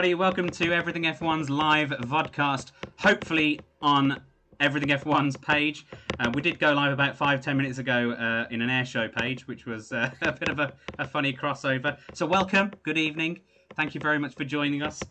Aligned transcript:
Everybody. 0.00 0.14
Welcome 0.14 0.48
to 0.48 0.72
Everything 0.72 1.02
F1's 1.02 1.50
live 1.50 1.90
vodcast. 1.90 2.72
Hopefully 3.00 3.60
on 3.82 4.22
Everything 4.58 4.88
F1's 4.88 5.36
page. 5.36 5.84
Uh, 6.18 6.30
we 6.32 6.40
did 6.40 6.58
go 6.58 6.72
live 6.72 6.94
about 6.94 7.18
five, 7.18 7.42
ten 7.42 7.54
minutes 7.58 7.76
ago 7.76 8.12
uh, 8.12 8.46
in 8.50 8.62
an 8.62 8.70
air 8.70 8.86
show 8.86 9.08
page, 9.08 9.46
which 9.46 9.66
was 9.66 9.92
uh, 9.92 10.10
a 10.22 10.32
bit 10.32 10.48
of 10.48 10.58
a, 10.58 10.72
a, 10.98 11.06
funny 11.06 11.34
crossover. 11.34 11.98
So, 12.14 12.24
welcome. 12.24 12.70
Good 12.82 12.96
evening. 12.96 13.40
Thank 13.74 13.94
you 13.94 14.00
very 14.00 14.18
much 14.18 14.34
for 14.36 14.44
joining 14.44 14.82
us. 14.82 15.02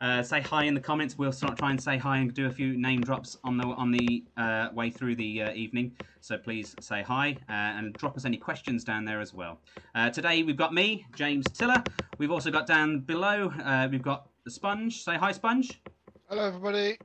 Uh, 0.00 0.22
say 0.22 0.40
hi 0.40 0.64
in 0.64 0.72
the 0.72 0.80
comments. 0.80 1.18
We'll 1.18 1.30
start 1.30 1.58
try 1.58 1.70
and 1.70 1.80
say 1.80 1.98
hi 1.98 2.18
and 2.18 2.32
do 2.32 2.46
a 2.46 2.50
few 2.50 2.74
name 2.74 3.02
drops 3.02 3.36
on 3.44 3.58
the 3.58 3.64
on 3.64 3.90
the 3.90 4.24
uh, 4.38 4.68
way 4.72 4.88
through 4.88 5.16
the 5.16 5.42
uh, 5.42 5.52
evening. 5.52 5.92
So 6.22 6.38
please 6.38 6.74
say 6.80 7.02
hi 7.02 7.36
uh, 7.50 7.52
and 7.52 7.92
drop 7.92 8.16
us 8.16 8.24
any 8.24 8.38
questions 8.38 8.82
down 8.82 9.04
there 9.04 9.20
as 9.20 9.34
well. 9.34 9.60
Uh, 9.94 10.08
today 10.08 10.42
we've 10.42 10.56
got 10.56 10.72
me, 10.72 11.04
James 11.14 11.44
Tiller. 11.52 11.82
We've 12.16 12.30
also 12.30 12.50
got 12.50 12.66
down 12.66 13.00
below. 13.00 13.52
Uh, 13.62 13.88
we've 13.90 14.00
got 14.00 14.30
the 14.44 14.50
Sponge. 14.50 15.04
Say 15.04 15.16
hi, 15.16 15.32
Sponge. 15.32 15.82
Hello, 16.30 16.46
everybody. 16.46 16.96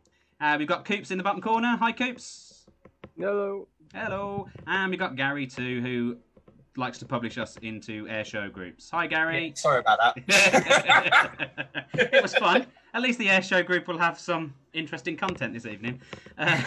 we've 0.58 0.68
got 0.68 0.86
Coops 0.86 1.12
in 1.12 1.18
the 1.18 1.24
bottom 1.24 1.42
corner. 1.42 1.76
Hi, 1.78 1.92
Coops. 1.92 2.66
Hello. 3.18 3.68
Hello. 3.94 4.48
And 4.68 4.90
we've 4.90 5.00
got 5.00 5.18
Gary 5.18 5.48
too, 5.48 5.82
who 5.82 6.18
likes 6.78 6.98
to 7.00 7.06
publish 7.06 7.38
us 7.38 7.58
into 7.62 8.06
airshow 8.06 8.52
groups. 8.52 8.90
Hi, 8.92 9.08
Gary. 9.08 9.48
Yeah, 9.48 9.54
sorry 9.56 9.80
about 9.80 10.00
that. 10.00 11.78
it 11.94 12.22
was 12.22 12.34
fun. 12.36 12.68
At 12.96 13.02
least 13.02 13.20
the 13.20 13.28
airshow 13.28 13.66
group 13.66 13.90
will 13.90 13.98
have 13.98 14.18
some 14.18 14.54
interesting 14.72 15.18
content 15.18 15.54
this 15.54 15.66
evening. 15.66 16.00
Uh, 16.38 16.64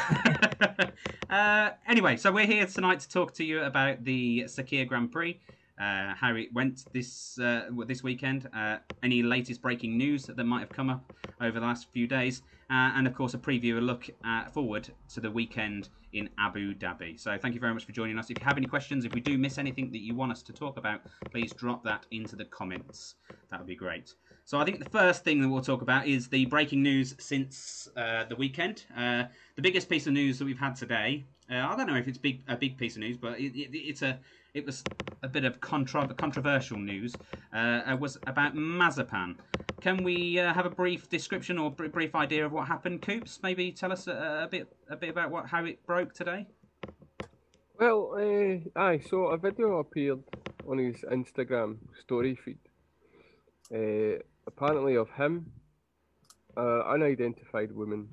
uh, 1.30 1.70
anyway, 1.88 2.18
so 2.18 2.30
we're 2.30 2.44
here 2.44 2.66
tonight 2.66 3.00
to 3.00 3.08
talk 3.08 3.32
to 3.36 3.44
you 3.44 3.62
about 3.62 4.04
the 4.04 4.44
Sakhir 4.46 4.86
Grand 4.86 5.10
Prix. 5.10 5.40
Uh, 5.80 6.12
how 6.14 6.34
it 6.34 6.52
went 6.52 6.84
this 6.92 7.38
uh, 7.38 7.70
this 7.86 8.02
weekend, 8.02 8.46
uh, 8.54 8.76
any 9.02 9.22
latest 9.22 9.62
breaking 9.62 9.96
news 9.96 10.26
that 10.26 10.44
might 10.44 10.60
have 10.60 10.70
come 10.70 10.90
up 10.90 11.14
over 11.40 11.58
the 11.60 11.64
last 11.64 11.86
few 11.94 12.06
days, 12.06 12.42
uh, 12.68 12.92
and 12.94 13.06
of 13.06 13.14
course 13.14 13.32
a 13.32 13.38
preview, 13.38 13.78
a 13.78 13.80
look 13.80 14.10
forward 14.52 14.90
to 15.14 15.20
the 15.20 15.30
weekend 15.30 15.88
in 16.12 16.28
Abu 16.38 16.74
Dhabi. 16.74 17.18
So 17.18 17.38
thank 17.38 17.54
you 17.54 17.60
very 17.60 17.72
much 17.72 17.86
for 17.86 17.92
joining 17.92 18.18
us. 18.18 18.28
If 18.28 18.38
you 18.38 18.44
have 18.44 18.58
any 18.58 18.66
questions, 18.66 19.06
if 19.06 19.14
we 19.14 19.20
do 19.20 19.38
miss 19.38 19.56
anything 19.56 19.90
that 19.92 20.00
you 20.00 20.14
want 20.14 20.32
us 20.32 20.42
to 20.42 20.52
talk 20.52 20.76
about, 20.76 21.00
please 21.30 21.54
drop 21.54 21.82
that 21.84 22.04
into 22.10 22.36
the 22.36 22.44
comments. 22.44 23.14
That 23.50 23.60
would 23.60 23.66
be 23.66 23.76
great. 23.76 24.12
So 24.48 24.58
I 24.58 24.64
think 24.64 24.82
the 24.82 24.88
first 24.88 25.24
thing 25.24 25.42
that 25.42 25.48
we'll 25.50 25.60
talk 25.60 25.82
about 25.82 26.06
is 26.06 26.28
the 26.28 26.46
breaking 26.46 26.82
news 26.82 27.14
since 27.18 27.86
uh, 27.98 28.24
the 28.24 28.34
weekend. 28.34 28.86
Uh, 28.96 29.24
the 29.56 29.60
biggest 29.60 29.90
piece 29.90 30.06
of 30.06 30.14
news 30.14 30.38
that 30.38 30.46
we've 30.46 30.58
had 30.58 30.74
today. 30.74 31.26
I 31.50 31.76
don't 31.76 31.86
know 31.86 31.96
if 31.96 32.08
it's 32.08 32.16
big, 32.16 32.44
a 32.48 32.56
big 32.56 32.78
piece 32.78 32.96
of 32.96 33.00
news, 33.00 33.18
but 33.18 33.38
it, 33.38 33.54
it, 33.54 33.76
it's 33.76 34.00
a 34.00 34.18
it 34.54 34.64
was 34.64 34.82
a 35.22 35.28
bit 35.28 35.44
of 35.44 35.60
contra- 35.60 36.14
controversial 36.14 36.78
news, 36.78 37.14
uh, 37.52 37.94
was 38.00 38.16
about 38.26 38.54
Mazepin. 38.54 39.36
Can 39.82 40.02
we 40.02 40.40
uh, 40.40 40.54
have 40.54 40.64
a 40.64 40.70
brief 40.70 41.10
description 41.10 41.58
or 41.58 41.70
br- 41.70 41.88
brief 41.88 42.14
idea 42.14 42.46
of 42.46 42.50
what 42.50 42.66
happened, 42.66 43.02
Coops? 43.02 43.40
Maybe 43.42 43.70
tell 43.70 43.92
us 43.92 44.06
a, 44.06 44.44
a 44.44 44.48
bit 44.50 44.74
a 44.88 44.96
bit 44.96 45.10
about 45.10 45.30
what 45.30 45.44
how 45.44 45.66
it 45.66 45.84
broke 45.84 46.14
today. 46.14 46.46
Well, 47.78 48.62
uh. 48.74 48.96
So 49.10 49.26
a 49.26 49.36
video 49.36 49.80
appeared 49.80 50.22
on 50.66 50.78
his 50.78 51.02
Instagram 51.02 51.76
story 52.00 52.34
feed. 52.34 52.56
Uh, 53.70 54.22
apparently 54.48 54.96
of 54.96 55.08
him, 55.10 55.52
uh, 56.56 56.80
unidentified 56.80 57.70
woman. 57.70 58.08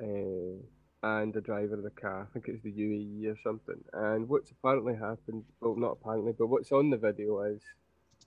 Uh, 0.00 0.62
and 1.02 1.32
the 1.32 1.40
driver 1.40 1.74
of 1.74 1.82
the 1.82 1.90
car. 1.90 2.26
I 2.28 2.32
think 2.32 2.46
it's 2.48 2.62
the 2.62 2.72
UAE 2.72 3.26
or 3.32 3.36
something. 3.42 3.82
And 3.92 4.28
what's 4.28 4.50
apparently 4.50 4.94
happened, 4.94 5.44
well, 5.60 5.76
not 5.76 5.98
apparently, 6.00 6.32
but 6.36 6.48
what's 6.48 6.72
on 6.72 6.90
the 6.90 6.96
video 6.96 7.42
is 7.42 7.62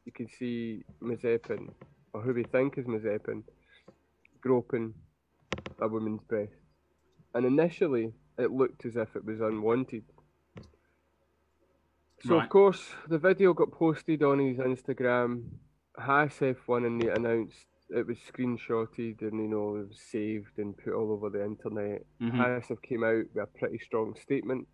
you 0.05 0.11
can 0.11 0.27
see 0.27 0.83
Mazepin, 1.01 1.71
or 2.13 2.21
who 2.21 2.33
we 2.33 2.43
think 2.43 2.77
is 2.77 2.85
Mazepin, 2.85 3.43
groping 4.41 4.93
a 5.81 5.88
woman's 5.88 6.23
breast. 6.23 6.53
And 7.33 7.45
initially, 7.45 8.13
it 8.38 8.51
looked 8.51 8.85
as 8.85 8.95
if 8.95 9.15
it 9.15 9.25
was 9.25 9.41
unwanted. 9.41 10.03
So, 12.25 12.35
right. 12.35 12.43
of 12.43 12.49
course, 12.49 12.81
the 13.07 13.17
video 13.17 13.53
got 13.53 13.71
posted 13.71 14.23
on 14.23 14.39
his 14.39 14.57
Instagram. 14.57 15.43
Haas 15.99 16.39
F1 16.39 16.85
and 16.85 17.01
they 17.01 17.09
announced 17.09 17.65
it 17.89 18.05
was 18.05 18.17
screenshotted 18.19 19.21
and 19.21 19.39
you 19.39 19.47
know 19.47 19.75
it 19.77 19.89
was 19.89 19.99
saved 20.11 20.57
and 20.57 20.77
put 20.77 20.93
all 20.93 21.11
over 21.11 21.29
the 21.29 21.43
internet. 21.43 22.05
Mm-hmm. 22.21 22.37
Haas 22.37 22.71
came 22.83 23.03
out 23.03 23.25
with 23.33 23.43
a 23.43 23.57
pretty 23.57 23.79
strong 23.79 24.15
statement. 24.21 24.67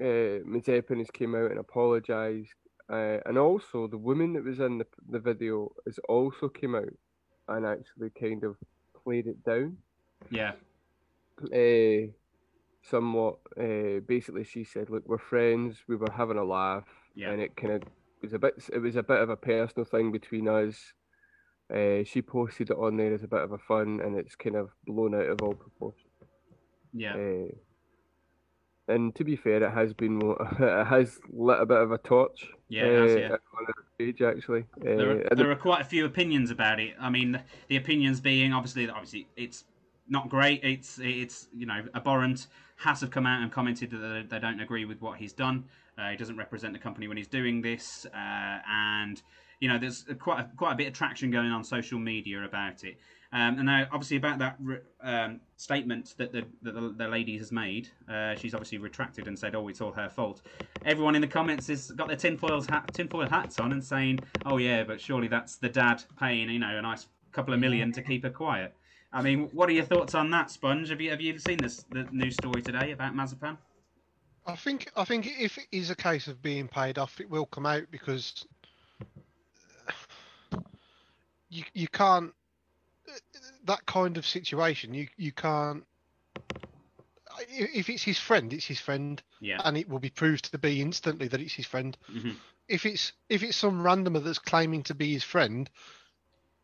Uh, 0.00 0.42
Mazepin 0.44 0.98
has 0.98 1.10
came 1.10 1.34
out 1.34 1.50
and 1.50 1.60
apologised, 1.60 2.54
uh, 2.90 3.18
and 3.26 3.38
also 3.38 3.86
the 3.86 3.98
woman 3.98 4.34
that 4.34 4.44
was 4.44 4.60
in 4.60 4.78
the, 4.78 4.86
the 5.10 5.18
video 5.18 5.72
has 5.86 5.98
also 6.08 6.48
came 6.48 6.74
out 6.74 6.92
and 7.48 7.66
actually 7.66 8.10
kind 8.18 8.44
of 8.44 8.56
played 9.04 9.26
it 9.26 9.42
down. 9.44 9.76
Yeah. 10.30 10.52
Uh, 11.42 12.12
somewhat. 12.82 13.38
Uh, 13.58 14.00
basically, 14.06 14.44
she 14.44 14.64
said, 14.64 14.90
"Look, 14.90 15.04
we're 15.06 15.18
friends. 15.18 15.76
We 15.86 15.96
were 15.96 16.12
having 16.14 16.38
a 16.38 16.44
laugh, 16.44 16.88
yeah. 17.14 17.30
and 17.30 17.40
it 17.40 17.56
kind 17.56 17.74
of 17.74 17.82
was 18.22 18.32
a 18.32 18.38
bit. 18.38 18.54
It 18.72 18.78
was 18.78 18.96
a 18.96 19.02
bit 19.02 19.20
of 19.20 19.30
a 19.30 19.36
personal 19.36 19.84
thing 19.84 20.12
between 20.12 20.48
us." 20.48 20.92
Uh, 21.72 22.04
she 22.04 22.22
posted 22.22 22.70
it 22.70 22.76
on 22.76 22.96
there 22.96 23.12
as 23.12 23.24
a 23.24 23.28
bit 23.28 23.42
of 23.42 23.52
a 23.52 23.58
fun, 23.58 24.00
and 24.00 24.16
it's 24.16 24.36
kind 24.36 24.56
of 24.56 24.70
blown 24.86 25.14
out 25.14 25.28
of 25.28 25.42
all 25.42 25.54
proportion. 25.54 26.08
Yeah. 26.92 27.14
Uh, 27.14 27.54
and 28.88 29.14
to 29.16 29.24
be 29.24 29.36
fair, 29.36 29.62
it 29.62 29.72
has 29.72 29.92
been 29.92 30.20
it 30.60 30.86
has 30.86 31.18
lit 31.30 31.60
a 31.60 31.66
bit 31.66 31.78
of 31.78 31.92
a 31.92 31.98
torch. 31.98 32.46
Yeah, 32.68 32.84
uh, 32.84 33.02
has, 33.02 33.14
yeah. 33.16 33.28
on 33.32 33.66
the 33.66 33.74
page 33.98 34.22
actually. 34.22 34.64
There 34.78 35.26
are, 35.26 35.34
there 35.34 35.50
are 35.50 35.56
quite 35.56 35.80
a 35.80 35.84
few 35.84 36.04
opinions 36.04 36.50
about 36.50 36.80
it. 36.80 36.94
I 37.00 37.10
mean, 37.10 37.32
the, 37.32 37.42
the 37.68 37.76
opinions 37.76 38.20
being 38.20 38.52
obviously, 38.52 38.88
obviously, 38.88 39.26
it's 39.36 39.64
not 40.08 40.28
great. 40.28 40.62
It's 40.62 40.98
it's 41.02 41.48
you 41.54 41.66
know 41.66 41.84
abhorrent. 41.94 42.46
Has 42.78 43.00
have 43.00 43.10
come 43.10 43.26
out 43.26 43.42
and 43.42 43.50
commented 43.50 43.90
that 43.90 44.26
they 44.28 44.38
don't 44.38 44.60
agree 44.60 44.84
with 44.84 45.00
what 45.00 45.18
he's 45.18 45.32
done. 45.32 45.64
Uh, 45.98 46.10
he 46.10 46.16
doesn't 46.16 46.36
represent 46.36 46.72
the 46.72 46.78
company 46.78 47.08
when 47.08 47.16
he's 47.16 47.26
doing 47.26 47.62
this, 47.62 48.06
uh, 48.14 48.58
and 48.68 49.22
you 49.60 49.68
know, 49.68 49.78
there's 49.78 50.04
quite 50.18 50.40
a, 50.40 50.50
quite 50.56 50.72
a 50.72 50.76
bit 50.76 50.88
of 50.88 50.92
traction 50.92 51.30
going 51.30 51.50
on 51.50 51.64
social 51.64 51.98
media 51.98 52.44
about 52.44 52.84
it. 52.84 52.98
Um, 53.32 53.58
and 53.58 53.66
now, 53.66 53.86
obviously, 53.90 54.16
about 54.18 54.38
that 54.38 54.58
um, 55.02 55.40
statement 55.56 56.14
that 56.18 56.32
the, 56.32 56.44
that 56.62 56.74
the, 56.74 56.94
the 56.96 57.08
lady 57.08 57.36
has 57.38 57.50
made, 57.50 57.88
uh, 58.08 58.34
she's 58.36 58.54
obviously 58.54 58.78
retracted 58.78 59.26
and 59.26 59.38
said, 59.38 59.54
"Oh, 59.54 59.68
it's 59.68 59.80
all 59.80 59.92
her 59.92 60.08
fault." 60.08 60.42
Everyone 60.84 61.14
in 61.14 61.20
the 61.20 61.28
comments 61.28 61.66
has 61.68 61.90
got 61.90 62.08
their 62.08 62.16
tinfoil 62.16 62.62
hat, 62.62 62.90
tinfoil 62.92 63.28
hats 63.28 63.58
on 63.58 63.72
and 63.72 63.82
saying, 63.82 64.20
"Oh 64.44 64.58
yeah, 64.58 64.84
but 64.84 65.00
surely 65.00 65.28
that's 65.28 65.56
the 65.56 65.68
dad 65.68 66.02
paying, 66.18 66.50
you 66.50 66.58
know, 66.58 66.78
a 66.78 66.82
nice 66.82 67.06
couple 67.32 67.52
of 67.52 67.60
million 67.60 67.92
to 67.92 68.02
keep 68.02 68.22
her 68.22 68.30
quiet." 68.30 68.74
I 69.12 69.22
mean, 69.22 69.48
what 69.52 69.68
are 69.68 69.72
your 69.72 69.84
thoughts 69.84 70.14
on 70.14 70.30
that, 70.30 70.50
Sponge? 70.50 70.90
Have 70.90 71.00
you 71.00 71.10
have 71.10 71.20
you 71.20 71.38
seen 71.38 71.58
this 71.58 71.84
the 71.90 72.06
news 72.12 72.34
story 72.34 72.62
today 72.62 72.92
about 72.92 73.14
Mazepin? 73.14 73.56
I 74.46 74.56
think 74.56 74.90
I 74.96 75.04
think 75.04 75.26
if 75.26 75.58
it 75.58 75.66
is 75.72 75.90
a 75.90 75.96
case 75.96 76.28
of 76.28 76.40
being 76.40 76.68
paid 76.68 76.98
off, 76.98 77.20
it 77.20 77.28
will 77.28 77.46
come 77.46 77.66
out 77.66 77.90
because 77.90 78.46
you 81.50 81.64
you 81.74 81.88
can't 81.88 82.32
that 83.64 83.84
kind 83.86 84.16
of 84.16 84.26
situation. 84.26 84.94
You 84.94 85.08
you 85.16 85.32
can't. 85.32 85.84
If 87.48 87.90
it's 87.90 88.02
his 88.02 88.18
friend, 88.18 88.52
it's 88.52 88.64
his 88.64 88.80
friend, 88.80 89.22
yeah. 89.40 89.60
and 89.64 89.76
it 89.76 89.88
will 89.88 89.98
be 89.98 90.08
proved 90.08 90.50
to 90.50 90.58
be 90.58 90.80
instantly 90.80 91.28
that 91.28 91.40
it's 91.40 91.52
his 91.52 91.66
friend. 91.66 91.96
Mm-hmm. 92.10 92.30
If 92.68 92.86
it's 92.86 93.12
if 93.28 93.42
it's 93.42 93.56
some 93.56 93.82
randomer 93.82 94.24
that's 94.24 94.38
claiming 94.38 94.82
to 94.84 94.94
be 94.94 95.12
his 95.12 95.24
friend, 95.24 95.68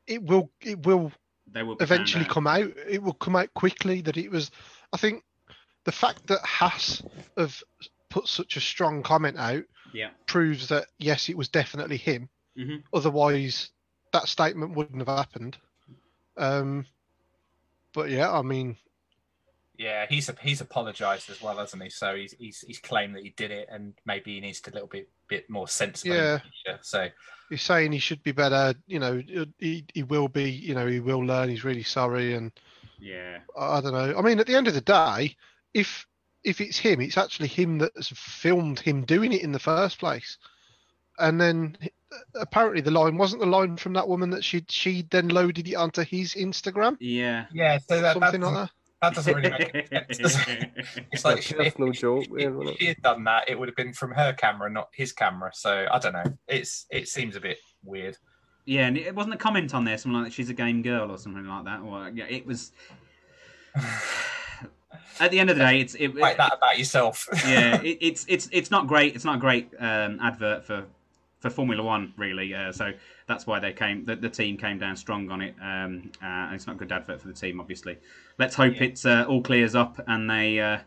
it 0.06 0.22
will 0.22 0.50
it 0.60 0.86
will, 0.86 1.12
they 1.52 1.62
will 1.62 1.76
eventually 1.80 2.24
come 2.24 2.46
out. 2.46 2.70
It 2.88 3.02
will 3.02 3.12
come 3.12 3.36
out 3.36 3.52
quickly 3.54 4.00
that 4.02 4.16
it 4.16 4.30
was. 4.30 4.50
I 4.92 4.96
think 4.96 5.24
the 5.84 5.92
fact 5.92 6.26
that 6.28 6.40
Haas 6.44 7.02
have 7.36 7.62
put 8.10 8.28
such 8.28 8.56
a 8.56 8.60
strong 8.60 9.02
comment 9.02 9.38
out 9.38 9.64
yeah. 9.92 10.10
proves 10.26 10.68
that 10.68 10.86
yes, 10.98 11.28
it 11.28 11.36
was 11.36 11.48
definitely 11.48 11.96
him. 11.96 12.28
Mm-hmm. 12.56 12.76
Otherwise, 12.92 13.70
that 14.12 14.28
statement 14.28 14.76
wouldn't 14.76 15.06
have 15.06 15.16
happened. 15.16 15.56
Um, 16.36 16.86
but 17.94 18.10
yeah, 18.10 18.30
I 18.30 18.42
mean, 18.42 18.76
yeah, 19.78 20.06
he's 20.08 20.30
he's 20.40 20.60
apologised 20.60 21.30
as 21.30 21.42
well, 21.42 21.56
hasn't 21.56 21.82
he? 21.82 21.90
So 21.90 22.14
he's, 22.14 22.34
he's 22.38 22.60
he's 22.60 22.78
claimed 22.78 23.16
that 23.16 23.22
he 23.22 23.30
did 23.30 23.50
it, 23.50 23.68
and 23.70 23.94
maybe 24.04 24.34
he 24.34 24.40
needs 24.40 24.60
to 24.62 24.70
a 24.70 24.74
little 24.74 24.88
bit 24.88 25.08
bit 25.28 25.48
more 25.50 25.68
sensible. 25.68 26.14
Yeah. 26.14 26.38
So 26.82 27.08
he's 27.50 27.62
saying 27.62 27.92
he 27.92 27.98
should 27.98 28.22
be 28.22 28.32
better. 28.32 28.74
You 28.86 28.98
know, 28.98 29.22
he 29.58 29.84
he 29.92 30.02
will 30.02 30.28
be. 30.28 30.50
You 30.50 30.74
know, 30.74 30.86
he 30.86 31.00
will 31.00 31.24
learn. 31.24 31.48
He's 31.48 31.64
really 31.64 31.82
sorry, 31.82 32.34
and 32.34 32.52
yeah, 33.00 33.38
I 33.58 33.80
don't 33.80 33.92
know. 33.92 34.16
I 34.16 34.22
mean, 34.22 34.40
at 34.40 34.46
the 34.46 34.56
end 34.56 34.68
of 34.68 34.74
the 34.74 34.80
day, 34.80 35.36
if 35.74 36.06
if 36.44 36.60
it's 36.60 36.78
him, 36.78 37.00
it's 37.00 37.18
actually 37.18 37.48
him 37.48 37.78
that's 37.78 38.08
filmed 38.08 38.80
him 38.80 39.04
doing 39.04 39.32
it 39.32 39.42
in 39.42 39.52
the 39.52 39.58
first 39.58 39.98
place, 39.98 40.38
and 41.18 41.40
then 41.40 41.76
apparently 42.34 42.80
the 42.80 42.90
line 42.90 43.16
wasn't 43.16 43.40
the 43.40 43.46
line 43.46 43.76
from 43.76 43.92
that 43.94 44.08
woman 44.08 44.30
that 44.30 44.44
she 44.44 44.64
she 44.68 45.02
then 45.10 45.28
loaded 45.28 45.68
it 45.68 45.74
onto 45.74 46.02
his 46.02 46.34
Instagram. 46.34 46.96
Yeah, 47.00 47.46
yeah. 47.52 47.78
So 47.78 48.00
that, 48.00 48.18
something 48.18 48.40
like 48.40 48.54
that. 48.54 48.70
That 49.02 49.14
doesn't 49.14 49.34
really 49.34 49.50
make 49.50 50.14
sense. 50.14 50.36
it's 51.12 51.24
like 51.24 51.50
if, 51.50 51.76
no 51.76 51.90
joke. 51.90 52.26
If, 52.30 52.78
she 52.78 52.86
had 52.86 53.02
done 53.02 53.24
that, 53.24 53.48
it 53.48 53.58
would 53.58 53.68
have 53.68 53.74
been 53.74 53.92
from 53.92 54.12
her 54.12 54.32
camera, 54.32 54.70
not 54.70 54.90
his 54.92 55.12
camera. 55.12 55.50
So 55.52 55.86
I 55.90 55.98
don't 55.98 56.12
know. 56.12 56.38
It's 56.46 56.86
it 56.90 57.08
seems 57.08 57.34
a 57.34 57.40
bit 57.40 57.58
weird. 57.82 58.16
Yeah, 58.64 58.86
and 58.86 58.96
it 58.96 59.12
wasn't 59.12 59.34
a 59.34 59.38
comment 59.38 59.74
on 59.74 59.84
there, 59.84 59.98
something 59.98 60.20
like 60.20 60.30
that, 60.30 60.32
she's 60.32 60.50
a 60.50 60.54
game 60.54 60.82
girl 60.82 61.10
or 61.10 61.18
something 61.18 61.44
like 61.44 61.64
that. 61.64 61.80
Or 61.80 62.10
yeah, 62.14 62.26
it 62.28 62.46
was. 62.46 62.72
At 65.20 65.30
the 65.30 65.38
end 65.38 65.50
of 65.50 65.56
the 65.56 65.64
day, 65.64 65.80
it's 65.80 65.94
it, 65.94 66.08
Write 66.14 66.36
that 66.38 66.54
about 66.54 66.78
yourself. 66.78 67.28
yeah, 67.46 67.80
it, 67.82 67.98
it's 68.00 68.24
it's 68.28 68.48
it's 68.52 68.70
not 68.70 68.86
great. 68.86 69.14
It's 69.14 69.24
not 69.24 69.36
a 69.36 69.40
great 69.40 69.70
um, 69.78 70.18
advert 70.20 70.64
for 70.64 70.84
for 71.40 71.50
Formula 71.50 71.82
One, 71.82 72.14
really. 72.16 72.54
Uh, 72.54 72.72
so 72.72 72.92
that's 73.26 73.46
why 73.46 73.58
they 73.58 73.72
came. 73.72 74.04
The, 74.04 74.16
the 74.16 74.28
team 74.30 74.56
came 74.56 74.78
down 74.78 74.96
strong 74.96 75.30
on 75.30 75.42
it, 75.42 75.54
um, 75.60 76.10
uh, 76.22 76.26
and 76.26 76.54
it's 76.54 76.66
not 76.66 76.76
a 76.76 76.78
good 76.78 76.92
advert 76.92 77.20
for 77.20 77.28
the 77.28 77.34
team, 77.34 77.60
obviously. 77.60 77.98
Let's 78.38 78.54
hope 78.54 78.76
Yeah. 78.76 78.84
it's 78.84 79.04
uh, 79.04 79.26
all 79.28 79.42
clears 79.42 79.74
up 79.74 80.00
and 80.06 80.28
they. 80.30 80.60
Uh, 80.60 80.78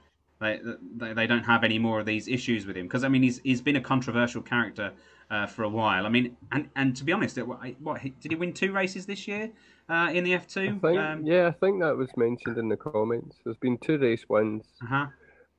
they, 0.41 0.59
they, 0.97 1.13
they 1.13 1.27
don't 1.27 1.45
have 1.45 1.63
any 1.63 1.79
more 1.79 2.01
of 2.01 2.05
these 2.05 2.27
issues 2.27 2.65
with 2.65 2.75
him 2.75 2.87
because 2.87 3.05
I 3.05 3.07
mean 3.07 3.23
he's 3.23 3.39
he's 3.45 3.61
been 3.61 3.77
a 3.77 3.81
controversial 3.81 4.41
character 4.41 4.91
uh, 5.31 5.47
for 5.47 5.63
a 5.63 5.69
while. 5.69 6.05
I 6.05 6.09
mean 6.09 6.35
and 6.51 6.69
and 6.75 6.93
to 6.97 7.05
be 7.05 7.13
honest, 7.13 7.37
it, 7.37 7.47
what, 7.47 7.59
what 7.79 8.01
did 8.03 8.31
he 8.31 8.35
win 8.35 8.51
two 8.51 8.73
races 8.73 9.05
this 9.05 9.29
year 9.29 9.49
uh, 9.89 10.09
in 10.13 10.23
the 10.23 10.33
F 10.33 10.43
I 10.43 10.45
two? 10.45 10.79
think, 10.79 10.99
Um, 10.99 11.25
yeah, 11.25 11.47
I 11.47 11.51
think 11.51 11.81
that 11.81 11.95
was 11.97 12.09
mentioned 12.17 12.57
in 12.57 12.69
the 12.69 12.77
comments. 12.77 13.37
There's 13.43 13.57
been 13.57 13.77
two 13.77 13.97
race 13.97 14.25
wins. 14.29 14.65
uh-huh. 14.83 15.07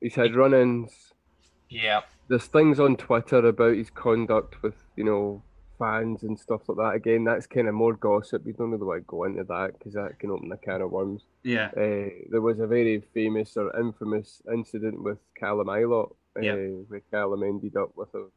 He's 0.01 0.15
had 0.15 0.35
run-ins. 0.35 1.13
yeah. 1.69 2.01
There's 2.27 2.45
things 2.47 2.79
on 2.79 2.97
Twitter 2.97 3.37
about 3.37 3.75
his 3.75 3.89
conduct 3.89 4.61
with, 4.61 4.75
you 4.95 5.03
know, 5.05 5.41
fans 5.79 6.23
and 6.23 6.37
stuff 6.39 6.61
like 6.67 6.77
that. 6.77 6.95
Again, 6.95 7.23
that's 7.23 7.47
kind 7.47 7.67
of 7.67 7.73
more 7.73 7.93
gossip. 7.93 8.43
We 8.45 8.51
don't 8.51 8.71
really 8.71 8.83
want 8.83 9.01
to 9.01 9.05
go 9.07 9.23
into 9.23 9.43
that 9.45 9.73
because 9.77 9.93
that 9.93 10.19
can 10.19 10.31
open 10.31 10.51
a 10.51 10.57
can 10.57 10.81
of 10.81 10.91
worms. 10.91 11.23
Yeah, 11.43 11.67
Uh, 11.77 12.09
there 12.29 12.41
was 12.41 12.59
a 12.59 12.67
very 12.67 12.99
famous 13.13 13.55
or 13.57 13.75
infamous 13.79 14.41
incident 14.51 15.01
with 15.01 15.19
Callum 15.39 15.67
Ilott, 15.67 16.13
uh, 16.35 16.41
Yeah. 16.41 16.55
where 16.89 17.01
Callum 17.11 17.43
ended 17.43 17.77
up 17.77 17.95
with 17.95 18.13
a 18.13 18.27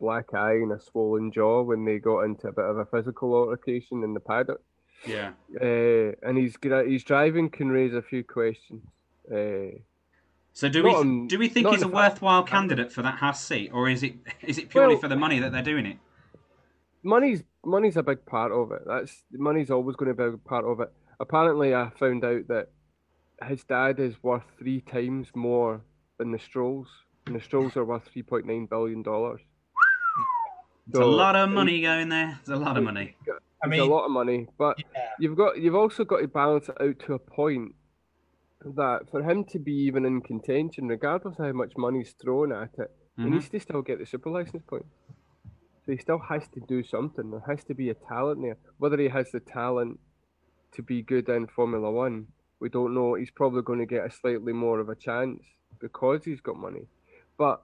black 0.00 0.34
eye 0.34 0.54
and 0.54 0.72
a 0.72 0.80
swollen 0.80 1.30
jaw 1.32 1.62
when 1.62 1.84
they 1.84 1.98
got 1.98 2.20
into 2.20 2.48
a 2.48 2.52
bit 2.52 2.64
of 2.64 2.78
a 2.78 2.84
physical 2.86 3.34
altercation 3.34 4.02
in 4.02 4.14
the 4.14 4.20
paddock. 4.20 4.60
Yeah. 5.06 5.32
Uh, 5.60 6.12
and 6.22 6.38
he's 6.38 6.56
his 6.62 7.04
driving 7.04 7.50
can 7.50 7.68
raise 7.70 7.94
a 7.94 8.02
few 8.02 8.22
questions. 8.24 8.82
Uh, 9.30 9.78
So 10.52 10.68
do 10.68 10.82
we 10.84 10.90
on- 10.90 11.26
do 11.28 11.38
we 11.38 11.48
think 11.48 11.68
he's 11.68 11.82
a 11.82 11.84
the 11.86 11.92
fact- 11.92 11.94
worthwhile 12.14 12.42
candidate 12.44 12.90
for 12.92 13.02
that 13.02 13.16
Haas 13.16 13.44
seat, 13.44 13.70
or 13.72 13.88
is 13.88 14.02
it 14.02 14.14
is 14.42 14.58
it 14.58 14.68
purely 14.70 14.94
Well- 14.94 15.02
for 15.02 15.08
the 15.08 15.16
money 15.16 15.38
that 15.40 15.52
they're 15.52 15.62
doing 15.62 15.86
it? 15.86 15.98
money's 17.02 17.44
money's 17.64 17.96
a 17.96 18.02
big 18.02 18.24
part 18.26 18.52
of 18.52 18.72
it. 18.72 18.82
That's 18.86 19.24
money's 19.32 19.70
always 19.70 19.96
going 19.96 20.08
to 20.08 20.14
be 20.14 20.24
a 20.24 20.30
big 20.32 20.44
part 20.44 20.64
of 20.64 20.80
it. 20.80 20.92
Apparently, 21.20 21.74
I 21.74 21.90
found 21.90 22.24
out 22.24 22.46
that 22.48 22.70
his 23.44 23.64
dad 23.64 24.00
is 24.00 24.22
worth 24.22 24.44
three 24.58 24.80
times 24.80 25.28
more 25.34 25.82
than 26.18 26.30
the 26.32 26.38
Strolls, 26.38 26.88
and 27.26 27.34
the 27.36 27.40
Strolls 27.40 27.76
are 27.76 27.84
worth 27.84 28.04
three 28.08 28.22
point 28.22 28.46
nine 28.46 28.66
billion 28.66 29.02
dollars. 29.02 29.40
It's 30.88 30.98
a 30.98 31.04
lot 31.04 31.34
of 31.36 31.50
money 31.50 31.80
going 31.82 32.08
there. 32.08 32.36
It's 32.40 32.48
a 32.48 32.56
lot 32.56 32.76
of 32.78 32.84
money. 32.84 33.16
I 33.62 33.68
It's 33.68 33.80
a 33.80 33.84
lot 33.84 34.04
of 34.04 34.10
money, 34.10 34.48
but 34.58 34.76
yeah. 34.94 35.08
you've 35.18 35.36
got 35.36 35.58
you've 35.58 35.74
also 35.74 36.04
got 36.04 36.20
to 36.20 36.28
balance 36.28 36.68
it 36.68 36.80
out 36.80 36.98
to 37.00 37.14
a 37.14 37.18
point 37.18 37.74
that 38.64 39.08
for 39.10 39.22
him 39.22 39.44
to 39.44 39.58
be 39.58 39.72
even 39.72 40.04
in 40.04 40.20
contention, 40.20 40.88
regardless 40.88 41.38
of 41.38 41.46
how 41.46 41.52
much 41.52 41.72
money's 41.76 42.12
thrown 42.12 42.52
at 42.52 42.70
it, 42.78 42.90
he 43.16 43.24
Mhm. 43.24 43.30
needs 43.32 43.48
to 43.50 43.60
still 43.60 43.82
get 43.82 43.98
the 43.98 44.06
super 44.06 44.30
license 44.30 44.62
point. 44.66 44.86
So 45.84 45.92
he 45.92 45.98
still 45.98 46.18
has 46.18 46.48
to 46.48 46.60
do 46.60 46.82
something. 46.82 47.30
There 47.30 47.40
has 47.46 47.62
to 47.64 47.74
be 47.74 47.90
a 47.90 47.94
talent 47.94 48.42
there. 48.42 48.56
Whether 48.78 48.98
he 48.98 49.08
has 49.08 49.30
the 49.30 49.40
talent 49.40 50.00
to 50.72 50.82
be 50.82 51.00
good 51.02 51.28
in 51.28 51.46
Formula 51.46 51.90
One, 51.90 52.26
we 52.60 52.68
don't 52.68 52.92
know. 52.94 53.14
He's 53.14 53.30
probably 53.30 53.62
going 53.62 53.78
to 53.78 53.86
get 53.86 54.04
a 54.04 54.10
slightly 54.10 54.52
more 54.52 54.80
of 54.80 54.88
a 54.88 54.96
chance 54.96 55.44
because 55.78 56.24
he's 56.24 56.40
got 56.40 56.56
money. 56.56 56.88
But 57.38 57.62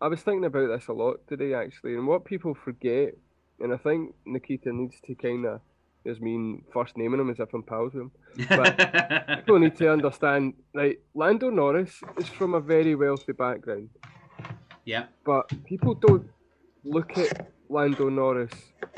I 0.00 0.08
was 0.08 0.22
thinking 0.22 0.44
about 0.44 0.68
this 0.68 0.86
a 0.88 0.92
lot 0.92 1.26
today, 1.26 1.52
actually, 1.54 1.96
and 1.96 2.06
what 2.06 2.24
people 2.24 2.54
forget, 2.54 3.14
and 3.60 3.72
I 3.72 3.76
think 3.76 4.14
Nikita 4.26 4.72
needs 4.72 4.96
to 5.06 5.14
kind 5.14 5.46
of, 5.46 5.60
there's 6.04 6.20
mean 6.20 6.64
first 6.72 6.96
naming 6.96 7.20
him 7.20 7.30
as 7.30 7.40
if 7.40 7.52
I'm 7.54 7.62
pals 7.62 7.94
with 7.94 8.02
him. 8.02 8.10
But 8.48 9.38
people 9.38 9.58
need 9.64 9.76
to 9.76 9.90
understand, 9.90 10.54
like, 10.74 11.02
Lando 11.14 11.50
Norris 11.50 12.02
is 12.18 12.28
from 12.28 12.54
a 12.54 12.60
very 12.60 12.94
wealthy 12.94 13.32
background 13.32 13.88
yeah, 14.84 15.04
but 15.24 15.50
people 15.64 15.94
don't 15.94 16.28
look 16.84 17.16
at 17.16 17.52
Lando 17.68 18.08
Norris 18.08 18.52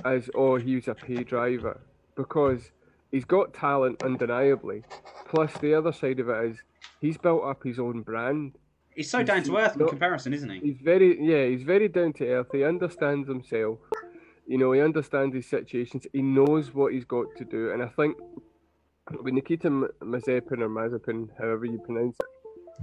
as 0.05 0.29
oh 0.35 0.57
he's 0.57 0.89
a 0.89 0.95
pay 0.95 1.23
driver 1.23 1.81
because 2.17 2.71
he's 3.11 3.25
got 3.25 3.55
talent 3.55 4.03
undeniably. 4.03 4.83
Plus 5.29 5.53
the 5.59 5.75
other 5.75 5.93
side 5.93 6.21
of 6.21 6.29
it 6.29 6.51
is 6.51 6.59
he's 7.01 7.17
built 7.17 7.45
up 7.45 7.63
his 7.63 7.79
own 7.79 8.03
brand. 8.03 8.53
he's 8.95 9.11
so 9.11 9.23
down 9.23 9.43
to 9.45 9.57
earth 9.57 9.81
in 9.81 9.87
comparison, 9.89 10.35
isn't 10.35 10.51
he? 10.51 10.59
He's 10.61 10.81
very 10.83 11.19
yeah 11.21 11.47
he's 11.47 11.63
very 11.63 11.89
down 11.89 12.13
to 12.15 12.27
earth. 12.27 12.49
He 12.53 12.65
understands 12.65 13.29
himself. 13.29 13.79
You 14.47 14.59
know 14.59 14.73
he 14.73 14.81
understands 14.81 15.35
his 15.35 15.47
situations. 15.47 16.07
He 16.13 16.23
knows 16.23 16.73
what 16.73 16.93
he's 16.93 17.05
got 17.05 17.27
to 17.37 17.45
do, 17.45 17.73
and 17.73 17.83
I 17.83 17.89
think 17.89 18.17
with 19.23 19.35
Nikita 19.35 19.69
Mazepin 20.03 20.61
or 20.61 20.69
Mazepin, 20.69 21.29
however 21.39 21.65
you 21.65 21.79
pronounce 21.79 22.17
it, 22.21 22.27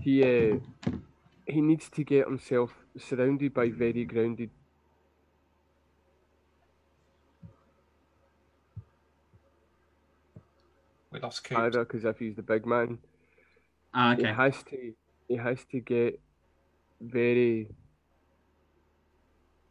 he 0.01 0.23
uh, 0.23 0.57
he 1.47 1.61
needs 1.61 1.89
to 1.89 2.03
get 2.03 2.27
himself 2.27 2.71
surrounded 2.97 3.53
by 3.53 3.69
very 3.69 4.05
grounded 4.05 4.49
We 11.11 11.19
lost 11.19 11.43
Coop. 11.43 11.57
rider 11.57 11.85
because 11.85 12.05
if 12.05 12.17
he's 12.19 12.35
the 12.35 12.41
big 12.41 12.65
man, 12.65 12.97
Ah, 13.93 14.15
he 14.15 14.23
has 14.23 14.63
to 14.63 14.93
he 15.27 15.37
has 15.37 15.63
to 15.71 15.79
get 15.79 16.19
very 16.99 17.69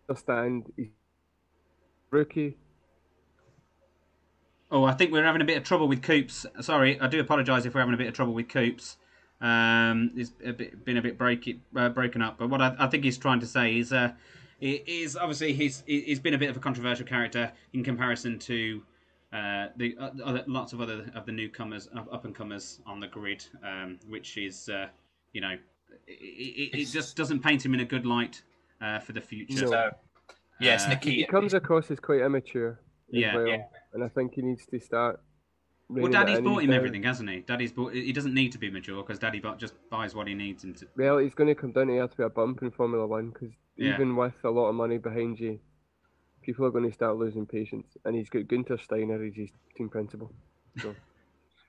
understand 0.09 0.73
he's 0.76 0.90
rookie. 2.12 2.57
Oh, 4.71 4.85
I 4.85 4.92
think 4.92 5.12
we're 5.12 5.25
having 5.25 5.42
a 5.42 5.45
bit 5.45 5.59
of 5.59 5.64
trouble 5.64 5.87
with 5.88 6.02
Coops. 6.02 6.47
Sorry, 6.61 6.99
I 6.99 7.07
do 7.07 7.21
apologise 7.21 7.66
if 7.66 7.75
we're 7.75 7.81
having 7.81 7.95
a 7.95 7.99
bit 7.99 8.09
of 8.09 8.14
trouble 8.14 8.33
with 8.33 8.49
Coops. 8.49 8.97
Um, 9.40 10.12
it's 10.16 10.33
a 10.45 10.52
bit, 10.52 10.85
been 10.85 10.97
a 10.97 11.02
bit 11.02 11.19
break 11.19 11.47
it, 11.49 11.57
uh, 11.76 11.88
broken 11.90 12.23
up. 12.23 12.38
But 12.38 12.49
what 12.49 12.62
I, 12.62 12.75
I 12.78 12.87
think 12.87 13.04
he's 13.04 13.19
trying 13.19 13.40
to 13.40 13.47
say 13.47 13.76
is, 13.76 13.92
uh, 13.92 14.12
is 14.61 15.16
obviously 15.16 15.52
he's 15.52 15.83
he's 15.87 16.21
been 16.21 16.35
a 16.35 16.38
bit 16.38 16.49
of 16.49 16.57
a 16.57 16.61
controversial 16.61 17.04
character 17.04 17.52
in 17.73 17.83
comparison 17.83 18.38
to 18.38 18.83
uh, 19.33 19.66
the 19.76 19.97
uh, 19.99 20.11
other, 20.25 20.45
lots 20.47 20.73
of 20.73 20.81
other 20.81 21.11
of 21.14 21.26
the 21.26 21.33
newcomers, 21.33 21.88
up 21.95 22.25
and 22.25 22.35
comers 22.35 22.81
on 22.87 23.00
the 23.00 23.09
grid, 23.09 23.45
um, 23.64 23.99
which 24.09 24.38
is 24.38 24.69
uh, 24.69 24.87
you 25.33 25.40
know, 25.40 25.57
it, 26.07 26.12
it, 26.12 26.81
it 26.81 26.85
just 26.87 27.16
doesn't 27.16 27.40
paint 27.40 27.64
him 27.64 27.75
in 27.75 27.81
a 27.81 27.85
good 27.85 28.07
light 28.07 28.40
uh, 28.81 29.00
for 29.00 29.12
the 29.12 29.21
future. 29.21 29.66
No. 29.66 29.90
So, 30.62 30.66
yes, 30.66 30.87
Uh, 30.87 30.97
He 31.02 31.25
comes 31.26 31.54
across 31.54 31.90
as 31.90 31.99
quite 32.00 32.21
immature 32.21 32.78
Yeah. 33.11 33.35
well, 33.37 33.47
Yeah. 33.49 33.64
and 33.92 34.04
I 34.04 34.09
think 34.09 34.35
he 34.35 34.42
needs 34.42 34.64
to 34.66 34.78
start. 34.81 35.21
Well, 35.88 36.11
Daddy's 36.11 36.40
bought 36.40 36.62
him 36.62 36.71
now- 36.71 36.76
everything, 36.76 37.02
hasn't 37.02 37.28
he? 37.28 37.40
Daddy's 37.40 37.73
bought. 37.73 37.92
He 37.92 38.12
doesn't 38.12 38.33
need 38.33 38.52
to 38.52 38.59
be 38.59 38.71
mature 38.71 39.02
because 39.02 39.19
Daddy 39.19 39.40
bu- 39.40 39.57
just 39.57 39.75
buys 39.90 40.14
what 40.14 40.26
he 40.28 40.35
needs 40.35 40.64
him 40.64 40.73
to. 40.75 40.87
Well, 40.97 41.19
he's 41.19 41.35
going 41.35 41.49
to 41.49 41.54
come 41.54 41.73
down 41.73 41.88
here 41.88 41.99
to 41.99 42.04
earth 42.04 42.16
with 42.19 42.26
a 42.26 42.31
bump 42.31 42.62
in 42.62 42.71
Formula 42.71 43.07
One 43.07 43.31
because 43.31 43.50
Yeah. 43.76 43.95
even 43.95 44.16
with 44.16 44.33
a 44.45 44.50
lot 44.50 44.69
of 44.69 44.75
money 44.75 44.97
behind 44.99 45.38
you, 45.40 45.59
people 46.42 46.64
are 46.64 46.71
going 46.71 46.88
to 46.88 46.92
start 46.95 47.16
losing 47.16 47.45
patience. 47.45 47.97
And 48.04 48.14
he's 48.16 48.31
got 48.31 48.42
Guenther 48.45 48.81
Steiner 48.81 49.23
as 49.23 49.35
his 49.35 49.50
team 49.76 49.88
principal. 49.90 50.33
So 50.78 50.95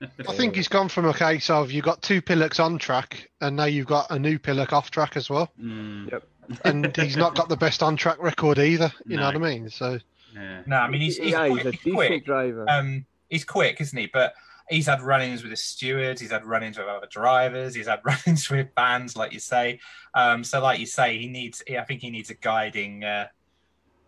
I 0.00 0.32
think 0.34 0.56
he's 0.56 0.68
gone 0.68 0.88
from 0.88 1.04
a 1.04 1.12
case 1.14 1.50
of 1.50 1.70
you've 1.70 1.84
got 1.84 2.00
two 2.00 2.22
pillocks 2.22 2.58
on 2.60 2.78
track, 2.78 3.30
and 3.42 3.56
now 3.56 3.64
you've 3.66 3.86
got 3.86 4.10
a 4.10 4.18
new 4.18 4.38
pillock 4.38 4.72
off 4.72 4.90
track 4.90 5.16
as 5.16 5.28
well. 5.28 5.52
Mm, 5.60 6.10
Yep. 6.10 6.28
And 6.64 6.94
he's 6.96 7.16
not 7.16 7.34
got 7.34 7.48
the 7.48 7.56
best 7.56 7.82
on 7.82 7.96
track 7.96 8.22
record 8.22 8.58
either. 8.58 8.92
You 9.06 9.16
know 9.16 9.26
what 9.26 9.34
I 9.36 9.38
mean? 9.38 9.68
So 9.70 9.98
yeah. 10.34 10.62
No, 10.66 10.76
I 10.76 10.88
mean 10.88 11.00
he's 11.00 11.16
he's, 11.16 11.32
yeah, 11.32 11.48
quick, 11.48 11.56
he's 11.58 11.66
a 11.66 11.70
he's 11.72 11.80
decent 11.80 11.94
quick. 11.96 12.24
driver. 12.24 12.66
Um, 12.68 13.06
he's 13.28 13.44
quick, 13.44 13.80
isn't 13.80 13.98
he? 13.98 14.08
But 14.12 14.34
he's 14.70 14.86
had 14.86 15.00
run-ins 15.02 15.42
with 15.42 15.50
the 15.52 15.56
stewards. 15.56 16.20
He's 16.20 16.30
had 16.30 16.44
run-ins 16.44 16.78
with 16.78 16.86
other 16.88 17.06
drivers. 17.10 17.74
He's 17.74 17.86
had 17.86 18.00
run-ins 18.04 18.48
with 18.50 18.74
bands, 18.74 19.16
like 19.16 19.32
you 19.32 19.38
say. 19.40 19.78
Um, 20.14 20.42
so, 20.42 20.60
like 20.62 20.80
you 20.80 20.86
say, 20.86 21.18
he 21.18 21.28
needs. 21.28 21.62
I 21.70 21.82
think 21.84 22.00
he 22.00 22.10
needs 22.10 22.30
a 22.30 22.34
guiding, 22.34 23.04
uh, 23.04 23.28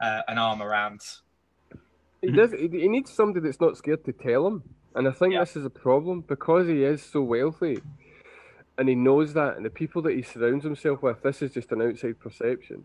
uh, 0.03 0.23
an 0.29 0.39
arm 0.39 0.63
around. 0.63 1.01
He 2.23 2.31
does. 2.33 2.53
He, 2.53 2.69
he 2.69 2.89
needs 2.89 3.13
somebody 3.13 3.47
that's 3.47 3.61
not 3.61 3.77
scared 3.77 4.05
to 4.07 4.13
tell 4.13 4.47
him, 4.47 4.63
and 4.95 5.07
I 5.07 5.13
think 5.13 5.35
Yeah. 5.35 5.41
this 5.41 5.57
is 5.57 5.65
a 5.65 5.71
problem 5.71 6.23
because 6.23 6.67
he 6.67 6.83
is 6.83 7.03
so 7.03 7.23
wealthy, 7.23 7.79
and 8.79 8.89
he 8.89 8.95
knows 8.95 9.35
that, 9.35 9.57
and 9.57 9.65
the 9.65 9.71
people 9.71 10.03
that 10.03 10.15
he 10.15 10.23
surrounds 10.23 10.65
himself 10.65 11.03
with. 11.03 11.23
This 11.23 11.43
is 11.43 11.53
just 11.55 11.73
an 11.73 11.83
outside 11.83 12.21
perception. 12.21 12.85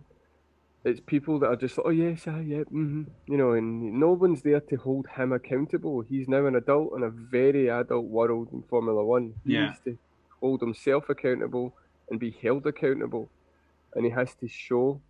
It's 0.83 1.00
people 1.00 1.38
that 1.39 1.48
are 1.48 1.55
just 1.55 1.77
like, 1.77 1.86
oh 1.88 1.91
yes, 1.91 2.24
ah, 2.27 2.39
yeah, 2.39 2.60
mm-hmm. 2.60 3.03
you 3.27 3.38
know, 3.38 3.51
and 3.51 4.00
no 4.00 4.13
one's 4.13 4.41
there 4.41 4.62
to 4.62 4.75
hold 4.77 5.07
him 5.15 5.31
accountable. 5.31 6.01
He's 6.01 6.27
now 6.27 6.45
an 6.48 6.55
adult 6.55 6.93
in 6.95 7.03
a 7.03 7.10
very 7.10 7.69
adult 7.69 8.05
world 8.05 8.50
in 8.51 8.63
Formula 8.63 9.03
One. 9.03 9.36
He 9.45 9.53
Yeah. 9.53 9.67
needs 9.67 9.79
to 9.86 9.98
hold 10.39 10.62
himself 10.62 11.07
accountable 11.10 11.75
and 12.10 12.19
be 12.19 12.31
held 12.31 12.65
accountable, 12.65 13.29
and 13.93 14.05
he 14.05 14.12
has 14.12 14.33
to 14.36 14.48
show. 14.48 15.01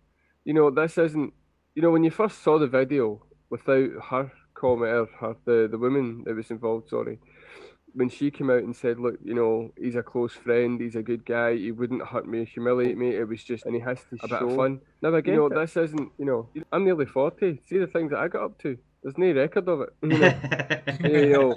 You 0.44 0.54
know, 0.54 0.70
this 0.70 0.98
isn't. 0.98 1.32
You 1.74 1.80
know, 1.80 1.90
when 1.90 2.04
you 2.04 2.10
first 2.10 2.42
saw 2.42 2.58
the 2.58 2.66
video, 2.66 3.22
without 3.48 3.90
her 4.10 4.32
comment 4.54 4.92
or 4.92 5.06
her 5.20 5.36
the, 5.46 5.68
the 5.70 5.78
woman 5.78 6.24
that 6.24 6.34
was 6.36 6.50
involved, 6.50 6.90
sorry, 6.90 7.18
when 7.94 8.08
she 8.08 8.30
came 8.30 8.50
out 8.50 8.62
and 8.62 8.74
said, 8.74 8.98
Look, 8.98 9.16
you 9.24 9.34
know, 9.34 9.72
he's 9.76 9.96
a 9.96 10.02
close 10.02 10.32
friend, 10.32 10.80
he's 10.80 10.96
a 10.96 11.02
good 11.02 11.24
guy, 11.24 11.56
he 11.56 11.72
wouldn't 11.72 12.06
hurt 12.06 12.26
me, 12.26 12.44
humiliate 12.44 12.96
me, 12.96 13.10
it 13.10 13.28
was 13.28 13.42
just 13.42 13.66
and 13.66 13.74
he 13.74 13.80
has 13.80 14.00
to 14.10 14.16
a 14.22 14.28
bit 14.28 14.42
of 14.42 14.56
fun. 14.56 14.80
Now 15.00 15.14
again, 15.14 15.34
you 15.34 15.48
know, 15.48 15.60
this 15.60 15.76
isn't 15.76 16.12
you 16.18 16.24
know, 16.24 16.48
I'm 16.72 16.84
nearly 16.84 17.06
forty. 17.06 17.60
See 17.68 17.78
the 17.78 17.86
things 17.86 18.10
that 18.10 18.20
I 18.20 18.28
got 18.28 18.44
up 18.44 18.58
to. 18.62 18.78
There's 19.02 19.18
no 19.18 19.32
record 19.32 19.68
of 19.68 19.80
it. 19.80 19.88
You 20.02 20.18
know? 20.18 21.18
you 21.18 21.28
know, 21.32 21.54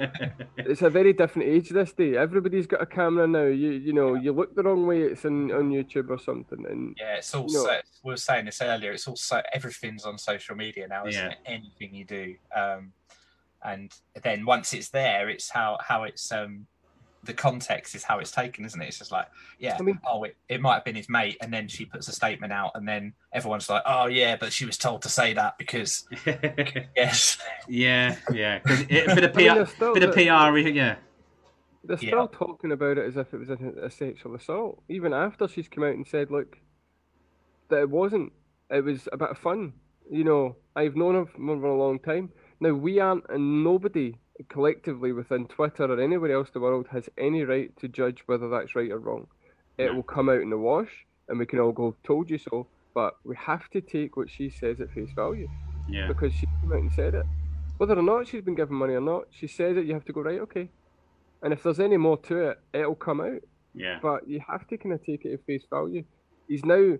it's 0.58 0.82
a 0.82 0.89
very 0.89 1.13
different 1.13 1.48
age 1.48 1.70
this 1.70 1.94
day. 1.94 2.18
Everybody's 2.18 2.65
got 2.65 2.82
a 2.82 2.86
camera 2.88 3.27
now. 3.27 3.44
You 3.46 3.70
you 3.72 3.94
know, 3.94 4.15
you 4.15 4.32
look 4.32 4.56
the 4.56 4.63
wrong 4.63 4.88
way, 4.88 5.01
it's 5.01 5.25
in, 5.25 5.51
on 5.51 5.70
YouTube 5.70 6.10
or 6.10 6.18
something. 6.18 6.65
And 6.68 6.98
Yeah, 7.00 7.18
it's 7.18 7.36
all. 7.36 7.44
No. 7.44 7.63
So, 7.65 7.80
we 8.04 8.12
were 8.13 8.18
saying 8.18 8.46
this 8.46 8.62
earlier. 8.62 8.92
It's 8.94 9.08
all 9.08 9.15
so 9.15 9.42
everything's 9.54 10.06
on 10.06 10.18
social 10.18 10.56
media 10.56 10.88
now, 10.88 11.06
isn't 11.06 11.22
Yeah. 11.22 11.32
it? 11.32 11.38
Anything 11.46 11.94
you 11.94 12.06
do, 12.06 12.36
um, 12.56 12.94
and 13.66 13.92
then 14.24 14.46
once 14.46 14.74
it's 14.74 14.90
there, 14.90 15.30
it's 15.30 15.50
how 15.50 15.78
how 15.82 16.04
it's 16.04 16.32
um, 16.32 16.68
the 17.24 17.34
context 17.34 17.96
is 17.96 18.04
how 18.04 18.20
it's 18.20 18.30
taken, 18.32 18.66
isn't 18.66 18.80
it? 18.82 18.88
It's 18.88 19.00
just 19.00 19.12
like, 19.12 19.26
yeah, 19.58 19.76
I 19.80 19.82
mean- 19.82 20.00
oh, 20.08 20.24
it, 20.26 20.38
it 20.48 20.62
might 20.62 20.76
have 20.76 20.86
been 20.86 20.96
his 20.96 21.10
mate, 21.10 21.38
and 21.42 21.52
then 21.52 21.68
she 21.68 21.84
puts 21.86 22.08
a 22.08 22.12
statement 22.12 22.54
out, 22.54 22.72
and 22.76 22.88
then 22.88 23.14
everyone's 23.34 23.68
like, 23.70 23.82
oh 23.86 24.06
yeah, 24.06 24.36
but 24.38 24.54
she 24.54 24.66
was 24.66 24.78
told 24.78 25.02
to 25.02 25.10
say 25.10 25.34
that 25.34 25.58
because 25.58 26.08
yes, 26.96 27.38
yeah, 27.68 28.16
yeah, 28.32 28.60
it, 28.66 29.12
a 29.12 29.16
bit 29.16 29.24
of 29.24 29.36
I 29.36 29.42
mean, 29.42 29.66
PR, 29.66 29.66
still 29.72 29.94
bit 29.96 30.04
of 30.04 30.14
the- 30.16 30.26
PR, 30.28 30.58
yeah. 30.70 30.96
They're 31.88 31.98
Yeah. 32.02 32.10
still 32.10 32.28
talking 32.28 32.72
about 32.72 32.98
it 32.98 33.06
as 33.06 33.16
if 33.16 33.32
it 33.34 33.38
was 33.38 33.50
a, 33.52 33.58
a 33.84 33.92
sexual 33.92 34.34
assault, 34.36 34.82
even 34.90 35.14
after 35.14 35.48
she's 35.48 35.68
come 35.68 35.84
out 35.84 35.94
and 35.94 36.06
said, 36.08 36.32
"Look, 36.32 36.58
that 37.70 37.82
it 37.82 37.90
wasn't. 37.92 38.34
It 38.72 38.84
was 38.84 39.08
a 39.14 39.18
bit 39.18 39.30
of 39.30 39.38
fun." 39.38 39.74
You 40.10 40.24
know, 40.24 40.56
I've 40.76 40.96
known 40.96 41.14
her 41.16 41.26
for 41.28 41.42
a 41.68 41.78
long 41.78 42.00
time. 42.00 42.32
Now 42.60 42.74
we 42.74 43.00
aren't, 43.00 43.26
and 43.30 43.64
nobody 43.64 44.18
collectively 44.50 45.12
within 45.12 45.48
Twitter 45.48 45.86
or 45.86 46.00
anywhere 46.00 46.32
else 46.32 46.50
in 46.50 46.54
the 46.54 46.60
world 46.60 46.88
has 46.92 47.10
any 47.18 47.44
right 47.44 47.76
to 47.78 47.88
judge 47.88 48.24
whether 48.26 48.50
that's 48.50 48.76
right 48.76 48.92
or 48.92 49.00
wrong. 49.00 49.28
It 49.78 49.94
will 49.94 50.04
come 50.04 50.30
out 50.30 50.42
in 50.42 50.50
the 50.50 50.58
wash, 50.58 51.06
and 51.28 51.38
we 51.40 51.46
can 51.46 51.60
all 51.60 51.72
go, 51.72 51.96
"Told 52.04 52.30
you 52.30 52.38
so." 52.38 52.68
But 52.94 53.18
we 53.26 53.36
have 53.36 53.70
to 53.72 53.82
take 53.82 54.16
what 54.16 54.30
she 54.30 54.50
says 54.50 54.80
at 54.80 54.90
face 54.92 55.12
value 55.14 55.50
Yeah. 55.90 56.08
because 56.08 56.34
she 56.34 56.46
came 56.46 56.72
out 56.72 56.80
and 56.80 56.92
said 56.94 57.14
it. 57.14 57.26
Whether 57.78 58.00
or 58.00 58.02
not 58.04 58.28
she's 58.28 58.42
been 58.42 58.56
given 58.56 58.76
money 58.78 58.94
or 58.94 59.02
not, 59.02 59.28
she 59.32 59.48
says 59.48 59.76
it. 59.76 59.86
You 59.86 59.94
have 59.94 60.06
to 60.06 60.14
go 60.14 60.22
right, 60.22 60.40
okay. 60.40 60.70
And 61.42 61.52
if 61.52 61.62
there's 61.62 61.82
any 61.82 61.98
more 61.98 62.18
to 62.20 62.38
it, 62.52 62.60
it'll 62.74 62.96
come 62.96 63.20
out. 63.20 63.42
Yeah. 63.74 64.00
But 64.02 64.30
you 64.30 64.40
have 64.48 64.66
to 64.68 64.78
kind 64.78 64.94
of 64.94 65.04
take 65.04 65.26
it 65.26 65.34
at 65.34 65.46
face 65.46 65.66
value. 65.70 66.06
He's 66.48 66.64
now. 66.64 66.98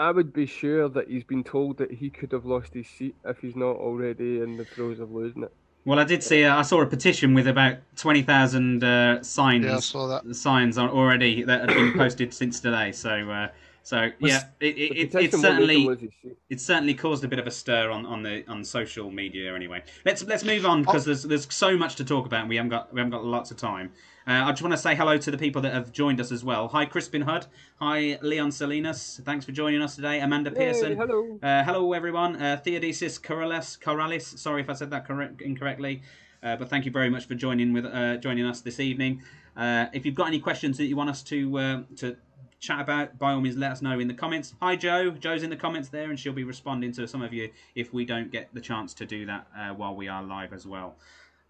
I 0.00 0.10
would 0.10 0.32
be 0.32 0.46
sure 0.46 0.88
that 0.88 1.08
he's 1.10 1.24
been 1.24 1.44
told 1.44 1.76
that 1.76 1.90
he 1.90 2.08
could 2.08 2.32
have 2.32 2.46
lost 2.46 2.72
his 2.72 2.88
seat 2.88 3.14
if 3.24 3.38
he's 3.40 3.54
not 3.54 3.76
already 3.76 4.40
in 4.40 4.56
the 4.56 4.64
throes 4.64 4.98
of 4.98 5.12
losing 5.12 5.42
it. 5.42 5.52
Well, 5.84 5.98
I 5.98 6.04
did 6.04 6.22
see. 6.22 6.44
Uh, 6.44 6.56
I 6.56 6.62
saw 6.62 6.80
a 6.80 6.86
petition 6.86 7.34
with 7.34 7.46
about 7.46 7.76
twenty 7.96 8.22
thousand 8.22 8.82
uh, 8.82 9.22
signs. 9.22 9.66
Yeah, 9.66 9.76
I 9.76 9.80
saw 9.80 10.06
that. 10.08 10.34
Signs 10.34 10.78
are 10.78 10.88
already 10.88 11.42
that 11.42 11.60
had 11.60 11.68
been 11.68 11.92
posted 11.96 12.32
since 12.32 12.60
today. 12.60 12.92
So, 12.92 13.10
uh, 13.30 13.48
so 13.82 14.10
Was- 14.20 14.30
yeah, 14.32 14.42
it, 14.60 14.66
it, 14.66 14.76
The 14.76 15.00
it, 15.00 15.10
petition 15.10 15.24
it's 15.24 15.32
won't 15.32 15.32
make 15.32 15.32
him 15.32 15.40
certainly 15.40 15.86
lose 15.86 16.00
his 16.00 16.10
seat. 16.22 16.36
it's 16.48 16.64
certainly 16.64 16.94
caused 16.94 17.24
a 17.24 17.28
bit 17.28 17.38
of 17.38 17.46
a 17.46 17.50
stir 17.50 17.90
on, 17.90 18.06
on 18.06 18.22
the 18.22 18.44
on 18.48 18.64
social 18.64 19.10
media. 19.10 19.54
Anyway, 19.54 19.82
let's 20.06 20.22
let's 20.24 20.44
move 20.44 20.64
on 20.64 20.82
because 20.82 21.04
there's 21.04 21.22
there's 21.24 21.52
so 21.52 21.76
much 21.76 21.96
to 21.96 22.04
talk 22.04 22.24
about. 22.26 22.40
and 22.40 22.48
We 22.48 22.56
haven't 22.56 22.70
got 22.70 22.92
we 22.92 23.00
haven't 23.00 23.12
got 23.12 23.24
lots 23.24 23.50
of 23.50 23.56
time. 23.58 23.92
Uh, 24.26 24.44
I 24.44 24.50
just 24.50 24.62
want 24.62 24.72
to 24.72 24.78
say 24.78 24.94
hello 24.94 25.16
to 25.16 25.30
the 25.30 25.38
people 25.38 25.62
that 25.62 25.72
have 25.72 25.92
joined 25.92 26.20
us 26.20 26.30
as 26.30 26.44
well. 26.44 26.68
Hi, 26.68 26.84
Crispin 26.84 27.22
Hud. 27.22 27.46
Hi, 27.80 28.18
Leon 28.20 28.52
Salinas. 28.52 29.20
Thanks 29.24 29.46
for 29.46 29.52
joining 29.52 29.80
us 29.80 29.96
today. 29.96 30.20
Amanda 30.20 30.50
Pearson. 30.50 30.94
hello. 30.96 31.38
Uh, 31.42 31.64
hello, 31.64 31.94
everyone. 31.94 32.36
Uh, 32.36 32.60
Theodosius 32.62 33.18
Corrales, 33.18 33.78
Corrales. 33.78 34.38
Sorry 34.38 34.60
if 34.60 34.68
I 34.68 34.74
said 34.74 34.90
that 34.90 35.06
correct, 35.06 35.40
incorrectly, 35.40 36.02
uh, 36.42 36.56
but 36.56 36.68
thank 36.68 36.84
you 36.84 36.90
very 36.90 37.08
much 37.08 37.26
for 37.26 37.34
joining 37.34 37.72
with 37.72 37.86
uh, 37.86 38.18
joining 38.18 38.44
us 38.44 38.60
this 38.60 38.78
evening. 38.78 39.22
Uh, 39.56 39.86
if 39.94 40.04
you've 40.04 40.14
got 40.14 40.28
any 40.28 40.38
questions 40.38 40.76
that 40.76 40.84
you 40.84 40.96
want 40.96 41.08
us 41.08 41.22
to 41.22 41.58
uh, 41.58 41.82
to 41.96 42.16
chat 42.60 42.80
about, 42.80 43.18
by 43.18 43.32
all 43.32 43.40
means, 43.40 43.56
let 43.56 43.72
us 43.72 43.80
know 43.80 43.98
in 43.98 44.06
the 44.06 44.14
comments. 44.14 44.54
Hi, 44.60 44.76
Joe. 44.76 45.12
Joe's 45.12 45.42
in 45.42 45.48
the 45.48 45.56
comments 45.56 45.88
there, 45.88 46.10
and 46.10 46.20
she'll 46.20 46.34
be 46.34 46.44
responding 46.44 46.92
to 46.92 47.08
some 47.08 47.22
of 47.22 47.32
you 47.32 47.50
if 47.74 47.94
we 47.94 48.04
don't 48.04 48.30
get 48.30 48.52
the 48.52 48.60
chance 48.60 48.92
to 48.94 49.06
do 49.06 49.24
that 49.24 49.46
uh, 49.56 49.70
while 49.70 49.94
we 49.94 50.08
are 50.08 50.22
live 50.22 50.52
as 50.52 50.66
well. 50.66 50.96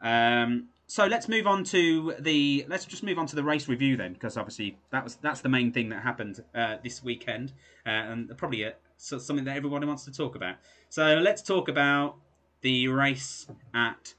Um, 0.00 0.68
so 0.90 1.06
let's 1.06 1.28
move 1.28 1.46
on 1.46 1.62
to 1.62 2.14
the 2.18 2.66
let's 2.68 2.84
just 2.84 3.04
move 3.04 3.16
on 3.16 3.24
to 3.28 3.36
the 3.36 3.44
race 3.44 3.68
review 3.68 3.96
then, 3.96 4.12
because 4.12 4.36
obviously 4.36 4.76
that 4.90 5.04
was 5.04 5.14
that's 5.22 5.40
the 5.40 5.48
main 5.48 5.70
thing 5.70 5.88
that 5.90 6.02
happened 6.02 6.42
uh, 6.52 6.78
this 6.82 7.00
weekend, 7.04 7.52
uh, 7.86 7.90
and 7.90 8.36
probably 8.36 8.64
a, 8.64 8.74
so 8.96 9.16
something 9.16 9.44
that 9.44 9.56
everybody 9.56 9.86
wants 9.86 10.04
to 10.06 10.10
talk 10.10 10.34
about. 10.34 10.56
So 10.88 11.18
let's 11.18 11.42
talk 11.42 11.68
about 11.68 12.16
the 12.62 12.88
race 12.88 13.46
at 13.72 14.14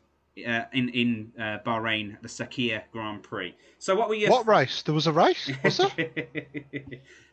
uh, 0.48 0.62
in 0.72 0.88
in 0.90 1.34
uh, 1.38 1.58
Bahrain, 1.66 2.22
the 2.22 2.30
Sakhir 2.30 2.84
Grand 2.94 3.22
Prix. 3.22 3.54
So 3.78 3.94
what 3.94 4.08
were 4.08 4.16
your 4.16 4.30
What 4.30 4.48
race? 4.48 4.82
There 4.84 4.96
was 4.96 5.08
a 5.08 5.12
race? 5.12 5.51
Was 5.66 5.78
there? 5.78 5.90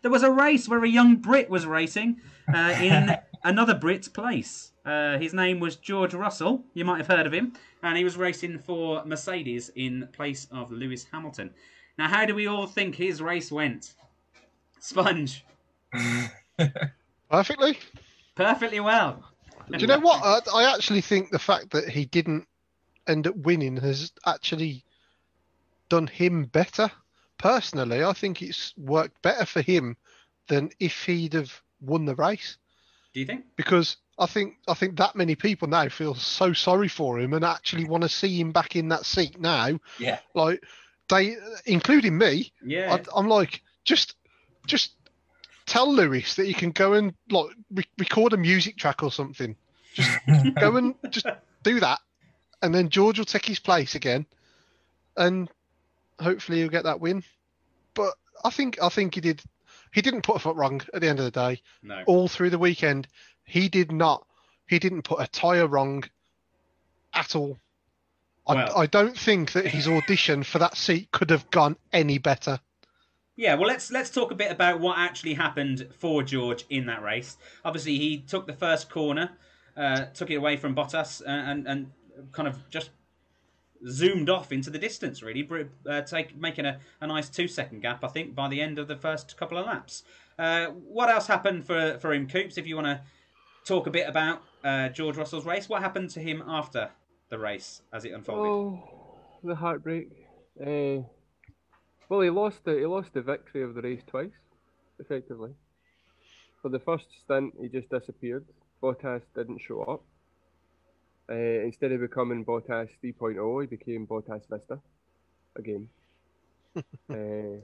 there 0.02 0.10
was 0.10 0.24
a 0.24 0.32
race 0.32 0.68
where 0.68 0.82
a 0.82 0.88
young 0.88 1.14
Brit 1.14 1.48
was 1.48 1.64
racing 1.64 2.20
uh, 2.52 2.74
in 2.80 3.16
another 3.44 3.74
Brit's 3.74 4.08
place. 4.08 4.72
Uh, 4.84 5.18
his 5.18 5.34
name 5.34 5.60
was 5.60 5.76
George 5.76 6.14
Russell. 6.14 6.64
You 6.74 6.84
might 6.84 6.98
have 6.98 7.06
heard 7.06 7.26
of 7.26 7.32
him, 7.32 7.52
and 7.82 7.96
he 7.96 8.04
was 8.04 8.16
racing 8.16 8.58
for 8.58 9.04
Mercedes 9.04 9.70
in 9.74 10.08
place 10.12 10.46
of 10.50 10.70
Lewis 10.72 11.04
Hamilton. 11.12 11.50
Now, 11.98 12.08
how 12.08 12.24
do 12.24 12.34
we 12.34 12.46
all 12.46 12.66
think 12.66 12.94
his 12.94 13.20
race 13.20 13.50
went? 13.52 13.94
Sponge, 14.80 15.44
Perfectly. 17.30 17.78
perfectly 18.36 18.80
well. 18.80 19.24
Do 19.70 19.78
you 19.78 19.86
know 19.86 19.98
what? 19.98 20.22
I, 20.24 20.62
I 20.62 20.74
actually 20.74 21.00
think 21.00 21.30
the 21.30 21.38
fact 21.38 21.70
that 21.70 21.88
he 21.88 22.04
didn't 22.06 22.46
end 23.06 23.26
up 23.26 23.36
winning 23.36 23.76
has 23.78 24.12
actually 24.24 24.84
done 25.88 26.06
him 26.06 26.44
better. 26.44 26.90
Personally, 27.38 28.02
I 28.02 28.12
think 28.12 28.40
it's 28.40 28.72
worked 28.76 29.20
better 29.22 29.44
for 29.44 29.60
him 29.60 29.96
than 30.48 30.70
if 30.80 31.04
he'd 31.04 31.34
have 31.34 31.60
won 31.80 32.04
the 32.04 32.14
race. 32.14 32.56
Do 33.18 33.22
you 33.22 33.26
think? 33.26 33.46
Because 33.56 33.96
I 34.16 34.26
think 34.26 34.58
I 34.68 34.74
think 34.74 34.96
that 34.98 35.16
many 35.16 35.34
people 35.34 35.66
now 35.66 35.88
feel 35.88 36.14
so 36.14 36.52
sorry 36.52 36.86
for 36.86 37.18
him 37.18 37.32
and 37.32 37.44
actually 37.44 37.84
want 37.84 38.04
to 38.04 38.08
see 38.08 38.38
him 38.38 38.52
back 38.52 38.76
in 38.76 38.90
that 38.90 39.04
seat 39.04 39.40
now. 39.40 39.80
yeah, 39.98 40.20
Like 40.34 40.62
they, 41.08 41.34
including 41.66 42.16
me, 42.16 42.52
Yeah. 42.64 42.94
I, 42.94 43.18
I'm 43.18 43.26
like, 43.26 43.60
just, 43.84 44.14
just 44.68 44.92
tell 45.66 45.92
Lewis 45.92 46.36
that 46.36 46.46
he 46.46 46.54
can 46.54 46.70
go 46.70 46.92
and 46.92 47.12
like 47.28 47.48
re- 47.72 47.90
record 47.98 48.34
a 48.34 48.36
music 48.36 48.76
track 48.76 49.02
or 49.02 49.10
something. 49.10 49.56
Just 49.94 50.16
go 50.60 50.76
and 50.76 50.94
just 51.10 51.26
do 51.64 51.80
that, 51.80 51.98
and 52.62 52.72
then 52.72 52.90
George 52.90 53.18
will 53.18 53.26
take 53.26 53.46
his 53.46 53.58
place 53.58 53.96
again, 53.96 54.26
and 55.16 55.50
hopefully 56.20 56.58
he'll 56.58 56.68
get 56.68 56.84
that 56.84 57.00
win. 57.00 57.24
But 57.94 58.14
I 58.44 58.50
think 58.50 58.80
I 58.80 58.90
think 58.90 59.16
he 59.16 59.20
did. 59.20 59.42
He 59.92 60.02
didn't 60.02 60.22
put 60.22 60.36
a 60.36 60.38
foot 60.38 60.56
wrong 60.56 60.80
at 60.94 61.00
the 61.00 61.08
end 61.08 61.18
of 61.18 61.24
the 61.24 61.30
day. 61.30 61.62
no. 61.82 62.02
All 62.06 62.28
through 62.28 62.50
the 62.50 62.58
weekend, 62.58 63.08
he 63.44 63.68
did 63.68 63.90
not. 63.92 64.26
He 64.66 64.78
didn't 64.78 65.02
put 65.02 65.20
a 65.20 65.26
tire 65.26 65.66
wrong 65.66 66.04
at 67.14 67.34
all. 67.34 67.58
Well- 68.46 68.76
I, 68.76 68.82
I 68.82 68.86
don't 68.86 69.16
think 69.18 69.52
that 69.52 69.66
his 69.66 69.86
audition 69.88 70.42
for 70.42 70.58
that 70.58 70.76
seat 70.76 71.10
could 71.10 71.30
have 71.30 71.50
gone 71.50 71.76
any 71.92 72.18
better. 72.18 72.60
Yeah, 73.36 73.54
well, 73.54 73.68
let's 73.68 73.92
let's 73.92 74.10
talk 74.10 74.32
a 74.32 74.34
bit 74.34 74.50
about 74.50 74.80
what 74.80 74.98
actually 74.98 75.34
happened 75.34 75.86
for 75.96 76.24
George 76.24 76.64
in 76.70 76.86
that 76.86 77.02
race. 77.02 77.36
Obviously, 77.64 77.96
he 77.96 78.18
took 78.18 78.48
the 78.48 78.52
first 78.52 78.90
corner, 78.90 79.30
uh, 79.76 80.06
took 80.06 80.30
it 80.30 80.34
away 80.34 80.56
from 80.56 80.74
Bottas, 80.74 81.22
uh, 81.22 81.28
and 81.28 81.68
and 81.68 81.92
kind 82.32 82.48
of 82.48 82.68
just 82.68 82.90
zoomed 83.86 84.30
off 84.30 84.52
into 84.52 84.70
the 84.70 84.78
distance. 84.78 85.22
Really, 85.22 85.48
uh, 85.88 86.02
take 86.02 86.36
making 86.36 86.66
a, 86.66 86.80
a 87.00 87.06
nice 87.06 87.28
two 87.28 87.48
second 87.48 87.80
gap. 87.80 88.04
I 88.04 88.08
think 88.08 88.34
by 88.34 88.48
the 88.48 88.60
end 88.60 88.78
of 88.78 88.88
the 88.88 88.96
first 88.96 89.36
couple 89.36 89.58
of 89.58 89.66
laps. 89.66 90.04
Uh, 90.38 90.66
what 90.66 91.08
else 91.08 91.26
happened 91.26 91.66
for 91.66 91.98
for 91.98 92.12
him, 92.12 92.28
Coops? 92.28 92.58
If 92.58 92.66
you 92.66 92.76
want 92.76 92.86
to 92.86 93.00
talk 93.64 93.86
a 93.86 93.90
bit 93.90 94.08
about 94.08 94.42
uh, 94.64 94.88
George 94.88 95.16
Russell's 95.16 95.46
race, 95.46 95.68
what 95.68 95.82
happened 95.82 96.10
to 96.10 96.20
him 96.20 96.42
after 96.46 96.90
the 97.28 97.38
race 97.38 97.82
as 97.92 98.04
it 98.04 98.12
unfolded? 98.12 98.50
Oh, 98.50 98.82
the 99.42 99.54
heartbreak. 99.54 100.08
Uh, 100.60 101.02
well, 102.08 102.20
he 102.20 102.30
lost 102.30 102.64
the 102.64 102.76
he 102.76 102.86
lost 102.86 103.12
the 103.14 103.22
victory 103.22 103.62
of 103.62 103.74
the 103.74 103.82
race 103.82 104.02
twice, 104.06 104.30
effectively. 104.98 105.50
For 106.62 106.68
the 106.68 106.80
first 106.80 107.06
stint, 107.24 107.54
he 107.60 107.68
just 107.68 107.88
disappeared. 107.90 108.44
Bottas 108.82 109.22
didn't 109.34 109.60
show 109.60 109.82
up. 109.82 110.02
Uh, 111.30 111.64
instead 111.64 111.92
of 111.92 112.00
becoming 112.00 112.44
Bottas 112.44 112.88
3.0, 113.04 113.60
he 113.62 113.66
became 113.66 114.06
Bottas 114.06 114.48
Vista 114.48 114.80
again. 115.56 115.88
uh, 116.76 117.60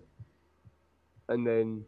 and 1.29 1.47
then, 1.47 1.85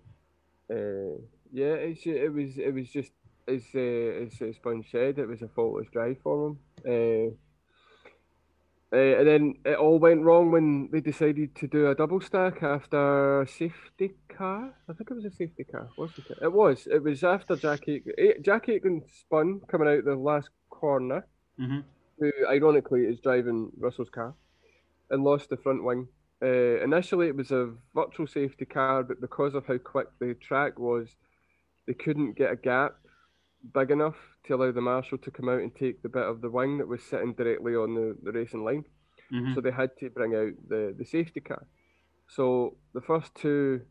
uh, 0.70 1.18
yeah, 1.52 1.74
it's, 1.74 2.06
it 2.06 2.32
was 2.32 2.58
it 2.58 2.72
was 2.72 2.88
just 2.88 3.12
as 3.48 3.62
uh, 3.74 3.78
as, 3.78 4.56
Sponge 4.56 4.90
said, 4.90 5.18
it 5.18 5.28
was 5.28 5.42
a 5.42 5.48
faultless 5.48 5.88
drive 5.92 6.16
for 6.22 6.48
him. 6.48 6.58
Uh, 6.86 7.34
uh, 8.92 9.18
and 9.18 9.26
then 9.26 9.54
it 9.64 9.76
all 9.76 9.98
went 9.98 10.22
wrong 10.22 10.52
when 10.52 10.88
they 10.92 11.00
decided 11.00 11.54
to 11.56 11.66
do 11.66 11.90
a 11.90 11.94
double 11.94 12.20
stack 12.20 12.62
after 12.62 13.44
safety 13.48 14.14
car. 14.28 14.72
I 14.88 14.92
think 14.92 15.10
it 15.10 15.14
was 15.14 15.24
a 15.24 15.30
safety 15.30 15.64
car, 15.64 15.88
wasn't 15.98 16.30
it? 16.30 16.38
It 16.40 16.52
was. 16.52 16.86
It 16.86 17.02
was 17.02 17.24
after 17.24 17.56
Jack 17.56 17.88
Aitken. 17.88 18.12
eh, 18.16 18.34
Jack 18.42 18.68
Aitken 18.68 19.02
spun 19.20 19.60
coming 19.68 19.88
out 19.88 20.04
the 20.04 20.14
last 20.14 20.50
corner, 20.70 21.26
hmm 21.58 21.80
who 22.18 22.30
ironically 22.48 23.02
is 23.04 23.20
driving 23.20 23.70
Russell's 23.78 24.10
car, 24.10 24.34
and 25.10 25.24
lost 25.24 25.50
the 25.50 25.56
front 25.56 25.84
wing. 25.84 26.08
Uh, 26.42 26.82
initially, 26.82 27.28
it 27.28 27.36
was 27.36 27.50
a 27.52 27.74
virtual 27.94 28.26
safety 28.26 28.64
car, 28.66 29.02
but 29.02 29.20
because 29.20 29.54
of 29.54 29.66
how 29.66 29.78
quick 29.78 30.08
the 30.20 30.34
track 30.34 30.78
was, 30.78 31.16
they 31.86 31.94
couldn't 31.94 32.34
get 32.36 32.52
a 32.52 32.56
gap 32.56 32.96
big 33.74 33.90
enough 33.90 34.16
to 34.44 34.54
allow 34.54 34.72
the 34.72 34.80
marshal 34.80 35.18
to 35.18 35.30
come 35.30 35.48
out 35.48 35.60
and 35.60 35.74
take 35.74 36.02
the 36.02 36.08
bit 36.08 36.22
of 36.24 36.40
the 36.40 36.50
wing 36.50 36.78
that 36.78 36.88
was 36.88 37.02
sitting 37.02 37.34
directly 37.34 37.74
on 37.74 37.94
the, 37.94 38.16
the 38.22 38.32
racing 38.32 38.64
line. 38.64 38.84
Mhm. 39.30 39.54
So 39.54 39.60
they 39.60 39.70
had 39.72 39.96
to 39.98 40.10
bring 40.10 40.34
out 40.34 40.52
the, 40.68 40.94
the 40.98 41.04
safety 41.04 41.40
car. 41.40 41.66
So 42.28 42.78
the 42.94 43.00
first 43.00 43.34
two 43.34 43.82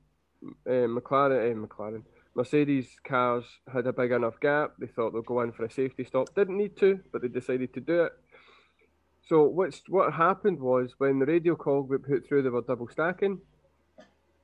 uh, 0.67 0.87
McLaren, 0.87 1.51
uh, 1.53 1.67
McLaren, 1.67 2.03
Mercedes 2.35 2.87
cars 3.07 3.45
had 3.73 3.87
a 3.87 3.93
big 3.93 4.11
enough 4.11 4.39
gap. 4.41 4.73
They 4.77 4.87
thought 4.87 5.13
they'll 5.13 5.21
go 5.21 5.41
in 5.41 5.53
for 5.53 5.63
a 5.63 5.71
safety 5.71 6.03
stop. 6.03 6.35
Didn't 6.35 6.57
need 6.57 6.77
to, 6.77 6.99
but 7.11 7.21
they 7.21 7.29
decided 7.29 7.73
to 7.73 7.79
do 7.79 8.03
it. 8.03 8.11
So 9.27 9.43
what's 9.43 9.81
what 9.87 10.13
happened 10.13 10.59
was 10.59 10.93
when 10.97 11.19
the 11.19 11.25
radio 11.25 11.55
call 11.55 11.83
got 11.83 12.03
put 12.03 12.27
through, 12.27 12.43
they 12.43 12.49
were 12.49 12.61
double 12.61 12.89
stacking. 12.89 13.39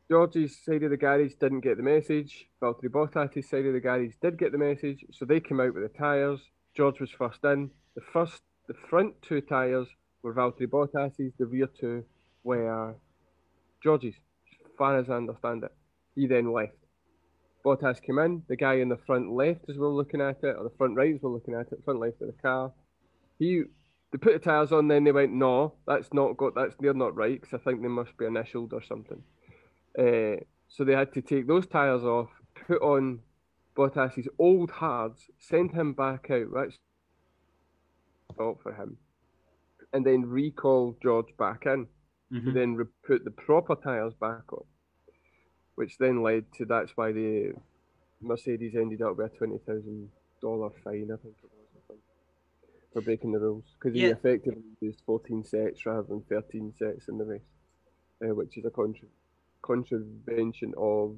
George's 0.10 0.58
side 0.66 0.84
of 0.84 0.90
the 0.90 0.98
garage 0.98 1.36
didn't 1.40 1.62
get 1.62 1.78
the 1.78 1.84
message. 1.84 2.48
Valtteri 2.62 2.90
Bottas' 2.90 3.48
side 3.48 3.66
of 3.66 3.74
the 3.74 3.80
garage 3.80 4.16
did 4.22 4.38
get 4.38 4.52
the 4.52 4.58
message, 4.58 5.06
so 5.12 5.24
they 5.26 5.40
came 5.40 5.60
out 5.60 5.74
with 5.74 5.84
the 5.84 5.98
tyres. 5.98 6.40
George 6.76 7.00
was 7.00 7.12
first 7.12 7.44
in. 7.44 7.70
The 7.96 8.02
first, 8.12 8.42
the 8.68 8.74
front 8.90 9.22
two 9.22 9.42
tyres 9.42 9.88
were 10.24 10.34
Valtteri 10.34 10.68
Bottas's. 10.68 11.34
The 11.38 11.46
rear 11.46 11.68
two 11.68 12.04
were 12.44 12.96
George's, 13.84 14.16
as 14.66 14.72
far 14.78 14.98
as 14.98 15.10
I 15.10 15.14
understand 15.14 15.64
it. 15.64 15.74
He 16.16 16.28
then 16.28 16.52
left. 16.52 16.81
Bottas 17.64 18.02
came 18.02 18.20
in. 18.20 18.44
The 18.48 18.56
guy 18.56 18.76
in 18.76 18.90
the 18.90 18.98
front 18.98 19.32
left 19.32 19.70
as 19.70 19.78
well 19.78 19.96
looking 19.96 20.22
at 20.22 20.44
it, 20.44 20.56
or 20.58 20.64
the 20.64 20.76
front 20.78 20.96
right 20.96 21.14
as 21.16 21.22
well 21.22 21.34
looking 21.34 21.54
at 21.54 21.72
it, 21.72 21.84
front 21.84 22.00
left 22.00 22.22
of 22.22 22.28
the 22.28 22.42
car. 22.42 22.72
He 23.40 23.64
they 24.12 24.18
put 24.18 24.34
the 24.34 24.40
tyres 24.40 24.72
on, 24.74 24.90
then 24.90 25.06
they 25.06 25.12
went, 25.14 25.32
no, 25.32 25.74
that's 25.88 26.14
not 26.14 26.36
got 26.38 26.54
that's 26.56 26.76
they're 26.80 26.94
not 26.94 27.16
right 27.16 27.40
because 27.40 27.54
I 27.60 27.64
think 27.64 27.82
they 27.82 27.88
must 27.88 28.18
be 28.18 28.26
initialed 28.26 28.74
or 28.74 28.82
something. 28.82 29.24
Uh, 29.98 30.44
so 30.68 30.84
they 30.84 30.94
had 30.94 31.14
to 31.14 31.22
take 31.22 31.48
those 31.48 31.68
tyres 31.68 32.04
off, 32.04 32.30
put 32.68 32.82
on 32.82 33.20
Bottas's 33.76 34.28
old 34.38 34.72
hards, 34.72 35.30
send 35.40 35.72
him 35.72 35.94
back 35.94 36.30
out. 36.30 36.48
That's 36.54 36.78
fault 38.38 38.60
for 38.64 38.74
him, 38.74 38.98
and 39.94 40.06
then 40.06 40.26
recall 40.26 40.98
George 41.02 41.36
back 41.38 41.66
in 41.66 41.88
to 42.32 42.40
Mhm. 42.40 42.54
then 42.54 42.76
re- 42.76 42.86
put 43.06 43.26
the 43.26 43.32
proper 43.32 43.76
tyres 43.76 44.14
back 44.14 44.52
on, 44.54 44.64
which 45.82 45.98
then 45.98 46.22
led 46.22 46.46
to 46.54 46.64
that's 46.64 46.92
why 46.96 47.12
the 47.12 47.54
Mercedes 48.22 48.76
ended 48.76 49.02
up 49.02 49.18
with 49.18 49.34
a 49.34 49.36
twenty 49.36 49.58
thousand 49.66 50.12
dollar 50.40 50.70
fine. 50.84 51.10
I 51.12 51.18
think 51.18 51.34
it 51.44 51.50
was 51.90 51.98
for 52.94 53.02
breaking 53.02 53.32
the 53.32 53.40
rules 53.40 53.64
because 53.80 53.96
he 53.96 54.06
effectively 54.06 54.62
used 54.80 55.02
fourteen 55.08 55.44
sets 55.44 55.84
rather 55.88 56.04
than 56.04 56.22
thirteen 56.30 56.72
sets 56.78 57.08
in 57.08 57.18
the 57.18 57.26
race, 57.26 57.52
uh, 58.24 58.36
which 58.36 58.60
is 58.60 58.66
a 58.66 58.70
contra- 58.70 59.08
contravention 59.64 60.76
of 60.78 61.16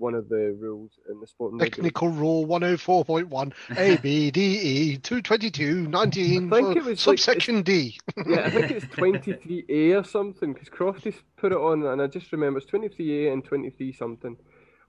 one 0.00 0.14
of 0.14 0.28
the 0.28 0.56
rules 0.58 0.98
in 1.10 1.20
the 1.20 1.26
sport. 1.26 1.58
Technical 1.60 2.08
rule 2.08 2.46
104.1 2.46 3.52
A 3.76 3.96
B 3.98 4.30
D 4.30 4.40
E 4.40 4.96
222 4.96 5.88
19 5.88 6.52
I 6.52 6.56
think 6.56 6.76
it 6.76 6.84
was 6.84 7.06
like- 7.06 7.18
subsection 7.18 7.62
D. 7.62 7.98
yeah, 8.26 8.40
I 8.46 8.50
think 8.50 8.70
it's 8.70 8.86
23A 8.86 10.00
or 10.00 10.04
something 10.04 10.52
because 10.54 10.68
Crofty's 10.70 11.16
put 11.36 11.52
it 11.52 11.58
on, 11.58 11.84
and 11.86 12.00
I 12.00 12.06
just 12.06 12.32
remember 12.32 12.58
it's 12.58 12.70
23A 12.70 13.32
and 13.32 13.44
23 13.44 13.92
something. 13.92 14.36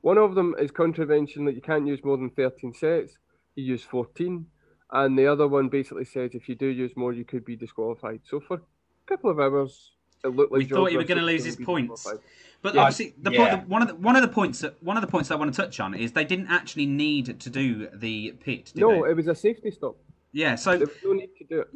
One 0.02 0.18
of 0.18 0.34
them 0.34 0.56
is 0.58 0.72
contravention 0.72 1.46
that 1.46 1.56
you 1.56 1.62
can't 1.62 1.86
use 1.86 2.04
more 2.04 2.18
than 2.18 2.30
13 2.32 2.74
sets. 2.74 3.18
You 3.56 3.66
use 3.66 3.84
14, 3.84 4.46
and 4.94 5.20
the 5.20 5.28
other 5.28 5.48
one 5.48 5.68
basically 5.68 6.06
says 6.06 6.32
if 6.34 6.48
you 6.48 6.56
do 6.56 6.68
use 6.68 6.94
more, 6.96 7.12
you 7.14 7.26
could 7.26 7.44
be 7.44 7.56
disqualified. 7.58 8.22
So 8.24 8.40
for 8.40 8.56
a 8.58 8.62
couple 9.08 9.30
of 9.30 9.40
hours, 9.40 9.92
it 10.24 10.30
looked 10.30 10.52
like 10.52 10.60
We 10.60 10.66
thought 10.66 10.76
George 10.78 10.92
he 10.92 10.98
was 10.98 11.06
gonna 11.08 11.22
lose 11.22 11.44
his 11.46 11.56
points. 11.56 12.08
But 12.62 12.76
Yeah. 12.76 12.82
obviously, 12.82 13.16
the 13.22 13.32
Yeah. 13.32 13.56
point, 13.56 13.70
one 13.70 13.82
of 13.82 13.88
the 13.88 13.96
one 13.96 14.16
of 14.16 14.22
the 14.22 14.28
points 14.28 14.60
that 14.60 14.82
one 14.84 14.96
of 14.98 15.02
the 15.02 15.08
points 15.08 15.30
that 15.30 15.36
I 15.36 15.38
want 15.40 15.54
to 15.54 15.62
touch 15.62 15.80
on 15.80 15.96
is 15.96 16.12
they 16.12 16.24
didn't 16.26 16.48
actually 16.48 16.86
need 16.86 17.40
to 17.40 17.50
do 17.50 17.88
the 17.94 18.34
pit. 18.40 18.72
Did 18.76 18.82
No, 18.82 19.04
they? 19.04 19.12
it 19.12 19.16
was 19.16 19.28
a 19.28 19.34
safety 19.36 19.72
stop. 19.72 19.98
yeah. 20.32 20.54
So 20.56 20.78
There 20.78 20.86
was 20.88 20.96
no 21.04 21.14
need 21.14 21.30
to 21.40 21.44
do 21.46 21.60
it. 21.62 21.70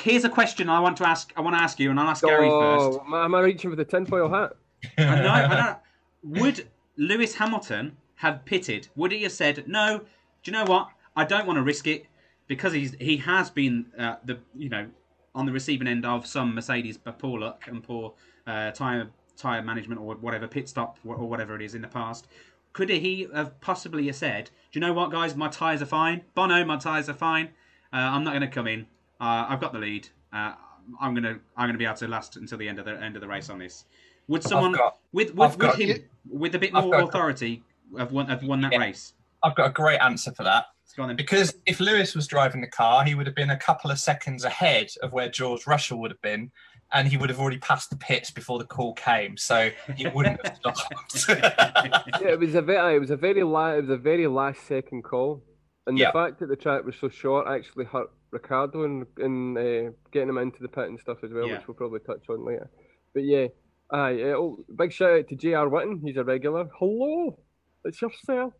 here's 0.00 0.24
a 0.24 0.30
question 0.30 0.68
I 0.70 0.80
want 0.80 0.96
to 0.98 1.06
ask. 1.06 1.30
I 1.36 1.42
want 1.42 1.56
to 1.56 1.62
ask 1.62 1.78
you, 1.78 1.90
and 1.90 2.00
I'll 2.00 2.08
ask 2.08 2.24
Gary 2.24 2.48
first. 2.48 2.98
Oh, 3.00 3.02
am 3.06 3.12
I- 3.14 3.24
am 3.24 3.34
I 3.34 3.40
reaching 3.40 3.68
for 3.70 3.76
the 3.76 3.84
tinfoil 3.84 4.30
hat? 4.30 4.54
I 4.96 5.20
know, 5.20 5.28
I 5.28 5.48
know. 5.48 5.76
Would 6.40 6.66
Lewis 6.96 7.34
Hamilton 7.34 7.96
have 8.16 8.44
pitted? 8.46 8.88
Would 8.96 9.12
he 9.12 9.22
have 9.24 9.32
said, 9.32 9.68
"No, 9.68 9.98
do 9.98 10.50
you 10.50 10.52
know 10.52 10.64
what? 10.64 10.88
I 11.16 11.24
don't 11.24 11.46
want 11.46 11.58
to 11.58 11.62
risk 11.62 11.86
it 11.86 12.06
because 12.46 12.72
he's 12.72 12.94
he 12.94 13.18
has 13.18 13.50
been 13.50 13.86
uh, 13.98 14.16
the 14.24 14.38
you 14.56 14.70
know 14.70 14.86
on 15.34 15.46
the 15.46 15.52
receiving 15.52 15.86
end 15.88 16.04
of 16.04 16.26
some 16.26 16.54
Mercedes 16.54 16.98
poor 17.18 17.38
luck 17.38 17.64
and 17.66 17.82
poor 17.82 18.14
uh, 18.46 18.70
tire 18.72 19.10
tire 19.36 19.62
management 19.62 20.00
or 20.00 20.14
whatever 20.16 20.46
pit 20.48 20.68
stop 20.68 20.98
or 21.04 21.16
whatever 21.28 21.54
it 21.56 21.62
is 21.62 21.74
in 21.74 21.82
the 21.82 21.88
past." 21.88 22.26
Could 22.72 22.88
he 22.88 23.26
have 23.34 23.60
possibly 23.60 24.10
said, 24.12 24.50
"Do 24.70 24.78
you 24.78 24.80
know 24.80 24.92
what, 24.92 25.10
guys? 25.10 25.34
My 25.34 25.48
tires 25.48 25.82
are 25.82 25.86
fine. 25.86 26.22
Bono, 26.34 26.64
my 26.64 26.76
tires 26.76 27.08
are 27.08 27.14
fine. 27.14 27.46
Uh, 27.92 27.96
I'm 27.96 28.22
not 28.22 28.30
going 28.30 28.42
to 28.42 28.46
come 28.48 28.68
in. 28.68 28.82
Uh, 29.20 29.46
I've 29.48 29.60
got 29.60 29.72
the 29.72 29.80
lead. 29.80 30.08
Uh, 30.32 30.52
I'm 31.00 31.14
gonna 31.14 31.38
I'm 31.56 31.68
gonna 31.68 31.78
be 31.78 31.84
able 31.84 31.96
to 31.96 32.08
last 32.08 32.36
until 32.36 32.58
the 32.58 32.68
end 32.68 32.78
of 32.78 32.84
the 32.84 32.92
end 33.02 33.16
of 33.16 33.20
the 33.22 33.28
race 33.28 33.50
on 33.50 33.58
this." 33.58 33.84
Would 34.28 34.44
someone 34.44 34.72
got- 34.72 34.98
with 35.12 35.34
with, 35.34 35.58
with 35.58 35.74
him 35.76 35.98
with 36.28 36.54
a 36.54 36.58
bit 36.60 36.70
I've 36.74 36.84
more 36.84 36.92
got- 36.92 37.08
authority 37.08 37.62
have 37.98 38.12
won 38.12 38.26
have 38.28 38.44
won 38.44 38.60
that 38.60 38.72
Yeah. 38.72 38.78
race? 38.78 39.14
I've 39.42 39.56
got 39.56 39.66
a 39.66 39.72
great 39.72 39.98
answer 39.98 40.32
for 40.32 40.44
that. 40.44 40.66
Let's 40.90 40.96
go 40.96 41.02
on 41.04 41.08
then. 41.10 41.16
Because 41.16 41.54
if 41.66 41.78
Lewis 41.78 42.16
was 42.16 42.26
driving 42.26 42.60
the 42.62 42.66
car, 42.66 43.04
he 43.04 43.14
would 43.14 43.26
have 43.26 43.36
been 43.36 43.50
a 43.50 43.56
couple 43.56 43.92
of 43.92 43.98
seconds 44.00 44.42
ahead 44.44 44.88
of 45.04 45.12
where 45.12 45.28
George 45.28 45.64
Russell 45.68 46.00
would 46.00 46.10
have 46.10 46.20
been, 46.20 46.50
and 46.92 47.06
he 47.06 47.16
would 47.16 47.30
have 47.30 47.38
already 47.38 47.58
passed 47.58 47.90
the 47.90 47.96
pits 47.96 48.32
before 48.32 48.58
the 48.58 48.64
call 48.64 48.92
came, 48.94 49.36
so 49.36 49.70
he 49.96 50.08
wouldn't 50.08 50.44
have 50.44 50.56
stopped. 50.74 51.28
yeah, 51.28 52.30
it 52.30 52.40
was 52.40 52.56
a 52.56 52.62
very, 52.62 52.96
it 52.96 52.98
was 52.98 53.10
a 53.10 53.16
very, 53.16 53.44
la- 53.44 53.74
it 53.74 53.82
was 53.82 53.90
a 53.90 53.96
very 53.96 54.26
last 54.26 54.66
second 54.66 55.02
call, 55.04 55.44
and 55.86 55.96
Yeah. 55.96 56.08
the 56.08 56.12
fact 56.18 56.40
that 56.40 56.48
the 56.48 56.56
track 56.56 56.84
was 56.84 56.96
so 57.00 57.08
short 57.08 57.46
actually 57.46 57.84
hurt 57.84 58.10
Ricciardo 58.32 58.82
in, 58.82 59.06
in 59.20 59.56
uh, 59.56 59.90
getting 60.10 60.28
him 60.30 60.38
into 60.38 60.58
the 60.60 60.68
pit 60.68 60.88
and 60.88 60.98
stuff 60.98 61.18
as 61.22 61.30
well, 61.32 61.46
Yeah. 61.46 61.58
which 61.58 61.68
we'll 61.68 61.76
probably 61.76 62.00
touch 62.00 62.28
on 62.28 62.44
later. 62.44 62.68
But 63.14 63.22
yeah, 63.22 63.46
aye, 63.92 64.22
uh, 64.22 64.34
oh, 64.38 64.64
big 64.76 64.90
shout 64.92 65.20
out 65.20 65.28
to 65.28 65.36
J.R. 65.36 65.68
Witten, 65.68 66.00
he's 66.02 66.16
a 66.16 66.24
regular. 66.24 66.68
Hello, 66.80 67.38
it's 67.84 68.02
yourself. 68.02 68.54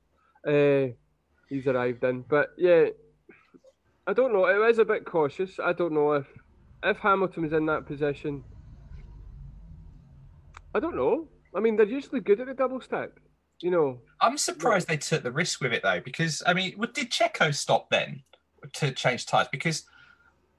Uh, 0.46 0.94
he's 1.50 1.66
arrived 1.66 2.02
in, 2.04 2.22
but 2.22 2.50
yeah, 2.56 2.86
I 4.06 4.12
don't 4.14 4.32
know. 4.32 4.46
It 4.46 4.70
is 4.70 4.78
a 4.78 4.84
bit 4.84 5.04
cautious. 5.04 5.58
I 5.62 5.72
don't 5.74 5.92
know 5.92 6.12
if 6.12 6.26
if 6.82 6.96
Hamilton 6.98 7.42
was 7.42 7.52
in 7.52 7.66
that 7.66 7.84
position. 7.86 8.42
I 10.74 10.80
don't 10.80 10.96
know. 10.96 11.28
I 11.54 11.60
mean, 11.60 11.76
they're 11.76 11.86
usually 11.86 12.20
good 12.20 12.40
at 12.40 12.46
the 12.46 12.54
double 12.54 12.80
stack. 12.80 13.10
You 13.60 13.70
know, 13.70 13.98
I'm 14.22 14.38
surprised 14.38 14.88
they 14.88 14.96
took 14.96 15.22
the 15.22 15.32
risk 15.32 15.60
with 15.60 15.72
it 15.74 15.82
though, 15.82 16.00
because 16.00 16.42
I 16.46 16.54
mean, 16.54 16.72
what- 16.78 16.94
did 16.94 17.10
Checo 17.10 17.54
stop 17.54 17.90
then 17.90 18.22
to 18.74 18.92
change 18.92 19.26
tyres? 19.26 19.48
Because 19.52 19.84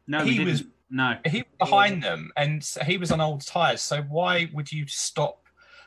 No, 0.05 0.23
he 0.23 0.33
he 0.37 0.45
was- 0.45 0.65
No, 0.91 1.17
he 1.25 1.37
was 1.39 1.47
behind 1.57 2.03
them 2.03 2.31
and 2.35 2.63
he 2.85 2.97
was 2.97 3.11
on 3.11 3.21
old 3.21 3.41
tyres. 3.47 3.81
So 3.81 4.01
why 4.03 4.49
would 4.53 4.71
you 4.71 4.85
stop 4.87 5.40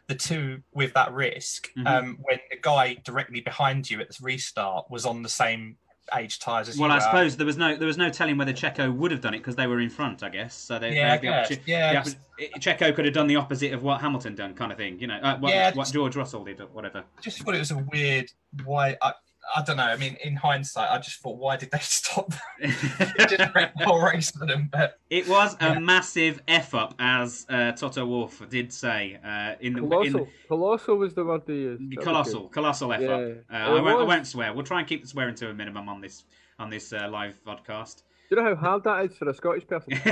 the 0.07 0.15
two 0.15 0.63
with 0.73 0.93
that 0.95 1.13
risk 1.13 1.71
Mhm. 1.77 1.87
um, 1.87 2.19
when 2.23 2.39
the 2.51 2.59
guy 2.61 2.95
directly 3.05 3.41
behind 3.41 3.91
you 3.91 4.01
at 4.01 4.09
the 4.11 4.17
restart 4.21 4.91
was 4.91 5.07
on 5.07 5.23
the 5.23 5.29
same 5.29 5.77
age 6.15 6.39
tyres 6.39 6.69
as 6.69 6.77
well, 6.77 6.91
you 6.91 6.93
I 6.93 6.97
were? 6.99 7.01
suppose 7.01 7.37
there 7.39 7.47
was 7.47 7.57
no 7.57 7.75
there 7.77 7.87
was 7.87 7.97
no 7.97 8.11
telling 8.11 8.37
whether 8.37 8.53
Checo 8.53 8.95
would 8.95 9.11
have 9.11 9.23
done 9.23 9.33
it 9.33 9.39
because 9.39 9.57
they 9.57 9.67
were 9.67 9.81
in 9.81 9.89
front. 9.89 10.23
I 10.23 10.29
guess 10.29 10.55
so. 10.55 10.79
They, 10.79 10.91
they 10.91 10.97
Yeah, 10.97 11.09
had 11.13 11.21
the 11.23 11.29
opportunity. 11.29 11.71
Yeah, 11.71 12.03
the 12.03 12.51
I 12.55 12.59
Checo 12.59 12.95
could 12.95 13.07
have 13.07 13.15
done 13.15 13.27
the 13.27 13.37
opposite 13.37 13.73
of 13.73 13.83
what 13.83 14.03
Hamilton 14.03 14.35
done, 14.35 14.53
kind 14.55 14.71
of 14.71 14.77
thing. 14.77 15.01
You 15.01 15.07
know, 15.07 15.17
uh, 15.17 15.39
what, 15.39 15.51
Yeah, 15.55 15.73
what 15.75 15.91
George 15.91 16.15
Russell 16.17 16.45
did, 16.45 16.61
or 16.61 16.67
whatever. 16.67 17.05
just 17.23 17.39
thought 17.43 17.55
it 17.55 17.61
was 17.61 17.71
a 17.71 17.79
weird 17.79 18.31
why 18.65 18.99
I, 19.01 19.15
I 19.57 19.63
don't 19.63 19.77
know. 19.77 19.85
I 19.85 19.97
mean, 19.97 20.17
in 20.25 20.37
hindsight, 20.37 20.91
I 20.91 20.99
just 20.99 21.21
thought 21.21 21.37
why 21.39 21.57
did 21.57 21.71
they 21.71 21.79
stop? 21.83 22.29
them? 22.31 22.41
It 22.61 23.29
just 23.29 23.55
wrecked 23.55 23.79
the 23.79 23.85
whole 23.85 24.03
race 24.03 24.31
for 24.31 24.47
them. 24.47 24.69
But 24.73 24.99
It 25.11 25.29
was 25.29 25.55
a 25.61 25.75
Yeah. 25.75 25.79
massive 25.79 26.41
f 26.49 26.75
up, 26.75 26.95
as 26.99 27.47
uh, 27.49 27.73
Toto 27.73 28.05
Wolff 28.07 28.43
did 28.49 28.73
say 28.73 29.19
uh, 29.25 29.55
in 29.61 29.75
the 29.75 29.83
in, 29.85 29.89
colossal. 29.91 30.29
Colossal 30.49 30.97
was 30.97 31.15
the 31.15 31.25
word 31.25 31.43
they 31.47 31.55
used. 31.55 31.83
Colossal, 32.01 32.49
colossal 32.49 32.93
f 32.93 33.03
up. 33.03 33.21
Uh, 33.53 33.55
I, 33.57 33.71
won't, 33.81 34.01
I 34.01 34.03
won't 34.05 34.27
swear. 34.27 34.53
We'll 34.53 34.65
try 34.65 34.79
and 34.81 34.89
keep 34.89 35.03
the 35.03 35.09
swearing 35.09 35.35
to 35.37 35.51
a 35.51 35.55
minimum 35.55 35.89
on 35.89 36.01
this 36.01 36.25
on 36.59 36.71
this 36.71 36.93
uh, 36.93 37.09
live 37.11 37.39
podcast 37.45 38.03
you 38.35 38.43
know 38.43 38.55
how 38.55 38.61
hard 38.61 38.85
that 38.85 39.05
is 39.05 39.17
for 39.17 39.29
a 39.29 39.35
Scottish 39.35 39.67
person? 39.67 39.89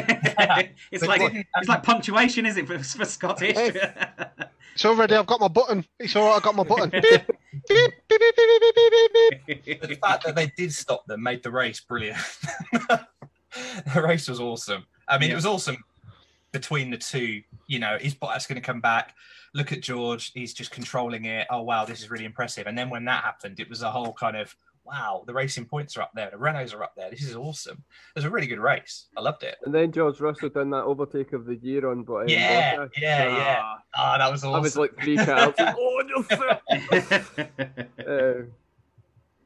it's 0.93 1.05
like 1.05 1.47
it's 1.57 1.69
like 1.69 1.83
punctuation, 1.83 2.47
is 2.47 2.57
it, 2.57 2.67
for, 2.67 2.79
for 2.79 3.05
Scottish? 3.05 3.57
it's 4.75 4.85
already. 4.85 5.15
I've 5.15 5.27
got 5.27 5.41
my 5.41 5.49
button. 5.49 5.85
It's 5.99 6.15
all 6.17 6.29
right. 6.29 6.37
I 6.37 6.41
got 6.41 6.55
my 6.55 6.65
button. 6.65 6.91
beep, 6.91 7.03
beep, 7.69 7.93
beep, 8.09 9.83
the 9.83 9.99
fact 10.01 10.25
that 10.25 10.35
they 10.35 10.53
did 10.57 10.73
stop 10.73 11.07
them 11.07 11.23
made 11.23 11.43
the 11.43 11.51
race 11.51 11.81
brilliant. 11.81 12.19
the 12.73 14.03
race 14.03 14.29
was 14.29 14.41
awesome. 14.41 14.87
I 15.09 15.19
mean, 15.19 15.29
yeah. 15.29 15.35
it 15.35 15.37
was 15.37 15.47
awesome 15.47 15.83
between 16.53 16.91
the 16.91 16.99
two. 16.99 17.43
You 17.67 17.79
know, 17.79 17.97
is 18.01 18.15
Bottas 18.15 18.49
going 18.49 18.61
to 18.61 18.67
come 18.67 18.81
back? 18.81 19.15
Look 19.55 19.73
at 19.73 19.83
George. 19.83 20.33
He's 20.33 20.55
just 20.55 20.71
controlling 20.71 21.25
it. 21.25 21.47
Oh 21.51 21.63
wow, 21.63 21.85
this 21.85 22.01
is 22.01 22.11
really 22.11 22.25
impressive. 22.25 22.67
And 22.67 22.79
then 22.79 22.89
when 22.89 23.05
that 23.07 23.25
happened, 23.25 23.59
it 23.61 23.69
was 23.69 23.83
a 23.83 23.91
whole 23.91 24.13
kind 24.13 24.37
of 24.37 24.55
wow. 24.85 25.23
The 25.27 25.33
racing 25.35 25.65
points 25.67 25.97
are 25.97 26.03
up 26.03 26.11
there. 26.15 26.31
The 26.31 26.37
Renaults 26.37 26.75
are 26.75 26.83
up 26.83 26.95
there. 26.97 27.11
This 27.11 27.23
is 27.23 27.37
awesome. 27.37 27.77
It 27.79 28.15
was 28.17 28.25
a 28.25 28.31
really 28.31 28.47
good 28.47 28.59
race. 28.59 29.07
I 29.17 29.21
loved 29.21 29.43
it. 29.43 29.57
And 29.65 29.75
then 29.75 29.93
George 29.93 30.21
Russell 30.21 30.49
done 30.49 30.71
that 30.71 30.85
overtake 30.85 31.33
of 31.33 31.47
the 31.47 31.57
year 31.57 31.91
on 31.91 32.03
but 32.03 32.29
Yeah, 32.29 32.87
yeah, 33.01 33.25
yeah. 33.29 33.59
Ah, 33.63 33.79
Ah, 33.95 34.19
that 34.19 34.31
was 34.33 34.43
awesome. 34.45 34.55
I 34.55 34.59
was 34.59 34.77
like 34.77 34.97
three 35.03 35.17
cars. 35.17 35.55
oh, 35.59 36.03
no, 36.07 36.23
sir. 36.23 36.61
Uh, 37.99 38.47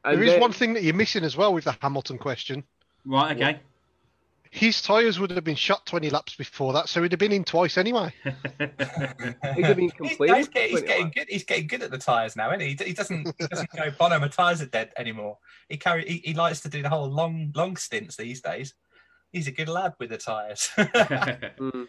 there 0.11 0.23
is 0.23 0.31
then- 0.31 0.39
one 0.41 0.51
thing 0.53 0.73
that 0.73 0.83
you're 0.83 0.93
missing 0.93 1.23
as 1.23 1.35
well 1.37 1.53
with 1.53 1.65
the 1.65 1.75
Hamilton 1.81 2.17
question. 2.17 2.63
Right. 3.05 3.35
Okay. 3.37 3.59
His 4.51 4.81
tyres 4.81 5.19
would 5.19 5.31
have 5.31 5.43
been 5.43 5.55
shot 5.55 5.85
20 5.85 6.09
laps 6.09 6.35
before 6.35 6.73
that, 6.73 6.89
so 6.89 7.01
he'd 7.01 7.11
have 7.11 7.19
been 7.19 7.31
in 7.31 7.43
twice 7.43 7.77
anyway. 7.77 8.13
He'd 8.23 9.65
have 9.65 9.77
been 9.77 9.91
He's, 10.01 10.17
he's, 10.17 10.47
getting, 10.47 10.69
he's 10.69 10.81
getting 10.81 11.11
good. 11.13 11.27
He's 11.29 11.43
getting 11.43 11.67
good 11.67 11.83
at 11.83 11.91
the 11.91 11.97
tires 11.97 12.35
now, 12.35 12.49
isn't 12.49 12.61
he? 12.61 12.75
He, 12.75 12.85
he 12.85 12.93
doesn't. 12.93 13.35
He 13.37 13.47
doesn't 13.47 13.69
go. 13.75 13.91
Bono, 13.91 14.19
my 14.19 14.27
tires 14.27 14.61
are 14.61 14.67
dead 14.67 14.91
anymore. 14.97 15.37
He 15.69 15.77
carry. 15.77 16.07
He, 16.07 16.21
he 16.23 16.33
likes 16.33 16.61
to 16.61 16.69
do 16.69 16.81
the 16.81 16.89
whole 16.89 17.09
long, 17.09 17.51
long 17.55 17.75
stints 17.77 18.15
these 18.15 18.41
days. 18.41 18.73
He's 19.31 19.47
a 19.47 19.51
good 19.51 19.69
lad 19.69 19.93
with 19.99 20.09
the 20.09 20.17
tires. 20.17 20.69
Mm. 20.77 21.87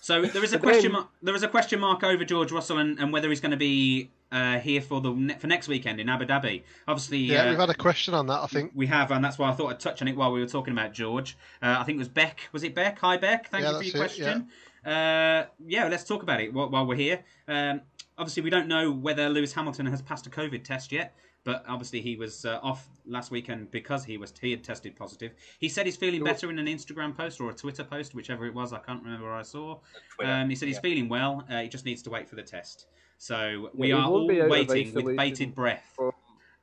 So 0.00 0.22
there 0.22 0.44
is 0.44 0.52
a 0.52 0.60
question 0.60 0.92
mark. 0.92 1.08
There 1.22 1.34
is 1.34 1.42
a 1.42 1.48
question 1.48 1.80
mark 1.80 2.04
over 2.04 2.24
George 2.24 2.52
Russell 2.52 2.78
and, 2.78 2.98
and 3.00 3.12
whether 3.12 3.28
he's 3.28 3.40
going 3.40 3.50
to 3.50 3.56
be 3.56 4.10
uh, 4.32 4.58
here 4.58 4.80
for 4.80 5.00
the 5.00 5.12
ne- 5.12 5.34
for 5.38 5.46
next 5.46 5.68
weekend 5.68 6.00
in 6.00 6.08
Abu 6.08 6.24
Dhabi. 6.24 6.62
Obviously, 6.88 7.18
Yeah, 7.18 7.44
uh, 7.44 7.50
we've 7.50 7.58
had 7.58 7.70
a 7.70 7.74
question 7.74 8.14
on 8.14 8.26
that, 8.26 8.40
I 8.40 8.46
think. 8.46 8.72
we 8.74 8.86
have, 8.88 9.10
and 9.12 9.24
that's 9.24 9.38
why 9.38 9.50
I 9.50 9.52
thought 9.52 9.70
I'd 9.70 9.78
touch 9.80 10.02
on 10.02 10.08
it 10.08 10.16
while 10.16 10.32
we 10.32 10.40
were 10.40 10.46
talking 10.46 10.72
about 10.72 10.92
George. 10.92 11.36
Uh, 11.62 11.76
I 11.78 11.84
think 11.84 11.96
it 11.96 11.98
was 12.00 12.08
Beck. 12.08 12.40
Was 12.52 12.64
it 12.64 12.74
Beck? 12.74 12.98
Hi, 13.00 13.16
Beck. 13.16 13.48
Thank 13.50 13.62
Yeah, 13.64 13.72
you 13.72 13.78
for 13.78 13.84
your 13.84 13.96
it, 13.96 13.98
question. 13.98 14.48
Uh, 14.84 15.44
yeah, 15.64 15.86
let's 15.88 16.04
talk 16.04 16.22
about 16.24 16.40
it 16.40 16.52
while, 16.52 16.68
while 16.70 16.86
we're 16.86 16.96
here. 16.96 17.22
Um, 17.46 17.82
obviously, 18.18 18.42
we 18.42 18.50
don't 18.50 18.66
know 18.66 18.90
whether 18.90 19.28
Lewis 19.28 19.52
Hamilton 19.52 19.86
has 19.86 20.02
passed 20.02 20.26
a 20.26 20.30
COVID 20.30 20.64
test 20.64 20.90
yet, 20.90 21.14
but 21.44 21.64
obviously 21.68 22.00
he 22.00 22.16
was 22.16 22.44
uh, 22.44 22.60
off 22.62 22.86
last 23.06 23.30
weekend 23.30 23.70
because 23.70 24.04
he 24.04 24.16
was 24.16 24.32
he 24.40 24.50
had 24.50 24.62
tested 24.62 24.94
positive. 24.96 25.32
He 25.58 25.68
said 25.68 25.86
he's 25.86 25.96
feeling 25.96 26.22
better 26.22 26.50
in 26.50 26.58
an 26.58 26.66
Instagram 26.66 27.16
post 27.16 27.40
or 27.40 27.50
a 27.50 27.54
Twitter 27.54 27.84
post, 27.84 28.14
whichever 28.14 28.46
it 28.46 28.54
was. 28.54 28.72
I 28.72 28.78
can't 28.78 29.02
remember 29.02 29.26
where 29.26 29.34
I 29.34 29.42
saw. 29.42 29.78
Um, 30.22 30.48
he 30.48 30.54
said 30.56 30.68
he's 30.68 30.76
yeah. 30.76 30.80
feeling 30.82 31.08
well. 31.08 31.44
Uh, 31.50 31.60
he 31.62 31.68
just 31.68 31.84
needs 31.84 32.02
to 32.02 32.10
wait 32.10 32.28
for 32.28 32.36
the 32.36 32.42
test. 32.42 32.86
So 33.18 33.70
we 33.74 33.88
he 33.88 33.92
are 33.92 34.04
all 34.08 34.26
be 34.28 34.40
out 34.40 34.46
of 34.46 34.50
waiting 34.50 34.94
with 34.94 35.16
bated 35.16 35.54
breath. 35.54 35.84
for- 35.94 36.14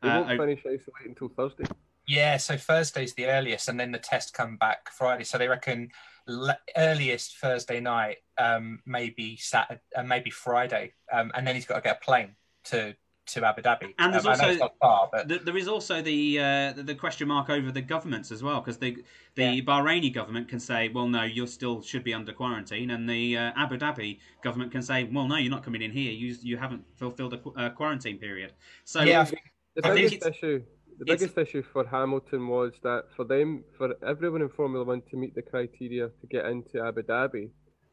They 0.01 0.09
Uh, 0.09 0.19
won't 0.21 0.31
I- 0.31 0.37
finish 0.37 0.59
isolate 0.61 1.05
until 1.05 1.29
Thursday. 1.29 1.65
Yeah, 2.07 2.37
so 2.37 2.57
Thursday's 2.57 3.13
the 3.13 3.27
earliest, 3.27 3.69
and 3.69 3.79
then 3.79 3.91
the 3.91 3.99
test 3.99 4.33
come 4.33 4.57
back 4.57 4.89
Friday. 4.91 5.23
So 5.23 5.37
they 5.37 5.47
reckon 5.47 5.91
le- 6.25 6.57
earliest 6.75 7.37
Thursday 7.37 7.79
night, 7.79 8.17
um, 8.37 8.81
maybe 8.85 9.37
Saturday, 9.37 9.81
uh, 9.95 10.01
maybe 10.03 10.31
Friday, 10.31 10.93
um, 11.11 11.31
and 11.35 11.45
then 11.45 11.53
he's 11.53 11.67
got 11.67 11.75
to 11.75 11.81
get 11.81 11.97
a 11.97 12.03
plane 12.03 12.35
to 12.65 12.95
to 13.33 13.45
Abu 13.45 13.61
Dhabi. 13.61 13.93
And 13.99 14.13
there's 14.13 14.25
um, 14.25 14.31
also- 14.39 14.69
far, 14.81 15.09
but 15.11 15.27
Th- 15.29 15.41
There 15.41 15.57
is 15.57 15.67
also 15.67 16.01
the 16.01 16.39
uh, 16.39 16.73
the- 16.73 16.83
the 16.83 16.95
question 16.95 17.27
mark 17.27 17.49
over 17.49 17.71
the 17.71 17.81
governments 17.81 18.31
as 18.31 18.41
well, 18.43 18.59
because 18.61 18.77
the 18.79 18.91
the 19.35 19.43
Yeah. 19.45 19.61
Bahraini 19.61 20.11
government 20.13 20.47
can 20.49 20.59
say, 20.59 20.89
well, 20.89 21.07
no, 21.07 21.23
you 21.23 21.45
still 21.47 21.81
should 21.81 22.03
be 22.03 22.13
under 22.13 22.33
quarantine, 22.33 22.89
and 22.91 23.07
the 23.09 23.37
uh, 23.37 23.51
Abu 23.63 23.77
Dhabi 23.77 24.19
government 24.43 24.71
can 24.71 24.81
say, 24.81 25.03
well, 25.05 25.27
no, 25.27 25.35
you're 25.37 25.51
not 25.57 25.63
coming 25.63 25.81
in 25.81 25.91
here. 25.91 26.11
You 26.11 26.35
you 26.41 26.57
haven't 26.57 26.83
fulfilled 26.97 27.33
a 27.33 27.37
qu- 27.37 27.55
uh, 27.55 27.69
quarantine 27.79 28.17
period. 28.17 28.51
So 28.83 29.01
yeah, 29.01 29.21
I 29.21 29.25
think- 29.25 29.43
The 29.75 29.87
I 29.87 29.93
think 29.93 30.09
biggest 30.11 30.27
issue, 30.35 30.57
the 30.97 31.03
it's- 31.05 31.19
biggest 31.19 31.37
issue 31.37 31.63
for 31.73 31.83
Hamilton 31.87 32.47
was 32.55 32.71
that 32.87 33.01
for 33.15 33.23
them, 33.33 33.63
for 33.77 33.87
everyone 34.13 34.41
in 34.41 34.49
Formula 34.49 34.83
One 34.93 35.01
to 35.09 35.15
meet 35.17 35.33
the 35.39 35.43
criteria 35.51 36.05
to 36.21 36.25
get 36.35 36.43
into 36.53 36.75
Abu 36.89 37.01
Dhabi, 37.03 37.45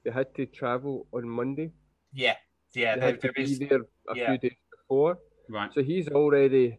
they 0.02 0.10
had 0.10 0.28
to 0.38 0.46
travel 0.60 1.06
on 1.12 1.28
Monday. 1.28 1.68
yeah, 2.12 2.36
yeah. 2.74 2.94
they 2.94 3.00
There, 3.00 3.10
had 3.10 3.20
to 3.22 3.32
be 3.32 3.44
there 3.66 3.84
a 4.12 4.16
yeah. 4.16 4.26
few 4.28 4.38
days 4.44 4.58
before. 4.76 5.18
Right, 5.48 5.72
So 5.72 5.82
he's 5.82 6.08
already, 6.08 6.78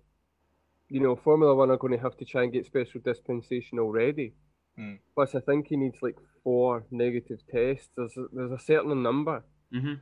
you 0.90 1.00
know, 1.00 1.16
Formula 1.16 1.56
One 1.56 1.72
are 1.72 1.78
going 1.78 1.94
to 1.94 2.00
have 2.00 2.18
to 2.18 2.26
try 2.26 2.44
and 2.44 2.54
get 2.54 2.66
special 2.66 3.02
dispensation 3.04 3.80
already. 3.80 4.34
Hmm. 4.78 4.96
Plus, 5.16 5.36
I 5.36 5.40
think 5.40 5.68
he 5.68 5.78
needs 5.78 5.98
like 6.02 6.18
four 6.44 6.86
negative 6.92 7.40
tests. 7.50 7.90
There's 7.96 8.16
a, 8.18 8.26
there's 8.34 8.52
a 8.52 8.60
certain 8.60 9.02
number 9.04 9.44
hmm 9.72 9.96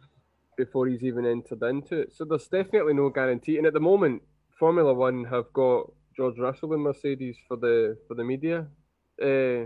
before 0.58 0.88
he's 0.88 1.04
even 1.04 1.26
entered 1.26 1.62
into 1.64 2.00
it. 2.00 2.14
So 2.16 2.24
there's 2.24 2.48
definitely 2.48 2.94
no 2.94 3.10
guarantee. 3.10 3.58
And 3.58 3.68
at 3.68 3.74
the 3.74 3.80
moment, 3.80 4.22
Formula 4.58 4.94
One 4.94 5.26
have 5.26 5.52
got 5.52 5.92
George 6.16 6.38
Russell 6.38 6.74
and 6.74 6.84
Mercedes 6.84 7.36
for 7.48 7.58
the 7.58 7.98
for 8.08 8.16
the 8.16 8.24
media 8.24 8.68
uh, 9.22 9.66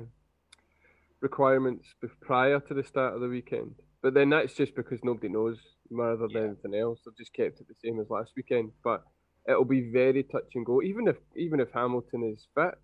requirements 1.21 1.93
prior 2.21 2.59
to 2.61 2.73
the 2.73 2.83
start 2.83 3.13
of 3.13 3.21
the 3.21 3.27
weekend. 3.27 3.75
But 4.01 4.13
then 4.13 4.29
that's 4.29 4.53
just 4.53 4.75
because 4.75 5.03
nobody 5.03 5.29
knows 5.29 5.57
rather 5.91 6.27
than 6.27 6.31
Yeah. 6.31 6.47
anything 6.49 6.75
else. 6.75 6.99
They've 7.05 7.17
just 7.17 7.33
kept 7.33 7.59
it 7.59 7.67
the 7.67 7.75
same 7.83 7.99
as 7.99 8.09
last 8.09 8.31
weekend. 8.35 8.71
But 8.83 9.03
it'll 9.47 9.65
be 9.65 9.91
very 9.91 10.23
touch 10.23 10.55
and 10.55 10.65
go. 10.65 10.81
Even 10.81 11.07
if 11.07 11.17
even 11.35 11.59
if 11.59 11.69
Hamilton 11.71 12.23
is 12.23 12.47
fit, 12.55 12.75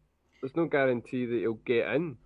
there's 0.41 0.55
no 0.55 0.65
guarantee 0.65 1.25
that 1.25 1.35
he'll 1.39 1.53
get 1.65 1.87
in. 1.95 2.17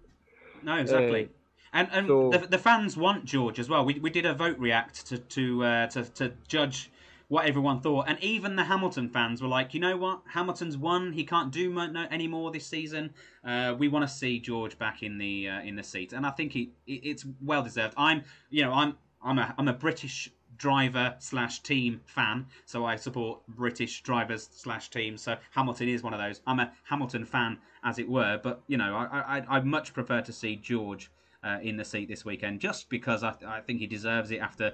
no, 0.64 0.76
exactly. 0.78 1.26
Uh, 1.26 1.28
and 1.74 1.88
and 1.92 2.08
so- 2.08 2.30
the, 2.32 2.40
the 2.48 2.58
fans 2.58 2.98
want 2.98 3.26
George 3.26 3.60
as 3.60 3.70
well. 3.70 3.86
We, 3.86 4.00
we 4.00 4.10
did 4.10 4.26
a 4.26 4.34
vote 4.34 4.58
react 4.58 5.06
to 5.08 5.18
to, 5.20 5.64
uh, 5.64 5.88
to 5.88 6.04
to 6.06 6.34
judge 6.48 6.90
what 7.30 7.46
everyone 7.46 7.80
thought, 7.80 8.06
and 8.08 8.22
even 8.22 8.56
the 8.56 8.64
Hamilton 8.64 9.08
fans 9.08 9.42
were 9.42 9.48
like, 9.48 9.74
you 9.76 9.80
know 9.80 9.96
what, 9.96 10.22
Hamilton's 10.34 10.76
won. 10.76 11.14
He 11.14 11.24
can't 11.24 11.52
do 11.52 11.70
mo- 11.70 11.86
no, 11.86 12.08
any 12.10 12.28
more 12.28 12.52
this 12.52 12.66
season. 12.66 13.14
Uh, 13.46 13.76
we 13.78 13.88
want 13.88 14.08
to 14.08 14.14
see 14.14 14.40
George 14.40 14.78
back 14.78 15.04
in 15.04 15.20
the 15.20 15.48
uh, 15.48 15.62
in 15.62 15.76
the 15.76 15.84
seat, 15.84 16.12
and 16.12 16.26
I 16.26 16.32
think 16.32 16.52
he 16.52 16.72
it, 16.88 17.02
it's 17.04 17.26
well 17.42 17.62
deserved. 17.64 17.94
I'm 17.98 18.24
you 18.50 18.64
know 18.64 18.74
I'm 18.74 18.98
I'm 19.24 19.38
a 19.38 19.54
I'm 19.58 19.68
a 19.68 19.74
British 19.74 20.32
driver 20.58 21.16
slash 21.20 21.62
team 21.62 22.02
fan, 22.06 22.48
so 22.66 22.84
I 22.84 22.96
support 22.96 23.42
British 23.48 24.02
drivers 24.02 24.50
slash 24.52 24.90
teams. 24.90 25.22
So 25.22 25.38
Hamilton 25.52 25.88
is 25.88 26.02
one 26.02 26.14
of 26.14 26.20
those. 26.20 26.42
I'm 26.48 26.60
a 26.60 26.72
Hamilton 26.84 27.26
fan, 27.26 27.60
as 27.84 28.00
it 28.00 28.10
were, 28.10 28.40
but 28.42 28.64
you 28.68 28.78
know 28.78 28.96
I 28.96 29.38
I 29.38 29.58
I 29.58 29.60
much 29.62 29.94
prefer 29.94 30.22
to 30.22 30.34
see 30.34 30.56
George 30.56 31.12
uh, 31.44 31.60
in 31.62 31.78
the 31.78 31.86
seat 31.86 32.10
this 32.10 32.26
weekend, 32.26 32.60
just 32.60 32.90
because 32.90 33.22
I 33.24 33.36
I 33.46 33.62
think 33.62 33.80
he 33.80 33.86
deserves 33.86 34.32
it 34.32 34.40
after 34.40 34.74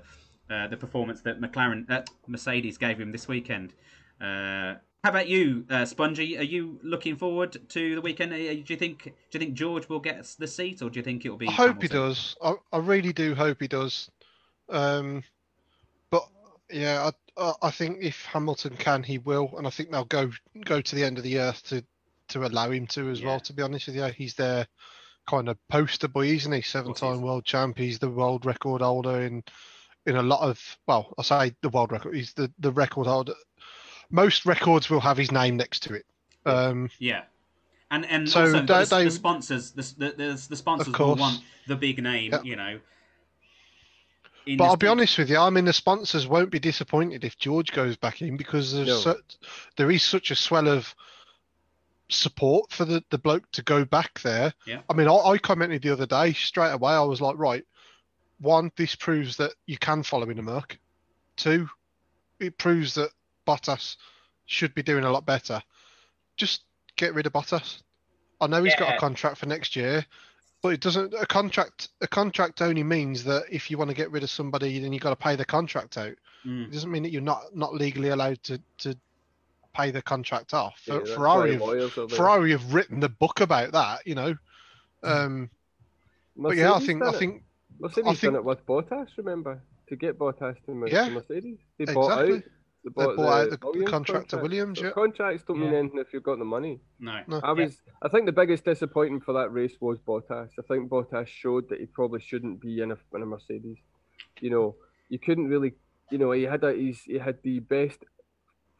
uh, 0.50 0.68
the 0.68 0.78
performance 0.78 1.22
that 1.22 1.40
McLaren 1.42 1.90
uh, 1.90 2.04
Mercedes 2.28 2.78
gave 2.78 3.00
him 3.00 3.12
this 3.12 3.28
weekend. 3.28 3.74
Uh, 4.22 4.76
how 5.04 5.12
about 5.12 5.28
you, 5.28 5.66
uh, 5.70 5.86
Spongy? 5.86 6.38
Are 6.38 6.44
you 6.44 6.80
looking 6.82 7.16
forward 7.16 7.58
to 7.70 7.96
the 7.96 8.02
weekend? 8.02 8.34
Uh, 8.34 8.38
Do 8.38 8.64
you 8.68 8.76
think 8.76 9.04
do 9.04 9.12
you 9.34 9.40
think 9.40 9.54
George 9.54 9.88
will 9.88 10.00
get 10.00 10.26
the 10.40 10.48
seat, 10.48 10.82
or 10.82 10.90
do 10.90 11.00
you 11.00 11.04
think 11.04 11.26
it 11.26 11.30
will 11.30 11.38
be? 11.38 11.48
I 11.48 11.52
hope 11.52 11.82
he 11.82 11.88
does. 11.88 12.36
I, 12.42 12.56
I 12.72 12.78
really 12.78 13.14
do 13.14 13.36
hope 13.36 13.62
he 13.62 13.68
does. 13.68 14.10
Um, 14.70 15.24
but 16.10 16.28
yeah, 16.72 17.12
I, 17.38 17.44
I 17.44 17.54
I 17.64 17.72
think 17.72 18.00
if 18.02 18.26
Hamilton 18.26 18.76
can, 18.78 19.04
he 19.04 19.20
will, 19.20 19.54
and 19.58 19.68
I 19.68 19.70
think 19.70 19.92
they'll 19.92 20.06
go 20.06 20.32
go 20.64 20.82
to 20.82 20.96
the 20.96 21.04
end 21.04 21.18
of 21.18 21.24
the 21.24 21.40
earth 21.40 21.62
to 21.70 21.84
to 22.30 22.46
allow 22.46 22.72
him 22.72 22.88
to 22.88 23.10
as 23.10 23.22
Yeah. 23.22 23.28
well. 23.28 23.40
To 23.42 23.54
be 23.54 23.62
honest 23.62 23.86
with 23.86 23.96
you, 23.96 24.06
he's 24.06 24.34
their 24.34 24.66
kind 25.28 25.50
of 25.50 25.58
poster 25.70 26.08
boy, 26.08 26.28
isn't 26.28 26.52
he? 26.52 26.62
Seven-time 26.62 27.22
world 27.22 27.46
champ. 27.46 27.78
He's 27.78 28.00
the 28.00 28.10
world 28.10 28.46
record 28.46 28.82
holder 28.82 29.22
in 29.22 29.44
in 30.06 30.16
a 30.16 30.22
lot 30.22 30.42
of 30.42 30.78
well, 30.88 31.14
I 31.18 31.24
say 31.24 31.56
the 31.62 31.70
world 31.70 31.92
record. 31.92 32.16
He's 32.16 32.34
the 32.34 32.52
the 32.60 32.72
record 32.72 33.08
holder. 33.08 33.34
Most 34.12 34.46
records 34.46 34.90
will 34.90 35.00
have 35.00 35.18
his 35.18 35.32
name 35.32 35.58
next 35.58 35.82
to 35.84 35.94
it. 35.96 36.06
Um, 36.46 36.90
Yeah, 37.00 37.24
and 37.90 38.06
and 38.06 38.30
So 38.30 38.42
also 38.42 38.52
they- 38.62 38.66
the, 38.66 38.86
they- 38.86 39.04
the 39.06 39.12
sponsors, 39.12 39.72
the 39.72 39.82
the, 39.98 40.12
the, 40.12 40.46
the 40.50 40.56
sponsors 40.56 40.98
will 40.98 41.16
want 41.16 41.42
the 41.68 41.76
big 41.76 42.02
name, 42.04 42.32
Yeah. 42.32 42.42
you 42.44 42.56
know. 42.56 42.80
in 44.46 44.58
But 44.58 44.66
I'll 44.66 44.76
be 44.78 44.86
honest 44.88 45.18
with 45.18 45.30
you. 45.32 45.38
I 45.40 45.50
mean, 45.50 45.66
the 45.66 45.74
sponsors 45.74 46.28
won't 46.28 46.52
be 46.52 46.60
disappointed 46.60 47.24
if 47.24 47.36
George 47.40 47.72
goes 47.72 47.98
back 47.98 48.22
in 48.22 48.38
because 48.38 48.72
there's 48.74 48.88
No. 48.88 49.00
such, 49.00 49.38
there 49.76 49.90
is 49.90 50.04
such 50.04 50.30
a 50.30 50.36
swell 50.36 50.68
of 50.68 50.94
support 52.10 52.72
for 52.72 52.86
the, 52.86 53.04
the 53.10 53.18
bloke 53.18 53.50
to 53.54 53.64
go 53.64 53.84
back 53.86 54.22
there. 54.22 54.54
Yeah. 54.68 54.82
I 54.88 54.94
mean, 54.94 55.08
I, 55.08 55.16
I 55.16 55.38
commented 55.40 55.82
the 55.82 55.90
other 55.90 56.06
day 56.06 56.34
straight 56.34 56.72
away. 56.74 56.94
I 56.94 57.02
was 57.02 57.22
like, 57.22 57.36
right, 57.40 57.66
one, 58.40 58.72
this 58.76 58.96
proves 58.96 59.38
that 59.38 59.54
you 59.66 59.78
can 59.78 60.04
follow 60.04 60.30
in 60.30 60.40
a 60.40 60.42
Merc. 60.42 60.78
Two, 61.36 61.70
it 62.40 62.58
proves 62.58 62.96
that 62.96 63.12
Bottas 63.48 63.98
should 64.46 64.74
be 64.74 64.84
doing 64.84 65.04
a 65.04 65.12
lot 65.12 65.26
better. 65.26 65.62
Just 66.38 66.64
get 66.96 67.14
rid 67.14 67.26
of 67.26 67.34
Bottas. 67.34 67.82
I 68.42 68.48
know 68.48 68.64
he's 68.64 68.76
got 68.76 68.94
a 68.94 68.98
contract 68.98 69.38
for 69.38 69.46
next 69.46 69.76
year, 69.76 70.06
but 70.62 70.74
it 70.74 70.82
doesn't. 70.82 71.14
A 71.14 71.26
contract, 71.26 71.90
a 72.02 72.08
contract 72.08 72.62
only 72.62 72.84
means 72.84 73.24
that 73.24 73.44
if 73.50 73.72
you 73.72 73.78
want 73.78 73.90
to 73.90 73.96
get 73.96 74.12
rid 74.12 74.24
of 74.24 74.30
somebody, 74.30 74.80
then 74.80 74.92
you've 74.92 75.02
got 75.02 75.12
to 75.12 75.16
pay 75.16 75.36
the 75.36 75.46
contract 75.46 75.98
out. 75.98 76.16
Mm. 76.46 76.68
It 76.68 76.72
doesn't 76.72 76.92
mean 76.92 77.04
that 77.04 77.12
you're 77.12 77.22
not 77.22 77.56
not 77.56 77.74
legally 77.74 78.10
allowed 78.10 78.44
to 78.44 78.60
to 78.80 78.98
pay 79.74 79.92
the 79.92 80.02
contract 80.02 80.54
off. 80.54 80.82
Yeah, 80.86 81.00
Ferrari, 81.06 81.58
have. 81.58 82.12
Ferrari 82.12 82.52
have 82.52 82.74
written 82.74 83.00
the 83.00 83.10
book 83.10 83.42
about 83.42 83.72
that, 83.74 84.06
you 84.06 84.16
know. 84.16 84.36
Um, 85.04 85.50
but 86.36 86.56
yeah, 86.58 86.74
I 86.74 86.80
think 86.80 87.04
I 87.04 87.12
think 87.12 87.44
Mercedes 87.80 88.08
I 88.08 88.14
think- 88.14 88.22
done 88.34 88.36
it 88.36 88.44
with 88.46 88.66
Bottas. 88.66 89.08
Remember 89.18 89.62
to 89.88 89.96
get 89.96 90.18
Bottas 90.18 90.56
to, 90.66 90.74
Mer- 90.74 90.88
Yeah, 90.88 91.10
Mercedes, 91.10 91.60
they 91.78 91.86
bought 91.86 92.12
exactly. 92.12 92.36
out. 92.38 92.44
They 92.44 92.90
They 92.90 92.90
bought, 92.94 93.16
bought 93.18 93.34
out 93.34 93.50
the- 93.50 93.80
the 93.80 93.86
contract 93.86 94.30
to 94.30 94.38
Williams, 94.38 94.80
yeah. 94.80 94.92
Contracts 94.92 95.44
don't 95.48 95.60
mean 95.60 95.74
anything 95.74 96.00
if 96.00 96.14
you've 96.14 96.24
got 96.24 96.38
the 96.40 96.46
money. 96.46 96.80
No. 97.00 97.20
No. 97.28 97.40
I 97.44 97.52
was, 97.52 97.82
I 98.02 98.10
think 98.10 98.26
the 98.28 98.32
biggest 98.32 98.64
disappointment 98.66 99.24
for 99.24 99.34
that 99.34 99.52
race 99.52 99.76
was 99.82 99.98
Bottas. 100.00 100.50
I 100.60 100.62
think 100.68 100.90
Bottas 100.90 101.28
showed 101.28 101.68
that 101.70 101.80
he 101.80 101.88
probably 101.88 102.20
shouldn't 102.22 102.62
be 102.62 102.82
in 102.82 102.92
a, 102.92 102.98
in 103.16 103.22
a 103.24 103.26
Mercedes. 103.26 103.78
You 104.40 104.50
know, 104.52 104.76
you 105.10 105.18
couldn't 105.20 105.48
really, 105.48 105.74
you 106.12 106.18
know, 106.20 106.32
he 106.32 106.44
had 106.44 106.64
a, 106.64 106.74
he's, 106.74 107.02
he 107.02 107.18
had 107.18 107.40
the 107.44 107.60
best 107.60 108.04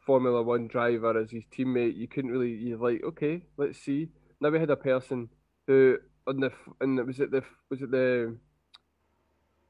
Formula 0.06 0.40
One 0.42 0.68
driver 0.68 1.18
as 1.18 1.30
his 1.32 1.42
teammate. 1.56 1.96
You 1.96 2.06
couldn't 2.06 2.30
really, 2.30 2.52
you're 2.52 2.78
like, 2.78 3.02
okay, 3.02 3.42
let's 3.56 3.80
see. 3.80 4.08
Now 4.40 4.50
we 4.50 4.60
had 4.60 4.70
a 4.70 4.76
person 4.76 5.28
who 5.66 5.98
on 6.28 6.40
the, 6.40 6.46
f- 6.46 6.68
and 6.80 7.04
was 7.06 7.18
it 7.18 7.30
the, 7.32 7.42
was 7.70 7.82
it 7.82 7.90
the, 7.90 8.36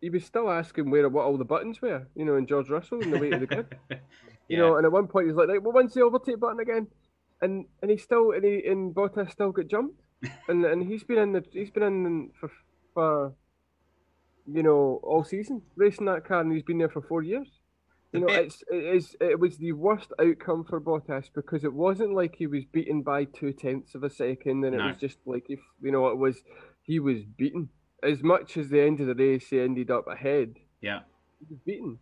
he 0.00 0.10
was 0.10 0.24
still 0.24 0.50
asking 0.50 0.90
where 0.90 1.08
what 1.08 1.24
all 1.24 1.38
the 1.38 1.44
buttons 1.44 1.80
were, 1.80 2.06
you 2.14 2.24
know, 2.24 2.36
in 2.36 2.46
George 2.46 2.68
Russell 2.68 3.02
on 3.02 3.10
the 3.10 3.18
way 3.18 3.30
to 3.30 3.38
the 3.38 3.46
grid. 3.46 3.76
You 4.48 4.58
know, 4.58 4.76
and 4.76 4.86
at 4.86 4.92
one 4.92 5.08
point 5.08 5.24
he 5.24 5.32
was 5.32 5.36
like, 5.36 5.48
right, 5.48 5.60
well, 5.60 5.72
when's 5.72 5.92
the 5.92 6.02
overtake 6.02 6.38
button 6.38 6.60
again? 6.60 6.86
and 7.42 7.66
and 7.82 7.90
he 7.90 7.96
still 7.96 8.32
and 8.32 8.44
he 8.44 8.64
and 8.66 8.94
Bottas 8.94 9.32
still 9.32 9.52
got 9.52 9.68
jumped, 9.68 10.00
and 10.48 10.64
and 10.64 10.86
he's 10.86 11.04
been 11.04 11.18
in 11.18 11.32
the 11.32 11.44
he's 11.52 11.70
been 11.70 11.82
in 11.82 12.30
for 12.38 12.50
for 12.94 13.34
you 14.46 14.62
know 14.62 15.00
all 15.02 15.24
season 15.24 15.62
racing 15.76 16.06
that 16.06 16.24
car, 16.24 16.40
and 16.40 16.52
he's 16.52 16.62
been 16.62 16.78
there 16.78 16.88
for 16.88 17.02
four 17.02 17.22
years. 17.22 17.48
You 18.12 18.20
know, 18.20 18.28
it's 18.28 18.62
it 18.70 18.96
is 18.96 19.16
it 19.20 19.38
was 19.38 19.58
the 19.58 19.72
worst 19.72 20.12
outcome 20.18 20.64
for 20.64 20.80
Bottas 20.80 21.28
because 21.34 21.64
it 21.64 21.72
wasn't 21.72 22.14
like 22.14 22.36
he 22.36 22.46
was 22.46 22.64
beaten 22.64 23.02
by 23.02 23.24
two 23.24 23.52
tenths 23.52 23.94
of 23.94 24.04
a 24.04 24.10
second, 24.10 24.64
and 24.64 24.74
it 24.74 24.82
was 24.82 24.96
just 24.96 25.18
like 25.26 25.46
if 25.50 25.60
you 25.82 25.92
know 25.92 26.06
it 26.08 26.16
was 26.16 26.42
he 26.82 26.98
was 26.98 27.18
beaten 27.36 27.68
as 28.02 28.22
much 28.22 28.56
as 28.56 28.68
the 28.68 28.80
end 28.80 29.00
of 29.00 29.06
the 29.06 29.14
race 29.14 29.48
he 29.48 29.60
ended 29.60 29.90
up 29.90 30.06
ahead. 30.08 30.54
Yeah. 30.80 31.00
He 31.40 31.46
was 31.50 31.58
beaten 31.64 31.98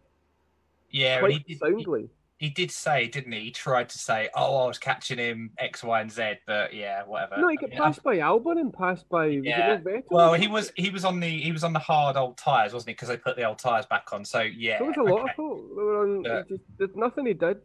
Yeah, 0.91 1.19
and 1.19 1.27
he 1.33 1.39
quite 1.39 1.47
did, 1.47 1.53
he, 1.55 1.59
soundly. 1.59 2.09
he 2.39 2.51
did 2.51 2.71
say, 2.71 3.09
didn't 3.09 3.33
he? 3.33 3.41
He 3.41 3.51
tried 3.51 3.89
to 3.91 3.99
say, 3.99 4.29
"Oh, 4.35 4.59
I 4.59 4.67
was 4.67 4.79
catching 4.79 5.19
him 5.19 5.51
X, 5.59 5.83
Y, 5.83 6.01
and 6.01 6.11
Z," 6.11 6.35
but 6.47 6.75
yeah, 6.75 7.03
whatever. 7.05 7.37
No, 7.39 7.49
he 7.49 7.57
got 7.57 7.73
Yeah. 7.73 7.79
passed 7.81 8.03
by 8.03 8.19
Albon 8.19 8.61
and 8.61 8.73
passed 8.73 9.09
by 9.09 9.27
was 9.27 9.37
it 9.37 9.45
Yeah. 9.45 9.79
Well, 10.11 10.35
he 10.35 10.47
was 10.49 10.73
he 10.77 10.91
was 10.91 11.05
on 11.05 11.21
the 11.21 11.29
he 11.41 11.53
was 11.53 11.65
on 11.65 11.73
the 11.73 11.79
hard 11.79 12.17
old 12.17 12.37
tires, 12.39 12.73
wasn't 12.75 12.91
he? 12.91 12.95
Because 12.95 13.09
they 13.09 13.17
put 13.17 13.37
the 13.37 13.45
old 13.45 13.59
tires 13.59 13.87
back 13.87 14.13
on. 14.13 14.25
So 14.25 14.41
yeah, 14.43 14.79
There 14.79 14.87
was 14.87 14.97
a 14.97 15.03
lot 15.03 15.29
of 15.31 15.35
fault. 15.37 15.61
They 15.77 15.83
were 15.83 16.03
on, 16.03 16.25
Yeah. 16.25 16.43
just, 16.49 16.63
there's 16.79 16.95
nothing 16.95 17.27
he 17.27 17.35
did. 17.35 17.59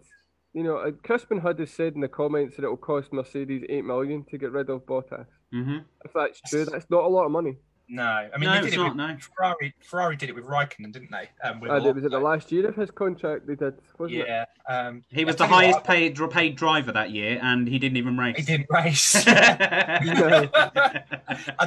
You 0.53 0.63
know, 0.63 0.77
uh, 0.77 0.91
Crispin 1.03 1.39
Hood 1.39 1.59
has 1.59 1.69
said 1.71 1.93
in 1.93 2.01
the 2.01 2.07
comments 2.07 2.55
that 2.55 2.63
it 2.63 2.69
will 2.69 2.77
cost 2.77 3.13
Mercedes 3.13 3.63
eight 3.69 3.85
million 3.85 4.25
to 4.31 4.37
get 4.39 4.51
rid 4.51 4.69
of 4.71 4.85
Bottas. 4.87 5.27
hmm 5.51 5.79
If 6.03 6.11
that's 6.13 6.41
true, 6.41 6.65
that's 6.65 6.89
not 6.89 7.03
a 7.03 7.07
lot 7.07 7.25
of 7.25 7.31
money. 7.31 7.57
No, 7.91 8.03
I 8.03 8.29
mean 8.37 8.49
No, 8.49 8.53
they 8.53 8.59
did 8.59 8.67
it's 8.67 8.75
it 8.75 8.77
not, 8.77 8.89
with 8.89 8.97
no. 8.97 9.17
Ferrari. 9.19 9.73
Ferrari 9.81 10.15
did 10.15 10.29
it 10.29 10.35
with 10.35 10.45
Raikkonen, 10.45 10.93
didn't 10.93 11.09
they? 11.09 11.27
Um, 11.43 11.59
with 11.59 11.71
And 11.71 11.85
it 11.85 11.95
was 11.95 12.05
at 12.05 12.11
the 12.11 12.19
last 12.19 12.51
year 12.51 12.67
of 12.67 12.75
his 12.75 12.91
contract 12.91 13.47
they 13.47 13.55
did, 13.55 13.73
wasn't 13.97 14.21
it? 14.21 14.27
Yeah, 14.27 14.45
um, 14.69 15.03
He 15.09 15.25
was 15.25 15.35
I 15.35 15.47
the 15.47 15.53
highest 15.53 15.77
what, 15.79 15.85
paid 15.85 16.15
paid 16.29 16.55
driver 16.55 16.91
that 16.91 17.09
year, 17.09 17.39
and 17.41 17.67
he 17.67 17.79
didn't 17.79 17.97
even 17.97 18.15
race. 18.15 18.37
He 18.37 18.43
didn't 18.43 18.67
race. 18.69 19.15
I 19.27 20.55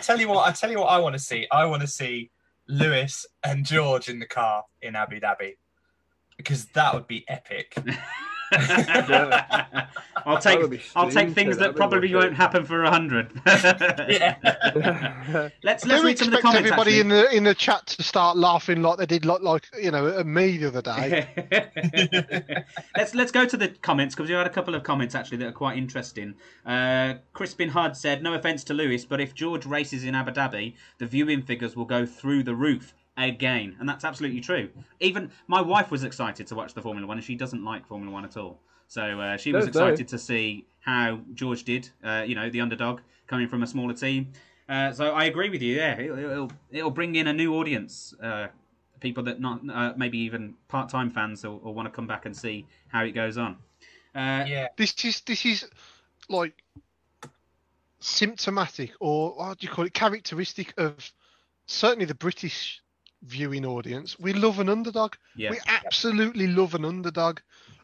tell 0.00 0.20
you 0.20 0.28
what. 0.28 0.48
I 0.48 0.52
tell 0.52 0.70
you 0.70 0.78
what. 0.78 0.86
I 0.86 0.98
want 0.98 1.14
to 1.14 1.18
see. 1.18 1.48
I 1.50 1.64
want 1.64 1.82
to 1.82 1.88
see 1.88 2.30
Lewis 2.68 3.26
and 3.42 3.66
George 3.66 4.08
in 4.08 4.20
the 4.20 4.26
car 4.26 4.64
in 4.80 4.94
Abu 4.94 5.18
Dhabi 5.18 5.56
because 6.36 6.66
that 6.66 6.94
would 6.94 7.08
be 7.08 7.24
epic. 7.28 7.76
I'll 10.24 10.38
take 10.38 10.82
I'll 10.94 11.10
take 11.10 11.30
things 11.30 11.56
that 11.58 11.72
that 11.72 11.76
probably 11.76 12.14
won't 12.14 12.34
happen 12.34 12.64
for 12.64 12.82
a 12.84 12.90
hundred. 12.90 13.32
yeah. 13.46 14.36
Let's 15.62 15.84
let's 15.84 16.02
I 16.02 16.04
read 16.04 16.18
some 16.18 16.28
of 16.28 16.34
the 16.34 16.40
comments. 16.40 16.58
everybody 16.58 16.92
actually. 16.92 17.00
in 17.00 17.08
the 17.08 17.36
in 17.36 17.44
the 17.44 17.54
chat 17.54 17.86
to 17.88 18.02
start 18.02 18.36
laughing 18.36 18.82
like 18.82 18.98
they 18.98 19.06
did 19.06 19.24
like, 19.24 19.42
like 19.42 19.66
you 19.80 19.90
know 19.90 20.08
at 20.08 20.26
me 20.26 20.58
the 20.58 20.68
other 20.68 20.82
day. 20.82 22.64
let's 22.96 23.14
let's 23.14 23.32
go 23.32 23.46
to 23.46 23.56
the 23.56 23.68
comments 23.68 24.14
because 24.14 24.28
we 24.28 24.34
had 24.34 24.46
a 24.46 24.50
couple 24.50 24.74
of 24.74 24.82
comments 24.82 25.14
actually 25.14 25.38
that 25.38 25.48
are 25.48 25.52
quite 25.52 25.76
interesting. 25.76 26.34
Uh, 26.66 27.14
Crispin 27.32 27.70
Hud 27.70 27.96
said, 27.96 28.22
"No 28.22 28.34
offense 28.34 28.64
to 28.64 28.74
Lewis, 28.74 29.04
but 29.04 29.20
if 29.20 29.34
George 29.34 29.66
races 29.66 30.04
in 30.04 30.14
Abu 30.14 30.32
Dhabi, 30.32 30.74
the 30.98 31.06
viewing 31.06 31.42
figures 31.42 31.76
will 31.76 31.84
go 31.84 32.06
through 32.06 32.42
the 32.42 32.54
roof 32.54 32.94
again," 33.16 33.76
and 33.78 33.88
that's 33.88 34.04
absolutely 34.04 34.40
true. 34.40 34.70
Even 35.00 35.30
my 35.46 35.60
wife 35.60 35.90
was 35.90 36.04
excited 36.04 36.46
to 36.48 36.54
watch 36.54 36.74
the 36.74 36.82
Formula 36.82 37.06
One, 37.06 37.18
and 37.18 37.24
she 37.24 37.34
doesn't 37.34 37.64
like 37.64 37.86
Formula 37.86 38.12
One 38.12 38.24
at 38.24 38.36
all. 38.36 38.60
So 38.88 39.20
uh, 39.20 39.36
she 39.36 39.52
was 39.52 39.64
no. 39.64 39.68
excited 39.68 40.08
to 40.08 40.18
see 40.18 40.66
how 40.80 41.20
George 41.34 41.64
did. 41.64 41.88
Uh, 42.04 42.24
you 42.26 42.34
know, 42.34 42.50
the 42.50 42.60
underdog 42.60 43.00
coming 43.26 43.48
from 43.48 43.62
a 43.62 43.66
smaller 43.66 43.94
team. 43.94 44.32
Uh, 44.68 44.92
so 44.92 45.12
I 45.12 45.24
agree 45.24 45.50
with 45.50 45.62
you. 45.62 45.76
Yeah, 45.76 45.98
it'll, 45.98 46.18
it'll, 46.18 46.50
it'll 46.70 46.90
bring 46.90 47.14
in 47.14 47.26
a 47.26 47.32
new 47.32 47.54
audience. 47.54 48.14
Uh, 48.22 48.48
people 49.00 49.22
that 49.24 49.40
not 49.40 49.60
uh, 49.70 49.92
maybe 49.96 50.18
even 50.18 50.54
part-time 50.68 51.10
fans 51.10 51.44
or, 51.44 51.60
or 51.62 51.74
want 51.74 51.86
to 51.86 51.90
come 51.90 52.06
back 52.06 52.26
and 52.26 52.36
see 52.36 52.66
how 52.88 53.04
it 53.04 53.12
goes 53.12 53.36
on. 53.36 53.56
Uh, 54.14 54.44
yeah. 54.46 54.68
This 54.76 54.94
is 55.04 55.22
this 55.22 55.44
is 55.46 55.68
like 56.28 56.54
symptomatic 58.00 58.92
or 59.00 59.30
what 59.30 59.58
do 59.58 59.66
you 59.66 59.72
call 59.72 59.86
it? 59.86 59.94
Characteristic 59.94 60.74
of 60.76 61.12
certainly 61.66 62.04
the 62.04 62.14
British 62.14 62.81
viewing 63.22 63.64
audience. 63.64 64.18
We 64.18 64.32
love 64.32 64.58
an 64.58 64.68
underdog. 64.68 65.14
yeah, 65.36 65.50
We 65.50 65.58
absolutely 65.66 66.46
love 66.46 66.74
an 66.74 66.84
underdog. 66.84 67.40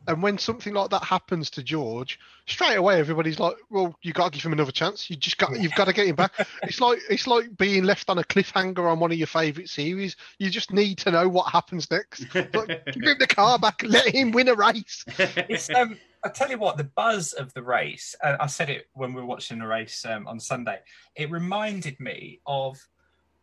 And 0.07 0.23
when 0.23 0.39
something 0.39 0.73
like 0.73 0.89
that 0.91 1.05
happens 1.05 1.51
to 1.51 1.63
George, 1.63 2.19
straight 2.47 2.77
away 2.77 2.99
everybody's 2.99 3.39
like, 3.39 3.57
"Well, 3.69 3.95
you 4.01 4.15
got 4.15 4.33
to 4.33 4.39
give 4.39 4.47
him 4.47 4.55
another 4.55 4.73
chance. 4.73 5.11
You 5.11 5.17
just 5.17 5.37
got, 5.37 5.61
you've 5.61 5.75
got 5.75 5.85
to 5.85 5.93
get 5.93 6.07
him 6.07 6.17
back." 6.17 6.33
it's 6.63 6.81
like 6.81 6.99
it's 7.11 7.27
like 7.27 7.55
being 7.59 7.85
left 7.85 8.09
on 8.09 8.17
a 8.19 8.25
cliffhanger 8.25 8.91
on 8.91 9.01
one 9.01 9.13
of 9.13 9.19
your 9.19 9.27
favourite 9.27 9.69
series. 9.69 10.17
You 10.39 10.49
just 10.49 10.73
need 10.73 10.97
to 10.99 11.11
know 11.11 11.29
what 11.29 11.53
happens 11.53 11.91
next. 11.91 12.35
Like, 12.35 12.85
give 12.87 13.03
him 13.03 13.17
the 13.19 13.27
car 13.29 13.59
back. 13.59 13.83
Let 13.85 14.09
him 14.09 14.31
win 14.33 14.49
a 14.49 14.55
race. 14.55 15.05
It's 15.19 15.69
um. 15.71 15.99
I 16.25 16.31
tell 16.31 16.51
you 16.51 16.59
what, 16.59 16.77
the 16.77 16.85
buzz 16.85 17.33
of 17.33 17.55
the 17.55 17.63
race. 17.63 18.17
And 18.25 18.37
I 18.41 18.47
said 18.47 18.71
it 18.71 18.89
when 18.93 19.15
we 19.15 19.21
were 19.21 19.27
watching 19.27 19.61
the 19.61 19.69
race 19.69 20.05
um, 20.05 20.27
on 20.27 20.41
Sunday. 20.41 20.81
It 21.15 21.31
reminded 21.31 22.01
me 22.01 22.41
of 22.45 22.77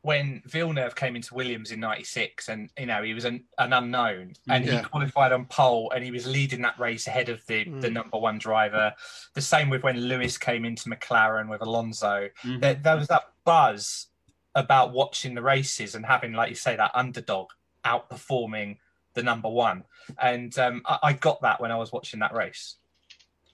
when 0.06 0.44
Villeneuve 0.46 0.94
came 0.96 1.16
into 1.16 1.34
Williams 1.34 1.72
in 1.72 1.80
'96, 1.80 2.48
and 2.48 2.70
you 2.78 2.86
know 2.86 3.02
he 3.02 3.16
was 3.16 3.26
an, 3.26 3.44
an 3.58 3.74
unknown, 3.74 4.34
and 4.48 4.64
Yeah. 4.64 4.78
he 4.78 4.84
qualified 4.84 5.32
on 5.32 5.46
pole, 5.46 5.92
and 5.96 6.04
he 6.04 6.12
was 6.12 6.28
leading 6.28 6.62
that 6.62 6.78
race 6.80 7.08
ahead 7.08 7.28
of 7.30 7.44
the 7.48 7.64
the 7.64 7.90
Mm. 7.90 7.94
number 7.94 8.18
one 8.20 8.38
driver. 8.38 8.94
The 9.34 9.42
same 9.42 9.70
with 9.72 9.82
when 9.82 9.98
Lewis 10.00 10.38
came 10.38 10.64
into 10.64 10.90
McLaren 10.90 11.50
with 11.50 11.62
Alonso. 11.62 12.30
Mhm. 12.44 12.62
There, 12.62 12.76
there 12.76 12.96
was 12.98 13.08
that 13.08 13.32
buzz 13.46 14.08
about 14.54 14.92
watching 14.94 15.34
the 15.34 15.42
races 15.42 15.96
and 15.96 16.06
having, 16.06 16.34
like 16.34 16.50
you 16.50 16.56
say, 16.56 16.76
that 16.76 16.92
underdog 16.94 17.48
outperforming 17.84 18.78
the 19.16 19.24
number 19.24 19.50
one. 19.50 19.86
And 20.22 20.58
um, 20.60 20.82
I, 20.86 21.00
I 21.04 21.14
got 21.14 21.42
that 21.42 21.60
when 21.60 21.72
I 21.72 21.78
was 21.78 21.92
watching 21.92 22.20
that 22.20 22.34
race. 22.34 22.76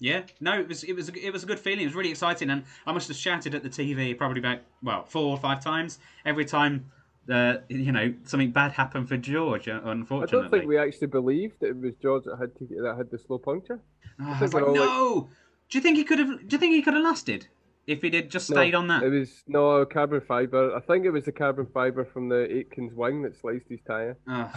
Yeah. 0.01 0.23
No, 0.41 0.59
it 0.59 0.67
was 0.67 0.83
it 0.83 0.93
was 0.93 1.07
it 1.09 1.31
was 1.31 1.43
a 1.43 1.45
good 1.45 1.59
feeling. 1.59 1.81
It 1.81 1.85
was 1.85 1.95
really 1.95 2.09
exciting, 2.09 2.49
and 2.49 2.63
I 2.85 2.91
must 2.91 3.07
have 3.07 3.15
shouted 3.15 3.55
at 3.55 3.63
the 3.63 3.69
TV 3.69 4.17
probably 4.17 4.39
about 4.39 4.59
well 4.83 5.05
four 5.05 5.27
or 5.31 5.37
five 5.37 5.63
times 5.63 5.99
every 6.25 6.43
time. 6.45 6.91
Uh, 7.31 7.57
you 7.69 7.91
know, 7.91 8.11
something 8.25 8.51
bad 8.51 8.71
happened 8.71 9.07
for 9.07 9.15
George. 9.15 9.67
Unfortunately, 9.67 10.37
I 10.39 10.41
don't 10.41 10.49
think 10.51 10.65
we 10.65 10.77
actually 10.79 11.07
believed 11.07 11.59
that 11.61 11.67
it 11.69 11.77
was 11.77 11.93
George 12.01 12.23
that 12.25 12.37
had 12.39 12.53
to 12.57 12.65
that 12.81 12.95
had 12.97 13.11
the 13.11 13.19
slow 13.19 13.37
puncture. 13.37 13.79
Oh, 14.19 14.23
I 14.25 14.39
think 14.39 14.41
was 14.41 14.53
like, 14.55 14.63
we're 14.63 14.69
like- 14.71 14.75
no. 14.89 15.29
Do 15.69 15.77
you 15.77 15.81
think 15.83 15.97
he 15.97 16.03
could 16.03 16.17
have? 16.19 16.47
Do 16.47 16.55
you 16.55 16.57
think 16.57 16.73
he 16.73 16.81
could 16.81 16.95
have 16.95 17.03
lasted 17.03 17.47
if 17.87 18.01
he 18.01 18.09
had 18.09 18.29
just 18.31 18.47
stayed 18.47 18.73
on 18.75 18.87
that? 18.87 19.03
It 19.03 19.09
was 19.09 19.43
no 19.47 19.85
carbon 19.85 20.19
fiber. 20.21 20.75
I 20.75 20.79
think 20.81 21.05
it 21.05 21.11
was 21.11 21.25
the 21.25 21.31
carbon 21.31 21.67
fiber 21.73 22.03
from 22.03 22.27
the 22.27 22.47
Aitken's 22.51 22.93
wing 22.93 23.21
that 23.21 23.39
sliced 23.39 23.69
his 23.69 23.79
tire. 23.87 24.17
Oh. 24.27 24.51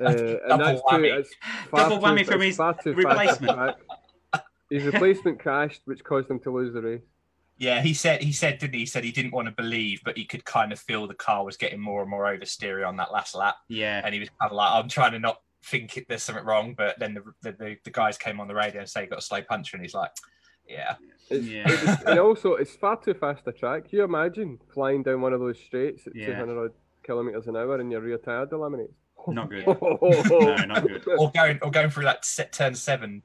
Oh, 0.00 0.04
Uh, 0.04 0.12
That's 0.12 0.20
and 0.22 0.40
double 0.48 0.64
that's 0.64 0.82
whammy. 0.82 1.08
too, 1.14 1.18
it's 1.18 1.34
far 1.68 1.80
Double 1.80 1.96
too- 1.98 2.04
whammy 2.04 2.24
from 2.26 2.40
his 2.40 2.56
far 2.56 2.74
too 2.74 2.76
fast 2.76 2.84
to 2.84 2.92
replacement. 2.94 3.76
Track. 4.70 4.82
His 4.82 4.92
replacement 4.92 5.38
crashed, 5.42 5.82
which 5.84 6.04
caused 6.04 6.30
him 6.30 6.38
to 6.40 6.50
lose 6.50 6.72
the 6.74 6.82
race. 6.82 7.02
Yeah, 7.56 7.82
he 7.82 7.92
said 7.92 8.22
he 8.22 8.30
said 8.32 8.58
didn't 8.58 8.74
he? 8.74 8.80
He 8.80 8.86
said 8.86 9.02
he 9.02 9.10
didn't 9.10 9.32
want 9.32 9.46
to 9.46 9.52
believe, 9.52 10.00
but 10.04 10.16
he 10.16 10.24
could 10.24 10.44
kind 10.44 10.72
of 10.72 10.78
feel 10.78 11.06
the 11.08 11.14
car 11.14 11.44
was 11.44 11.56
getting 11.56 11.80
more 11.80 12.02
and 12.02 12.10
more 12.10 12.24
oversteery 12.24 12.86
on 12.86 12.96
that 12.98 13.10
last 13.10 13.34
lap, 13.34 13.56
Yeah. 13.68 14.00
and 14.04 14.14
he 14.14 14.20
was 14.20 14.28
kind 14.40 14.50
of 14.52 14.56
like, 14.56 14.70
"I'm 14.72 14.88
trying 14.88 15.10
to 15.12 15.18
not 15.18 15.40
think 15.64 15.96
it, 15.96 16.06
there's 16.08 16.22
something 16.22 16.44
wrong," 16.44 16.74
but 16.78 17.00
then 17.00 17.14
the, 17.14 17.22
the 17.42 17.52
the 17.58 17.76
the 17.82 17.90
guys 17.90 18.16
came 18.16 18.38
on 18.38 18.46
the 18.46 18.54
radio 18.54 18.80
and 18.82 18.88
say 18.88 19.00
he 19.02 19.06
got 19.08 19.18
a 19.18 19.22
slow 19.22 19.42
puncher, 19.42 19.76
and 19.76 19.84
he's 19.84 19.92
like, 19.94 20.12
"Yeah, 20.68 20.94
It's, 21.30 21.44
Yeah. 21.48 21.64
it 21.68 21.98
and 22.06 22.20
also, 22.20 22.54
it's 22.54 22.76
far 22.76 22.96
too 23.00 23.14
fast 23.14 23.42
a 23.48 23.52
track. 23.52 23.88
Can 23.88 23.98
you 23.98 24.04
imagine 24.04 24.60
flying 24.72 25.02
down 25.02 25.20
one 25.20 25.32
of 25.32 25.40
those 25.40 25.58
straights 25.58 26.06
at 26.06 26.14
Yeah. 26.14 26.26
200 26.26 26.64
odd 26.66 26.72
kilometres 27.02 27.48
an 27.48 27.56
hour 27.56 27.80
and 27.80 27.90
your 27.90 28.02
rear 28.02 28.18
tyre 28.18 28.46
delaminates? 28.46 28.94
Not 29.26 29.50
good. 29.50 29.66
no, 29.66 29.98
No, 30.30 30.54
not 30.64 30.86
good. 30.86 31.02
or 31.18 31.32
going 31.32 31.58
or 31.60 31.72
going 31.72 31.90
through 31.90 32.04
that 32.04 32.24
set, 32.24 32.52
turn 32.52 32.76
seven, 32.76 33.24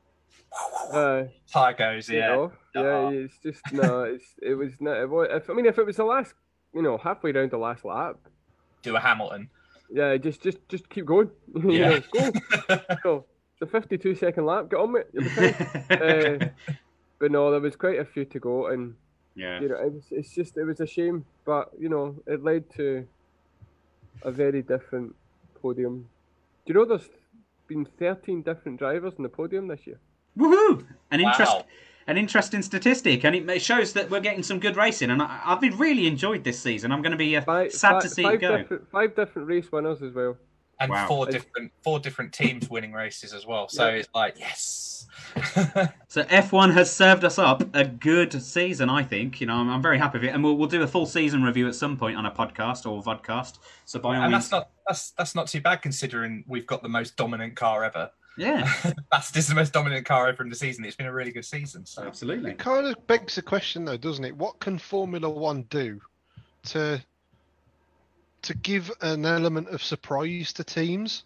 Uh, 0.92 1.24
tire 1.52 1.74
goes, 1.74 2.10
you 2.10 2.20
yeah, 2.20 2.28
know, 2.28 2.52
yeah, 2.76 2.82
Uh-uh. 2.82 3.10
it's 3.10 3.38
just 3.40 3.62
no. 3.72 4.04
It's 4.04 4.36
it 4.42 4.54
was 4.54 4.74
not. 4.80 4.98
It 4.98 5.10
was, 5.10 5.28
if, 5.32 5.50
I 5.50 5.54
mean, 5.54 5.66
if 5.66 5.78
it 5.78 5.86
was 5.86 5.96
the 5.98 6.04
last, 6.04 6.34
you 6.74 6.82
know, 6.82 6.98
halfway 6.98 7.32
down 7.32 7.50
the 7.50 7.58
last 7.58 7.84
lap, 7.86 8.18
do 8.82 8.96
a 8.96 9.00
Hamilton." 9.00 9.50
yeah, 9.90 10.18
just 10.18 10.42
just 10.42 10.58
just 10.70 10.90
keep 10.90 11.06
going. 11.06 11.30
you 11.56 11.72
Yeah. 11.72 11.90
know, 11.90 12.02
go. 12.12 12.80
go. 13.04 13.26
It's 13.54 13.62
a 13.62 13.66
52 13.68 14.16
second 14.16 14.46
lap. 14.46 14.70
Get 14.70 14.80
on 14.80 14.92
with 14.94 15.04
it. 15.04 15.10
You'll 15.14 15.24
be 15.24 15.30
fine. 15.30 16.42
uh, 16.42 16.50
but 17.20 17.32
no, 17.32 17.52
there 17.52 17.60
was 17.60 17.76
quite 17.76 18.00
a 18.00 18.06
few 18.06 18.26
to 18.26 18.40
go, 18.40 18.68
and 18.68 18.96
yeah. 19.36 19.60
you 19.62 19.70
know, 19.70 19.76
it 19.78 19.94
was, 19.94 20.04
it's 20.12 20.34
just 20.34 20.58
it 20.58 20.66
was 20.66 20.80
a 20.80 20.88
shame, 20.88 21.26
but 21.46 21.72
you 21.80 21.90
know, 21.90 22.16
it 22.28 22.44
led 22.44 22.70
to 22.76 23.08
a 24.24 24.32
very 24.32 24.62
different 24.62 25.16
podium. 25.62 26.10
Do 26.66 26.74
you 26.74 26.80
know 26.80 26.86
there's 26.86 27.10
been 27.68 27.86
13 27.86 28.42
different 28.42 28.80
drivers 28.80 29.14
in 29.18 29.24
the 29.24 29.30
podium 29.30 29.68
this 29.68 29.86
year? 29.86 30.00
Woohoo! 30.38 30.86
An 31.12 31.20
interest, 31.20 31.52
Wow. 31.54 31.66
an 32.08 32.18
interesting 32.18 32.62
statistic, 32.62 33.24
and 33.24 33.36
it 33.36 33.50
it 33.50 33.62
shows 33.62 33.94
that 33.94 34.10
we're 34.10 34.20
getting 34.20 34.44
some 34.44 34.60
good 34.60 34.76
racing. 34.76 35.10
And 35.12 35.22
I, 35.22 35.42
I've 35.46 35.62
been 35.62 35.78
really 35.78 36.08
enjoyed 36.08 36.44
this 36.44 36.60
season. 36.60 36.92
I'm 36.92 37.02
going 37.02 37.12
to 37.12 37.18
be 37.18 37.38
uh, 37.38 37.42
Five, 37.42 37.72
sad 37.72 37.94
fi- 37.94 38.00
to 38.02 38.10
see 38.10 38.24
five 38.24 38.34
it 38.36 38.42
go. 38.42 38.58
Different, 38.58 38.90
five 38.92 39.16
different 39.16 39.48
race 39.48 39.72
winners 39.72 40.02
as 40.02 40.14
well. 40.14 40.38
and 40.80 40.90
Wow. 40.92 41.08
four 41.08 41.26
different 41.28 41.72
four 41.84 42.00
different 42.00 42.34
teams 42.34 42.70
winning 42.70 42.94
races 42.94 43.34
as 43.34 43.46
well. 43.46 43.68
So 43.70 43.88
Yeah. 43.88 43.96
it's 43.96 44.10
like 44.16 44.36
yes. 44.40 45.06
So 46.08 46.24
F1 46.24 46.74
has 46.74 46.92
served 46.92 47.24
us 47.24 47.40
up 47.40 47.64
a 47.76 47.86
good 47.86 48.42
season, 48.42 48.90
I 48.90 49.02
think. 49.04 49.40
You 49.42 49.48
know, 49.48 49.56
I'm, 49.56 49.70
I'm 49.70 49.82
very 49.82 49.98
happy 49.98 50.20
with 50.20 50.26
it, 50.26 50.34
and 50.34 50.44
we'll, 50.44 50.56
we'll 50.58 50.68
do 50.68 50.82
a 50.84 50.88
full 50.88 51.06
season 51.08 51.42
review 51.44 51.68
at 51.68 51.74
some 51.76 51.98
point 51.98 52.18
on 52.18 52.26
a 52.28 52.32
podcast 52.32 52.86
or 52.90 53.02
vodcast. 53.02 53.58
So 53.86 54.00
by 54.00 54.16
all 54.18 54.24
and 54.24 54.32
means, 54.32 54.50
that's 54.50 54.52
not 54.52 54.70
that's 54.88 55.12
that's 55.12 55.36
not 55.36 55.48
too 55.48 55.62
bad 55.62 55.82
considering 55.82 56.44
we've 56.48 56.68
got 56.68 56.82
the 56.84 56.90
most 56.90 57.16
dominant 57.18 57.56
car 57.56 57.84
ever. 57.84 58.10
Yeah, 58.38 58.66
Fastest 59.12 59.50
the 59.50 59.56
most 59.56 59.74
dominant 59.74 60.06
car 60.06 60.28
ever 60.28 60.44
in 60.44 60.50
the 60.50 60.56
season. 60.56 60.86
It's 60.86 60.96
been 60.96 61.08
a 61.08 61.14
really 61.14 61.32
good 61.32 61.46
season. 61.46 61.86
So 61.86 62.04
absolutely. 62.04 62.52
It 62.52 62.60
kind 62.60 62.88
of 62.88 63.08
begs 63.08 63.36
the 63.36 63.42
question, 63.42 63.86
though, 63.86 63.98
doesn't 63.98 64.26
it? 64.26 64.36
What 64.36 64.60
can 64.60 64.78
Formula 64.78 65.30
One 65.30 65.64
do 65.64 66.02
to 66.68 67.04
to 68.44 68.54
give 68.56 68.92
an 69.02 69.26
element 69.26 69.70
of 69.70 69.84
surprise 69.84 70.54
to 70.54 70.64
teams? 70.64 71.24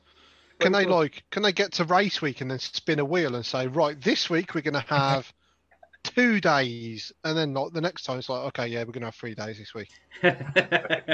Can 0.59 0.71
they 0.71 0.85
Well, 0.85 0.99
like? 0.99 1.23
Can 1.31 1.43
they 1.43 1.51
get 1.53 1.73
to 1.73 1.83
race 1.85 2.21
week 2.21 2.41
and 2.41 2.49
then 2.49 2.59
spin 2.59 2.99
a 2.99 3.05
wheel 3.05 3.35
and 3.35 3.45
say, 3.45 3.67
right, 3.67 3.99
this 4.01 4.29
week 4.29 4.55
we're 4.55 4.61
going 4.61 4.73
to 4.73 4.79
have 4.81 5.31
two 6.03 6.39
days, 6.41 7.11
and 7.23 7.37
then 7.37 7.53
like 7.53 7.73
the 7.73 7.81
next 7.81 8.03
time 8.03 8.17
it's 8.19 8.29
like, 8.29 8.47
okay, 8.47 8.67
yeah, 8.67 8.79
we're 8.79 8.91
going 8.91 9.01
to 9.01 9.07
have 9.07 9.15
three 9.15 9.35
days 9.35 9.57
this 9.57 9.73
week. 9.73 9.89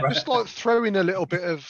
Just 0.09 0.27
like 0.27 0.47
throwing 0.47 0.95
a 0.95 1.03
little 1.03 1.25
bit 1.25 1.43
of 1.43 1.67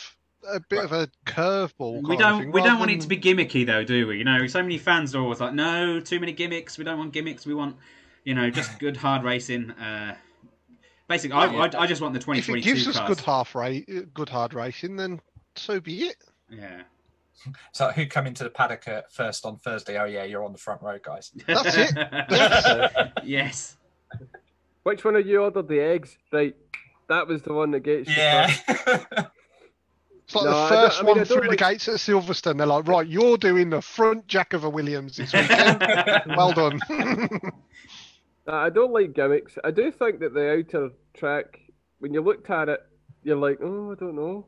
a 0.51 0.59
bit 0.59 0.83
of 0.83 0.91
a 0.91 1.09
curveball. 1.25 2.07
we 2.07 2.17
don't 2.17 2.41
thing, 2.41 2.51
we 2.51 2.61
don't 2.61 2.69
rather 2.69 2.79
want 2.79 2.91
it 2.91 3.01
to 3.01 3.07
be 3.07 3.17
gimmicky 3.17 3.65
though, 3.65 3.83
do 3.83 4.07
we? 4.07 4.17
You 4.17 4.23
know, 4.23 4.47
so 4.47 4.61
many 4.61 4.77
fans 4.77 5.15
are 5.15 5.21
always 5.21 5.39
like, 5.39 5.53
no, 5.53 5.99
too 5.99 6.19
many 6.19 6.33
gimmicks. 6.33 6.77
We 6.77 6.83
don't 6.83 6.97
want 6.97 7.13
gimmicks. 7.13 7.45
We 7.45 7.53
want, 7.53 7.77
you 8.23 8.35
know, 8.35 8.49
just 8.49 8.79
good 8.79 8.97
hard 8.97 9.23
racing. 9.23 9.71
Uh, 9.71 10.15
basically, 11.07 11.35
I, 11.37 11.45
I, 11.45 11.69
I 11.79 11.87
just 11.87 12.01
want 12.01 12.13
the 12.13 12.19
twenty 12.19 12.41
twenty 12.41 12.61
two. 12.61 12.71
If 12.71 12.77
it 12.77 12.83
2022 12.83 12.85
gives 12.85 12.87
us 12.87 12.97
cars. 12.97 13.09
good 13.09 13.25
half 13.25 13.55
rate, 13.55 14.13
good 14.13 14.29
hard 14.29 14.53
racing, 14.53 14.95
then 14.95 15.21
so 15.55 15.79
be 15.79 16.03
it. 16.03 16.17
Yeah, 16.49 16.83
So 17.71 17.89
who 17.91 18.05
come 18.05 18.27
into 18.27 18.43
the 18.43 18.49
paddock 18.49 18.85
first 19.11 19.45
on 19.45 19.57
Thursday? 19.57 19.97
Oh 19.99 20.05
yeah, 20.05 20.23
you're 20.23 20.43
on 20.43 20.51
the 20.51 20.57
front 20.57 20.81
row, 20.81 20.97
guys. 21.01 21.31
That's 21.47 21.75
it. 21.75 21.91
Yes. 22.29 23.11
yes. 23.23 23.77
Which 24.83 25.05
one 25.05 25.15
of 25.15 25.25
you 25.25 25.41
ordered 25.41 25.67
the 25.67 25.79
eggs? 25.79 26.17
Right, 26.31 26.55
that 27.07 27.27
was 27.27 27.41
the 27.41 27.53
one 27.53 27.71
that 27.71 27.81
gets 27.81 28.09
you 28.09 28.15
Yeah. 28.17 28.53
First. 30.33 30.61
It's 30.61 30.71
like 30.71 30.79
No, 30.79 30.87
the 30.87 30.89
first 30.89 31.01
I 31.01 31.03
mean, 31.03 31.17
one 31.17 31.25
don't 31.25 31.25
through 31.25 31.49
the 31.49 31.55
gates 31.57 31.87
at 31.87 31.95
Silverstone. 31.95 32.57
They're 32.57 32.67
like, 32.67 32.87
right, 32.87 33.07
you're 33.07 33.37
doing 33.37 33.69
the 33.69 33.81
front 33.81 34.27
jack 34.27 34.53
of 34.53 34.63
a 34.63 34.69
Williams 34.69 35.17
this 35.17 35.35
weekend. 35.35 35.77
well 36.25 36.53
done. 36.53 36.79
Uh, 38.47 38.55
I 38.55 38.69
don't 38.69 38.91
like 38.93 39.13
gimmicks. 39.13 39.57
I 39.63 39.71
do 39.71 39.91
think 39.91 40.19
that 40.19 40.33
the 40.33 40.51
outer 40.59 40.89
track, 41.13 41.59
when 41.99 42.13
you 42.13 42.21
looked 42.21 42.49
at 42.49 42.69
it, 42.69 42.81
you're 43.23 43.37
like, 43.37 43.59
oh, 43.61 43.91
I 43.91 43.95
don't 43.95 44.15
know. 44.15 44.47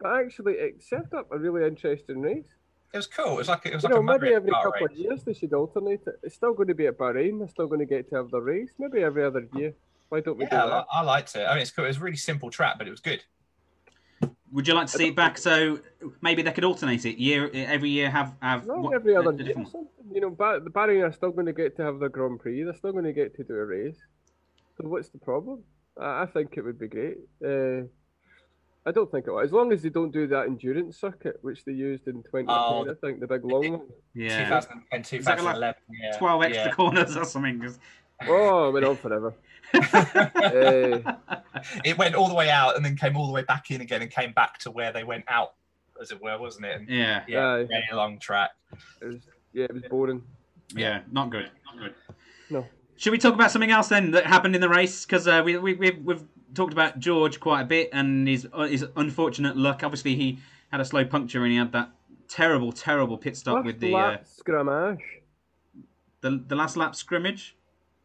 But 0.00 0.16
actually, 0.24 0.54
it 0.54 0.82
set 0.82 1.12
up 1.14 1.28
a 1.32 1.38
really 1.38 1.66
interesting 1.66 2.20
race. 2.22 2.54
it 2.92 2.96
was 2.96 3.06
cool. 3.06 3.34
It 3.34 3.38
was 3.38 3.48
like 3.48 3.66
it 3.66 3.74
was 3.74 3.84
You 3.84 3.88
like 3.88 3.94
know, 3.94 4.00
a 4.00 4.02
maybe 4.02 4.32
every 4.32 4.54
Kart 4.54 4.62
couple 4.62 4.86
of 4.86 4.92
years 4.92 5.24
they 5.24 5.34
should 5.34 5.52
alternate 5.52 6.02
it. 6.06 6.20
It's 6.22 6.34
still 6.36 6.54
going 6.54 6.68
to 6.68 6.74
be 6.74 6.86
at 6.86 6.96
Bahrain. 6.98 7.38
They're 7.38 7.48
still 7.48 7.66
going 7.66 7.80
to 7.80 7.86
get 7.86 8.08
to 8.10 8.16
have 8.16 8.30
the 8.30 8.40
race. 8.40 8.72
Maybe 8.78 9.02
every 9.02 9.24
other 9.24 9.46
year. 9.52 9.74
Why 10.08 10.20
don't 10.20 10.38
we 10.38 10.46
Yeah, 10.50 10.62
I, 10.62 10.66
do 10.66 10.70
that? 10.70 10.86
I 10.92 11.00
liked 11.02 11.34
it. 11.36 11.44
I 11.44 11.54
mean, 11.54 11.62
it's 11.62 11.70
cool. 11.70 11.84
It 11.84 11.88
was 11.88 11.96
a 11.98 12.00
really 12.00 12.16
simple 12.16 12.50
track, 12.50 12.76
but 12.78 12.86
it 12.86 12.90
was 12.90 13.00
good. 13.00 13.24
Would 14.54 14.68
you 14.68 14.74
like 14.74 14.86
to 14.86 14.92
see 14.96 15.08
it 15.08 15.16
back? 15.16 15.36
So 15.36 15.80
maybe 16.22 16.40
they 16.42 16.52
could 16.52 16.64
alternate 16.64 17.04
it 17.04 17.18
year 17.18 17.50
every 17.52 17.90
year. 17.90 18.08
Have 18.10 18.34
have 18.40 18.66
No, 18.66 18.74
what- 18.76 18.94
every 18.94 19.14
other 19.16 19.30
a 19.30 19.34
year. 19.34 19.46
different 19.46 19.68
or 19.74 19.78
one. 19.80 19.88
something. 19.88 20.14
You 20.14 20.20
know, 20.22 20.30
ba- 20.30 20.60
the 20.62 20.70
Bahrain 20.70 21.02
are 21.06 21.12
still 21.12 21.32
going 21.32 21.46
to 21.46 21.52
get 21.52 21.76
to 21.78 21.82
have 21.84 21.98
the 21.98 22.08
Grand 22.08 22.38
Prix. 22.40 22.62
They're 22.62 22.74
still 22.74 22.92
going 22.92 23.04
to 23.04 23.12
get 23.12 23.34
to 23.36 23.44
do 23.44 23.54
a 23.54 23.64
race. 23.66 23.98
So 24.80 24.88
what's 24.88 25.08
the 25.08 25.18
problem? 25.18 25.64
I, 26.00 26.22
I 26.22 26.26
think 26.26 26.56
it 26.56 26.62
would 26.64 26.78
be 26.78 26.88
great. 26.88 27.18
Uh, 27.44 27.86
I 28.86 28.92
don't 28.92 29.10
think 29.10 29.26
it 29.26 29.30
will. 29.32 29.40
As 29.40 29.50
long 29.52 29.72
as 29.72 29.82
they 29.82 29.88
don't 29.88 30.12
do 30.12 30.26
that 30.28 30.46
endurance 30.46 30.98
circuit, 31.00 31.38
which 31.42 31.64
they 31.64 31.72
used 31.72 32.06
in 32.06 32.22
2010, 32.22 32.46
Oh. 32.48 32.86
I 32.90 32.94
think 33.04 33.18
the 33.20 33.26
big 33.26 33.44
long 33.44 33.70
one. 33.72 33.86
Yeah, 34.14 34.44
2010, 34.44 35.18
Is 35.20 35.24
that 35.24 35.42
like 35.42 35.54
2011. 35.54 35.74
yeah. 36.02 36.18
twelve 36.18 36.42
extra 36.44 36.66
yeah. 36.66 36.70
corners 36.72 37.16
or 37.16 37.24
something. 37.24 37.60
'cause- 37.60 37.78
Oh, 38.22 38.68
it 38.68 38.72
went 38.72 38.86
on 38.86 38.96
forever. 38.96 39.34
Uh, 39.74 39.80
it 41.84 41.98
went 41.98 42.14
all 42.14 42.28
the 42.28 42.34
way 42.34 42.48
out 42.50 42.76
and 42.76 42.84
then 42.84 42.96
came 42.96 43.16
all 43.16 43.26
the 43.26 43.32
way 43.32 43.42
back 43.42 43.70
in 43.70 43.80
again 43.80 44.02
and 44.02 44.10
came 44.10 44.32
back 44.32 44.58
to 44.58 44.70
where 44.70 44.92
they 44.92 45.04
went 45.04 45.24
out, 45.28 45.54
as 46.00 46.10
it 46.10 46.22
were, 46.22 46.38
wasn't 46.38 46.66
it? 46.66 46.80
And, 46.80 46.88
yeah, 46.88 47.24
yeah, 47.26 47.46
Aye. 47.46 47.64
very 47.64 47.84
long 47.92 48.18
track. 48.18 48.50
it 49.00 49.06
was, 49.06 49.16
yeah, 49.52 49.64
it 49.64 49.74
was 49.74 49.82
boring. 49.90 50.22
yeah, 50.74 51.00
not 51.10 51.30
good. 51.30 51.50
Not 51.66 51.78
good. 51.78 51.94
No. 52.50 52.66
Should 52.96 53.10
we 53.10 53.18
talk 53.18 53.34
about 53.34 53.50
something 53.50 53.70
else 53.72 53.88
then 53.88 54.12
that 54.12 54.26
happened 54.26 54.54
in 54.54 54.60
the 54.60 54.68
race? 54.68 55.04
Because 55.04 55.26
uh, 55.26 55.42
we, 55.44 55.56
we, 55.58 55.74
we've, 55.74 55.98
we've 56.04 56.24
talked 56.54 56.72
about 56.72 57.00
George 57.00 57.40
quite 57.40 57.62
a 57.62 57.64
bit 57.64 57.90
and 57.92 58.28
his 58.28 58.46
uh, 58.52 58.66
his 58.66 58.86
unfortunate 58.96 59.56
luck. 59.56 59.82
Obviously, 59.82 60.14
he 60.14 60.38
had 60.70 60.80
a 60.80 60.84
slow 60.84 61.04
puncture 61.04 61.42
and 61.42 61.50
he 61.52 61.58
had 61.58 61.72
that 61.72 61.90
terrible, 62.28 62.72
terrible 62.72 63.18
pit 63.18 63.36
stop 63.36 63.58
First 63.58 63.66
with 63.66 63.80
the 63.80 63.94
uh, 63.94 63.98
lap 63.98 64.26
scramash. 64.26 65.00
the 66.20 66.42
the 66.46 66.54
last 66.54 66.76
lap 66.76 66.94
scrimmage. 66.94 67.56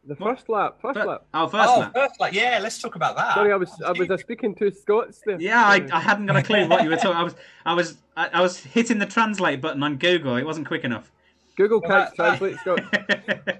The 0.04 0.14
What? 0.14 0.36
first 0.36 0.48
lap, 0.48 0.78
first 0.80 0.98
Fir- 0.98 1.04
lap. 1.06 1.26
oh, 1.34 1.46
first 1.48 1.68
oh, 1.68 1.80
lap. 1.80 1.92
first, 1.94 2.18
like, 2.20 2.32
yeah, 2.32 2.58
let's 2.62 2.80
talk 2.80 2.94
about 2.96 3.16
that. 3.16 3.34
Sorry, 3.34 3.52
I 3.52 3.56
was 3.56 3.70
I 3.84 3.92
was 3.92 4.10
uh, 4.10 4.16
speaking 4.16 4.54
to 4.56 4.70
Scots 4.72 5.20
there. 5.26 5.38
Yeah, 5.38 5.62
I, 5.62 5.86
I 5.92 6.00
hadn't 6.00 6.24
got 6.26 6.36
a 6.36 6.42
clue 6.42 6.66
what 6.68 6.82
you 6.82 6.88
were 6.88 6.96
talking. 7.04 7.16
I 7.16 7.22
was 7.22 7.34
I 7.66 7.74
was 7.74 7.98
I, 8.16 8.28
I 8.28 8.40
was 8.40 8.58
hitting 8.58 8.98
the 8.98 9.04
translate 9.06 9.60
button 9.60 9.82
on 9.82 9.96
Google. 9.98 10.36
It 10.36 10.44
wasn't 10.46 10.66
quick 10.66 10.84
enough. 10.84 11.12
Google 11.56 11.82
Well, 11.82 11.90
can't 11.90 12.16
that- 12.16 12.38
translate 12.38 12.56
Scots. 12.60 12.80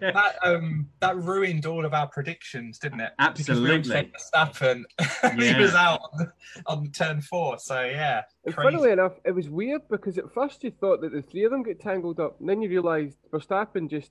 that 0.01 0.35
um 0.43 0.89
that 1.01 1.17
ruined 1.19 1.67
all 1.67 1.85
of 1.85 1.93
our 1.93 2.07
predictions, 2.07 2.79
didn't 2.79 3.01
it? 3.01 3.13
Because 3.19 3.49
we 3.49 3.55
all 3.57 3.77
Absolutely. 3.77 3.91
said 3.91 4.11
Verstappen, 4.15 4.83
he 5.39 5.45
Yeah. 5.47 5.61
was 5.61 5.75
out 5.75 6.01
on, 6.15 6.33
on 6.67 6.91
turn 6.93 7.21
four. 7.21 7.59
So 7.59 7.85
yeah, 7.85 8.23
And 8.47 8.55
crazy. 8.55 8.71
funnily 8.71 8.93
enough, 8.93 9.13
it 9.27 9.33
was 9.33 9.51
weird 9.51 9.83
because 9.91 10.17
at 10.17 10.33
first 10.33 10.65
you 10.65 10.71
thought 10.71 11.03
that 11.03 11.13
the 11.13 11.21
three 11.21 11.45
of 11.45 11.51
them 11.51 11.63
get 11.63 11.81
tangled 11.81 12.19
up, 12.19 12.41
and 12.41 12.49
then 12.49 12.63
you 12.63 12.71
realised 12.71 13.19
Verstappen 13.31 13.91
just 13.91 14.11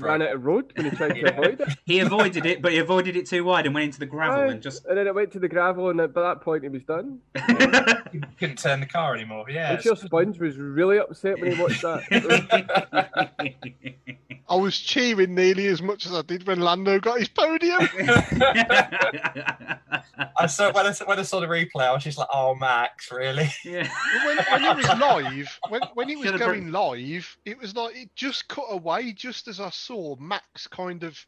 ran 0.00 0.20
Right. 0.20 0.28
out 0.30 0.34
of 0.36 0.44
road 0.44 0.72
when 0.76 0.86
he 0.90 0.96
tried 0.96 1.14
to 1.14 1.22
avoid 1.32 1.60
it. 1.60 1.68
he 1.84 1.98
avoided 2.00 2.46
it, 2.46 2.62
but 2.62 2.72
he 2.72 2.78
avoided 2.78 3.16
it 3.16 3.26
too 3.26 3.44
wide 3.44 3.66
and 3.66 3.74
went 3.74 3.84
into 3.86 3.98
the 3.98 4.06
gravel 4.06 4.42
Aye. 4.42 4.52
and 4.52 4.62
just. 4.62 4.84
And 4.86 4.96
then 4.98 5.06
it 5.06 5.14
went 5.14 5.32
to 5.32 5.38
the 5.38 5.48
gravel, 5.48 5.90
and 5.90 6.00
at 6.00 6.14
that 6.14 6.40
point 6.40 6.62
he 6.62 6.68
was 6.68 6.82
done. 6.84 7.20
He 8.10 8.20
couldn't 8.38 8.58
turn 8.58 8.80
the 8.80 8.86
car 8.86 9.14
anymore. 9.14 9.44
Yeah, 9.50 9.72
I'm 9.72 9.82
sure 9.82 9.94
Sponge 9.94 10.38
was 10.38 10.56
really 10.56 10.98
upset 10.98 11.38
when 11.40 11.52
he 11.54 11.60
watched 11.60 11.82
that. 11.82 12.02
I 14.48 14.54
was 14.54 14.78
cheering 14.80 15.34
nearly 15.34 15.66
as 15.66 15.82
much 15.82 16.06
as 16.06 16.14
I 16.14 16.22
did 16.22 16.46
when 16.46 16.60
Lando 16.60 16.98
got 17.00 17.18
his 17.18 17.28
podium. 17.28 17.86
I 20.36 20.46
saw 20.46 20.72
when 20.72 20.86
I, 20.86 20.92
saw- 20.92 21.06
when 21.06 21.18
I 21.18 21.22
saw 21.22 21.40
the 21.40 21.46
replay, 21.46 21.82
I 21.82 21.92
was 21.92 22.04
just 22.04 22.18
like, 22.18 22.28
"Oh, 22.32 22.54
Max, 22.54 23.10
really?" 23.12 23.48
yeah. 23.64 23.88
when, 24.24 24.36
when 24.38 24.64
it 24.64 24.76
was 24.76 24.86
live, 25.00 25.58
when, 25.68 25.82
when 25.94 26.08
it 26.10 26.18
was 26.18 26.26
Should've 26.26 26.40
going 26.40 26.72
live, 26.72 27.36
it 27.44 27.58
was 27.58 27.74
like 27.76 27.96
it 27.96 28.10
just 28.16 28.48
cut 28.48 28.66
away 28.70 29.12
just 29.12 29.48
as 29.48 29.60
I 29.60 29.70
saw 29.70 30.16
Max 30.16 30.66
kind 30.66 31.04
of 31.04 31.18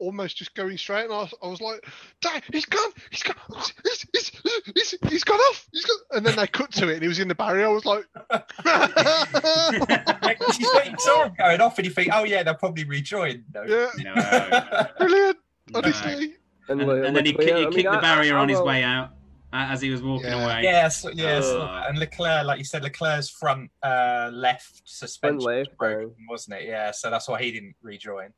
almost 0.00 0.36
just 0.36 0.54
going 0.54 0.78
straight, 0.78 1.04
and 1.06 1.12
I 1.12 1.16
was, 1.22 1.34
I 1.42 1.48
was 1.48 1.60
like, 1.60 1.84
"Dad, 2.20 2.44
he's 2.52 2.66
gone, 2.66 2.92
he's 3.10 3.24
gone, 3.24 3.34
he's, 3.84 4.06
he's, 4.12 4.30
he's, 4.74 4.94
he's 5.10 5.24
gone 5.24 5.40
off, 5.40 5.66
he's 5.72 5.84
gone," 5.84 5.98
and 6.12 6.24
then 6.24 6.36
they 6.36 6.46
cut 6.46 6.70
to 6.74 6.88
it, 6.88 6.92
and 6.94 7.02
he 7.02 7.08
was 7.08 7.18
in 7.18 7.26
the 7.26 7.34
barrier. 7.34 7.66
I 7.66 7.70
was 7.70 7.84
like, 7.84 8.04
you 10.58 10.64
saw- 10.64 10.82
you 11.18 11.24
him 11.24 11.32
going 11.36 11.60
off, 11.60 11.78
and 11.78 11.86
you 11.86 11.92
think, 11.92 12.10
"Oh 12.14 12.22
yeah, 12.24 12.42
they'll 12.44 12.54
probably 12.54 12.84
rejoin." 12.84 13.44
No. 13.52 13.64
"Yeah, 13.64 13.88
No, 13.98 14.14
no, 14.14 14.86
brilliant, 14.98 15.38
no. 15.70 15.78
honestly." 15.80 16.36
And, 16.68 16.80
Le- 16.86 17.02
and 17.02 17.16
then 17.16 17.24
he, 17.24 17.32
Leclerc- 17.32 17.48
ki- 17.48 17.54
he 17.54 17.60
I 17.60 17.64
mean, 17.64 17.72
kicked 17.72 17.90
the 17.90 17.98
barrier 17.98 18.36
I 18.36 18.40
on 18.40 18.48
his 18.48 18.60
way 18.60 18.82
out 18.82 19.10
as 19.52 19.80
he 19.80 19.90
was 19.90 20.02
walking 20.02 20.26
Yeah. 20.28 20.44
away. 20.44 20.60
Yes, 20.62 21.06
yes, 21.14 21.44
Oh. 21.46 21.84
and 21.88 21.98
Leclerc, 21.98 22.44
like 22.44 22.58
you 22.58 22.64
said, 22.64 22.82
Leclerc's 22.82 23.30
front 23.30 23.70
uh, 23.82 24.30
left 24.32 24.82
suspension 24.84 25.38
left, 25.40 25.70
was 25.70 25.76
broken, 25.78 26.10
aye. 26.18 26.26
wasn't 26.28 26.56
it? 26.60 26.64
Yeah, 26.68 26.90
so 26.90 27.08
that's 27.10 27.28
why 27.28 27.42
he 27.42 27.50
didn't 27.52 27.74
rejoin. 27.82 28.32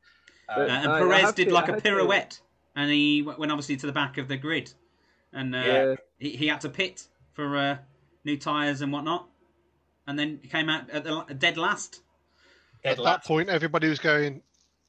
Uh, 0.49 0.61
and 0.61 0.89
I- 0.89 0.95
I 0.95 0.99
Perez 0.99 1.21
have 1.21 1.35
did 1.35 1.49
to- 1.49 1.53
like 1.53 1.65
I 1.65 1.67
a 1.67 1.71
have 1.73 1.83
to- 1.83 1.89
pirouette, 1.89 2.39
and 2.75 2.89
he 2.89 3.21
went 3.23 3.51
obviously 3.51 3.75
to 3.77 3.85
the 3.85 3.91
back 3.91 4.17
of 4.17 4.27
the 4.29 4.37
grid, 4.37 4.73
and 5.33 5.53
uh, 5.53 5.59
Yeah. 5.59 5.95
he, 6.17 6.29
he 6.37 6.47
had 6.47 6.61
to 6.61 6.69
pit 6.69 7.07
for 7.33 7.57
uh, 7.57 7.77
new 8.23 8.37
tyres 8.37 8.81
and 8.81 8.93
whatnot, 8.93 9.27
and 10.07 10.17
then 10.17 10.39
he 10.41 10.47
came 10.47 10.69
out 10.69 10.89
at 10.89 11.03
the 11.03 11.25
dead 11.37 11.57
last. 11.57 12.01
dead 12.83 12.97
At 12.97 13.03
that 13.03 13.25
point, 13.25 13.49
everybody 13.49 13.89
was 13.89 13.99
going, 13.99 14.41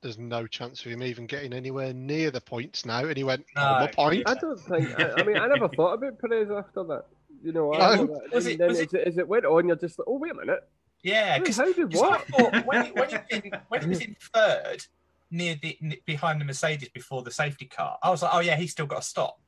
"There's 0.02 0.18
no 0.18 0.46
chance 0.46 0.84
of 0.84 0.92
him 0.92 1.02
even 1.02 1.26
getting 1.26 1.52
anywhere 1.52 1.92
near 1.94 2.30
the 2.30 2.40
points 2.40 2.84
now," 2.84 3.04
and 3.06 3.16
he 3.16 3.24
went, 3.24 3.46
No. 3.56 3.62
"Oh, 3.62 3.80
my 3.80 3.86
point." 3.86 4.22
I 4.28 4.34
don't 4.34 4.58
think. 4.60 4.98
I, 5.00 5.12
I 5.18 5.22
mean, 5.22 5.36
I 5.38 5.46
never 5.46 5.68
thought 5.76 5.94
about 5.94 6.18
Perez 6.18 6.50
after 6.50 6.84
that. 6.84 7.04
You 7.42 7.52
know, 7.52 7.74
Yeah, 7.74 7.88
after 7.90 8.06
was- 8.06 8.18
that. 8.20 8.34
was 8.34 8.46
and 8.46 8.54
it- 8.54 8.58
then 8.58 8.68
was 8.68 8.80
as, 8.80 8.94
it, 8.94 9.06
as 9.08 9.18
it 9.18 9.26
went 9.28 9.44
on, 9.46 9.66
you're 9.66 9.76
just 9.76 9.98
like, 9.98 10.06
oh 10.08 10.18
wait 10.18 10.32
a 10.32 10.34
minute, 10.34 10.68
Yeah, 11.02 11.38
because 11.38 11.56
how 11.56 11.72
did 11.72 11.92
what? 11.94 12.24
when, 12.66 12.84
he, 12.86 12.92
when, 12.92 13.08
he 13.08 13.16
was 13.16 13.20
in, 13.30 13.52
when 13.68 13.80
he 13.82 13.88
was 13.88 14.00
in 14.00 14.16
third, 14.34 14.84
near 15.30 15.56
the 15.62 15.78
behind 16.04 16.40
the 16.40 16.44
Mercedes 16.44 16.88
before 16.90 17.22
the 17.22 17.30
safety 17.30 17.64
car, 17.64 17.98
I 18.02 18.10
was 18.10 18.22
like, 18.22 18.32
"Oh 18.34 18.40
yeah, 18.40 18.56
he's 18.56 18.72
still 18.72 18.86
got 18.86 19.02
to 19.02 19.08
stop." 19.08 19.38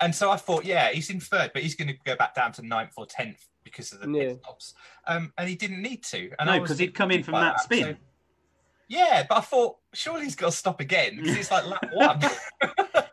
And 0.00 0.12
so 0.14 0.30
I 0.32 0.36
thought, 0.36 0.64
yeah, 0.64 0.90
he's 0.90 1.10
in 1.10 1.20
third, 1.20 1.52
but 1.54 1.62
he's 1.62 1.76
going 1.76 1.86
to 1.88 1.94
go 2.04 2.16
back 2.16 2.34
down 2.34 2.50
to 2.54 2.62
ninth 2.66 2.92
or 2.96 3.06
tenth 3.06 3.46
because 3.62 3.92
of 3.92 4.00
the 4.00 4.10
Yeah. 4.10 4.28
pit 4.30 4.38
stops. 4.42 4.74
Um, 5.06 5.32
and 5.38 5.48
he 5.48 5.54
didn't 5.54 5.80
need 5.80 6.02
to. 6.04 6.30
And 6.40 6.46
no, 6.46 6.52
I 6.54 6.58
was 6.58 6.68
because 6.70 6.78
he'd 6.80 6.94
come 6.94 7.12
in 7.12 7.22
from 7.22 7.34
thinking 7.34 7.48
that 7.48 7.60
spin. 7.60 7.82
so- 7.84 7.96
yeah, 8.92 9.24
but 9.28 9.38
I 9.38 9.40
thought 9.40 9.76
surely 9.94 10.24
he's 10.24 10.36
got 10.36 10.50
to 10.50 10.56
stop 10.56 10.80
again 10.80 11.16
because 11.16 11.36
it's 11.36 11.50
like 11.50 11.66
lap 11.66 11.86
one. 11.92 12.20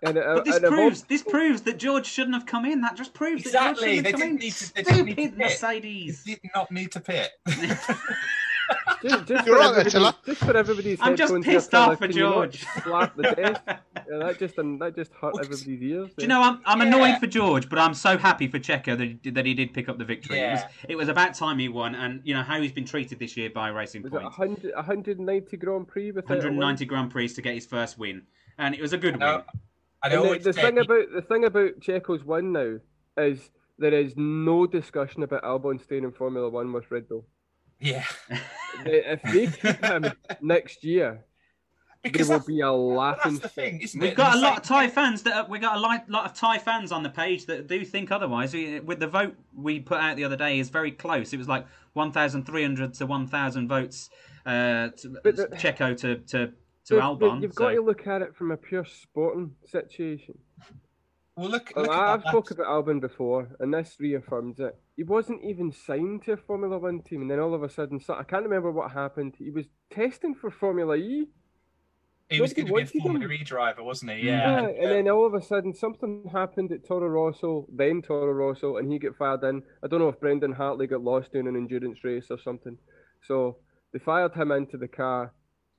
And, 0.02 0.18
uh, 0.18 0.36
But 0.36 0.46
this 0.46 0.56
and 0.56 0.66
proves 0.66 1.04
this 1.04 1.22
proves 1.24 1.62
that 1.64 1.78
George 1.78 2.06
shouldn't 2.06 2.34
have 2.34 2.46
come 2.46 2.64
in. 2.64 2.80
That 2.82 2.96
just 2.96 3.14
proves 3.14 3.42
Exactly, 3.46 4.00
that 4.00 4.04
they 4.04 4.12
George 4.12 4.22
shouldn't 4.22 4.40
didn't 4.40 4.42
need 4.42 4.54
to- 4.54 4.66
in. 4.66 4.72
they 4.76 4.84
didn't 4.84 5.06
need 5.06 5.16
to 5.16 5.16
Stupid 5.18 5.38
pit. 5.38 5.38
Mercedes. 5.38 6.24
he 6.24 6.36
did 6.36 6.52
not 6.56 6.72
need 6.72 6.92
to 6.94 7.00
pit. 7.02 7.30
Just, 9.02 9.26
just, 9.28 9.48
You're 9.48 9.56
for 9.56 9.62
right 9.62 9.72
there, 9.76 9.80
everybody's- 9.80 9.94
Tiller. 9.94 10.14
just 10.26 10.40
for 10.44 10.58
everybody's 10.58 10.98
I'm 11.02 11.16
just 11.16 11.34
pissed 11.42 11.74
off 11.74 11.98
for 12.00 12.08
can 12.08 12.18
you 12.18 12.24
not 12.24 12.34
George. 12.34 12.66
Slap 12.84 13.16
the 13.16 13.24
desk. 13.38 13.62
Yeah, 13.66 14.18
that 14.20 14.40
just 14.40 14.60
um, 14.60 14.78
that 14.80 14.96
just 14.96 15.12
hurt 15.14 15.34
Well, 15.36 15.44
'cause- 15.46 15.62
everybody's 15.62 15.92
ears. 15.92 16.10
Do 16.18 16.22
you 16.24 16.28
know, 16.28 16.42
I'm, 16.42 16.60
I'm 16.66 16.82
Yeah. 16.82 16.88
annoyed 16.88 17.20
for 17.20 17.28
George, 17.28 17.70
but 17.70 17.80
I'm 17.80 17.94
so 17.94 18.18
happy 18.18 18.48
for 18.48 18.60
Checo 18.60 18.98
that 18.98 19.00
he, 19.00 19.14
did- 19.14 19.36
that 19.36 19.46
he 19.46 19.54
did 19.54 19.74
pick 19.74 19.88
up 19.88 19.98
the 19.98 20.04
victory. 20.06 20.40
It, 20.40 20.52
was, 20.52 20.62
it 20.90 20.96
was 20.98 21.08
about 21.08 21.34
time 21.34 21.60
he 21.60 21.70
won, 21.70 21.96
and 21.96 22.20
you 22.26 22.34
know 22.34 22.44
how 22.44 22.62
he's 22.62 22.74
been 22.74 22.86
treated 22.86 23.20
this 23.20 23.38
year 23.38 23.50
by 23.50 23.70
Racing 23.70 24.02
Was 24.04 24.12
it 24.12 24.16
Point. 24.20 24.24
100, 24.38 24.76
190 24.76 25.58
Grand 25.58 25.88
Prix 25.88 26.12
without 26.12 26.32
a 26.32 26.34
win? 26.36 26.44
190 26.58 26.86
Grand 26.86 27.10
Prix 27.12 27.30
to 27.30 27.42
get 27.42 27.54
his 27.54 27.66
first 27.66 27.98
win, 27.98 28.24
and 28.58 28.76
it 28.76 28.82
was 28.82 28.92
a 28.94 28.98
good 28.98 29.18
No, 29.18 29.36
win. 29.38 29.44
I 30.04 30.10
And 30.10 30.42
the, 30.44 30.52
the 30.52 30.54
thing 30.54 30.76
he- 30.76 30.82
about 30.82 31.12
the 31.14 31.22
thing 31.22 31.46
about 31.46 31.80
Checo's 31.80 32.24
win 32.26 32.52
now 32.52 32.80
is 33.18 33.50
there 33.78 33.94
is 33.94 34.14
no 34.18 34.68
discussion 34.68 35.24
about 35.24 35.44
Albon 35.44 35.82
staying 35.82 36.04
in 36.04 36.12
Formula 36.12 36.50
One 36.50 36.74
with 36.74 36.92
Red 36.92 37.08
Bull. 37.08 37.26
Yeah, 37.80 38.04
They- 38.84 39.04
if 39.06 39.22
they 39.24 39.48
keep 39.48 39.84
him 39.84 40.06
next 40.42 40.84
year, 40.84 41.26
because 42.02 42.30
there 42.30 42.38
will 42.38 42.46
be 42.46 42.62
a 42.62 42.72
laughing 42.72 43.34
that's 43.34 43.44
the 43.44 43.50
thing, 43.50 43.82
isn't 43.82 44.00
We've 44.00 44.12
it? 44.12 44.16
got 44.16 44.38
a 44.38 44.40
lot 44.40 44.58
of 44.60 44.64
Thai 44.64 44.88
fans 44.88 45.24
that 45.24 45.36
are, 45.36 45.50
we 45.50 45.60
got 45.60 45.76
a 45.76 45.80
lot, 45.80 46.10
lot 46.10 46.26
of 46.26 46.34
Thai 46.34 46.58
fans 46.60 46.92
on 46.94 47.04
the 47.04 47.10
page 47.10 47.46
that 47.48 47.68
do 47.68 47.84
think 47.84 48.10
otherwise. 48.12 48.54
We- 48.54 48.80
With 48.80 49.00
the 49.00 49.08
vote 49.08 49.36
we 49.54 49.80
put 49.82 50.00
out 50.00 50.16
the 50.16 50.24
other 50.24 50.38
day 50.38 50.60
is 50.60 50.70
very 50.70 50.92
close. 50.92 51.34
It 51.34 51.38
was 51.38 51.50
like 51.50 51.66
1,300 51.94 52.94
to 52.96 53.06
1,000 53.06 53.68
votes. 53.68 54.10
Uh, 54.46 54.90
to, 54.98 55.20
But 55.24 55.36
the- 55.36 55.48
Checo 55.50 55.96
to 55.98 56.16
to 56.16 56.48
to 56.86 56.96
But- 56.96 57.20
but 57.20 57.30
Albon. 57.30 57.42
You've 57.42 57.54
so- 57.54 57.60
got 57.66 57.72
to 57.72 57.82
look 57.82 58.08
at 58.08 58.22
it 58.22 58.34
from 58.34 58.52
a 58.52 58.58
pure 58.58 58.86
sporting 58.86 59.56
situation. 59.66 60.38
Well, 61.40 61.50
look, 61.50 61.72
Well, 61.76 61.86
look 61.86 61.96
I've 61.96 62.24
that. 62.24 62.30
spoken 62.30 62.58
about 62.60 62.86
Albon 62.86 63.00
before, 63.00 63.48
and 63.60 63.74
this 63.74 63.96
reaffirms 64.00 64.60
it. 64.60 64.76
He 64.98 65.04
wasn't 65.04 65.44
even 65.44 65.72
signed 65.72 66.24
to 66.24 66.34
a 66.34 66.38
Formula 66.38 66.78
One 66.78 67.02
team, 67.02 67.22
and 67.22 67.32
then 67.32 67.40
all 67.40 67.54
of 67.54 67.64
a 67.64 67.70
sudden, 67.70 68.00
so 68.00 68.14
I 68.16 68.24
can't 68.24 68.44
remember 68.44 68.72
what 68.72 68.92
happened. 68.92 69.36
He 69.38 69.50
was 69.50 69.66
testing 69.90 70.36
for 70.36 70.52
Formula 70.52 70.96
E. 70.96 71.28
He 72.30 72.42
was 72.42 72.54
going 72.54 72.68
to 72.68 72.74
be 72.74 72.82
a 72.82 72.84
wanted. 72.84 73.02
Formula 73.02 73.34
E 73.34 73.44
driver, 73.44 73.82
wasn't 73.84 74.12
he? 74.12 74.28
Yeah, 74.28 74.62
Yeah. 74.62 74.68
and 74.68 74.92
then 74.92 75.08
all 75.10 75.26
of 75.26 75.34
a 75.34 75.42
sudden 75.42 75.74
something 75.74 76.30
happened 76.32 76.72
at 76.72 76.86
Toro 76.86 77.08
Rosso, 77.08 77.66
then 77.74 78.02
Toro 78.02 78.32
Rosso, 78.34 78.78
and 78.78 78.92
he 78.92 79.00
got 79.00 79.16
fired 79.16 79.44
in. 79.46 79.64
I 79.84 79.88
don't 79.88 80.00
know 80.00 80.10
if 80.10 80.20
Brendan 80.20 80.52
Hartley 80.52 80.88
got 80.88 81.02
lost 81.02 81.32
doing 81.32 81.48
an 81.48 81.56
endurance 81.56 82.04
race 82.04 82.28
or 82.30 82.38
something. 82.38 82.78
So 83.24 83.58
they 83.94 84.00
fired 84.00 84.34
him 84.36 84.52
into 84.52 84.78
the 84.78 84.88
car. 84.90 85.34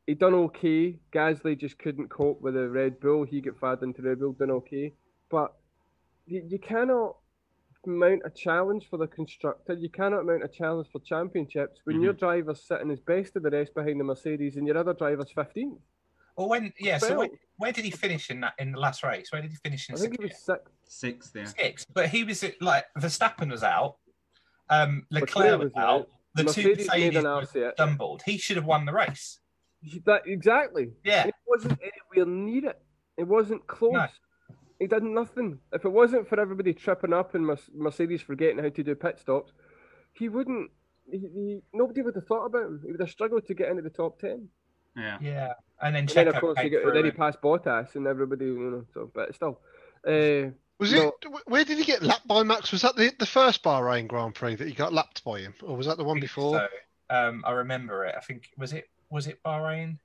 He 0.07 0.15
done 0.15 0.35
okay. 0.35 0.99
Gasly 1.13 1.57
just 1.57 1.79
couldn't 1.79 2.09
cope 2.09 2.41
with 2.41 2.55
the 2.55 2.69
Red 2.69 2.99
Bull. 2.99 3.25
He 3.25 3.41
got 3.41 3.59
fired 3.61 3.83
into 3.83 4.03
Red 4.03 4.19
Bull, 4.19 4.33
done 4.33 4.51
okay. 4.51 4.95
But 5.31 5.55
you, 6.27 6.45
you 6.47 6.59
cannot 6.59 7.17
mount 7.87 8.23
a 8.25 8.31
challenge 8.31 8.89
for 8.91 8.97
the 8.99 9.07
constructor. 9.07 9.73
You 9.73 9.89
cannot 9.89 10.27
mount 10.27 10.45
a 10.45 10.49
challenge 10.49 10.89
for 10.93 11.01
championships 11.01 11.81
when 11.85 12.03
your 12.03 12.13
driver's 12.13 12.63
sitting 12.63 12.91
as 12.91 13.01
best 13.01 13.37
of 13.37 13.43
the 13.43 13.51
rest 13.51 13.75
behind 13.75 13.99
the 13.99 14.05
Mercedes 14.05 14.57
and 14.57 14.67
your 14.67 14.77
other 14.77 14.93
driver's 14.93 15.33
15th. 15.35 15.79
Well, 16.37 16.49
when 16.49 16.73
yeah, 16.79 16.99
so 16.99 17.19
when, 17.19 17.31
where 17.59 17.73
did 17.73 17.85
he 17.85 17.91
finish 17.91 18.31
in 18.31 18.41
that 18.41 18.55
in 18.59 18.73
the 18.73 18.79
last 18.79 19.03
race? 19.03 19.31
Where 19.31 19.43
did 19.43 19.51
he 19.51 19.59
finish 19.63 19.89
in 19.89 19.97
I 19.97 19.99
think 19.99 20.19
he 20.19 20.25
was 20.25 20.39
sixth? 20.39 20.71
sixth. 20.85 21.33
Sixth, 21.33 21.33
yeah. 21.37 21.65
Sixth, 21.65 21.87
but 21.93 22.09
he 22.09 22.25
was 22.25 22.43
at, 22.43 22.61
like 22.63 22.85
Verstappen 22.99 23.51
was 23.51 23.63
out, 23.63 23.97
um, 24.71 25.07
Leclerc 25.11 25.37
Leclerc 25.37 25.61
was 25.61 25.73
was 25.75 25.83
out. 25.83 26.01
out. 26.01 26.09
The 26.35 26.45
two 26.45 26.69
Mercedes 26.69 26.89
made 26.89 27.15
Mercedes 27.15 27.17
an 27.17 27.25
were 27.25 27.31
arse 27.31 27.57
stumbled. 27.75 28.23
He 28.25 28.39
should 28.39 28.57
have 28.57 28.65
won 28.65 28.87
the 28.87 28.93
race. 28.93 29.41
That 30.07 30.23
exactly. 30.27 30.93
Yeah, 31.05 31.23
And 31.23 31.29
it 31.31 31.35
wasn't 31.47 31.79
anywhere 31.81 32.33
near 32.33 32.71
it. 32.71 32.83
It 33.17 33.25
wasn't 33.25 33.67
close. 33.67 33.93
No. 33.93 34.07
He 34.81 34.87
did 34.89 35.03
nothing. 35.05 35.61
If 35.73 35.85
it 35.85 35.91
wasn't 35.91 36.27
for 36.29 36.41
everybody 36.41 36.73
tripping 36.73 37.13
up 37.13 37.35
and 37.37 37.47
Mercedes 37.77 38.23
forgetting 38.23 38.59
how 38.59 38.71
to 38.71 38.83
do 38.83 38.95
pit 38.97 39.21
stops, 39.21 39.53
he 40.15 40.29
wouldn't. 40.29 40.71
He, 41.09 41.19
he, 41.19 41.61
nobody 41.73 42.03
would 42.03 42.15
have 42.17 42.27
thought 42.27 42.47
about 42.47 42.65
him. 42.67 42.81
He 42.85 42.91
would 42.91 43.01
have 43.01 43.11
struggled 43.11 43.47
to 43.47 43.55
get 43.55 43.69
into 43.69 43.83
the 43.83 43.91
top 43.91 44.19
ten. 44.19 44.49
Yeah. 44.97 45.19
yeah, 45.21 45.53
and 45.81 45.95
then 45.95 46.01
And 46.03 46.09
then, 46.09 46.29
of 46.29 46.41
course, 46.41 46.59
he 46.59 46.69
got, 46.69 46.83
through 46.83 46.93
then 46.95 47.05
he 47.05 47.11
and- 47.11 47.19
passed 47.19 47.41
Bottas, 47.41 47.95
and 47.95 48.07
everybody, 48.09 48.47
you 48.47 48.59
know. 48.59 48.85
So, 48.93 49.11
but 49.15 49.33
still, 49.35 49.61
uh, 50.07 50.51
Was 50.79 50.93
No. 50.93 51.13
it? 51.23 51.27
Where 51.47 51.65
did 51.65 51.79
he 51.79 51.85
get 51.85 52.03
lapped 52.03 52.27
by 52.27 52.43
Max? 52.43 52.73
Was 52.73 52.83
that 52.83 52.97
the 52.97 53.13
the 53.19 53.27
first 53.27 53.63
Bahrain 53.63 54.09
Grand 54.09 54.35
Prix 54.35 54.55
that 54.57 54.67
he 54.67 54.73
got 54.75 54.93
lapped 54.95 55.23
by 55.25 55.41
him, 55.41 55.55
or 55.63 55.77
was 55.77 55.87
that 55.87 55.99
the 55.99 56.05
one 56.05 56.17
think 56.17 56.25
before? 56.25 56.59
so. 56.59 57.15
Um, 57.15 57.45
I 57.47 57.53
remember 57.53 58.05
it. 58.07 58.15
I 58.17 58.21
think 58.21 58.51
was 58.57 58.73
it 58.73 58.89
was 59.11 59.27
it 59.27 59.43
Bahrain? 59.45 59.99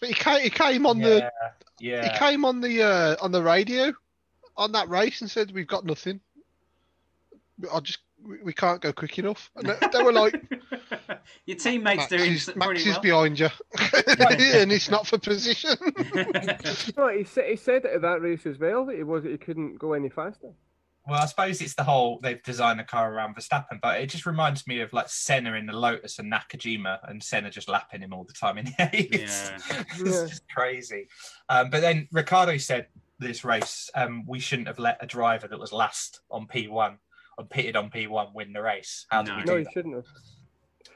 But 0.00 0.08
he 0.10 0.14
came, 0.14 0.42
he 0.42 0.50
came 0.50 0.86
on 0.86 0.98
yeah, 1.00 1.30
the 1.78 2.02
he 2.08 2.18
came 2.18 2.44
on 2.44 2.60
the 2.60 2.82
uh, 2.82 3.16
on 3.20 3.32
the 3.32 3.42
radio 3.42 3.92
on 4.56 4.72
that 4.72 4.88
race 4.88 5.20
and 5.20 5.30
said 5.30 5.52
we've 5.52 5.66
got 5.66 5.84
nothing. 5.84 6.20
I 7.72 7.80
just 7.80 8.00
we, 8.24 8.38
we 8.42 8.52
can't 8.52 8.80
go 8.80 8.92
quick 8.92 9.18
enough. 9.18 9.50
And 9.56 9.68
they, 9.68 9.76
they 9.92 10.02
were 10.02 10.12
like, 10.12 10.34
Your 11.46 11.56
teammates 11.56 11.96
Max, 11.98 12.08
doing 12.10 12.32
is, 12.32 12.46
Max 12.54 12.66
pretty 12.66 12.80
is 12.82 12.94
well. 12.94 13.00
behind 13.00 13.38
you, 13.40 13.46
and 13.78 14.72
it's 14.72 14.90
not 14.90 15.06
for 15.06 15.18
position. 15.18 15.76
you 16.14 16.92
know, 16.96 17.08
he, 17.08 17.24
said, 17.24 17.44
he 17.50 17.56
said 17.56 17.84
at 17.86 18.02
that 18.02 18.20
race 18.20 18.46
as 18.46 18.58
well 18.58 18.86
that 18.86 18.96
he 18.96 19.02
was 19.02 19.22
that 19.24 19.30
he 19.32 19.38
couldn't 19.38 19.78
go 19.78 19.92
any 19.92 20.08
faster. 20.08 20.50
Well, 21.06 21.20
I 21.20 21.26
suppose 21.26 21.60
it's 21.60 21.74
the 21.74 21.82
whole 21.82 22.20
they've 22.22 22.42
designed 22.44 22.78
the 22.78 22.84
car 22.84 23.12
around 23.12 23.34
Verstappen, 23.34 23.80
but 23.82 24.00
it 24.00 24.06
just 24.06 24.24
reminds 24.24 24.68
me 24.68 24.80
of 24.80 24.92
like 24.92 25.08
Senna 25.08 25.54
in 25.54 25.66
the 25.66 25.72
Lotus 25.72 26.18
and 26.20 26.32
Nakajima, 26.32 26.98
and 27.08 27.20
Senna 27.22 27.50
just 27.50 27.68
lapping 27.68 28.02
him 28.02 28.12
all 28.12 28.22
the 28.24 28.32
time 28.32 28.58
in 28.58 28.66
the 28.66 28.74
it's, 28.92 29.50
Yeah. 29.50 29.58
it's 29.80 29.98
Yeah. 29.98 30.26
just 30.28 30.48
crazy. 30.48 31.08
Um, 31.48 31.70
but 31.70 31.80
then 31.80 32.08
Ricardo 32.12 32.56
said 32.56 32.86
this 33.18 33.44
race, 33.44 33.90
um, 33.94 34.24
we 34.26 34.38
shouldn't 34.40 34.68
have 34.68 34.78
let 34.78 34.98
a 35.00 35.06
driver 35.06 35.48
that 35.48 35.58
was 35.58 35.72
last 35.72 36.20
on 36.30 36.46
P1 36.46 36.96
or 37.38 37.44
pitted 37.46 37.76
on 37.76 37.90
P1 37.90 38.34
win 38.34 38.52
the 38.52 38.62
race. 38.62 39.06
How 39.10 39.22
did 39.22 39.30
No. 39.30 39.36
we 39.36 39.40
No, 39.44 39.46
do 39.52 39.58
he 39.58 39.64
that? 39.64 39.72
shouldn't 39.72 39.94
have. 39.94 40.06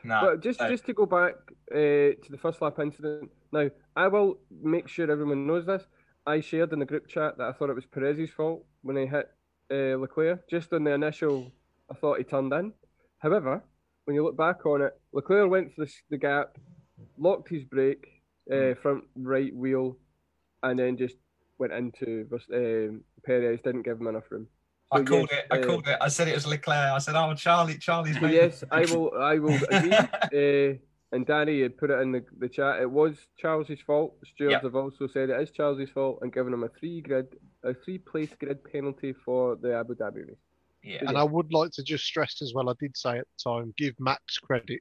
No. 0.04 0.20
But 0.22 0.40
just 0.42 0.58
so- 0.58 0.68
just 0.68 0.86
to 0.86 0.92
go 0.92 1.06
back 1.06 1.34
uh, 1.72 1.74
to 1.74 2.26
the 2.30 2.38
first 2.38 2.60
lap 2.62 2.78
incident. 2.78 3.30
Now, 3.52 3.70
I 3.94 4.08
will 4.08 4.38
make 4.62 4.88
sure 4.88 5.10
everyone 5.10 5.46
knows 5.46 5.66
this. 5.66 5.86
I 6.26 6.40
shared 6.40 6.72
in 6.72 6.80
the 6.80 6.84
group 6.86 7.06
chat 7.06 7.38
that 7.38 7.48
I 7.48 7.52
thought 7.52 7.70
it 7.70 7.74
was 7.76 7.86
Perez's 7.86 8.30
fault 8.30 8.64
when 8.82 8.96
he 8.96 9.06
hit 9.06 9.30
uh, 9.70 9.96
Leclerc. 9.98 10.48
Just 10.48 10.72
on 10.72 10.84
the 10.84 10.92
initial, 10.92 11.52
I 11.90 11.94
thought 11.94 12.18
he 12.18 12.24
turned 12.24 12.52
in. 12.52 12.72
However, 13.18 13.62
when 14.04 14.14
you 14.16 14.24
look 14.24 14.36
back 14.36 14.66
on 14.66 14.82
it, 14.82 14.92
Leclerc 15.12 15.48
went 15.50 15.72
for 15.74 15.84
the, 15.84 15.92
the 16.10 16.18
gap, 16.18 16.58
locked 17.16 17.48
his 17.48 17.64
brake, 17.64 18.06
uh, 18.52 18.74
front 18.74 19.04
right 19.16 19.54
wheel, 19.54 19.96
and 20.62 20.78
then 20.78 20.96
just 20.96 21.16
went 21.58 21.72
into 21.72 22.26
Vers- 22.30 22.48
um 22.52 23.02
Perez. 23.24 23.60
Didn't 23.64 23.82
give 23.82 24.00
him 24.00 24.06
enough 24.08 24.24
room. 24.30 24.46
I 24.92 24.98
So 24.98 25.04
called 25.04 25.28
yes, 25.32 25.40
it. 25.50 25.54
I 25.54 25.58
uh, 25.60 25.66
called 25.66 25.88
it. 25.88 25.98
I 26.00 26.08
said 26.08 26.28
it 26.28 26.34
was 26.34 26.46
Leclerc. 26.46 26.76
I 26.92 26.98
said, 26.98 27.14
"Oh, 27.16 27.34
Charlie, 27.34 27.78
Charlie's 27.78 28.18
So 28.20 28.26
yes. 28.26 28.62
I 28.70 28.80
will. 28.82 29.12
I 29.18 29.38
will 29.38 29.58
agree. 29.70 30.72
uh, 30.72 30.78
and 31.12 31.24
Danny 31.26 31.62
had 31.62 31.76
put 31.78 31.90
it 31.90 32.00
in 32.00 32.12
the, 32.12 32.24
the 32.38 32.48
chat. 32.48 32.80
It 32.82 32.90
was 32.90 33.16
Charles's 33.38 33.80
fault. 33.80 34.16
Stewards 34.34 34.52
Yep. 34.52 34.62
have 34.62 34.74
also 34.76 35.06
said 35.06 35.30
it 35.30 35.40
is 35.40 35.50
Charles's 35.52 35.90
fault 35.90 36.18
and 36.22 36.32
given 36.32 36.52
him 36.52 36.64
a 36.64 36.68
three 36.68 37.00
grid, 37.00 37.28
a 37.64 37.74
three 37.74 37.98
place 37.98 38.30
grid 38.38 38.62
penalty 38.64 39.12
for 39.24 39.56
the 39.56 39.74
Abu 39.74 39.94
Dhabi 39.94 40.26
race. 40.28 40.36
Yeah. 40.82 40.98
And 41.06 41.16
I 41.16 41.22
would 41.22 41.52
like 41.52 41.70
to 41.72 41.82
just 41.84 42.04
stress 42.04 42.42
as 42.42 42.54
well, 42.54 42.68
I 42.68 42.74
did 42.80 42.96
say 42.96 43.18
at 43.18 43.26
the 43.38 43.50
time, 43.50 43.72
give 43.78 43.94
Max 44.00 44.38
credit. 44.38 44.80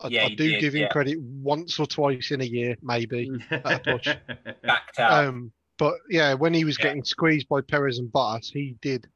I, 0.00 0.08
Yeah, 0.08 0.24
I 0.26 0.28
do 0.28 0.36
did, 0.50 0.60
give 0.60 0.74
him 0.74 0.82
yeah. 0.82 0.88
credit 0.88 1.18
once 1.20 1.78
or 1.80 1.86
twice 1.86 2.30
in 2.30 2.42
a 2.42 2.44
year, 2.44 2.76
maybe. 2.82 3.30
a 3.50 3.78
push. 3.80 4.08
backed 4.62 4.98
out. 4.98 5.24
Um, 5.26 5.52
but 5.78 5.94
yeah, 6.10 6.34
when 6.34 6.54
he 6.54 6.64
was 6.64 6.78
Yeah. 6.78 6.84
getting 6.84 7.04
squeezed 7.04 7.48
by 7.48 7.60
Perez 7.60 7.98
and 7.98 8.10
Bottas, 8.10 8.50
he 8.52 8.76
did, 8.80 9.08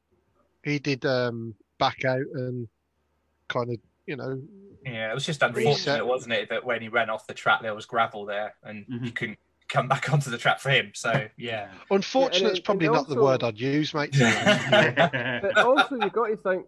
he 0.63 0.79
did 0.79 1.05
um, 1.05 1.55
back 1.79 2.05
out 2.05 2.25
and 2.33 2.67
kind 3.49 3.71
of, 3.71 3.77
you 4.05 4.15
know, 4.15 4.41
Yeah, 4.85 5.11
it 5.11 5.13
was 5.13 5.25
just 5.25 5.41
Reset. 5.41 5.55
unfortunate, 5.55 6.05
wasn't 6.05 6.33
it, 6.33 6.49
that 6.49 6.65
when 6.65 6.81
he 6.81 6.87
ran 6.87 7.09
off 7.09 7.27
the 7.27 7.33
track, 7.33 7.61
there 7.61 7.75
was 7.75 7.85
gravel 7.85 8.25
there, 8.25 8.55
and 8.63 8.85
Mhm. 8.87 9.05
you 9.05 9.11
couldn't 9.11 9.39
come 9.69 9.87
back 9.87 10.11
onto 10.13 10.29
the 10.29 10.37
track 10.37 10.59
for 10.59 10.69
him. 10.69 10.91
So 10.93 11.27
yeah, 11.37 11.71
unfortunate's 11.89 12.57
and 12.59 12.63
probably 12.65 12.89
not 12.89 13.07
the 13.07 13.15
word 13.21 13.43
I'd 13.43 13.59
use, 13.59 13.93
mate. 13.93 14.15
But 15.41 15.57
also, 15.57 15.95
you 15.95 16.09
got 16.09 16.27
to 16.27 16.37
think, 16.37 16.65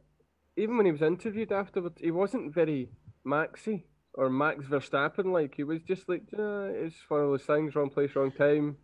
even 0.58 0.78
when 0.78 0.86
he 0.86 0.92
was 0.92 1.02
interviewed 1.02 1.52
afterwards, 1.52 2.00
he 2.00 2.12
wasn't 2.12 2.54
very 2.54 2.90
Maxy 3.24 3.86
or 4.14 4.30
Max 4.30 4.66
Verstappen 4.66 5.32
like. 5.32 5.56
He 5.56 5.64
was 5.64 5.82
just 5.82 6.08
like, 6.08 6.24
uh, 6.38 6.70
it's 6.74 6.96
one 7.08 7.22
of 7.22 7.30
those 7.30 7.44
things, 7.44 7.76
wrong 7.76 7.90
place, 7.90 8.16
wrong 8.16 8.32
time. 8.32 8.78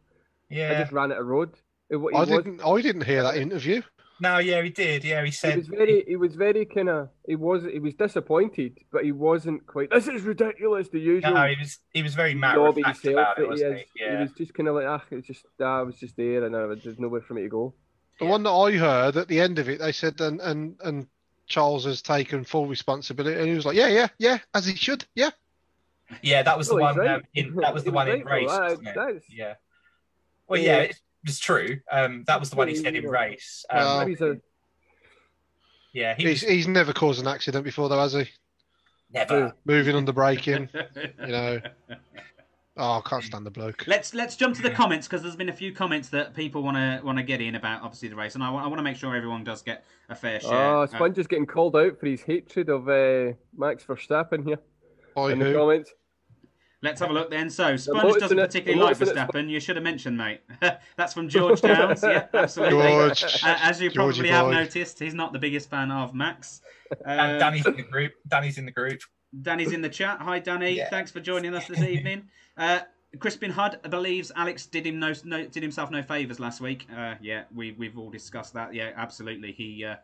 I 0.51 0.79
just 0.81 0.91
ran 0.91 1.11
it 1.11 1.17
a 1.17 1.23
road. 1.23 1.51
It, 1.89 1.95
wa- 1.97 2.09
he 2.11 2.15
I 2.17 2.19
was- 2.21 2.29
didn't, 2.29 2.61
I 2.65 2.81
didn't 2.81 3.03
hear 3.05 3.23
that 3.23 3.37
interview. 3.37 3.81
No, 4.21 4.37
yeah, 4.39 4.61
he 4.61 4.69
did. 4.69 5.05
Yeah, 5.05 5.21
he 5.21 5.27
He 5.27 5.31
said. 5.31 5.57
was 5.57 5.67
very, 5.67 6.03
he 6.05 6.17
was 6.17 6.35
very 6.35 6.65
kind 6.65 6.89
of, 6.89 7.07
he 7.25 7.35
was, 7.37 7.63
he 7.63 7.79
was 7.79 7.93
disappointed, 7.93 8.77
but 8.91 9.05
he 9.05 9.13
wasn't 9.13 9.65
quite. 9.65 9.89
This 9.91 10.09
is 10.09 10.23
ridiculous. 10.23 10.89
The 10.89 10.99
usual. 10.99 11.35
no, 11.35 11.45
he 11.47 11.55
was. 11.57 11.79
He 11.93 12.03
was 12.03 12.15
very 12.15 12.35
matter 12.35 12.59
of 12.67 12.75
knobby 12.75 12.81
about 12.81 13.01
that 13.37 13.37
it, 13.37 13.43
he 13.43 13.49
wasn't 13.49 13.75
is. 13.77 13.85
he? 13.95 14.03
Yeah. 14.03 14.21
was 14.21 14.31
just 14.33 14.53
kind 14.53 14.67
of 14.67 14.75
like, 14.75 14.85
ah, 14.87 15.01
it's 15.11 15.25
just, 15.25 15.45
ah, 15.61 15.79
I 15.79 15.81
was 15.83 15.95
just 15.95 16.17
there, 16.17 16.43
and 16.43 16.53
uh, 16.53 16.75
there's 16.83 16.99
nowhere 16.99 17.21
for 17.21 17.33
me 17.33 17.43
to 17.43 17.47
go. 17.47 17.73
The 18.19 18.25
Yeah. 18.25 18.31
one 18.31 18.43
that 18.43 18.51
I 18.51 18.71
heard 18.73 19.15
at 19.15 19.29
the 19.29 19.39
end 19.39 19.57
of 19.57 19.69
it, 19.69 19.79
they 19.79 19.93
said, 19.93 20.19
and 20.19 20.41
and 20.41 20.75
and 20.83 21.07
Charles 21.47 21.85
has 21.85 22.01
taken 22.01 22.43
full 22.43 22.67
responsibility, 22.67 23.39
and 23.39 23.47
he 23.47 23.55
was 23.55 23.65
like, 23.65 23.77
yeah, 23.77 23.87
yeah, 23.87 24.07
yeah, 24.17 24.39
as 24.53 24.65
he 24.65 24.75
should, 24.75 25.05
yeah. 25.15 25.29
Yeah, 26.21 26.43
that 26.43 26.57
was 26.57 26.67
the 26.67 26.75
one. 26.75 26.97
right. 26.97 27.09
Um, 27.11 27.21
in, 27.35 27.55
that 27.55 27.73
was 27.73 27.85
the 27.85 27.91
was 27.91 27.95
one 28.05 28.09
in 28.09 28.25
race, 28.25 28.49
though. 28.51 28.75
That- 28.83 28.95
wasn't 28.97 29.15
it? 29.17 29.23
Yeah. 29.29 29.53
Well, 30.49 30.59
Yeah. 30.59 30.77
yeah, 30.77 30.81
it's, 30.83 31.01
it's 31.25 31.39
true. 31.39 31.79
Um, 31.91 32.23
that 32.27 32.39
was 32.39 32.49
the 32.49 32.55
one 32.55 32.67
he 32.67 32.75
said 32.75 32.95
in 32.95 33.07
race. 33.07 33.65
Um, 33.69 33.77
Well, 33.79 34.05
He's 34.07 34.21
a, 34.21 34.37
yeah, 35.93 36.15
he 36.15 36.23
He's 36.23 36.41
was, 36.43 36.49
he's 36.49 36.67
never 36.67 36.93
caused 36.93 37.19
an 37.21 37.27
accident 37.27 37.63
before, 37.63 37.89
though, 37.89 37.99
has 37.99 38.13
he? 38.13 38.25
Never. 39.11 39.53
moving 39.65 39.95
under 39.95 40.11
braking. 40.13 40.69
You 41.19 41.27
know, 41.27 41.59
oh, 42.77 42.91
I 42.93 43.01
can't 43.09 43.23
stand 43.23 43.45
the 43.45 43.51
bloke. 43.51 43.85
Let's 43.87 44.13
let's 44.13 44.35
jump 44.35 44.55
to 44.57 44.61
the 44.61 44.69
comments 44.69 45.07
because 45.07 45.21
there's 45.23 45.35
been 45.35 45.49
a 45.49 45.53
few 45.53 45.73
comments 45.73 46.09
that 46.09 46.35
people 46.35 46.61
want 46.63 46.77
to 46.77 47.01
want 47.03 47.17
to 47.17 47.23
get 47.23 47.41
in 47.41 47.55
about 47.55 47.81
obviously 47.81 48.07
the 48.09 48.15
race, 48.15 48.35
and 48.35 48.43
I 48.43 48.49
want 48.51 48.77
to 48.77 48.83
make 48.83 48.97
sure 48.97 49.15
everyone 49.15 49.43
does 49.43 49.61
get 49.63 49.83
a 50.09 50.15
fair 50.15 50.39
share. 50.39 50.51
Oh, 50.53 50.81
Uh, 50.83 50.87
Sponge 50.87 51.17
is 51.17 51.25
getting 51.27 51.45
called 51.47 51.75
out 51.75 51.99
for 51.99 52.05
his 52.05 52.21
hatred 52.21 52.69
of 52.69 52.87
uh, 52.87 53.33
Max 53.57 53.83
Verstappen 53.83 54.45
here 54.45 54.59
By 55.15 55.31
in 55.31 55.39
the 55.39 55.53
comments. 55.53 55.91
Let's 56.81 56.99
have 57.01 57.09
a 57.09 57.13
look 57.13 57.29
then. 57.29 57.49
So 57.49 57.75
Sponge 57.77 58.19
doesn't 58.19 58.37
it- 58.39 58.45
particularly 58.47 58.81
like 58.83 58.99
noticing 58.99 59.17
it, 59.17 59.27
Verstappen. 59.29 59.49
You 59.49 59.59
should 59.59 59.75
have 59.75 59.83
mentioned, 59.83 60.17
mate. 60.17 60.41
That's 60.97 61.13
from 61.13 61.29
George 61.29 61.61
Downs. 61.61 62.01
yeah, 62.03 62.27
absolutely. 62.33 62.79
George. 62.87 63.23
Uh, 63.43 63.57
as 63.61 63.81
you 63.81 63.89
Georgie 63.89 64.21
probably 64.21 64.29
have 64.29 64.45
boy. 64.47 64.51
noticed, 64.53 64.99
he's 64.99 65.13
not 65.13 65.33
the 65.33 65.39
biggest 65.39 65.69
fan 65.69 65.91
of 65.91 66.13
Max. 66.13 66.61
and 67.05 67.21
Uh, 67.35 67.37
Danny's 67.37 67.65
in 67.65 67.75
the 67.75 67.83
group. 67.83 68.13
Danny's 68.27 68.57
in 68.57 68.65
the 68.65 68.71
group. 68.71 68.99
Danny's 69.41 69.73
in 69.73 69.81
the 69.81 69.89
chat. 69.89 70.17
Hi, 70.21 70.39
Danny. 70.39 70.71
Yeah. 70.77 70.89
Thanks 70.89 71.11
for 71.11 71.19
joining 71.19 71.53
us 71.53 71.67
this 71.67 71.79
evening. 71.95 72.23
Uh, 72.57 72.79
Crispin 73.19 73.51
Hudd 73.51 73.81
believes 73.89 74.31
Alex 74.35 74.65
did 74.67 74.85
him 74.85 74.99
no, 74.99 75.13
no 75.23 75.45
did 75.47 75.63
himself 75.63 75.89
no 75.91 76.01
favors 76.03 76.39
last 76.39 76.61
week. 76.61 76.85
Uh, 76.95 77.15
yeah, 77.21 77.43
we 77.55 77.71
we've 77.71 77.97
all 77.97 78.09
discussed 78.11 78.53
that. 78.53 78.73
Yeah, 78.73 78.91
absolutely. 78.95 79.51
He 79.51 79.83
uh, 79.83 79.95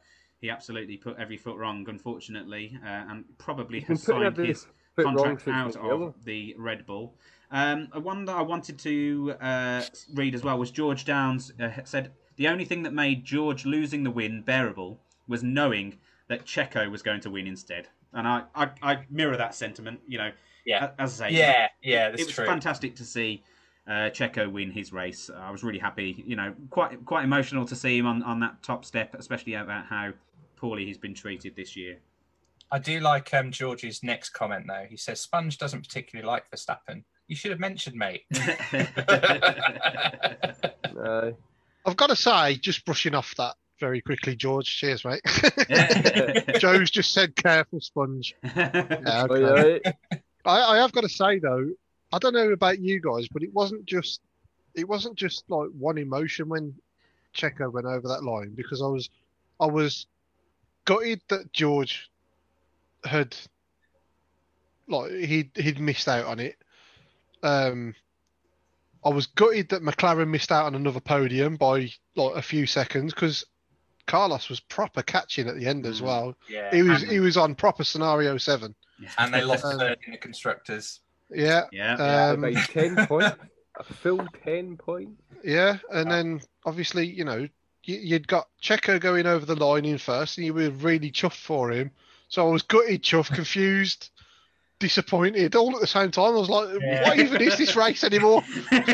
he 0.42 0.50
absolutely 0.50 0.98
put 0.98 1.18
every 1.18 1.38
foot 1.38 1.58
wrong, 1.58 1.86
unfortunately, 1.88 2.78
uh, 2.84 2.88
and 3.10 3.26
probably 3.38 3.80
He's 3.80 3.88
been 3.88 3.96
has 3.98 4.06
putting 4.06 4.22
signed 4.22 4.34
every 4.34 4.48
his 4.48 4.62
foot 4.64 4.68
wrong 4.70 4.75
contract 5.04 5.44
since 5.44 5.76
out 5.76 5.78
of 5.78 6.14
the 6.24 6.56
Red 6.58 6.86
Bull. 6.86 7.14
Um, 7.52 7.90
a 7.92 8.00
one 8.00 8.26
that 8.26 8.36
I 8.36 8.42
wanted 8.42 8.80
to 8.80 9.36
uh, 9.40 9.84
read 10.14 10.34
as 10.36 10.44
well 10.44 10.58
was 10.58 10.72
George 10.72 11.06
Downs 11.06 11.54
uh, 11.60 11.70
said 11.84 12.12
the 12.38 12.48
only 12.48 12.66
thing 12.66 12.84
that 12.84 12.94
made 12.94 13.24
George 13.24 13.66
losing 13.66 14.04
the 14.04 14.12
win 14.12 14.42
bearable 14.42 15.00
was 15.28 15.44
knowing 15.44 15.98
that 16.28 16.46
Checo 16.46 16.90
was 16.90 17.02
going 17.02 17.22
to 17.22 17.30
win 17.30 17.48
instead. 17.48 17.88
And 18.14 18.28
I, 18.28 18.44
I, 18.56 18.70
I 18.82 19.00
mirror 19.10 19.38
that 19.38 19.54
sentiment. 19.56 20.00
You 20.08 20.18
know, 20.18 20.32
Yeah. 20.66 20.92
as 20.98 21.22
I 21.22 21.30
say, 21.30 21.36
Yeah, 21.38 21.68
yeah, 21.82 22.08
it 22.08 22.14
was 22.14 22.28
true. 22.28 22.46
fantastic 22.46 22.96
to 22.96 23.06
see 23.06 23.44
uh, 23.88 24.10
Checo 24.10 24.52
win 24.52 24.72
his 24.72 24.92
race. 24.92 25.30
I 25.36 25.52
was 25.52 25.64
really 25.64 25.80
happy. 25.80 26.24
You 26.26 26.36
know, 26.36 26.54
quite 26.72 27.06
quite 27.06 27.24
emotional 27.24 27.66
to 27.66 27.76
see 27.76 27.98
him 27.98 28.08
on, 28.08 28.24
on 28.24 28.40
that 28.40 28.64
top 28.64 28.84
step, 28.86 29.14
especially 29.18 29.54
about 29.54 29.86
how 29.86 30.12
poorly 30.56 30.86
he's 30.86 30.98
been 30.98 31.14
treated 31.14 31.56
this 31.56 31.76
year. 31.76 32.00
I 32.76 32.78
do 32.78 33.00
like 33.00 33.34
um, 33.34 33.52
George's 33.52 34.04
next 34.04 34.32
comment 34.32 34.66
though. 34.68 34.86
He 34.90 34.98
says 34.98 35.22
Sponge 35.22 35.58
doesn't 35.58 35.84
particularly 35.84 36.28
like 36.28 36.44
Verstappen. 36.52 37.06
You 37.30 37.36
should 37.38 37.52
have 37.52 37.60
mentioned, 37.62 37.96
mate. 37.96 38.24
Aye. 41.02 41.34
I've 41.86 41.96
got 41.96 42.08
to 42.08 42.18
say, 42.18 42.58
just 42.58 42.84
brushing 42.84 43.16
off 43.16 43.34
that 43.38 43.56
very 43.80 44.02
quickly, 44.02 44.36
George. 44.36 44.66
Cheers, 44.66 45.06
mate. 45.06 45.22
Joe's 46.60 46.92
just 46.92 47.14
said, 47.14 47.34
"Careful, 47.38 47.80
sponge." 47.80 48.36
Yeah, 48.44 49.26
Oh, 49.30 49.34
okay. 49.36 49.94
I, 50.44 50.62
I 50.62 50.78
have 50.80 50.92
got 50.92 51.04
to 51.04 51.10
say 51.10 51.40
though, 51.40 51.70
I 52.12 52.20
don't 52.20 52.34
know 52.34 52.52
about 52.52 52.80
you 52.80 53.00
guys, 53.00 53.30
but 53.30 53.42
it 53.42 53.54
wasn't 53.54 53.86
just 53.86 54.20
it 54.74 54.86
wasn't 54.86 55.16
just 55.16 55.50
like 55.50 55.70
one 55.80 55.98
emotion 55.98 56.50
when 56.50 56.76
Checo 57.34 57.72
went 57.72 57.88
over 57.88 58.10
that 58.10 58.26
line 58.26 58.54
because 58.54 58.82
I 58.82 58.88
was 58.88 59.10
I 59.62 59.68
was 59.68 60.08
gutted 60.84 61.22
that 61.30 61.54
George 61.54 62.10
had 63.06 63.36
like 64.88 65.12
he 65.12 65.50
he'd 65.56 65.80
missed 65.80 66.08
out 66.08 66.26
on 66.26 66.40
it. 66.40 66.58
Um, 67.44 67.96
I 69.04 69.10
was 69.10 69.28
gutted 69.28 69.70
that 69.70 69.84
McLaren 69.84 70.30
missed 70.30 70.52
out 70.52 70.66
on 70.66 70.76
another 70.76 71.00
podium 71.00 71.58
by 71.58 71.92
like 72.16 72.36
a 72.36 72.42
few 72.42 72.66
seconds 72.66 73.14
because 73.14 73.46
Carlos 74.08 74.50
was 74.50 74.60
proper 74.60 75.02
catching 75.04 75.48
at 75.48 75.56
the 75.58 75.68
end 75.68 75.86
as 75.86 76.02
Mm. 76.02 76.06
well. 76.06 76.38
yeah, 76.50 76.74
He 76.74 76.82
was 76.82 77.04
and, 77.04 77.12
he 77.12 77.20
was 77.20 77.38
on 77.38 77.56
proper 77.56 77.84
scenario 77.84 78.38
seven. 78.38 78.76
and 79.18 79.34
they 79.34 79.44
lost 79.44 79.66
Um, 79.66 79.80
third 79.80 79.98
in 80.06 80.12
the 80.14 80.18
constructors. 80.18 81.02
Yeah, 81.30 81.64
yeah. 81.72 82.30
um, 82.32 82.42
By 82.42 82.54
10 82.54 82.96
point, 83.08 83.34
A 83.80 83.84
full 83.84 84.26
10 84.44 84.78
point. 84.78 85.10
Yeah, 85.44 85.78
and 85.92 86.10
Wow. 86.10 86.16
then 86.16 86.42
obviously, 86.66 87.06
you 87.08 87.26
know, 87.26 87.48
you, 87.84 87.98
you'd 87.98 88.28
got 88.28 88.48
Checo 88.62 89.00
going 89.00 89.26
over 89.28 89.46
the 89.46 89.56
line 89.56 89.86
in 89.86 89.98
first, 89.98 90.38
and 90.38 90.46
you 90.46 90.54
were 90.54 90.70
really 90.70 91.12
chuffed 91.12 91.42
for 91.42 91.72
him. 91.72 91.92
So 92.28 92.48
I 92.48 92.52
was 92.52 92.64
gutted, 92.64 93.04
chuffed, 93.04 93.34
confused, 93.34 94.10
disappointed, 94.80 95.56
all 95.56 95.74
at 95.76 95.82
the 95.82 95.88
same 95.88 96.12
time. 96.12 96.34
I 96.34 96.38
was 96.40 96.50
like, 96.50 96.70
Yeah. 96.82 97.08
what 97.08 97.20
even 97.20 97.42
is 97.42 97.58
this 97.58 97.76
race 97.76 98.04
anymore? 98.04 98.44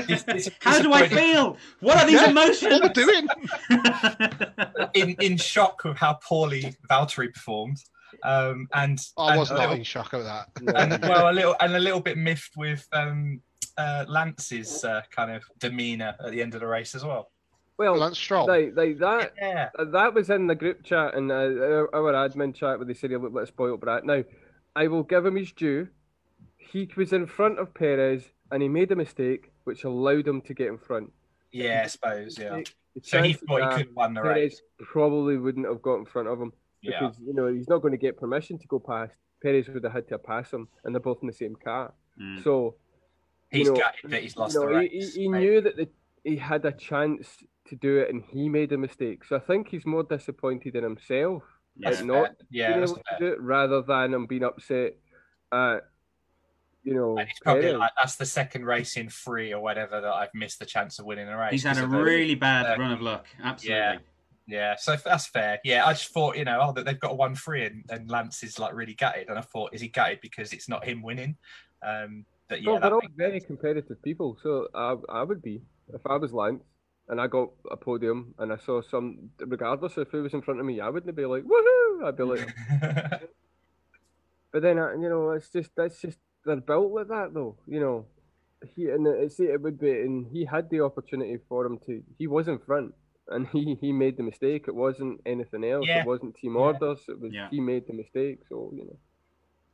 Dis- 0.08 0.24
dis- 0.24 0.50
How 0.62 0.82
do 0.82 0.94
I 0.94 1.08
feel? 1.08 1.58
What 1.80 1.98
are 1.98 2.06
these 2.06 2.22
Yeah, 2.22 2.30
emotions? 2.30 2.74
What 2.82 2.96
we're 2.98 3.04
doing? 3.06 3.28
in 4.94 5.16
in 5.20 5.38
shock 5.38 5.84
with 5.84 5.98
how 5.98 6.14
poorly 6.28 6.76
Valtteri 6.90 7.34
performed, 7.34 7.78
um, 8.24 8.68
and 8.74 9.00
I 9.18 9.38
was 9.38 9.50
a 9.52 9.54
not 9.56 9.60
little- 9.62 9.76
in 9.78 9.84
shock 9.84 10.14
at 10.14 10.24
that. 10.24 10.48
and 10.76 11.02
well, 11.04 11.30
a 11.30 11.34
little 11.34 11.56
and 11.60 11.76
a 11.76 11.80
little 11.80 12.02
bit 12.02 12.18
miffed 12.18 12.56
with 12.58 12.88
um, 12.94 13.42
uh, 13.78 14.06
Lance's 14.08 14.84
uh, 14.84 15.02
kind 15.12 15.32
of 15.32 15.44
demeanour 15.60 16.16
at 16.24 16.32
the 16.32 16.42
end 16.42 16.54
of 16.54 16.60
the 16.62 16.68
race 16.68 16.94
as 16.96 17.04
well. 17.06 17.32
Well, 17.82 17.98
Lance 17.98 18.18
Stroll. 18.20 18.48
like, 18.48 18.74
like 18.76 18.98
that. 19.00 19.34
Yeah, 19.38 19.70
Uh, 19.78 19.86
That 19.86 20.14
was 20.14 20.30
in 20.30 20.48
the 20.48 20.56
group 20.56 20.84
chat 20.84 21.16
and 21.16 21.32
uh, 21.32 21.36
our 21.36 21.96
our 21.96 22.14
admin 22.30 22.54
chat 22.54 22.78
where 22.78 22.86
they 22.86 22.94
said 22.94 23.10
he'll 23.10 23.20
let 23.30 23.48
spoiled 23.48 23.80
brat. 23.82 24.06
Now, 24.06 24.24
I 24.76 24.88
will 24.88 25.04
give 25.04 25.26
him 25.26 25.36
his 25.36 25.52
due. 25.52 25.88
He 26.58 26.90
was 26.96 27.12
in 27.12 27.26
front 27.28 27.60
of 27.60 27.74
Perez 27.74 28.24
and 28.52 28.62
he 28.62 28.70
made 28.70 28.92
a 28.92 28.96
mistake 28.96 29.52
which 29.64 29.84
allowed 29.84 30.28
him 30.28 30.42
to 30.42 30.54
get 30.54 30.68
in 30.68 30.78
front. 30.78 31.12
yeah, 31.52 31.82
I 31.84 31.88
suppose. 31.88 32.38
Yeah, 32.38 32.58
The 32.96 33.02
so 33.04 33.22
he 33.24 33.34
chances 33.34 33.48
thought 33.48 33.62
he 33.62 33.78
could 33.78 33.88
have 33.88 33.96
won 33.96 34.14
the 34.14 34.22
race. 34.22 34.62
Perez 34.78 34.88
probably 34.92 35.38
wouldn't 35.38 35.68
have 35.68 35.82
got 35.82 35.96
in 35.96 36.06
front 36.06 36.28
of 36.28 36.40
him 36.40 36.54
Yeah, 36.82 37.00
because 37.00 37.18
you 37.26 37.34
know 37.34 37.48
he's 37.48 37.68
not 37.70 37.82
going 37.82 37.94
to 37.94 37.98
get 37.98 38.18
permission 38.18 38.58
to 38.60 38.68
go 38.68 38.80
past. 38.80 39.16
Perez 39.42 39.68
would 39.70 39.84
have 39.84 39.94
had 39.94 40.08
to 40.10 40.18
pass 40.20 40.52
him, 40.52 40.68
and 40.84 40.94
they're 40.94 41.00
both 41.10 41.20
in 41.24 41.28
the 41.28 41.34
same 41.34 41.56
car. 41.56 41.94
Mm. 42.22 42.44
So 42.44 42.76
he's 43.50 43.68
you 43.68 43.74
know, 43.74 43.80
gutted 43.80 44.12
that 44.12 44.22
he's 44.22 44.38
lost 44.38 44.54
you 44.54 44.60
know, 44.62 44.68
the 44.68 44.74
he, 44.74 44.80
race. 45.00 45.14
he, 45.16 45.22
he 45.24 45.28
mate. 45.28 45.40
knew 45.40 45.62
that 45.62 45.76
the, 45.78 45.90
he 46.24 46.36
had 46.38 46.64
a 46.66 46.72
chance 46.72 47.28
to 47.70 47.76
do 47.76 48.00
it, 48.00 48.10
and 48.10 48.24
he 48.30 48.50
made 48.50 48.72
a 48.72 48.78
mistake. 48.78 49.24
So 49.26 49.36
I 49.36 49.40
think 49.40 49.70
he's 49.70 49.86
more 49.86 50.04
disappointed 50.04 50.76
in 50.76 50.84
himself 50.84 51.44
Yes. 51.76 52.02
at 52.02 52.06
not 52.06 52.32
yeah, 52.50 52.68
being 52.70 52.80
that's 52.82 52.92
able 52.92 53.02
to 53.02 53.18
do 53.20 53.28
it, 53.28 53.42
rather 53.42 53.82
than 53.82 54.14
him 54.14 54.26
being 54.26 54.44
upset 54.44 54.94
at 55.52 55.80
you 56.84 56.94
know. 56.94 57.18
And 57.18 57.28
he's 57.28 57.40
probably 57.40 57.64
Perez. 57.64 57.80
like, 57.80 57.92
that's 57.98 58.16
the 58.16 58.26
second 58.26 58.66
race 58.66 58.98
in 58.98 59.10
three 59.10 59.54
or 59.54 59.62
whatever 59.62 60.02
that 60.02 60.12
I've 60.12 60.34
missed 60.34 60.60
the 60.60 60.66
chance 60.66 61.00
of 61.00 61.06
winning 61.06 61.28
a 61.28 61.38
race. 61.38 61.52
He's 61.52 61.64
had 61.64 61.78
a 61.78 61.82
because 61.82 61.92
those. 61.94 62.06
really 62.06 62.36
bad 62.36 62.66
uh, 62.66 62.76
run 62.78 62.92
of 62.92 63.02
luck. 63.02 63.26
Absolutely. 63.42 63.78
Yeah. 63.78 63.98
Yeah, 64.48 64.76
so 64.76 64.98
that's 64.98 65.28
fair. 65.28 65.60
Yeah, 65.64 65.86
I 65.86 65.94
just 65.94 66.12
thought, 66.12 66.36
you 66.36 66.44
know, 66.44 66.60
oh, 66.62 66.74
that 66.74 66.84
they've 66.84 67.00
got 67.00 67.12
a 67.12 67.16
one 67.16 67.36
free 67.36 67.64
and, 67.64 67.86
and 67.90 68.10
Lance 68.10 68.44
is 68.44 68.60
like 68.60 68.74
really 68.74 68.96
gutted, 68.96 69.30
and 69.30 69.38
I 69.38 69.42
thought, 69.42 69.74
is 69.74 69.80
he 69.80 69.88
gutted 69.88 70.20
because 70.20 70.52
it's 70.52 70.68
not 70.68 70.84
him 70.84 71.02
winning? 71.02 71.38
Um, 71.82 72.26
but 72.50 72.62
yeah, 72.62 72.72
well, 72.72 72.82
they're 72.82 72.94
all 72.94 73.02
very 73.16 73.40
sense. 73.40 73.46
competitive 73.46 74.02
people, 74.02 74.38
so 74.44 74.68
I, 74.74 74.98
I 75.08 75.24
would 75.24 75.42
be 75.42 75.62
if 75.94 76.02
I 76.06 76.18
was 76.18 76.34
Lance 76.34 76.64
and 77.10 77.20
I 77.20 77.28
got 77.28 77.50
a 77.70 77.78
podium 77.78 78.34
and 78.40 78.52
I 78.54 78.58
saw 78.58 78.82
some, 78.82 79.32
regardless 79.40 79.98
of 79.98 80.08
who 80.10 80.24
was 80.24 80.34
in 80.34 80.42
front 80.42 80.60
of 80.60 80.66
me, 80.66 80.80
I 80.80 80.90
wouldn't 80.90 81.16
be 81.16 81.26
like 81.26 81.44
woohoo. 81.44 82.06
I'd 82.06 82.18
be 82.18 82.24
like, 82.24 82.48
but 84.52 84.62
then 84.62 84.78
you 84.78 85.10
know, 85.10 85.32
it's 85.32 85.50
just 85.50 85.72
that's 85.76 86.02
just 86.02 86.18
they're 86.46 86.56
built 86.58 86.92
like 86.92 87.08
that 87.10 87.34
though. 87.34 87.58
You 87.68 87.80
know, 87.80 88.06
he 88.76 88.90
and 88.90 89.06
it's 89.08 89.40
it 89.40 89.62
would 89.62 89.80
be, 89.80 89.92
and 89.92 90.26
he 90.32 90.46
had 90.46 90.70
the 90.70 90.82
opportunity 90.82 91.38
for 91.48 91.66
him 91.66 91.80
to. 91.86 92.02
He 92.18 92.28
was 92.28 92.48
in 92.48 92.60
front, 92.60 92.94
and 93.28 93.48
he 93.48 93.76
he 93.80 93.92
made 93.92 94.18
the 94.18 94.24
mistake. 94.24 94.66
It 94.68 94.76
wasn't 94.76 95.22
anything 95.26 95.64
else. 95.64 95.86
Yeah. 95.88 96.02
It 96.02 96.08
wasn't 96.08 96.36
team 96.36 96.56
Yeah. 96.56 96.62
orders. 96.62 97.00
It 97.08 97.20
was 97.20 97.32
Yeah. 97.34 97.50
he 97.50 97.60
made 97.60 97.88
the 97.88 97.94
mistake. 97.94 98.40
So 98.50 98.72
you 98.76 98.86
know, 98.86 98.98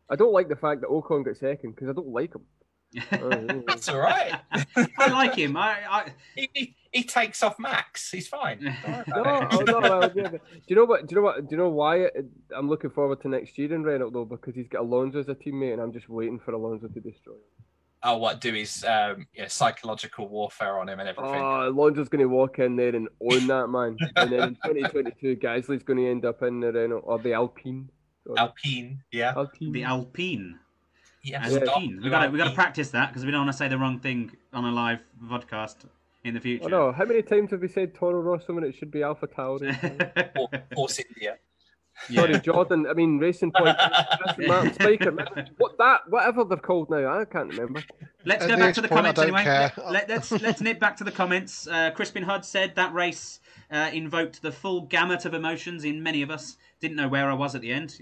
I 0.10 0.16
don't 0.16 0.34
like 0.34 0.50
the 0.50 0.56
fact 0.56 0.82
that 0.82 0.90
Ocon 0.90 1.26
got 1.26 1.38
second 1.38 1.72
because 1.76 1.90
I 1.90 1.94
don't 1.94 2.10
like 2.10 2.34
him. 2.36 2.46
Uh, 3.12 3.60
That's 3.68 3.90
all 3.90 4.00
right. 4.00 4.40
I 4.98 5.10
like 5.12 5.36
him. 5.36 5.58
I, 5.58 5.76
I 5.90 6.12
he, 6.36 6.74
he, 6.92 7.00
he 7.00 7.04
takes 7.04 7.44
off 7.44 7.60
Max. 7.60 8.12
He's 8.12 8.28
fine. 8.28 8.60
Don't 8.62 8.84
worry 8.84 9.04
No, 9.08 9.22
about 9.22 9.54
oh, 9.54 9.64
no, 9.64 9.80
well, 9.80 10.12
yeah, 10.16 10.30
do 10.30 10.40
you 10.68 10.76
know 10.76 10.86
what? 10.86 11.08
Do 11.08 11.16
you 11.16 11.22
know 11.22 11.26
what? 11.26 11.48
Do 11.48 11.56
you 11.56 11.58
know 11.58 11.70
why 11.70 11.98
it, 11.98 12.26
I'm 12.56 12.70
looking 12.70 12.90
forward 12.90 13.22
to 13.22 13.30
next 13.30 13.58
year 13.58 13.74
in 13.74 13.84
Renault 13.84 14.12
though? 14.12 14.26
Because 14.26 14.56
he's 14.56 14.68
got 14.68 14.82
Alonso 14.82 15.20
as 15.20 15.30
a 15.30 15.36
teammate, 15.36 15.74
and 15.74 15.82
I'm 15.82 15.94
just 15.94 16.10
waiting 16.10 16.40
for 16.40 16.52
Alonso 16.52 16.88
to 16.88 17.00
destroy 17.00 17.34
him. 17.34 17.66
Oh, 18.04 18.18
what 18.18 18.40
do 18.40 18.54
his 18.54 18.84
um, 18.84 19.26
yeah, 19.34 19.48
psychological 19.48 20.28
warfare 20.28 20.80
on 20.80 20.88
him 20.88 21.00
and 21.00 21.10
everything? 21.10 21.42
Oh, 21.42 21.68
Alonso's 21.68 22.10
going 22.10 22.22
to 22.22 22.30
walk 22.30 22.60
in 22.60 22.76
there 22.76 22.96
and 22.96 23.08
own 23.22 23.48
that 23.48 23.68
man, 23.68 23.98
and 24.16 24.32
then 24.32 24.44
in 24.44 24.56
2022, 24.56 25.36
Gasly's 25.38 25.84
going 25.84 25.98
to 25.98 26.10
end 26.10 26.24
up 26.24 26.44
in 26.44 26.60
the 26.60 26.72
Renault 26.72 27.00
or 27.00 27.20
the 27.20 27.34
Alpine. 27.34 27.90
Sorry. 28.26 28.40
Alpine, 28.40 29.04
yeah. 29.12 29.34
Alpine. 29.36 29.72
the 29.72 29.84
Alpine. 29.84 30.60
yeah. 31.24 31.44
Alpine. 31.44 32.00
We 32.04 32.10
got 32.10 32.26
to 32.26 32.30
we 32.30 32.38
got 32.38 32.50
to 32.50 32.56
practice 32.56 32.90
that 32.92 33.10
because 33.10 33.26
we 33.26 33.32
don't 33.32 33.42
want 33.46 33.52
to 33.52 33.58
say 33.58 33.68
the 33.68 33.78
wrong 33.78 34.00
thing 34.00 34.32
on 34.54 34.66
a 34.66 34.72
live 34.72 35.00
podcast 35.26 35.86
in 36.28 36.34
the 36.34 36.40
future. 36.40 36.66
Oh 36.66 36.68
no! 36.68 36.92
How 36.92 37.06
many 37.06 37.22
times 37.22 37.52
have 37.52 37.62
we 37.62 37.68
said 37.68 37.94
Toro 37.96 38.22
Rosso 38.22 38.54
when 38.54 38.64
it 38.64 38.76
should 38.76 38.92
be 38.92 39.04
Alpha 39.04 39.28
Tauri? 39.28 39.72
Or- 40.38 40.50
Force 40.76 41.00
India. 41.00 41.38
Sorry. 42.14 42.40
Jordan. 42.40 42.86
I 42.88 42.94
mean, 42.94 43.18
Racing 43.18 43.52
Point. 43.52 43.76
Martin 44.40 44.72
Spyker. 44.72 45.48
What 45.58 45.78
that? 45.80 46.02
Whatever 46.10 46.44
they're 46.44 46.58
called 46.58 46.90
now, 46.90 47.20
I 47.20 47.26
can't 47.26 47.50
remember. 47.50 47.84
Let's 48.24 48.44
At 48.44 48.50
go 48.50 48.58
back 48.58 48.76
to 48.76 48.82
the 48.82 48.88
comments 48.88 49.20
anyway. 49.20 49.44
care. 49.44 49.72
Let, 49.90 50.12
us 50.12 50.32
let's 50.32 50.62
nip 50.62 50.80
back 50.80 50.98
to 50.98 51.04
the 51.04 51.12
comments. 51.12 51.68
Uh, 51.68 51.92
Crispin 51.92 52.24
Hudd 52.24 52.46
said 52.46 52.76
that 52.76 52.94
race 52.94 53.40
uh, 53.72 53.90
invoked 53.92 54.42
the 54.42 54.52
full 54.52 54.82
gamut 54.82 55.26
of 55.26 55.34
emotions 55.34 55.86
in 55.86 56.04
many 56.04 56.22
of 56.22 56.30
us. 56.30 56.58
Didn't 56.80 56.98
know 56.98 57.08
where 57.08 57.32
I 57.32 57.34
was 57.34 57.56
at 57.56 57.62
the 57.62 57.72
end. 57.72 57.98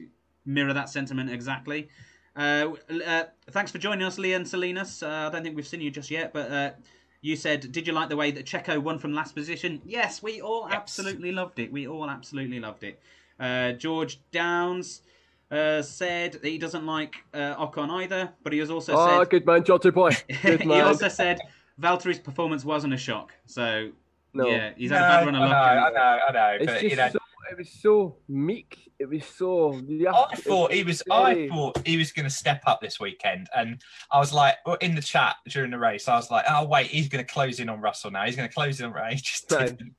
Mirror 0.45 0.73
that 0.73 0.89
sentiment 0.89 1.31
exactly. 1.31 1.87
Uh, 2.35 2.73
uh, 3.05 3.23
thanks 3.51 3.71
for 3.71 3.77
joining 3.77 4.05
us, 4.05 4.17
Leon 4.17 4.45
Salinas. 4.45 5.01
Uh, 5.01 5.07
I 5.07 5.29
don't 5.29 5.41
think 5.41 5.55
we've 5.55 5.65
seen 5.67 5.79
you 5.81 5.89
just 5.89 6.11
yet, 6.11 6.33
but 6.33 6.51
uh, 6.51 6.71
you 7.25 7.35
said, 7.35 7.71
did 7.71 7.87
you 7.87 7.93
like 7.93 8.09
the 8.09 8.15
way 8.15 8.29
that 8.29 8.45
Checo 8.45 8.77
won 8.77 8.99
from 8.99 9.13
last 9.13 9.33
position? 9.33 9.81
Yes, 9.83 10.21
we 10.21 10.41
all 10.41 10.67
Yes. 10.69 10.77
absolutely 10.77 11.31
loved 11.31 11.57
it. 11.57 11.71
We 11.71 11.87
all 11.87 12.07
absolutely 12.09 12.59
loved 12.59 12.83
it. 12.83 12.99
Uh, 13.39 13.71
George 13.71 14.19
Downs 14.31 15.01
uh, 15.49 15.81
said 15.81 16.33
that 16.33 16.45
he 16.45 16.59
doesn't 16.59 16.85
like 16.85 17.15
uh, 17.33 17.55
Ocon 17.55 17.89
either, 18.03 18.29
but 18.43 18.53
he 18.53 18.59
has 18.59 18.69
also 18.69 18.93
Oh, 18.95 19.19
said 19.23 19.29
good 19.31 19.45
man, 19.45 19.63
Georgie 19.63 19.89
boy. 19.89 20.11
He 20.29 20.71
also 20.81 21.07
said 21.07 21.39
Valtteri's 21.81 22.19
performance 22.19 22.63
wasn't 22.63 22.93
a 22.93 22.97
shock. 22.97 23.33
So 23.47 23.89
no. 24.33 24.47
yeah, 24.47 24.73
he's 24.77 24.91
no, 24.91 24.97
had 24.97 25.05
a 25.05 25.09
bad 25.09 25.25
run 25.25 25.35
of 25.35 25.41
luck. 25.49 25.51
I 25.51 25.85
and- 25.87 25.95
know, 25.95 26.01
I 26.01 26.31
know, 26.31 26.57
It's 26.57 26.65
but 26.67 26.73
just 26.81 26.83
you 26.83 26.95
know, 26.95 27.09
so, 27.09 27.19
it 27.51 27.57
was 27.57 27.69
so 27.71 28.17
meek. 28.27 28.91
It 28.99 29.09
was 29.09 29.25
so. 29.25 29.81
Yeah, 29.87 30.11
I 30.13 30.35
thought 30.35 30.71
he 30.73 30.83
was. 30.83 31.03
I 31.11 31.47
thought 31.49 31.85
he 31.85 31.97
was 31.97 32.11
going 32.11 32.23
to 32.25 32.29
step 32.29 32.61
up 32.65 32.81
this 32.81 32.99
weekend, 32.99 33.47
and 33.55 33.81
I 34.11 34.19
was 34.19 34.33
like, 34.33 34.55
in 34.81 34.95
the 34.95 35.01
chat 35.01 35.35
during 35.47 35.71
the 35.71 35.79
race, 35.79 36.07
I 36.07 36.15
was 36.15 36.31
like, 36.31 36.45
oh 36.49 36.65
wait, 36.65 36.87
he's 36.87 37.07
going 37.09 37.25
to 37.25 37.31
close 37.31 37.59
in 37.59 37.69
on 37.69 37.81
Russell 37.81 38.11
now. 38.11 38.25
He's 38.25 38.35
going 38.35 38.47
to 38.49 38.53
close 38.53 38.79
in 38.79 38.85
on 38.87 38.93
Ray. 38.93 39.09
He 39.15 39.21
just 39.21 39.51
Right. 39.51 39.67
didn't. 39.77 39.93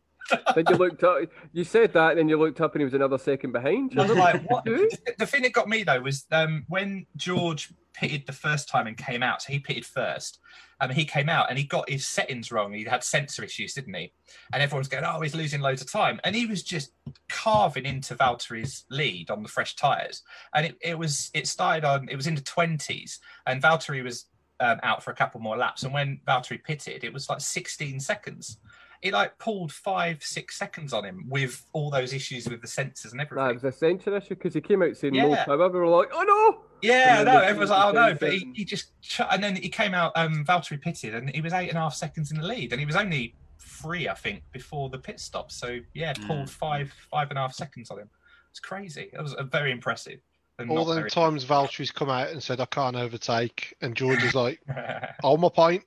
Then 0.57 0.65
you 0.69 0.75
looked 0.77 1.05
up. 1.05 1.19
You 1.53 1.63
said 1.63 1.93
that, 1.93 2.11
and 2.11 2.19
then 2.19 2.29
you 2.29 2.37
looked 2.37 2.61
up, 2.61 2.75
and 2.75 2.81
he 2.81 2.85
was 2.85 2.95
another 2.95 3.17
second 3.19 3.53
behind. 3.53 3.99
I 3.99 4.07
was 4.07 4.17
like, 4.17 4.43
what? 4.51 4.65
The- 4.65 5.15
The 5.19 5.27
thing 5.27 5.43
that 5.43 5.53
got 5.53 5.69
me 5.69 5.85
though 5.85 6.01
was 6.01 6.27
um, 6.33 6.65
when 6.69 7.07
George 7.17 7.73
pitted 7.97 8.27
the 8.27 8.33
first 8.33 8.69
time 8.69 8.87
and 8.87 8.97
came 8.97 9.23
out. 9.23 9.43
So 9.43 9.53
he 9.53 9.59
pitted 9.59 9.87
first. 9.87 10.39
Um, 10.81 10.91
he 10.91 11.05
came 11.05 11.29
out 11.29 11.49
and 11.49 11.59
he 11.59 11.65
got 11.65 11.89
his 11.89 12.07
settings 12.07 12.53
wrong. 12.53 12.73
He 12.73 12.85
had 12.85 13.03
sensor 13.03 13.43
issues, 13.43 13.75
didn't 13.75 13.95
he? 13.95 14.13
And 14.53 14.63
everyone's 14.63 14.89
going, 14.89 15.05
"Oh, 15.05 15.21
he's 15.21 15.35
losing 15.35 15.61
loads 15.61 15.81
of 15.81 15.91
time," 15.91 16.21
and 16.23 16.37
he 16.37 16.47
was 16.47 16.63
just 16.63 16.93
carving 17.31 17.87
into 17.87 18.15
Valtteri's 18.15 18.85
lead 18.91 19.31
on 19.31 19.43
the 19.43 19.49
fresh 19.49 19.75
tires. 19.75 20.23
And 20.55 20.67
it, 20.67 20.77
it 20.83 20.99
was 20.99 21.31
it 21.33 21.47
started 21.47 21.85
on 21.85 22.09
it 22.11 22.17
was 22.17 22.27
in 22.27 22.35
the 22.35 22.43
twenties, 22.43 23.19
and 23.47 23.63
Valtteri 23.63 24.05
was 24.05 24.27
um, 24.61 24.79
out 24.83 25.03
for 25.03 25.11
a 25.11 25.15
couple 25.15 25.41
more 25.41 25.57
laps. 25.57 25.83
And 25.83 25.93
when 25.93 26.21
Valtteri 26.27 26.63
pitted, 26.63 27.05
it 27.05 27.13
was 27.13 27.29
like 27.29 27.41
16 27.41 28.01
seconds. 28.01 28.59
It 29.03 29.13
like 29.13 29.39
pulled 29.39 29.73
five, 29.73 30.23
six 30.23 30.57
seconds 30.59 30.93
on 30.93 31.05
him 31.05 31.25
with 31.29 31.65
all 31.73 31.91
those 31.91 32.13
issues 32.13 32.49
with 32.49 32.61
the 32.61 32.67
sensors 32.67 33.13
and 33.13 33.21
everything. 33.21 33.45
Nah, 33.45 33.51
it 33.51 33.55
was 33.55 33.65
a 33.65 33.73
sensor 33.73 34.17
issue 34.17 34.31
because 34.35 34.55
he 34.55 34.61
came 34.61 34.83
out 34.83 34.97
saying 34.97 35.15
no 35.15 35.29
Yeah. 35.31 35.45
power. 35.45 35.69
We 35.69 35.79
were 35.79 35.87
like, 35.89 36.09
oh 36.13 36.23
no! 36.23 36.63
Yeah, 36.83 37.23
no, 37.23 37.25
then 37.25 37.35
the 37.41 37.47
everyone's 37.47 37.71
like, 37.71 37.85
oh 37.87 37.93
no, 37.93 38.15
but 38.15 38.33
he, 38.33 38.51
he 38.55 38.65
just 38.65 39.01
ch- 39.01 39.21
and 39.31 39.43
then 39.43 39.57
he 39.57 39.69
came 39.69 39.95
out. 39.95 40.13
Um, 40.17 40.45
Valtteri 40.45 40.81
pitted, 40.81 41.15
and 41.15 41.31
he 41.31 41.41
was 41.41 41.53
eight 41.53 41.69
and 41.69 41.79
a 41.79 41.81
half 41.83 41.95
seconds 41.95 42.31
in 42.31 42.39
the 42.41 42.47
lead, 42.47 42.73
and 42.73 42.81
he 42.81 42.87
was 42.87 42.97
only 42.97 43.35
three, 43.59 44.09
I 44.09 44.15
think, 44.15 44.43
before 44.53 44.89
the 44.91 44.99
pit 44.99 45.21
stop. 45.21 45.51
So 45.53 45.79
yeah, 45.95 46.13
pulled 46.13 46.47
Mm. 46.47 46.51
five, 46.51 46.93
five 47.11 47.31
and 47.31 47.39
a 47.39 47.43
half 47.43 47.55
seconds 47.55 47.91
on 47.91 47.99
him. 48.01 48.11
It's 48.51 48.61
crazy. 48.61 49.11
It 49.13 49.21
was 49.23 49.35
uh, 49.35 49.43
very 49.45 49.71
impressive. 49.73 50.21
All 50.59 50.67
not 50.77 50.85
them 50.85 50.97
very- 50.97 51.11
times 51.11 51.45
Valtteri's 51.45 51.91
come 51.91 52.09
out 52.09 52.29
and 52.29 52.43
said 52.43 52.61
I 52.61 52.67
can't 52.67 52.97
overtake, 52.97 53.75
and 53.83 53.95
George 53.95 54.23
is 54.23 54.35
like, 54.35 54.61
"Hold 55.23 55.41
my 55.41 55.49
point." 55.51 55.85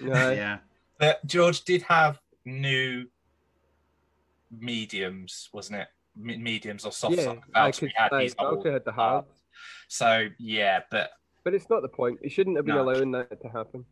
Nah, 0.00 0.30
yeah. 0.30 0.58
But 0.98 1.24
George 1.26 1.62
did 1.64 1.82
have 1.82 2.20
new 2.46 3.04
mediums, 4.50 5.50
wasn't 5.52 5.80
it? 5.80 5.88
Me- 6.16 6.38
mediums 6.38 6.86
or 6.86 6.92
soft 6.92 7.16
yeah, 7.16 7.24
side. 7.24 7.40
I 7.54 7.70
Valtteri 7.70 7.78
could, 7.80 7.92
had 7.94 8.12
I, 8.12 8.22
his 8.22 8.34
old 8.38 8.64
had 8.64 8.84
the 8.86 8.92
hard. 8.92 9.24
hard. 9.24 9.24
So 9.88 10.28
yeah, 10.38 10.80
but 10.90 11.10
But 11.44 11.52
it's 11.54 11.68
not 11.68 11.82
the 11.82 11.88
point. 11.88 12.18
He 12.22 12.30
shouldn't 12.30 12.56
have 12.56 12.64
been 12.64 12.76
No. 12.76 12.82
allowing 12.82 13.10
that 13.12 13.40
to 13.42 13.48
happen. 13.48 13.84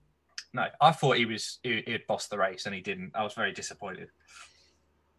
no, 0.55 0.67
I 0.81 0.93
thought 0.93 1.17
he 1.19 1.27
was 1.27 1.59
he, 1.63 1.83
he'd 1.87 2.07
bossed 2.07 2.31
the 2.31 2.39
race, 2.39 2.65
and 2.67 2.75
he 2.75 2.81
didn't. 2.81 3.13
I 3.15 3.23
was 3.25 3.35
very 3.35 3.53
disappointed. 3.53 4.09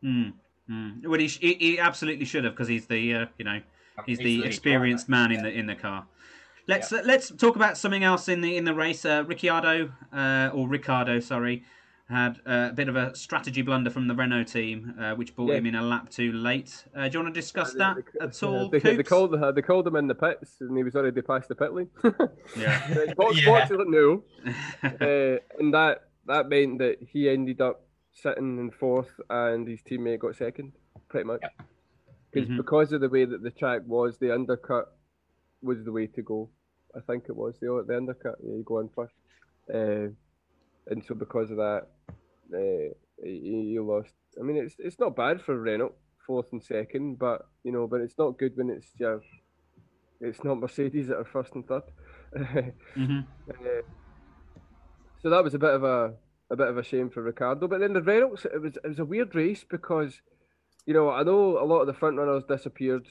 Mm. 0.04 0.34
Mm. 0.70 1.06
Well, 1.06 1.20
he, 1.20 1.28
sh- 1.28 1.40
he, 1.40 1.54
he 1.56 1.80
absolutely 1.80 2.26
should 2.26 2.44
have 2.44 2.54
because 2.54 2.68
he's 2.68 2.88
the 2.88 3.14
uh, 3.14 3.26
you 3.38 3.46
know 3.46 3.62
he's, 4.08 4.18
the 4.18 4.24
lead 4.24 4.46
experienced 4.46 5.08
man 5.08 5.32
in 5.32 5.44
the 5.44 5.52
in 5.52 5.68
the 5.68 5.76
car. 5.76 6.08
Let's 6.68 6.92
uh, 6.92 7.02
let's 7.06 7.30
talk 7.30 7.56
about 7.56 7.78
something 7.78 8.04
else 8.04 8.30
in 8.30 8.42
the 8.42 8.58
in 8.58 8.64
the 8.66 8.74
race. 8.74 9.06
Uh, 9.06 9.24
Ricciardo 9.28 9.92
uh, 10.12 10.50
or 10.54 10.68
Ricardo, 10.68 11.20
sorry, 11.20 11.64
had 12.08 12.38
uh, 12.46 12.70
a 12.70 12.74
bit 12.74 12.88
of 12.88 12.96
a 12.96 13.16
strategy 13.16 13.64
blunder 13.64 13.90
from 13.90 14.08
the 14.08 14.14
Renault 14.16 14.44
team, 14.46 14.94
uh, 15.00 15.16
which 15.16 15.36
brought 15.36 15.50
Yeah. 15.50 15.56
him 15.58 15.66
in 15.66 15.76
a 15.76 15.82
lap 15.82 16.10
too 16.10 16.32
late. 16.32 16.86
Uh, 16.96 17.08
do 17.10 17.18
you 17.18 17.24
want 17.24 17.34
to 17.34 17.42
discuss 17.42 17.74
that 17.74 17.98
they- 17.98 18.26
at 18.26 18.44
all? 18.44 18.70
They, 18.70 18.80
they 18.80 18.96
Coops? 18.98 19.10
called 19.10 19.34
uh, 19.36 19.52
they 19.52 19.64
called 19.64 19.88
him 19.88 19.96
in 19.96 20.08
the 20.08 20.14
pits, 20.16 20.58
and 20.62 20.78
he 20.78 20.84
was 20.84 20.96
already 20.96 21.22
past 21.24 21.48
the 21.50 21.56
pit 21.56 21.74
lane. 21.74 21.90
Yeah. 22.58 23.14
box, 23.18 23.38
Yeah. 23.42 23.46
box, 23.46 23.72
like, 23.72 23.88
no. 23.88 24.24
uh, 24.84 25.38
and 25.60 25.74
that 25.74 26.04
that 26.28 26.48
meant 26.50 26.78
that 26.80 26.98
he 27.12 27.28
ended 27.30 27.60
up 27.62 27.82
sitting 28.14 28.60
in 28.60 28.72
fourth, 28.72 29.10
and 29.30 29.68
his 29.68 29.82
teammate 29.82 30.20
got 30.20 30.36
second, 30.36 30.74
pretty 31.10 31.26
much. 31.26 31.42
Because 32.32 32.50
Mhm. 32.50 32.58
because 32.58 32.92
of 32.94 33.02
the 33.02 33.10
way 33.10 33.26
that 33.26 33.42
the 33.42 33.52
track 33.52 33.82
was, 33.88 34.18
the 34.20 34.32
undercut 34.34 34.94
was 35.62 35.84
the 35.84 35.92
way 35.92 36.06
to 36.08 36.22
go. 36.22 36.50
I 36.96 37.00
think 37.00 37.26
it 37.30 37.36
was 37.36 37.56
the 37.60 37.84
the 37.88 37.98
undercut. 37.98 38.36
Yeah, 38.44 38.58
you 38.58 38.64
go 38.64 38.80
in 38.80 38.90
first, 38.90 39.14
uh, 39.74 40.14
and 40.88 41.04
so 41.04 41.16
because 41.16 41.52
of 41.52 41.58
that, 41.58 41.88
uh, 42.54 42.94
he 43.24 43.78
lost. 43.80 44.14
I 44.40 44.44
mean, 44.44 44.58
it's 44.58 44.76
it's 44.80 45.00
not 45.00 45.16
bad 45.16 45.42
for 45.42 45.58
Renault 45.60 45.96
fourth 46.26 46.52
and 46.52 46.64
second, 46.64 47.20
but 47.20 47.48
you 47.64 47.72
know, 47.72 47.88
but 47.88 48.02
it's 48.02 48.18
not 48.18 48.38
good 48.38 48.54
when 48.56 48.70
it's 48.70 48.90
your 48.98 49.22
it's 50.22 50.44
not 50.44 50.60
Mercedes 50.60 51.08
that 51.08 51.18
are 51.18 51.26
first 51.26 51.54
and 51.56 51.68
third. 51.68 51.84
hmm 52.96 53.20
Uh, 53.50 53.82
so 55.22 55.30
that 55.30 55.44
was 55.44 55.54
a 55.54 55.60
bit 55.60 55.74
of 55.74 55.84
a 55.84 56.14
a 56.52 56.56
bit 56.56 56.68
of 56.68 56.78
a 56.78 56.84
shame 56.84 57.10
for 57.10 57.22
Ricardo. 57.24 57.68
But 57.68 57.80
then 57.80 57.94
the 57.94 58.02
Reynolds, 58.02 58.46
it 58.46 58.62
was 58.62 58.78
it 58.78 58.88
was 58.88 59.00
a 59.00 59.06
weird 59.06 59.36
race 59.36 59.64
because, 59.64 60.22
you 60.86 60.94
know, 60.94 61.10
I 61.10 61.24
know 61.24 61.58
a 61.60 61.66
lot 61.66 61.82
of 61.82 61.88
the 61.88 61.94
front 61.94 62.18
runners 62.18 62.44
disappeared, 62.48 63.08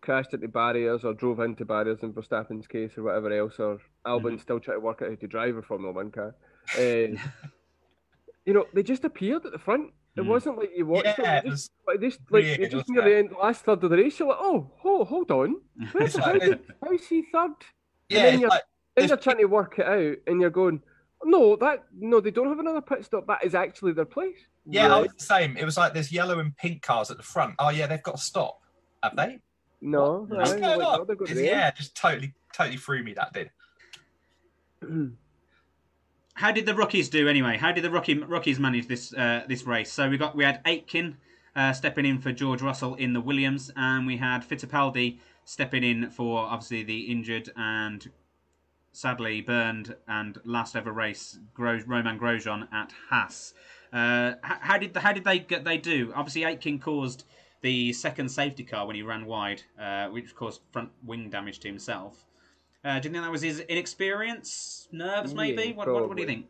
crashed 0.00 0.34
into 0.34 0.48
barriers 0.48 1.04
or 1.04 1.14
drove 1.14 1.40
into 1.40 1.64
barriers 1.64 2.02
in 2.02 2.12
Verstappen's 2.12 2.66
case 2.66 2.96
or 2.98 3.04
whatever 3.04 3.32
else, 3.32 3.58
or 3.58 3.78
Albon 4.06 4.40
still 4.40 4.60
trying 4.60 4.78
to 4.78 4.84
work 4.84 5.00
out 5.02 5.10
how 5.10 5.14
to 5.14 5.26
drive 5.26 5.56
a 5.56 5.62
Formula 5.62 5.92
One 5.92 6.10
car. 6.10 6.34
Uh, 6.78 7.16
you 8.44 8.52
know, 8.52 8.66
they 8.72 8.82
just 8.82 9.04
appeared 9.04 9.44
at 9.46 9.52
the 9.52 9.58
front. 9.58 9.92
It 10.16 10.20
Mm. 10.20 10.26
wasn't 10.28 10.58
like 10.58 10.70
you 10.76 10.86
watched 10.86 11.06
Yeah, 11.06 11.16
them. 11.16 11.36
it 11.38 11.42
They 11.44 11.50
was 11.50 11.60
just, 11.60 11.72
like, 11.88 12.00
they, 12.00 12.06
like, 12.50 12.60
they 12.60 12.68
just 12.68 12.88
near 12.88 13.02
the 13.02 13.16
end, 13.16 13.32
last 13.32 13.64
third 13.64 13.82
of 13.82 13.90
the 13.90 13.96
race, 13.96 14.18
you're 14.18 14.28
like, 14.28 14.38
oh, 14.40 14.70
oh, 14.84 15.04
hold 15.04 15.30
on. 15.30 15.60
It's 15.96 16.16
How 16.16 16.32
did- 16.32 16.60
how's 16.82 17.06
he 17.06 17.22
third? 17.32 17.50
yeah, 18.08 18.22
then 18.22 18.40
you're- 18.40 18.50
like 18.50 18.62
Then 18.94 19.08
you're 19.08 19.16
trying 19.16 19.38
to 19.38 19.46
work 19.46 19.78
it 19.80 19.86
out, 19.86 20.16
and 20.28 20.40
you're 20.40 20.50
going, 20.50 20.80
no, 21.24 21.56
that 21.56 21.84
no, 21.92 22.20
they 22.20 22.30
don't 22.30 22.48
have 22.48 22.60
another 22.60 22.80
pit 22.82 23.04
stop. 23.04 23.26
That 23.26 23.42
is 23.42 23.54
actually 23.56 23.92
their 23.92 24.04
place. 24.04 24.38
yeah, 24.66 24.94
I 24.94 25.00
was 25.00 25.12
the 25.18 25.24
same. 25.24 25.56
It 25.56 25.64
was 25.64 25.76
like 25.76 25.92
there's 25.94 26.12
yellow 26.12 26.38
and 26.38 26.56
pink 26.56 26.82
cars 26.82 27.10
at 27.10 27.16
the 27.16 27.22
front. 27.24 27.54
Oh 27.58 27.70
yeah, 27.70 27.86
they've 27.88 28.02
got 28.02 28.16
to 28.16 28.22
stop. 28.22 28.60
Have 29.02 29.16
they? 29.16 29.40
no, 29.80 30.26
What's 30.28 30.52
going 30.52 30.62
like, 30.62 31.00
on? 31.00 31.06
no, 31.08 31.26
Yeah, 31.42 31.70
just 31.72 31.94
totally, 31.96 32.32
totally 32.54 32.76
threw 32.76 33.02
me. 33.02 33.14
That 33.14 33.32
did. 33.32 33.50
How 36.34 36.50
did 36.50 36.66
the 36.66 36.74
rookies 36.74 37.08
do 37.08 37.28
anyway? 37.28 37.56
How 37.56 37.70
did 37.70 37.84
the 37.84 37.90
rookie 37.90 38.18
rookies 38.18 38.58
manage 38.58 38.88
this 38.88 39.14
uh, 39.14 39.44
this 39.48 39.64
race? 39.64 39.92
So 39.92 40.10
we 40.10 40.18
got 40.18 40.34
we 40.34 40.44
had 40.44 40.60
Aitken 40.66 41.16
uh, 41.54 41.72
stepping 41.72 42.04
in 42.04 42.18
for 42.18 42.32
George 42.32 42.60
Russell 42.60 42.96
in 42.96 43.12
the 43.12 43.20
Williams, 43.20 43.70
and 43.76 44.04
we 44.04 44.16
had 44.16 44.40
Fittipaldi 44.40 45.18
stepping 45.44 45.84
in 45.84 46.10
for 46.10 46.40
obviously 46.40 46.82
the 46.82 47.02
injured 47.02 47.50
and 47.56 48.10
sadly 48.90 49.40
burned 49.40 49.94
and 50.08 50.38
last 50.44 50.74
ever 50.74 50.92
race 50.92 51.38
Romain 51.56 52.18
Grosjean 52.18 52.72
at 52.72 52.92
Haas. 53.10 53.54
Uh, 53.92 54.34
how 54.42 54.76
did 54.76 54.96
how 54.96 55.12
did 55.12 55.24
they 55.24 55.38
they 55.38 55.78
do? 55.78 56.12
Obviously 56.16 56.42
Aitken 56.42 56.80
caused 56.80 57.24
the 57.60 57.92
second 57.92 58.28
safety 58.28 58.64
car 58.64 58.86
when 58.86 58.96
he 58.96 59.02
ran 59.02 59.24
wide, 59.24 59.62
uh, 59.80 60.08
which 60.08 60.34
caused 60.34 60.62
front 60.72 60.90
wing 61.04 61.30
damage 61.30 61.60
to 61.60 61.68
himself. 61.68 62.24
Uh, 62.84 63.00
do 63.00 63.08
you 63.08 63.12
think 63.12 63.24
that 63.24 63.30
was 63.30 63.42
his 63.42 63.60
inexperience, 63.60 64.88
nerves, 64.92 65.34
maybe? 65.34 65.62
Yeah, 65.68 65.72
what, 65.74 65.88
what, 65.88 66.08
what 66.08 66.16
do 66.16 66.22
you 66.22 66.28
think? 66.28 66.46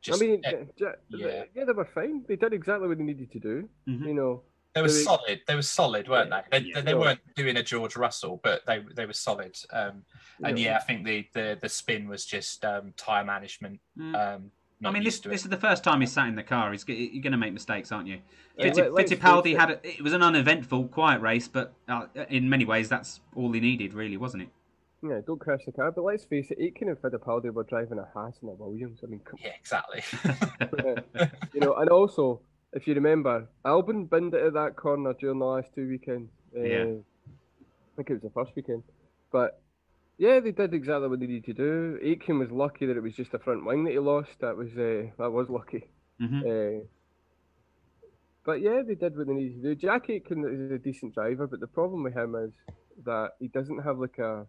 Just, 0.00 0.22
I 0.22 0.26
mean, 0.26 0.42
yeah, 0.44 0.92
yeah. 1.10 1.42
yeah, 1.54 1.64
they 1.64 1.72
were 1.72 1.84
fine. 1.84 2.22
They 2.28 2.36
did 2.36 2.52
exactly 2.52 2.88
what 2.88 2.96
they 2.96 3.04
needed 3.04 3.30
to 3.32 3.38
do. 3.38 3.68
Mhm. 3.88 4.06
You 4.06 4.14
know, 4.14 4.42
they 4.74 4.82
were 4.82 4.88
they- 4.88 4.94
solid. 4.94 5.40
They 5.46 5.54
were 5.54 5.62
solid, 5.62 6.08
weren't 6.08 6.30
they? 6.30 6.42
They, 6.60 6.64
Yeah. 6.66 6.80
they 6.82 6.94
weren't 6.94 7.20
doing 7.34 7.56
a 7.56 7.62
George 7.62 7.96
Russell, 7.96 8.40
but 8.42 8.64
they 8.66 8.84
they 8.94 9.04
were 9.04 9.12
solid. 9.12 9.56
Um, 9.72 10.04
and 10.42 10.58
you 10.58 10.64
know. 10.66 10.70
yeah, 10.70 10.76
I 10.76 10.80
think 10.80 11.04
the 11.04 11.26
the, 11.34 11.58
the 11.60 11.68
spin 11.68 12.08
was 12.08 12.24
just 12.24 12.64
um, 12.64 12.94
tire 12.96 13.24
management. 13.24 13.80
Mm. 13.98 14.14
Um, 14.14 14.50
not 14.80 14.90
I 14.90 14.92
mean, 14.92 15.04
this 15.04 15.14
used 15.14 15.24
this 15.24 15.42
it. 15.42 15.46
is 15.46 15.50
the 15.50 15.56
first 15.56 15.82
time 15.82 16.00
he's 16.02 16.12
sat 16.12 16.28
in 16.28 16.36
the 16.36 16.42
car. 16.42 16.70
He's 16.72 16.84
you're 16.86 17.22
going 17.22 17.32
to 17.32 17.38
make 17.38 17.52
mistakes, 17.54 17.90
aren't 17.90 18.06
you? 18.06 18.20
Yeah, 18.58 18.66
Fitti- 18.66 18.92
let- 18.92 19.06
Fittipaldi 19.06 19.52
it. 19.52 19.58
had 19.58 19.70
a, 19.70 19.88
it 19.88 20.02
was 20.02 20.12
an 20.12 20.22
uneventful, 20.22 20.88
quiet 20.88 21.20
race, 21.20 21.48
but 21.48 21.72
uh, 21.88 22.06
in 22.28 22.48
many 22.48 22.64
ways 22.64 22.88
that's 22.88 23.20
all 23.34 23.50
he 23.52 23.60
needed, 23.60 23.92
really, 23.94 24.16
wasn't 24.18 24.44
it? 24.44 24.48
Yeah, 25.10 25.20
don't 25.26 25.38
crash 25.40 25.64
the 25.66 25.72
car. 25.72 25.90
But 25.92 26.02
let's 26.04 26.24
face 26.24 26.50
it, 26.50 26.58
Aitken 26.60 26.88
and 26.88 26.96
Fittipaldi 26.98 27.52
were 27.52 27.64
driving 27.64 27.98
a 27.98 28.08
Haas 28.14 28.34
and 28.42 28.50
a 28.50 28.54
Williams. 28.54 29.00
I 29.02 29.06
mean, 29.06 29.20
come 29.24 29.38
Yeah, 29.42 29.52
exactly. 29.58 30.02
you 31.54 31.60
know, 31.60 31.74
and 31.74 31.90
also, 31.90 32.40
if 32.72 32.86
you 32.86 32.94
remember, 32.94 33.48
Albon 33.64 34.08
binned 34.08 34.34
it 34.34 34.42
at 34.42 34.54
that 34.54 34.76
corner 34.76 35.12
during 35.14 35.38
the 35.38 35.44
last 35.44 35.74
two 35.74 35.88
weekends. 35.88 36.30
Uh, 36.56 36.60
Yeah. 36.60 36.84
I 36.84 37.96
think 37.96 38.10
it 38.10 38.14
was 38.14 38.22
the 38.22 38.30
first 38.30 38.52
weekend. 38.54 38.82
But 39.32 39.60
yeah, 40.18 40.40
they 40.40 40.52
did 40.52 40.74
exactly 40.74 41.08
what 41.08 41.20
they 41.20 41.26
needed 41.26 41.44
to 41.46 41.54
do. 41.54 41.98
Aitken 42.02 42.38
was 42.38 42.50
lucky 42.50 42.86
that 42.86 42.96
it 42.96 43.02
was 43.02 43.14
just 43.14 43.34
a 43.34 43.38
front 43.38 43.64
wing 43.64 43.84
that 43.84 43.92
he 43.92 43.98
lost. 43.98 44.30
That 44.40 44.56
was 44.56 44.68
uh, 44.76 45.10
that 45.18 45.30
was 45.30 45.48
lucky. 45.48 45.88
hmm 46.18 46.42
Uh, 46.46 46.84
but 48.44 48.60
yeah, 48.60 48.82
they 48.86 48.94
did 48.94 49.16
what 49.16 49.26
they 49.26 49.32
needed 49.34 49.62
to 49.62 49.68
do. 49.68 49.74
Jack 49.74 50.08
Aitken 50.08 50.44
is 50.44 50.70
a 50.70 50.78
decent 50.78 51.14
driver, 51.14 51.46
but 51.46 51.60
the 51.60 51.66
problem 51.66 52.04
with 52.04 52.14
him 52.14 52.34
is 52.36 52.52
that 53.04 53.32
he 53.40 53.48
doesn't 53.48 53.82
have 53.82 53.98
like 53.98 54.18
a 54.18 54.46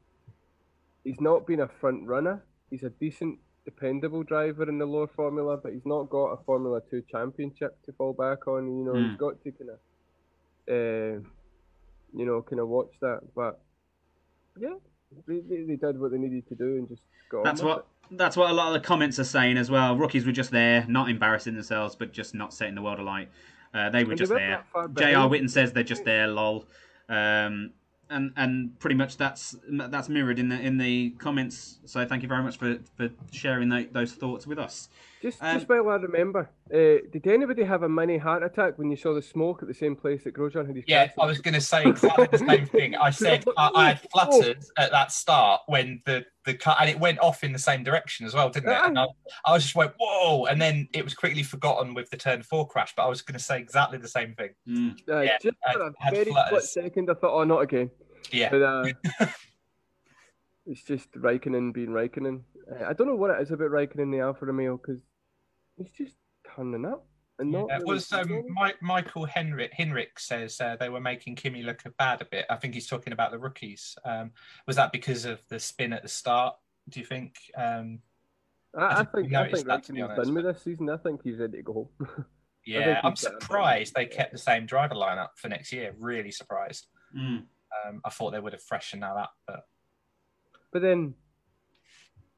he's 1.08 1.22
not 1.22 1.48
been 1.48 1.62
a 1.62 1.68
front 1.80 2.06
runner. 2.06 2.44
He's 2.70 2.84
a 2.84 2.90
decent, 2.90 3.40
dependable 3.66 4.24
driver 4.24 4.68
in 4.68 4.78
the 4.78 4.86
lower 4.86 5.08
formula, 5.08 5.58
but 5.58 5.72
he's 5.74 5.86
not 5.86 6.10
got 6.10 6.28
a 6.34 6.38
Formula 6.44 6.82
Two 6.92 7.02
championship 7.10 7.78
to 7.86 7.94
fall 7.94 8.14
back 8.14 8.48
on. 8.48 8.62
You 8.78 8.84
know, 8.86 8.94
Mm. 8.94 9.10
he's 9.10 9.18
got 9.18 9.42
to 9.44 9.52
kind 9.52 9.70
of, 9.76 9.80
uh, 10.76 11.30
you 12.14 12.26
know, 12.26 12.42
kind 12.42 12.60
of 12.60 12.68
watch 12.68 12.94
that. 13.02 13.22
But 13.36 13.60
yeah, 14.60 14.76
they, 15.28 15.40
they, 15.40 15.64
they 15.64 15.76
did 15.76 16.00
what 16.00 16.12
they 16.12 16.18
needed 16.18 16.48
to 16.50 16.56
do 16.56 16.78
and 16.78 16.90
just 16.90 17.02
got. 17.30 17.44
That's 17.46 17.62
what 17.62 17.88
that's 18.12 18.36
what 18.38 18.50
a 18.50 18.54
lot 18.54 18.68
of 18.68 18.74
the 18.82 18.86
comments 18.88 19.18
are 19.20 19.24
saying 19.26 19.58
as 19.58 19.70
well. 19.72 19.98
Rookies 19.98 20.26
were 20.26 20.32
just 20.32 20.52
there, 20.52 20.86
not 20.88 21.10
embarrassing 21.10 21.54
themselves, 21.56 21.96
but 21.96 22.12
just 22.12 22.34
not 22.36 22.54
setting 22.54 22.76
the 22.76 22.82
world 22.82 23.00
alight. 23.00 23.30
Uh, 23.74 23.90
they 23.90 24.04
were 24.04 24.12
And 24.12 24.18
just 24.18 24.32
weren't 24.32 24.96
there. 24.96 25.08
J.R. 25.10 25.30
Witten 25.30 25.50
says 25.50 25.74
they're 25.74 25.84
just 25.84 26.06
there, 26.06 26.28
lol. 26.28 26.66
Um, 27.10 27.72
and 28.10 28.32
and 28.36 28.80
pretty 28.80 28.96
much 28.96 29.18
that's 29.18 29.56
that's 29.70 30.10
mirrored 30.10 30.40
in 30.40 30.50
the 30.50 30.60
in 30.60 30.78
the 30.78 31.12
comments. 31.12 31.80
So 31.86 32.06
thank 32.06 32.24
you 32.24 32.30
very 32.30 32.44
much 32.44 32.58
for, 32.58 32.78
for 32.96 33.10
sharing 33.32 33.70
tho- 33.70 33.88
those 33.92 34.14
thoughts 34.14 34.48
with 34.48 34.60
us. 34.60 34.90
Just, 35.28 35.44
Um, 35.44 35.56
just 35.58 35.68
while 35.68 35.90
I 35.90 35.96
remember, 35.96 36.50
uh, 36.74 37.06
did 37.12 37.28
anybody 37.28 37.64
have 37.64 37.84
a 37.84 37.90
mini 37.90 38.18
heart 38.18 38.44
attack 38.44 38.78
when 38.78 38.90
you 38.90 38.96
saw 38.96 39.14
the 39.14 39.22
smoke 39.22 39.62
at 39.62 39.68
the 39.68 39.74
same 39.74 39.94
place 39.94 40.24
that 40.24 40.34
Grosjean 40.34 40.66
had 40.68 40.76
his 40.78 40.86
Yeah, 40.88 41.08
castle? 41.08 41.24
I 41.24 41.26
was 41.26 41.40
going 41.40 41.54
to 41.54 41.60
say 41.60 41.84
exactly 41.86 42.28
the 42.32 42.38
same 42.38 42.66
thing. 42.78 42.96
I 42.96 43.10
said 43.10 43.44
I, 43.58 43.72
I 43.76 43.88
had 43.90 44.00
flutters 44.10 44.72
at 44.78 44.92
that 44.92 45.12
start 45.12 45.64
when 45.68 46.02
the 46.06 46.26
the 46.46 46.54
car 46.54 46.78
and 46.80 46.90
it 46.90 46.98
went 46.98 47.20
off 47.20 47.44
in 47.44 47.52
the 47.52 47.60
same 47.60 47.84
direction 47.84 48.26
as 48.26 48.34
well, 48.34 48.50
didn't 48.50 48.70
it? 48.70 48.80
And 48.86 48.98
I, 48.98 49.08
I 49.44 49.52
was 49.52 49.64
just 49.64 49.76
went 49.76 49.92
whoa, 50.00 50.46
and 50.46 50.62
then 50.62 50.88
it 50.94 51.04
was 51.04 51.14
quickly 51.14 51.44
forgotten 51.44 51.94
with 51.94 52.10
the 52.10 52.16
turn 52.16 52.42
four 52.42 52.66
crash. 52.66 52.94
But 52.96 53.04
I 53.04 53.10
was 53.10 53.22
going 53.22 53.38
to 53.38 53.44
say 53.44 53.60
exactly 53.60 53.98
the 53.98 54.08
same 54.08 54.34
thing. 54.34 54.52
Mm. 54.66 54.98
Uh, 55.10 55.20
Yeah, 55.20 55.38
just 55.42 55.58
I 55.68 55.74
for 55.74 55.82
a 55.82 55.94
had 56.00 56.14
very 56.14 56.32
split 56.32 56.64
second, 56.64 57.10
I 57.10 57.16
thought, 57.16 57.34
oh, 57.38 57.44
not 57.44 57.60
again. 57.64 57.92
Yeah, 58.32 58.50
But 58.50 58.62
uh, 58.62 58.86
it's 60.66 60.84
just 60.84 61.12
Raikkonen 61.12 61.74
being 61.74 61.90
Raikkonen. 61.90 62.44
Uh, 62.72 62.86
I 62.86 62.94
don't 62.94 63.08
know 63.08 63.16
what 63.16 63.32
it 63.32 63.42
is 63.42 63.52
about 63.52 63.72
Raikkonen 63.72 64.04
in 64.04 64.12
the 64.12 64.20
Alfa 64.22 64.46
Romeo 64.46 64.78
because 64.78 65.02
he's 65.78 65.92
just 65.92 66.16
turning 66.56 66.86
up 66.86 67.06
and 67.40 67.52
not. 67.52 67.68
Yeah, 67.70 67.76
it 67.76 67.82
really 67.82 67.94
was 67.94 68.12
um, 68.14 68.28
controlling. 68.28 68.74
Michael 68.82 69.26
Henrik 69.26 69.72
Henrik 69.74 70.20
says 70.20 70.60
uh, 70.60 70.76
they 70.80 70.90
were 70.90 71.00
making 71.00 71.36
Kimi 71.36 71.64
look 71.64 71.84
bad 71.98 72.22
a 72.22 72.26
bit. 72.26 72.46
I 72.50 72.56
think 72.56 72.74
he's 72.74 72.88
talking 72.88 73.14
about 73.14 73.32
the 73.32 73.40
rookies. 73.40 73.98
Um, 74.06 74.32
was 74.66 74.76
that 74.76 74.92
because 74.92 75.26
of 75.26 75.42
the 75.50 75.60
spin 75.60 75.94
at 75.94 76.04
the 76.04 76.10
start? 76.10 76.56
Do 76.90 77.00
you 77.00 77.06
think? 77.06 77.36
Um, 77.56 78.00
I, 78.76 79.02
I 79.02 79.04
think 79.04 79.34
I 79.34 79.52
think 79.52 79.68
that, 79.68 79.84
to 79.86 79.94
be 79.94 80.02
honest, 80.02 80.24
done 80.24 80.34
with 80.34 80.46
this 80.46 80.62
season. 80.62 80.90
I 80.90 80.98
think 80.98 81.22
he's 81.24 81.38
ready 81.38 81.58
to 81.58 81.64
go. 81.64 81.90
yeah, 82.66 83.00
I'm 83.04 83.12
he's 83.12 83.24
better. 83.24 83.38
surprised 83.40 83.94
they 83.96 84.06
kept 84.06 84.32
the 84.32 84.38
same 84.38 84.66
driver 84.66 84.96
lineup 84.96 85.30
for 85.36 85.50
next 85.50 85.72
year. 85.72 85.96
Really 86.00 86.32
surprised. 86.32 86.88
Mm. 87.18 87.44
Um, 87.86 88.02
I 88.04 88.10
thought 88.10 88.32
they 88.32 88.40
would 88.40 88.54
have 88.54 88.62
freshened 88.62 89.04
that 89.04 89.18
up, 89.18 89.34
but 89.46 89.62
But 90.72 90.82
then, 90.82 91.16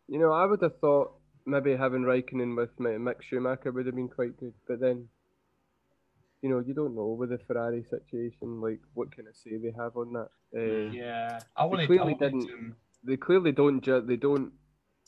you 0.07 0.19
know, 0.19 0.31
I 0.31 0.45
would 0.45 0.61
have 0.61 0.79
thought 0.79 1.18
maybe 1.45 1.75
having 1.75 2.01
Raikkonen 2.03 2.55
with 2.55 2.69
Mi- 2.79 2.91
Mick 2.91 3.21
Schumacher 3.21 3.71
would 3.71 3.85
have 3.85 3.95
been 3.95 4.09
quite 4.09 4.37
good. 4.39 4.53
But 4.67 4.79
then, 4.79 5.07
you 6.41 6.49
know, 6.49 6.59
you 6.59 6.73
don't 6.73 6.95
know 6.95 7.07
with 7.19 7.29
the 7.29 7.39
Ferrari 7.47 7.83
situation, 7.89 8.61
like 8.61 8.79
what 8.93 9.15
kind 9.15 9.27
of 9.27 9.35
say 9.35 9.57
they 9.57 9.73
have 9.77 9.95
on 9.97 10.13
that. 10.13 10.29
Uh, 10.55 10.91
yeah, 10.91 11.39
I 11.55 11.65
wanted. 11.65 11.87
clearly 11.87 12.01
I 12.01 12.17
wanted, 12.17 12.31
didn't- 12.31 12.51
um, 12.51 12.75
They 13.03 13.17
clearly 13.17 13.51
don't. 13.51 13.81
Ju- 13.81 14.01
they 14.05 14.15
don't. 14.17 14.51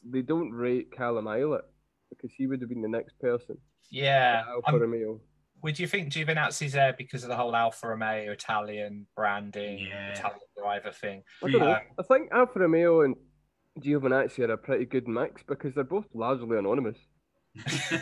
They 0.04 0.22
don't 0.22 0.52
rate 0.52 0.92
Callum 0.92 1.26
Ilott 1.26 1.64
because 2.10 2.32
he 2.36 2.48
would 2.48 2.60
have 2.62 2.70
been 2.70 2.82
the 2.82 2.88
next 2.90 3.20
person. 3.20 3.58
yeah, 3.90 4.44
at 4.46 4.48
Alfa 4.50 4.68
I'm- 4.72 4.82
Romeo. 4.82 5.20
Would 5.64 5.78
you 5.78 5.86
think 5.86 6.12
Giovinazzi's 6.12 6.74
there 6.74 6.92
because 6.98 7.22
of 7.22 7.30
the 7.30 7.36
whole 7.36 7.56
Alfa 7.56 7.90
Romeo 7.90 8.32
Italian 8.32 9.06
branding, 9.16 9.78
Yeah. 9.78 10.14
Italian 10.14 10.40
driver 10.58 10.92
thing? 10.92 11.24
I 11.44 11.52
don't 11.52 11.62
know. 11.62 11.74
Um, 11.74 11.82
I 12.00 12.04
think 12.04 12.32
Alfa 12.32 12.58
Romeo 12.60 13.02
and 13.02 13.16
Giovinazzi 13.80 14.40
are 14.40 14.52
a 14.52 14.58
pretty 14.58 14.86
good 14.86 15.08
mix 15.08 15.42
because 15.48 15.74
they're 15.74 15.84
both 15.84 16.06
largely 16.14 16.58
anonymous. 16.58 16.98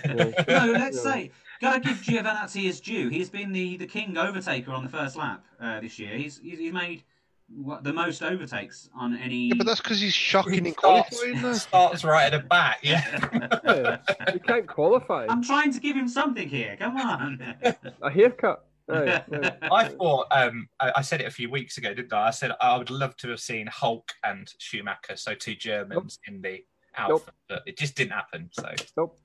no, 0.05 0.33
let's 0.47 0.97
Yeah. 0.97 1.03
say 1.03 1.31
gotta 1.61 1.79
give 1.79 1.97
Giovinazzi 1.97 2.63
his 2.63 2.79
due. 2.79 3.09
He's 3.09 3.29
been 3.29 3.51
the, 3.51 3.77
the 3.77 3.87
king 3.87 4.13
overtaker 4.15 4.69
on 4.69 4.83
the 4.83 4.89
first 4.89 5.15
lap 5.15 5.43
uh, 5.59 5.79
this 5.79 5.97
year. 5.99 6.15
He's 6.15 6.39
he's, 6.39 6.59
he's 6.59 6.73
made 6.73 7.03
what, 7.51 7.83
the 7.83 7.91
most 7.93 8.21
overtakes 8.21 8.89
on 8.95 9.17
any. 9.17 9.47
Yeah, 9.47 9.55
but 9.57 9.65
that's 9.65 9.81
because 9.81 9.99
he's 9.99 10.13
shocking 10.29 10.53
in 10.55 10.65
He 10.65 10.71
starts, 10.71 11.09
qualifying. 11.19 11.41
though. 11.41 11.53
starts 11.53 12.03
right 12.03 12.31
at 12.31 12.41
the 12.43 12.47
back. 12.47 12.79
Yeah. 12.83 13.19
Yeah, 13.65 13.97
you 14.33 14.39
can't 14.39 14.67
qualify. 14.67 15.25
I'm 15.29 15.43
trying 15.43 15.71
to 15.73 15.79
give 15.79 15.95
him 15.95 16.07
something 16.07 16.47
here. 16.47 16.75
Come 16.77 16.97
on. 16.97 17.55
A 18.03 18.09
haircut. 18.11 18.65
Aye, 18.91 19.23
aye. 19.33 19.57
I 19.71 19.87
thought 19.89 20.27
um, 20.31 20.67
I, 20.79 20.91
I 20.97 21.01
said 21.01 21.21
it 21.21 21.27
a 21.27 21.31
few 21.31 21.49
weeks 21.49 21.77
ago, 21.77 21.93
didn't 21.93 22.13
I? 22.13 22.27
I 22.27 22.31
said 22.31 22.51
I 22.61 22.77
would 22.77 22.89
love 22.89 23.15
to 23.17 23.29
have 23.29 23.39
seen 23.39 23.67
Hulk 23.67 24.11
and 24.23 24.51
Schumacher, 24.57 25.15
so 25.15 25.33
two 25.35 25.55
Germans 25.55 26.19
in 26.27 26.41
the 26.41 26.63
Alfa, 26.97 27.11
Nope. 27.11 27.31
but 27.47 27.63
it 27.65 27.77
just 27.77 27.95
didn't 27.95 28.13
happen. 28.13 28.49
So 28.53 28.69
Nope. 28.97 29.19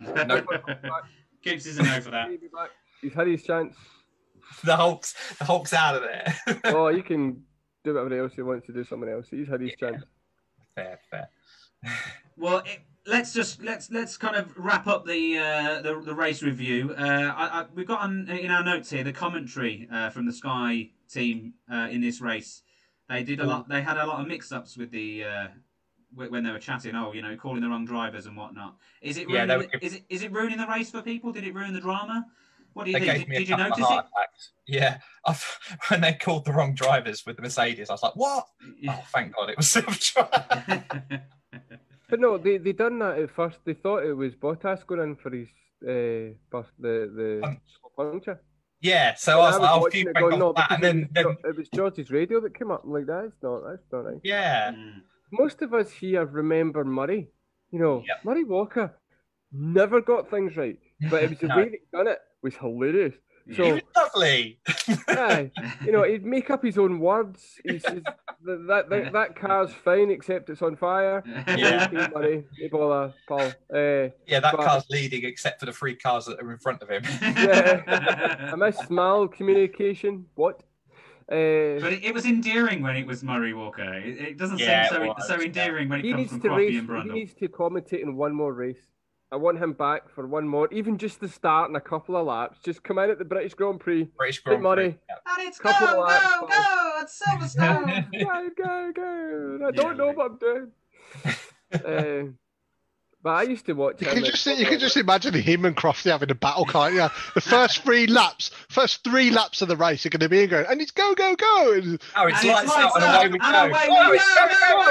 No. 0.00 0.42
Keeps 1.42 1.64
his 1.64 1.78
a 1.78 1.82
no 1.82 2.00
for 2.00 2.10
that. 2.10 2.28
He'll. 2.40 2.66
He's 3.02 3.12
had 3.14 3.26
his 3.28 3.42
chance. 3.42 3.76
the 4.64 4.76
Hulk's 4.76 5.14
the 5.38 5.44
Hulk's 5.44 5.72
out 5.72 5.96
of 5.96 6.02
there. 6.02 6.34
Oh, 6.64 6.88
you 6.88 7.02
can 7.02 7.42
do 7.84 7.94
whatever 7.94 8.22
else 8.22 8.32
he 8.34 8.42
wants 8.42 8.66
to 8.66 8.72
do. 8.72 8.84
Someone 8.84 9.08
else. 9.08 9.28
He's 9.30 9.48
had 9.48 9.60
his 9.60 9.72
Yeah. 9.80 9.90
chance. 9.90 10.04
fair, 10.74 10.98
fair. 11.10 11.28
Well, 12.36 12.58
it, 12.58 12.80
let's 13.08 13.32
just 13.32 13.62
let's 13.62 13.90
let's 13.90 14.16
kind 14.16 14.36
of 14.36 14.56
wrap 14.56 14.86
up 14.86 15.06
the 15.06 15.38
uh, 15.38 15.82
the, 15.82 16.00
the 16.00 16.14
race 16.14 16.42
review. 16.42 16.94
Uh, 16.96 17.32
I, 17.36 17.60
I, 17.60 17.66
we've 17.74 17.86
got 17.86 18.00
on, 18.00 18.28
in 18.28 18.50
our 18.50 18.62
notes 18.62 18.90
here 18.90 19.02
the 19.02 19.12
commentary 19.12 19.88
uh, 19.90 20.10
from 20.10 20.26
the 20.26 20.32
Sky 20.32 20.90
team 21.10 21.54
uh, 21.72 21.88
in 21.90 22.00
this 22.00 22.20
race. 22.20 22.62
They 23.08 23.22
did 23.22 23.40
a 23.40 23.46
lot. 23.46 23.68
They 23.68 23.80
had 23.80 23.96
a 23.96 24.06
lot 24.06 24.20
of 24.20 24.26
mix-ups 24.26 24.76
with 24.76 24.90
the 24.90 25.24
uh, 25.24 25.46
when 26.14 26.44
they 26.44 26.50
were 26.50 26.58
chatting. 26.58 26.94
Oh, 26.94 27.12
you 27.12 27.22
know, 27.22 27.34
calling 27.36 27.62
the 27.62 27.68
wrong 27.68 27.86
drivers 27.86 28.26
and 28.26 28.36
whatnot. 28.36 28.76
Is 29.00 29.16
it 29.16 29.28
Yeah, 29.28 29.44
ruining, 29.44 29.48
they 29.48 29.56
were 29.56 29.66
is 29.80 29.94
it 29.94 30.04
is 30.10 30.22
it 30.22 30.30
ruining 30.30 30.58
the 30.58 30.66
race 30.66 30.90
for 30.90 31.00
people? 31.00 31.32
Did 31.32 31.44
it 31.44 31.54
ruin 31.54 31.72
the 31.72 31.80
drama? 31.80 32.26
What 32.74 32.84
do 32.84 32.90
you 32.90 32.98
They 32.98 33.06
think? 33.06 33.30
Did, 33.30 33.48
you 33.48 33.56
notice 33.56 33.84
attacks. 33.86 34.52
Yeah, 34.66 34.98
I, 35.26 35.34
when 35.88 36.02
they 36.02 36.12
called 36.12 36.44
the 36.44 36.52
wrong 36.52 36.74
drivers 36.74 37.24
with 37.26 37.36
the 37.36 37.42
Mercedes, 37.42 37.88
I 37.88 37.94
was 37.94 38.02
like, 38.02 38.14
"What? 38.14 38.46
it? 38.60 38.90
Oh, 38.90 39.02
thank 39.12 39.34
God, 39.34 39.48
it 39.48 39.56
was 39.56 39.66
Silvertrack." 39.66 41.22
But 42.08 42.20
no, 42.20 42.38
they 42.38 42.58
they 42.58 42.72
done 42.72 42.98
that 43.00 43.18
at 43.18 43.30
first. 43.30 43.58
They 43.64 43.74
thought 43.74 44.04
it 44.04 44.14
was 44.14 44.34
Bottas 44.34 44.86
going 44.86 45.02
in 45.02 45.16
for 45.16 45.30
his 45.30 45.48
uh, 45.86 46.34
bus, 46.50 46.66
the 46.78 47.10
the 47.18 47.46
Um, 47.46 47.60
puncture. 47.96 48.40
yeah, 48.80 49.14
so 49.14 49.40
I 49.40 49.46
was 49.48 49.54
And 49.56 49.64
like, 49.64 49.76
"Oh, 49.76 49.80
watching 49.82 50.00
phew, 50.02 50.10
it 50.10 50.16
going, 50.16 50.38
no, 50.38 50.52
that." 50.54 50.70
And 50.72 50.82
then, 50.82 50.98
it, 51.02 51.14
then 51.14 51.26
was, 51.26 51.36
it 51.44 51.56
was 51.58 51.68
George's 51.68 52.10
radio 52.10 52.40
that 52.40 52.54
came 52.58 52.70
up. 52.70 52.82
I'm 52.84 52.92
like, 52.92 53.06
that's 53.06 53.36
not 53.42 53.60
that's 53.68 53.82
not 53.92 54.04
right. 54.06 54.20
yeah, 54.24 54.72
Mm. 54.72 55.02
Most 55.32 55.60
of 55.60 55.74
us 55.74 55.90
here 55.90 56.24
remember 56.24 56.84
Murray. 56.84 57.28
You 57.70 57.78
know, 57.80 58.02
Yep. 58.08 58.24
Murray 58.24 58.44
Walker 58.44 58.94
never 59.52 60.00
got 60.00 60.30
things 60.30 60.56
right, 60.56 60.78
but 61.10 61.22
it 61.22 61.28
was 61.30 61.38
the 61.40 61.48
No. 61.52 61.56
way 61.58 61.70
he 61.70 61.78
done 61.92 62.08
it 62.08 62.18
was 62.42 62.54
hilarious. 62.56 63.14
He 63.48 63.54
So 63.54 63.74
was 63.74 63.82
lovely. 63.96 64.58
Aye, 65.08 65.50
you 65.84 65.90
know, 65.90 66.02
he'd 66.02 66.24
make 66.24 66.50
up 66.50 66.62
his 66.62 66.76
own 66.76 67.00
words. 67.00 67.58
He 67.64 67.78
says 67.78 68.02
that 68.44 68.66
that, 68.66 68.90
that, 68.90 69.12
that 69.12 69.36
car's 69.36 69.72
fine 69.72 70.10
except 70.10 70.50
it's 70.50 70.60
on 70.60 70.76
fire. 70.76 71.22
Yeah. 71.26 71.88
Okay, 71.90 72.08
Murray, 72.14 72.44
no 72.60 72.68
bother, 72.68 73.14
pal. 73.26 73.38
Uh, 73.72 74.10
yeah, 74.26 74.40
that 74.40 74.54
But- 74.54 74.66
car's 74.66 74.84
leading 74.90 75.24
except 75.24 75.60
for 75.60 75.66
the 75.66 75.72
three 75.72 75.94
cars 75.96 76.26
that 76.26 76.38
are 76.40 76.52
in 76.52 76.58
front 76.58 76.82
of 76.82 76.90
him. 76.90 77.02
Yeah, 77.22 78.50
I 78.52 78.54
miss 78.56 78.76
smile 78.78 79.26
communication. 79.28 80.26
What? 80.34 80.62
Uh, 81.30 81.80
But 81.80 81.92
it, 81.94 82.04
it 82.04 82.14
was 82.14 82.26
endearing 82.26 82.82
when 82.82 82.96
it 82.96 83.06
was 83.06 83.22
Murray 83.22 83.54
Walker. 83.54 83.94
It, 83.94 84.18
it 84.18 84.36
doesn't 84.38 84.58
Yeah, 84.60 84.88
seem 84.88 84.98
so 84.98 85.06
was, 85.06 85.26
so 85.26 85.40
endearing 85.40 85.88
when 85.88 86.00
it 86.00 86.04
he 86.04 86.10
comes 86.12 86.20
needs 86.20 86.30
from 86.32 86.40
to 86.42 86.48
Crofty 86.48 86.56
race. 86.56 86.78
and 87.02 87.12
He 87.12 87.18
needs 87.18 87.34
to 87.34 87.48
commentate 87.48 88.02
in 88.02 88.14
one 88.16 88.34
more 88.34 88.52
race. 88.52 88.80
I 89.30 89.36
want 89.36 89.58
him 89.58 89.74
back 89.74 90.08
for 90.08 90.26
one 90.26 90.48
more, 90.48 90.68
even 90.72 90.96
just 90.96 91.20
the 91.20 91.28
start 91.28 91.68
and 91.68 91.76
a 91.76 91.80
couple 91.80 92.16
of 92.16 92.26
laps. 92.26 92.60
Just 92.64 92.82
come 92.82 92.98
in 92.98 93.10
at 93.10 93.18
the 93.18 93.24
British 93.26 93.52
Grand 93.54 93.78
Prix. 93.78 94.04
British 94.16 94.38
Grand 94.40 94.60
Prix. 94.60 94.62
Money, 94.62 94.98
Yeah. 95.08 95.16
And 95.38 95.48
it's 95.48 95.58
Couple 95.58 95.86
go, 95.86 95.92
of 96.02 96.08
laps, 96.08 96.24
go, 96.40 96.46
pal. 96.46 96.64
go! 96.64 97.02
It's 97.02 97.22
Silverstone! 97.22 98.12
go, 98.24 98.50
go, 98.56 98.92
go! 98.94 99.66
I 99.68 99.70
don't 99.72 99.96
know 99.98 100.06
right. 100.06 100.16
what 100.16 100.30
I'm 100.30 100.38
doing. 100.38 100.72
uh, 101.74 102.32
but 103.28 103.34
I 103.34 103.42
used 103.42 103.66
to 103.66 103.74
watch 103.74 104.00
You 104.00 104.06
can 104.06 104.18
at- 104.18 104.24
just 104.24 104.46
you 104.46 104.64
can 104.64 104.78
just 104.78 104.96
imagine 104.96 105.34
him 105.34 105.66
and 105.66 105.76
Crofty 105.76 106.10
having 106.10 106.30
a 106.30 106.34
battle, 106.34 106.64
can't 106.64 106.94
you? 106.94 107.06
The 107.34 107.42
first 107.42 107.82
three 107.82 108.06
laps, 108.06 108.50
first 108.70 109.04
three 109.04 109.28
laps 109.30 109.60
of 109.60 109.68
the 109.68 109.76
race 109.76 110.06
are 110.06 110.08
going 110.08 110.20
to 110.20 110.30
be 110.30 110.44
in 110.44 110.48
going, 110.48 110.64
and 110.66 110.80
it's 110.80 110.92
go 110.92 111.14
go 111.14 111.36
go. 111.36 111.72
And, 111.74 112.00
Oh, 112.16 112.26
it's 112.26 112.40
And 112.42 112.48
lights, 112.48 112.74
out 112.74 112.96
and 112.96 113.04
away 113.04 113.28
we 113.28 113.38
go. 113.38 113.66
away 113.66 113.88
we 113.88 113.90
oh, 113.90 114.08
go, 114.08 114.14
it's 114.14 114.24
go, 114.30 114.48
go, 114.50 114.70
go, 114.70 114.80
go. 114.80 114.88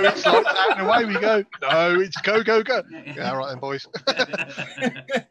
no, 0.00 0.08
it's 0.08 0.24
like 0.24 0.44
that, 0.44 0.78
and 0.78 0.86
away 0.86 1.04
we 1.04 1.18
go. 1.20 1.44
No, 1.60 2.00
it's 2.00 2.16
go 2.22 2.42
go 2.42 2.62
go. 2.62 2.82
Yeah, 3.14 3.30
all 3.30 3.36
right 3.36 3.48
then, 3.50 3.58
boys. 3.58 3.86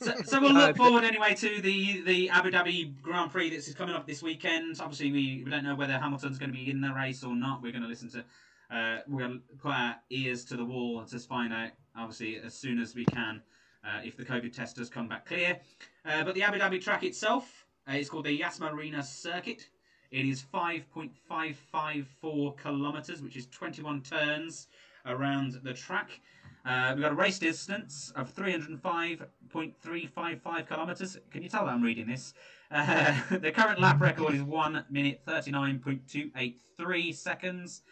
so, 0.00 0.12
so 0.24 0.40
we'll 0.40 0.52
look 0.52 0.70
Uh, 0.70 0.74
forward 0.74 1.04
anyway 1.04 1.34
to 1.34 1.60
the 1.60 2.00
the 2.02 2.30
Abu 2.30 2.50
Dhabi 2.50 2.92
Grand 3.02 3.30
Prix 3.30 3.50
that's 3.50 3.72
coming 3.74 3.94
up 3.94 4.06
this 4.06 4.22
weekend. 4.22 4.76
Obviously, 4.80 5.12
we, 5.12 5.42
we 5.44 5.50
don't 5.50 5.64
know 5.64 5.74
whether 5.74 5.98
Hamilton's 5.98 6.38
going 6.38 6.50
to 6.50 6.56
be 6.56 6.70
in 6.70 6.80
the 6.80 6.92
race 6.92 7.22
or 7.24 7.34
not. 7.34 7.62
We're 7.62 7.72
going 7.72 7.82
to 7.82 7.88
listen 7.88 8.10
to, 8.12 8.24
uh, 8.70 8.98
we're 9.08 9.20
going 9.20 9.40
to 9.40 9.56
put 9.56 9.72
our 9.72 9.96
ears 10.10 10.44
to 10.46 10.56
the 10.56 10.64
wall 10.64 11.04
to 11.04 11.18
find 11.18 11.52
out, 11.52 11.70
obviously, 11.96 12.38
as 12.38 12.54
soon 12.54 12.80
as 12.80 12.94
we 12.94 13.04
can, 13.04 13.42
uh, 13.84 14.00
if 14.04 14.16
the 14.16 14.24
COVID 14.24 14.52
test 14.52 14.76
does 14.76 14.88
come 14.88 15.08
back 15.08 15.26
clear. 15.26 15.58
Uh, 16.04 16.22
but 16.24 16.34
the 16.34 16.42
Abu 16.42 16.58
Dhabi 16.58 16.82
track 16.82 17.04
itself 17.04 17.66
uh, 17.88 17.92
is 17.92 18.10
called 18.10 18.24
the 18.24 18.32
Yas 18.32 18.58
Marina 18.60 19.02
Circuit. 19.02 19.68
It 20.10 20.24
is 20.24 20.44
5.554 20.52 22.62
kilometres, 22.62 23.22
which 23.22 23.36
is 23.36 23.46
21 23.46 24.02
turns 24.02 24.66
around 25.04 25.60
the 25.62 25.72
track. 25.72 26.20
Uh, 26.64 26.92
we've 26.94 27.02
got 27.02 27.12
a 27.12 27.14
race 27.14 27.38
distance 27.38 28.12
of 28.16 28.34
305.355 28.34 30.68
kilometres. 30.68 31.16
Can 31.30 31.44
you 31.44 31.48
tell 31.48 31.64
that 31.64 31.72
I'm 31.72 31.82
reading 31.82 32.08
this? 32.08 32.34
Uh, 32.72 33.14
the 33.30 33.52
current 33.52 33.80
lap 33.80 34.00
record 34.00 34.34
is 34.34 34.42
1 34.42 34.86
minute 34.90 35.20
39.283 35.26 37.14
seconds. 37.14 37.82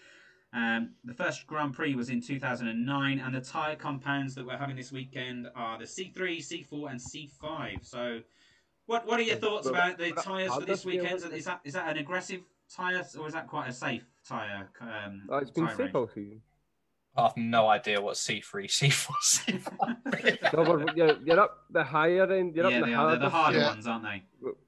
Um, 0.54 0.90
the 1.04 1.14
first 1.14 1.46
Grand 1.48 1.74
Prix 1.74 1.94
was 1.96 2.10
in 2.10 2.20
2009, 2.20 3.18
and 3.18 3.34
the 3.34 3.40
tyre 3.40 3.74
compounds 3.76 4.34
that 4.36 4.46
we're 4.46 4.56
having 4.56 4.76
this 4.76 4.92
weekend 4.92 5.48
are 5.56 5.78
the 5.78 5.84
C3, 5.84 6.14
C4, 6.38 6.90
and 6.92 7.00
C5. 7.00 7.84
So, 7.84 8.20
what 8.86 9.06
what 9.06 9.18
are 9.18 9.24
your 9.24 9.36
thoughts 9.36 9.66
about 9.66 9.98
the 9.98 10.12
tyres 10.12 10.54
for 10.54 10.60
this 10.64 10.84
weekend? 10.84 11.22
Is 11.32 11.44
that 11.46 11.60
is 11.64 11.72
that 11.74 11.88
an 11.88 11.96
aggressive 11.98 12.42
tyre, 12.72 13.04
or 13.18 13.26
is 13.26 13.32
that 13.34 13.48
quite 13.48 13.68
a 13.68 13.72
safe 13.72 14.04
tyre? 14.28 14.68
Um, 14.80 15.22
Oh, 15.28 15.38
it's 15.38 15.50
been 15.50 15.64
tyre 15.66 15.72
safe 15.76 15.80
range? 15.86 15.94
all 15.96 16.08
season. 16.08 16.40
I 17.16 17.22
have 17.22 17.36
no 17.36 17.68
idea 17.68 18.00
what 18.00 18.14
C3, 18.16 18.42
C4, 18.66 19.12
C5. 19.22 20.52
No, 20.52 20.86
you're, 20.96 21.18
you're 21.24 21.40
up 21.40 21.58
the 21.70 21.84
higher 21.84 22.30
end. 22.32 22.54
You're 22.56 22.68
yeah, 22.68 22.78
up 22.78 22.84
the 22.84 22.90
they 22.90 22.94
are. 22.94 23.10
They're 23.10 23.18
the 23.20 23.28
harder 23.30 23.58
Yeah. 23.58 23.66
ones, 23.68 23.86
aren't 23.86 24.04
they? 24.04 24.22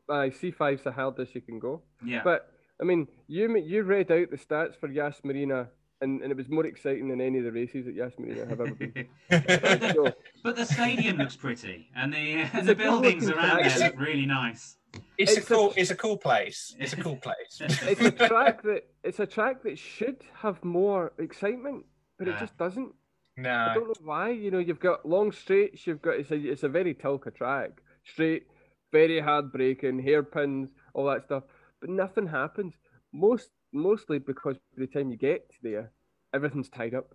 Aye, 0.09 0.31
C5's 0.31 0.83
the 0.85 0.93
hardest 0.93 1.35
you 1.35 1.41
can 1.41 1.59
go. 1.59 1.83
Yeah. 2.05 2.23
But 2.23 2.56
I 2.81 2.85
mean, 2.85 3.09
you 3.27 3.57
you 3.57 3.83
read 3.83 4.11
out 4.11 4.31
the 4.31 4.37
stats 4.37 4.79
for 4.79 4.89
Yas 4.89 5.21
Marina, 5.25 5.69
and, 6.01 6.21
and 6.23 6.31
it 6.31 6.37
was 6.37 6.49
more 6.49 6.67
exciting 6.67 7.09
than 7.09 7.21
any 7.21 7.39
of 7.39 7.45
the 7.45 7.53
races 7.53 7.87
that 7.87 7.95
Yas 7.95 8.13
Marina 8.19 8.47
have 8.47 8.61
ever 8.61 8.75
been. 8.75 9.09
so, 9.95 10.13
but 10.43 10.57
the 10.57 10.65
stadium 10.67 11.17
looks 11.17 11.37
pretty, 11.37 11.89
and 11.97 12.13
the 12.13 12.45
and 12.53 12.67
the 12.67 12.75
buildings 12.75 13.27
good-looking 13.27 13.45
around 13.45 13.59
track. 13.61 13.75
there 13.79 13.89
look 13.91 14.01
really 14.01 14.27
nice. 14.27 14.77
It's, 15.19 15.37
It's 15.37 15.51
a 15.51 15.55
a- 15.55 15.57
cool. 15.57 15.75
It's 15.77 15.91
a 15.91 15.97
cool 15.97 16.17
place. 16.17 16.75
It's 16.79 16.93
a 16.93 16.97
cool 16.97 17.17
place. 17.17 17.37
it's 17.61 18.01
a 18.01 18.11
track 18.11 18.63
that 18.63 18.83
it's 19.03 19.21
a 19.21 19.27
track 19.27 19.63
that 19.63 19.79
should 19.79 20.23
have 20.35 20.63
more 20.65 21.13
excitement, 21.19 21.85
but 22.19 22.29
it 22.29 22.39
just 22.39 22.57
doesn't. 22.59 22.93
I 23.39 23.75
don't 23.75 23.89
know 23.89 23.95
why. 24.03 24.31
You 24.31 24.51
know, 24.51 24.59
you've 24.59 24.81
got 24.81 25.07
long 25.07 25.33
straights. 25.33 25.87
You've 25.87 26.01
got 26.03 26.17
it's 26.17 26.31
a 26.31 26.37
it's 26.37 26.63
a 26.63 26.69
very 26.69 26.95
Tilke 26.95 27.35
track, 27.35 27.83
straight, 28.05 28.47
very 28.93 29.21
hard 29.21 29.53
braking, 29.53 29.99
hairpins, 29.99 30.71
all 30.95 31.07
that 31.07 31.25
stuff. 31.25 31.45
But 31.81 31.91
nothing 31.91 32.27
happens. 32.29 32.75
Most 33.13 33.51
mostly 33.73 34.19
because 34.19 34.57
by 34.57 34.85
the 34.85 34.87
time 34.87 35.11
you 35.11 35.17
get 35.17 35.51
there, 35.63 35.93
everything's 36.33 36.69
tied 36.69 36.95
up. 36.95 37.15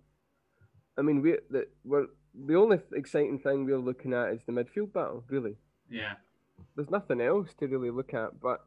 I 0.98 1.02
mean, 1.02 1.22
we 1.22 1.38
the 1.50 1.66
we're 1.84 2.06
the 2.34 2.54
only 2.56 2.78
exciting 2.94 3.38
thing 3.38 3.64
we're 3.64 3.78
looking 3.78 4.12
at 4.14 4.32
is 4.32 4.40
the 4.46 4.52
midfield 4.52 4.92
battle. 4.92 5.24
Really, 5.28 5.56
Yeah. 5.90 6.14
there's 6.76 6.90
nothing 6.90 7.20
else 7.20 7.52
to 7.54 7.66
really 7.66 7.90
look 7.90 8.14
at. 8.14 8.40
But 8.40 8.60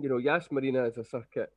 you 0.00 0.08
know, 0.08 0.16
Yas 0.18 0.50
Marina 0.50 0.84
is 0.84 0.96
a 0.96 1.04
circuit. 1.04 1.52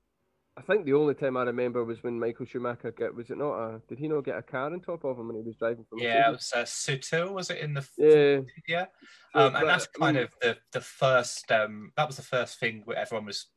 I 0.57 0.61
think 0.61 0.85
the 0.85 0.93
only 0.93 1.13
time 1.15 1.35
I 1.35 1.43
remember 1.43 1.83
was 1.83 2.01
when 2.01 2.17
Michael 2.17 2.45
Schumacher 2.45 2.91
get 2.91 3.13
was 3.13 3.29
it 3.29 3.37
not 3.37 3.53
a 3.59 3.81
did 3.89 3.99
he 3.99 4.07
not 4.07 4.23
get 4.23 4.37
a 4.37 4.41
car 4.41 4.71
on 4.71 4.79
top 4.79 5.03
of 5.03 5.17
him 5.19 5.27
when 5.27 5.35
he 5.35 5.41
was 5.41 5.57
driving 5.57 5.83
from 5.83 5.99
Yeah, 5.99 6.29
it 6.29 6.31
was 6.31 6.53
uh, 6.55 6.63
Sutil, 6.63 7.33
was 7.33 7.49
it 7.49 7.57
in 7.59 7.73
the 7.73 7.85
yeah. 7.97 8.39
yeah? 8.67 8.85
So, 9.33 9.39
Um, 9.47 9.53
but, 9.53 9.61
and 9.61 9.69
that's 9.69 9.87
I 9.95 9.99
kind 9.99 10.15
mean, 10.15 10.23
of 10.25 10.33
the 10.41 10.57
the 10.71 10.81
first. 10.81 11.51
Um, 11.51 11.91
that 11.97 12.07
was 12.07 12.15
the 12.15 12.21
first 12.23 12.57
thing 12.59 12.83
where 12.85 12.97
everyone 12.97 13.25
was 13.25 13.47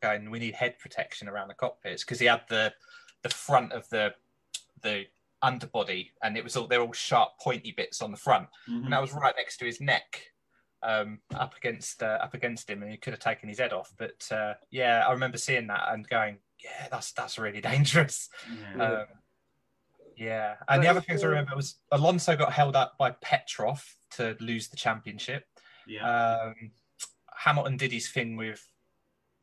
going. 0.00 0.30
We 0.30 0.38
need 0.38 0.54
head 0.54 0.78
protection 0.78 1.28
around 1.28 1.48
the 1.48 1.54
cockpits 1.54 2.04
because 2.04 2.20
he 2.20 2.26
had 2.26 2.42
the 2.48 2.72
the 3.22 3.30
front 3.30 3.72
of 3.72 3.88
the 3.88 4.14
the 4.82 5.06
underbody, 5.42 6.12
and 6.22 6.36
it 6.36 6.44
was 6.44 6.56
all 6.56 6.68
they're 6.68 6.82
all 6.82 6.92
sharp, 6.92 7.30
pointy 7.40 7.72
bits 7.72 8.00
on 8.00 8.12
the 8.12 8.16
front, 8.16 8.48
Mhm. 8.68 8.84
and 8.84 8.92
that 8.92 9.00
was 9.00 9.12
right 9.12 9.34
next 9.36 9.56
to 9.58 9.64
his 9.66 9.80
neck, 9.80 10.30
um, 10.84 11.20
up 11.34 11.56
against 11.56 12.00
uh, 12.02 12.18
up 12.22 12.32
against 12.34 12.70
him, 12.70 12.82
and 12.82 12.92
he 12.92 12.96
could 12.96 13.12
have 13.12 13.20
taken 13.20 13.48
his 13.48 13.58
head 13.58 13.72
off. 13.72 13.92
But 13.98 14.30
uh, 14.30 14.54
yeah, 14.70 15.04
I 15.06 15.10
remember 15.12 15.36
seeing 15.38 15.66
that 15.66 15.88
and 15.92 16.08
going, 16.08 16.38
yeah, 16.64 16.88
that's 16.90 17.12
that's 17.12 17.38
really 17.38 17.60
dangerous. 17.72 18.28
Yeah. 18.76 18.82
Um, 18.84 19.06
yeah, 20.16 20.54
and 20.68 20.82
the 20.82 20.88
other 20.88 20.98
it's, 21.00 21.08
things 21.08 21.22
I 21.24 21.26
uh, 21.26 21.30
remember 21.30 21.56
was 21.56 21.76
Alonso 21.92 22.36
got 22.36 22.52
held 22.52 22.76
up 22.76 22.94
by 22.98 23.10
Petrov 23.20 23.84
to 24.12 24.36
lose 24.40 24.68
the 24.68 24.76
championship. 24.76 25.44
yeah. 25.86 26.04
Um, 26.46 26.70
Hamilton 27.36 27.76
did 27.76 27.90
his 27.92 28.08
thing 28.08 28.36
with 28.36 28.64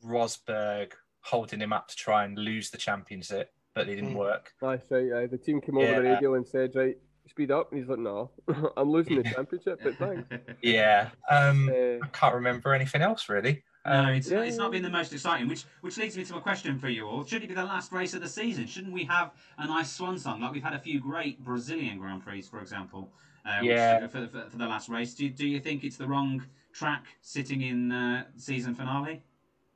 Rosberg 0.04 0.94
holding 1.24 1.60
him 1.62 1.74
up 1.74 1.88
to 1.90 1.96
try 1.96 2.24
and 2.24 2.38
lose 2.38 2.70
the 2.72 2.78
championship, 2.78 3.52
but 3.76 3.88
it 3.90 3.96
didn't 3.96 4.14
Mm. 4.14 4.18
work. 4.18 4.52
That's 4.62 4.90
right. 4.90 5.12
aye. 5.14 5.28
the 5.28 5.38
team 5.38 5.62
came 5.62 5.78
over 5.78 5.94
the 5.96 6.02
radio 6.02 6.34
and 6.36 6.48
said, 6.48 6.72
"Right, 6.74 6.98
speed 7.30 7.52
up," 7.52 7.72
and 7.72 7.80
he's 7.80 7.90
like, 7.90 8.00
"No, 8.00 8.32
I'm 8.78 8.90
losing 8.90 9.18
the 9.22 9.24
championship." 9.36 9.80
But 9.84 9.98
thanks. 9.98 10.28
Yeah, 10.62 11.10
um, 11.30 11.70
Uh, 11.70 12.04
I 12.04 12.08
can't 12.14 12.36
remember 12.36 12.74
anything 12.74 13.02
else 13.02 13.30
really. 13.30 13.64
No, 13.86 13.92
Um, 13.92 14.10
it's, 14.10 14.30
yeah, 14.30 14.42
it's 14.42 14.58
not 14.58 14.72
been 14.72 14.84
the 14.84 14.90
most 14.90 15.12
exciting, 15.12 15.48
which 15.48 15.64
which 15.82 15.98
leads 15.98 16.16
me 16.16 16.24
to 16.26 16.36
a 16.38 16.42
question 16.42 16.78
for 16.78 16.90
you 16.90 17.08
all. 17.08 17.24
Should 17.26 17.44
it 17.44 17.48
be 17.48 17.56
the 17.56 17.64
last 17.64 17.92
race 17.92 18.14
of 18.14 18.22
the 18.22 18.30
season? 18.30 18.68
Shouldn't 18.68 18.94
we 18.94 19.04
have 19.06 19.32
a 19.58 19.66
nice 19.68 19.92
swan 19.92 20.18
song? 20.20 20.42
Like 20.42 20.52
we've 20.52 20.64
had 20.64 20.74
a 20.74 20.80
few 20.80 21.00
great 21.00 21.44
Brazilian 21.44 21.98
Grand 21.98 22.24
Prix, 22.24 22.44
for 22.44 22.60
example, 22.62 23.12
uh, 23.46 23.60
which- 23.62 24.12
for, 24.12 24.28
for, 24.28 24.50
for 24.50 24.58
the 24.58 24.68
last 24.68 24.88
race. 24.90 25.14
Do, 25.16 25.28
do 25.30 25.48
you 25.48 25.60
think 25.60 25.84
it's 25.84 25.98
the 25.98 26.08
wrong 26.08 26.44
track 26.74 27.06
sitting 27.22 27.62
in 27.62 27.92
uh, 27.92 28.26
season 28.38 28.76
finale? 28.76 29.24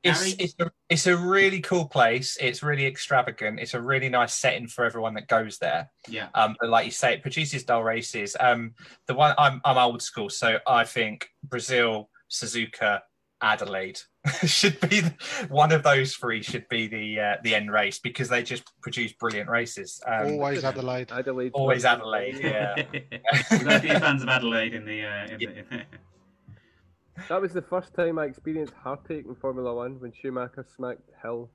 it's 0.04 0.34
it's 0.38 0.54
a, 0.60 0.70
it's 0.88 1.06
a 1.08 1.16
really 1.16 1.60
cool 1.60 1.84
place. 1.86 2.36
It's 2.40 2.62
really 2.62 2.86
extravagant. 2.86 3.58
It's 3.58 3.74
a 3.74 3.80
really 3.82 4.08
nice 4.08 4.34
setting 4.34 4.68
for 4.68 4.84
everyone 4.84 5.14
that 5.14 5.26
goes 5.26 5.58
there. 5.58 5.90
Yeah. 6.08 6.28
Um, 6.34 6.54
but 6.60 6.70
like 6.70 6.84
you 6.84 6.92
say, 6.92 7.14
it 7.14 7.22
produces 7.22 7.64
dull 7.64 7.82
races. 7.82 8.36
Um, 8.38 8.74
the 9.06 9.14
one 9.14 9.34
I'm 9.36 9.60
I'm 9.64 9.78
old 9.78 10.00
school, 10.00 10.30
so 10.30 10.58
I 10.64 10.84
think 10.84 11.28
Brazil, 11.42 12.08
Suzuka, 12.30 13.00
Adelaide 13.42 14.00
should 14.46 14.80
be 14.80 15.00
the, 15.00 15.14
one 15.48 15.70
of 15.72 15.82
those 15.82 16.14
three 16.14 16.42
should 16.42 16.66
be 16.68 16.86
the 16.88 17.20
uh, 17.20 17.36
the 17.42 17.54
end 17.54 17.70
race 17.70 17.98
because 17.98 18.28
they 18.28 18.42
just 18.42 18.64
produce 18.80 19.12
brilliant 19.12 19.48
races. 19.48 20.00
Um, 20.06 20.32
Always 20.34 20.64
Adelaide. 20.64 21.12
Adelaide. 21.12 21.52
always 21.52 21.84
Adelaide, 21.84 22.38
yeah. 22.42 22.74
We've 23.50 23.66
a 23.66 24.00
fans 24.00 24.22
of 24.22 24.28
Adelaide 24.28 24.74
in 24.74 24.84
the. 24.84 25.04
Uh, 25.04 25.26
in 25.26 25.38
the 25.38 25.82
That 27.30 27.40
was 27.40 27.54
the 27.54 27.62
first 27.62 27.94
time 27.94 28.18
I 28.18 28.26
experienced 28.26 28.74
heartache 28.74 29.24
in 29.26 29.34
Formula 29.36 29.74
One 29.74 29.98
when 30.00 30.12
Schumacher 30.12 30.66
smacked 30.76 31.08
Hill, 31.22 31.50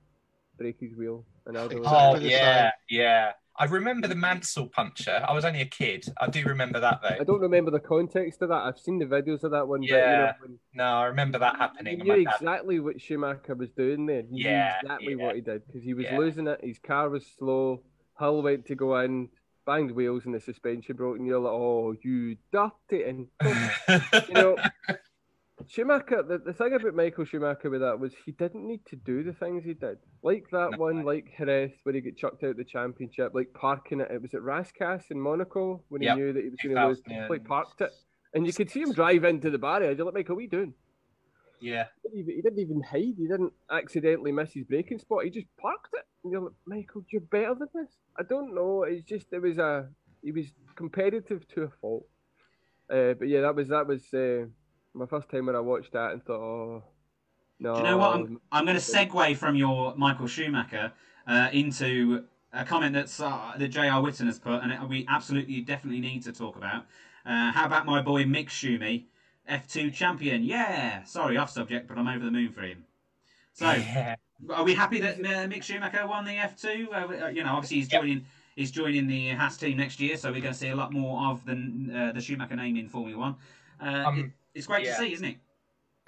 break 0.58 0.80
his 0.80 0.96
wheel, 0.96 1.24
and 1.46 1.56
Adelaide. 1.56 1.84
Oh 1.86 2.14
Exactly 2.14 2.28
the 2.28 2.30
yeah, 2.30 2.70
yeah. 2.90 3.32
I 3.58 3.66
remember 3.66 4.08
the 4.08 4.14
Mansell 4.14 4.66
puncher. 4.68 5.22
I 5.28 5.32
was 5.34 5.44
only 5.44 5.60
a 5.60 5.66
kid. 5.66 6.06
I 6.20 6.26
do 6.28 6.42
remember 6.44 6.80
that 6.80 7.00
though. 7.02 7.16
I 7.20 7.24
don't 7.24 7.40
remember 7.40 7.70
the 7.70 7.80
context 7.80 8.40
of 8.42 8.48
that. 8.48 8.62
I've 8.62 8.78
seen 8.78 8.98
the 8.98 9.04
videos 9.04 9.42
of 9.44 9.50
that 9.50 9.68
one. 9.68 9.82
Yeah, 9.82 10.32
but, 10.40 10.48
you 10.48 10.54
know, 10.54 10.58
No, 10.74 10.84
I 11.00 11.04
remember 11.06 11.38
that 11.38 11.56
happening. 11.56 11.98
you 11.98 12.04
knew 12.04 12.24
dad- 12.24 12.34
exactly 12.34 12.80
what 12.80 13.00
Schumacher 13.00 13.54
was 13.54 13.70
doing 13.70 14.06
there. 14.06 14.20
You 14.20 14.26
Yeah, 14.44 14.74
knew 14.82 14.86
exactly 14.88 15.14
yeah. 15.16 15.24
what 15.24 15.34
he 15.34 15.40
did 15.42 15.66
because 15.66 15.82
he 15.82 15.92
was 15.94 16.06
Yeah. 16.06 16.16
losing 16.18 16.46
it. 16.46 16.60
His 16.62 16.78
car 16.78 17.10
was 17.10 17.26
slow. 17.26 17.82
Hill 18.18 18.42
went 18.42 18.64
to 18.66 18.74
go 18.74 18.98
in, 19.00 19.28
banged 19.66 19.90
wheels, 19.90 20.24
and 20.24 20.34
the 20.34 20.40
suspension 20.40 20.96
broke. 20.96 21.18
And 21.18 21.26
you're 21.26 21.38
like, 21.38 21.52
"Oh, 21.52 21.94
you 22.02 22.36
dirty!" 22.52 23.04
And 23.04 23.28
you 24.28 24.34
know, 24.34 24.56
Schumacher, 25.68 26.22
the, 26.22 26.38
the 26.38 26.52
thing 26.52 26.72
about 26.74 26.94
Michael 26.94 27.24
Schumacher 27.24 27.70
with 27.70 27.80
that 27.80 27.98
was 27.98 28.12
he 28.24 28.32
didn't 28.32 28.66
need 28.66 28.84
to 28.86 28.96
do 28.96 29.22
the 29.22 29.32
things 29.32 29.64
he 29.64 29.74
did. 29.74 29.98
Like 30.22 30.44
that 30.52 30.72
No. 30.72 30.78
one, 30.78 31.04
like 31.04 31.26
Jerez, 31.36 31.72
where 31.82 31.94
he 31.94 32.00
got 32.00 32.16
chucked 32.16 32.44
out 32.44 32.56
the 32.56 32.64
championship, 32.64 33.32
like 33.34 33.52
parking 33.54 34.00
it. 34.00 34.10
It 34.10 34.22
was 34.22 34.34
at 34.34 34.40
Rascasse 34.40 35.10
in 35.10 35.20
Monaco 35.20 35.82
when 35.88 36.02
Yep. 36.02 36.16
he 36.16 36.22
knew 36.22 36.32
that 36.32 36.42
he 36.42 36.48
was 36.50 36.58
going 36.62 36.76
to 36.76 36.86
lose. 36.88 37.02
He 37.06 37.20
Like 37.28 37.44
parked 37.44 37.80
it. 37.80 37.92
And 38.34 38.46
you 38.46 38.52
could 38.52 38.70
see 38.70 38.80
him 38.80 38.92
drive 38.92 39.24
into 39.24 39.50
the 39.50 39.58
barrier. 39.58 39.92
You're 39.92 40.06
like, 40.06 40.14
Michael, 40.14 40.36
what 40.36 40.40
are 40.40 40.42
you 40.44 40.48
doing? 40.48 40.74
yeah, 41.60 41.86
He 42.02 42.08
didn't 42.08 42.18
even- 42.20 42.34
he 42.34 42.42
didn't 42.42 42.58
even 42.58 42.82
hide. 42.82 43.14
He 43.16 43.26
didn't 43.28 43.52
accidentally 43.70 44.32
miss 44.32 44.52
his 44.52 44.64
braking 44.64 44.98
spot. 44.98 45.24
He 45.24 45.30
just 45.30 45.46
parked 45.58 45.94
it. 45.94 46.04
And 46.24 46.32
you're 46.32 46.40
like, 46.42 46.52
Michael, 46.66 47.04
you're 47.10 47.20
better 47.20 47.54
than 47.54 47.68
this. 47.74 47.90
I 48.18 48.22
don't 48.24 48.54
know. 48.54 48.82
It's 48.84 49.04
just 49.04 49.32
it 49.32 49.40
was 49.40 49.58
a 49.58 49.88
he 50.22 50.32
was 50.32 50.52
competitive 50.76 51.46
to 51.48 51.62
a 51.62 51.68
fault. 51.80 52.06
Uh, 52.90 53.14
but 53.14 53.28
yeah, 53.28 53.42
that 53.42 53.54
was 53.54 53.68
that 53.68 53.86
was 53.86 54.12
uh, 54.12 54.46
my 54.94 55.06
first 55.06 55.28
time 55.30 55.46
when 55.46 55.56
I 55.56 55.60
watched 55.60 55.92
that 55.92 56.12
and 56.12 56.24
thought, 56.24 56.40
oh 56.40 56.82
no. 57.58 57.74
Do 57.74 57.80
you 57.80 57.86
know 57.86 57.98
what? 57.98 58.14
I'm, 58.14 58.40
I'm 58.50 58.64
going 58.64 58.76
to 58.76 58.82
segue 58.82 59.36
from 59.36 59.54
your 59.56 59.94
Michael 59.96 60.26
Schumacher 60.26 60.92
uh, 61.26 61.48
into 61.52 62.24
a 62.52 62.64
comment 62.64 62.94
that's 62.94 63.20
uh, 63.20 63.52
that 63.58 63.68
J.R. 63.68 64.02
Witten 64.02 64.26
has 64.26 64.38
put, 64.38 64.62
and 64.62 64.88
we 64.88 65.06
absolutely 65.08 65.60
definitely 65.60 66.00
need 66.00 66.22
to 66.24 66.32
talk 66.32 66.56
about. 66.56 66.86
Uh, 67.24 67.52
how 67.52 67.64
about 67.66 67.86
my 67.86 68.02
boy 68.02 68.24
Mick 68.24 68.48
Schumi, 68.48 69.04
F2 69.50 69.92
champion? 69.94 70.42
Yeah. 70.42 71.04
Sorry, 71.04 71.36
off 71.36 71.50
subject, 71.50 71.88
but 71.88 71.96
I'm 71.96 72.08
over 72.08 72.24
the 72.24 72.30
moon 72.30 72.50
for 72.52 72.62
him. 72.62 72.84
So, 73.54 73.70
yeah. 73.70 74.16
are 74.50 74.64
we 74.64 74.74
happy 74.74 75.00
that 75.00 75.18
uh, 75.20 75.46
Mick 75.46 75.62
Schumacher 75.62 76.06
won 76.06 76.24
the 76.24 76.32
F2? 76.32 77.22
Uh, 77.22 77.28
you 77.28 77.44
know, 77.44 77.52
obviously 77.54 77.78
he's 77.78 77.92
Yep. 77.92 78.02
joining. 78.02 78.26
He's 78.56 78.70
joining 78.70 79.06
the 79.06 79.30
Haas 79.30 79.56
team 79.56 79.78
next 79.78 79.98
year, 79.98 80.14
so 80.18 80.30
we're 80.30 80.42
going 80.42 80.52
to 80.52 80.58
see 80.58 80.68
a 80.68 80.76
lot 80.76 80.92
more 80.92 81.26
of 81.30 81.42
the 81.46 81.52
uh, 81.94 82.12
the 82.12 82.20
Schumacher 82.20 82.54
name 82.56 82.76
in 82.76 82.86
Formula 82.86 83.18
One. 83.18 83.36
Uh, 83.80 84.04
Um, 84.08 84.18
it- 84.18 84.30
it's 84.54 84.66
great 84.66 84.84
yeah. 84.84 84.96
to 84.96 84.98
see, 85.00 85.12
isn't 85.12 85.24
it? 85.26 85.36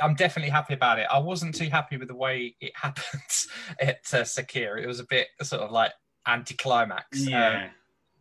I'm 0.00 0.14
definitely 0.14 0.50
happy 0.50 0.74
about 0.74 0.98
it. 0.98 1.06
I 1.10 1.18
wasn't 1.18 1.54
too 1.54 1.68
happy 1.68 1.96
with 1.96 2.08
the 2.08 2.16
way 2.16 2.56
it 2.60 2.72
happened 2.80 3.22
at 3.80 3.98
uh, 4.12 4.22
Sakira. 4.22 4.82
It 4.82 4.86
was 4.86 5.00
a 5.00 5.06
bit 5.08 5.28
sort 5.42 5.62
of 5.62 5.70
like 5.70 5.92
anticlimax. 6.26 7.22
Um, 7.26 7.28
Yeah. 7.28 7.68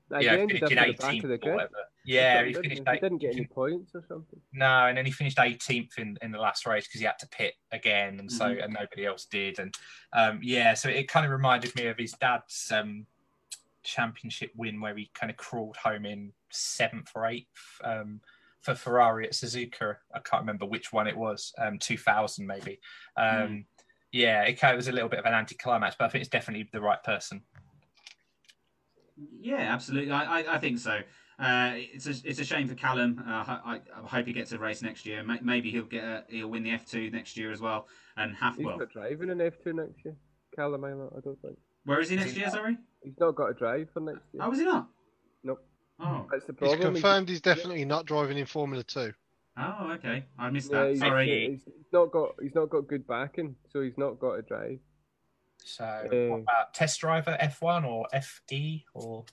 Like, 0.10 0.24
you 0.24 0.30
he 0.30 0.36
know, 0.36 0.42
ended 0.44 0.64
up 0.64 0.70
the 0.70 0.76
the 0.76 0.82
18th 0.82 1.24
or 1.48 1.52
whatever. 1.54 1.72
Yeah, 2.06 2.44
he 2.44 2.52
didn't, 2.52 2.64
finished. 2.64 2.84
he 2.86 3.00
didn't 3.00 3.18
get 3.20 3.36
any 3.36 3.46
points 3.46 3.96
or 3.96 4.04
something. 4.08 4.40
No, 4.52 4.88
and 4.88 4.98
then 4.98 5.06
he 5.06 5.12
finished 5.12 5.38
18th 5.38 5.98
in, 5.98 6.18
in 6.22 6.32
the 6.32 6.38
last 6.38 6.68
race 6.68 6.86
because 6.86 7.00
he 7.00 7.06
had 7.06 7.18
to 7.20 7.28
pit 7.30 7.54
again, 7.72 8.20
and 8.20 8.32
so 8.32 8.46
Mhm. 8.46 8.64
and 8.64 8.74
nobody 8.74 9.06
else 9.06 9.26
did. 9.26 9.58
And 9.58 9.74
um, 10.12 10.40
yeah, 10.44 10.74
so 10.74 10.90
it 10.90 11.08
kind 11.08 11.26
of 11.26 11.32
reminded 11.32 11.74
me 11.76 11.88
of 11.88 11.98
his 11.98 12.12
dad's 12.12 12.72
um, 12.72 13.08
championship 13.84 14.52
win 14.56 14.82
where 14.82 14.96
he 14.96 15.10
kind 15.14 15.32
of 15.32 15.38
crawled 15.38 15.78
home 15.78 16.06
in 16.06 16.34
seventh 16.52 17.10
or 17.16 17.26
eighth 17.26 17.48
um, 17.84 18.20
for 18.64 18.74
Ferrari 18.76 19.26
at 19.26 19.34
Suzuka. 19.34 19.98
I 20.16 20.20
can't 20.20 20.42
remember 20.42 20.66
which 20.66 20.92
one 20.92 21.08
it 21.08 21.16
was, 21.18 21.54
um, 21.60 21.78
2000 21.80 22.48
maybe. 22.48 22.80
Um, 23.18 23.26
Mm. 23.26 23.66
Yeah, 24.16 24.44
it 24.44 24.60
kind 24.60 24.74
of 24.74 24.78
was 24.78 24.88
a 24.88 24.92
little 24.92 25.10
bit 25.10 25.18
of 25.18 25.26
an 25.26 25.34
anticlimax, 25.34 25.96
but 25.98 26.06
I 26.06 26.10
think 26.10 26.22
it's 26.22 26.30
definitely 26.30 26.70
the 26.72 26.80
right 26.80 27.02
person. 27.04 27.42
Yeah, 29.42 29.74
absolutely. 29.74 30.12
I, 30.12 30.42
I, 30.42 30.56
I 30.56 30.58
think 30.60 30.78
so. 30.78 31.00
Uh, 31.40 31.72
it's 31.74 32.06
a 32.06 32.14
it's 32.24 32.40
a 32.40 32.46
shame 32.46 32.68
for 32.68 32.76
Callum. 32.76 33.24
Uh, 33.28 33.32
I, 33.32 33.82
I 33.96 34.08
hope 34.08 34.28
he 34.28 34.34
gets 34.34 34.52
a 34.52 34.60
race 34.60 34.84
next 34.84 35.06
year. 35.08 35.24
Maybe 35.42 35.72
he'll 35.72 35.86
get 35.86 36.04
a, 36.04 36.24
he'll 36.30 36.48
win 36.50 36.62
the 36.62 36.70
F 36.72 36.86
two 36.86 37.10
next 37.10 37.36
year 37.38 37.52
as 37.52 37.60
well. 37.60 37.88
And 38.16 38.36
half 38.36 38.56
He's 38.56 38.66
well, 38.68 38.78
not 38.78 38.92
driving 38.92 39.30
in 39.30 39.40
F2 39.40 39.74
next 39.74 40.06
year. 40.06 40.16
Callum 40.56 40.86
I 40.86 40.90
don't 40.90 41.42
think. 41.42 41.58
where 41.86 42.00
is 42.00 42.10
he 42.10 42.16
Is 42.16 42.22
next 42.22 42.34
he 42.34 42.38
year? 42.42 42.48
not? 42.50 42.56
Sorry. 42.56 42.78
He's 43.04 43.20
not 43.20 43.32
got 43.36 43.48
a 43.48 43.54
drive 43.56 43.90
for 43.92 44.00
next 44.02 44.22
year. 44.32 44.44
Oh, 44.44 44.50
was 44.52 44.60
he 44.60 44.66
not? 44.66 44.88
Nope. 46.00 46.08
Oh, 46.10 46.28
That's 46.32 46.46
the 46.46 46.54
problem. 46.54 46.78
He's 46.80 46.86
confirmed 46.86 47.30
he's 47.30 47.42
definitely 47.42 47.86
not 47.86 48.06
driving 48.06 48.38
in 48.38 48.46
Formula 48.46 48.84
Two. 48.84 49.14
oh, 49.58 49.92
okay. 49.94 50.26
I 50.38 50.50
missed 50.50 50.72
Yeah, 50.72 50.84
that. 50.84 50.90
he's, 50.92 51.00
Sorry. 51.00 51.50
he's 51.52 51.74
not 51.92 52.12
got 52.12 52.36
he's 52.42 52.56
not 52.56 52.70
got 52.70 52.88
good 52.88 53.06
backing, 53.08 53.56
so 53.72 53.82
he's 53.82 53.98
not 53.98 54.20
got 54.20 54.34
a 54.34 54.42
drive. 54.42 54.80
So, 55.66 55.84
Uh, 55.86 56.32
what 56.32 56.40
about 56.42 56.74
test 56.74 57.00
driver 57.00 57.38
F1 57.42 57.86
or 57.86 58.06
FD 58.14 58.84
or 58.94 59.24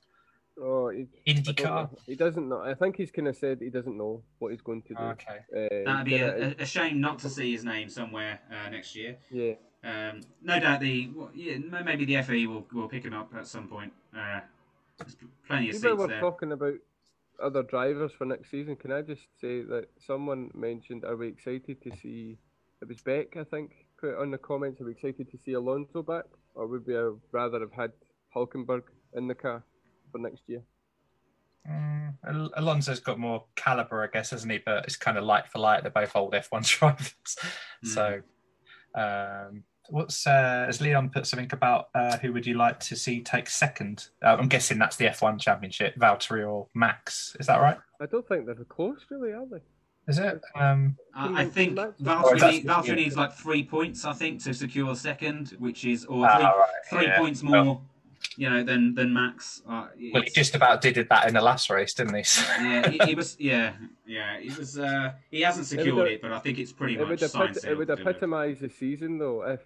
Oh, 0.63 0.91
he, 0.91 1.07
IndyCar? 1.27 1.89
He 2.07 2.15
doesn't 2.15 2.47
know. 2.49 2.61
I 2.61 2.75
think 2.75 2.97
he's 2.97 3.11
kind 3.11 3.27
of 3.29 3.35
said 3.37 3.61
he 3.61 3.71
doesn't 3.71 3.97
know 3.97 4.23
what 4.39 4.53
he's 4.53 4.61
going 4.61 4.83
to 4.83 4.95
do. 4.95 5.01
Okay. 5.03 5.39
Uh, 5.53 5.85
That'd 5.91 6.05
be 6.05 6.11
kinda- 6.19 6.55
a, 6.59 6.61
a, 6.61 6.63
a 6.63 6.67
shame 6.67 7.01
not 7.01 7.19
to 7.21 7.31
see 7.31 7.51
his 7.53 7.65
name 7.65 7.89
somewhere 7.89 8.41
uh, 8.53 8.69
next 8.69 8.95
year. 8.95 9.17
yeah. 9.31 9.55
Um, 9.83 10.21
no 10.43 10.61
doubt 10.61 10.81
the 10.81 11.09
well, 11.17 11.31
yeah, 11.35 11.57
maybe 11.57 12.05
the 12.05 12.23
FE 12.23 12.47
will, 12.47 12.67
will 12.75 12.87
pick 12.89 13.03
him 13.05 13.15
up 13.15 13.33
at 13.35 13.47
some 13.47 13.67
point. 13.67 13.91
Uh, 14.15 14.41
there's 15.01 15.17
plenty 15.47 15.69
of 15.71 15.75
Even 15.77 15.81
seats 15.81 15.99
we're 15.99 16.07
there. 16.09 16.21
talking 16.21 16.53
about 16.53 16.75
other 17.43 17.63
drivers 17.63 18.13
for 18.13 18.25
next 18.27 18.51
season. 18.51 18.77
Can 18.77 18.93
I 18.93 19.03
just 19.03 19.23
say 19.41 19.63
that 19.63 19.89
someone 19.99 20.51
mentioned, 20.55 21.05
"Are 21.05 21.17
we 21.17 21.29
excited 21.29 21.83
to 21.83 21.97
see?" 21.97 22.39
It 22.83 22.89
was 22.89 23.01
Beck, 23.03 23.37
I 23.37 23.45
think, 23.45 23.87
put 24.01 24.17
on 24.17 24.31
the 24.31 24.39
comments. 24.39 24.81
Are 24.81 24.85
we 24.85 24.93
excited 24.93 25.31
to 25.31 25.39
see 25.39 25.53
Alonso 25.53 26.03
back, 26.03 26.25
or 26.55 26.67
would 26.67 26.87
we 26.87 26.95
have 26.95 27.19
rather 27.33 27.61
have 27.61 27.73
had 27.73 27.93
Hulkenberg 28.35 28.85
in 29.15 29.27
the 29.29 29.35
car 29.35 29.63
for 30.13 30.19
next 30.19 30.43
year? 30.47 30.63
Mm, 31.69 32.15
Al- 32.27 32.51
Alonso's 32.57 33.01
got 33.01 33.19
more 33.19 33.45
caliber, 33.55 34.03
I 34.03 34.07
guess, 34.07 34.31
hasn't 34.31 34.51
he? 34.53 34.59
But 34.65 34.85
it's 34.85 34.97
kind 34.97 35.19
of 35.19 35.25
light 35.25 35.47
for 35.49 35.59
light. 35.59 35.83
They're 35.83 35.91
both 35.91 36.17
old 36.17 36.33
F1 36.33 36.67
drivers. 36.79 37.15
So, 37.85 38.23
um, 38.95 39.65
what's 39.91 40.27
uh, 40.27 40.65
has 40.67 40.81
Leon 40.81 41.11
put 41.11 41.27
something 41.27 41.49
about 41.53 41.89
uh, 41.95 42.17
who 42.19 42.33
would 42.33 42.47
you 42.47 42.55
like 42.55 42.81
to 42.81 42.97
see 42.97 43.21
take 43.21 43.49
second? 43.49 44.09
Uh, 44.23 44.37
I'm 44.39 44.49
guessing 44.49 44.79
that's 44.79 44.97
the 44.97 45.07
F1 45.07 45.41
Championship, 45.41 45.97
Valtteri 45.97 46.49
or 46.49 46.67
Max. 46.75 47.37
Is 47.41 47.47
that 47.47 47.61
right? 47.61 47.79
I 48.01 48.07
don't 48.07 48.27
think 48.27 48.47
they're 48.47 48.55
close, 48.65 48.99
really, 49.11 49.33
are 49.33 49.47
they? 49.51 49.61
Is 50.09 50.19
it? 50.19 50.41
Um, 50.57 50.97
I 51.15 51.43
I 51.43 51.45
think 51.45 51.75
Max- 51.75 52.01
Valtteri, 52.01 52.51
need, 52.53 52.65
Valtteri 52.67 52.97
needs 52.97 53.17
like 53.17 53.33
three 53.33 53.63
points, 53.63 54.05
I 54.05 54.13
think, 54.13 54.43
to 54.45 54.55
secure 54.55 54.95
second, 54.97 55.51
which 55.59 55.85
is 55.85 56.05
or 56.07 56.27
ah, 56.27 56.37
three, 56.37 56.45
right, 56.45 56.69
three 56.91 57.07
yeah. 57.07 57.19
points 57.19 57.43
more, 57.43 57.53
Well, 57.53 57.83
you 58.37 58.49
know, 58.51 58.65
than 58.65 58.95
than 58.95 59.13
Max. 59.13 59.63
Uh, 59.69 59.87
well, 60.13 60.23
he 60.23 60.31
just 60.31 60.55
about 60.55 60.81
did 60.81 60.97
that 60.97 61.29
in 61.29 61.35
the 61.35 61.41
last 61.41 61.69
race, 61.71 61.95
didn't 61.95 62.15
he? 62.15 62.23
Yeah, 62.61 62.89
he, 62.91 62.99
he 63.05 63.15
was. 63.15 63.37
Yeah, 63.39 63.73
yeah, 64.07 64.41
he 64.41 64.49
was. 64.49 64.79
Uh, 64.79 65.13
he 65.31 65.43
hasn't 65.43 65.71
It 65.71 65.77
would 65.77 65.85
secured 65.85 66.07
have- 66.07 66.15
it, 66.15 66.23
but 66.23 66.33
I 66.33 66.39
think 66.41 66.59
it's 66.59 66.73
pretty 66.73 66.95
It 66.95 67.01
much 67.01 67.21
would, 67.21 67.31
signed 67.31 67.57
epit- 67.57 67.65
it 67.71 67.79
would 67.79 67.89
to 67.89 67.97
do 67.97 68.03
it. 68.03 68.09
epitomise 68.09 68.59
the 68.61 68.69
season, 68.71 69.19
though, 69.19 69.43
if 69.43 69.61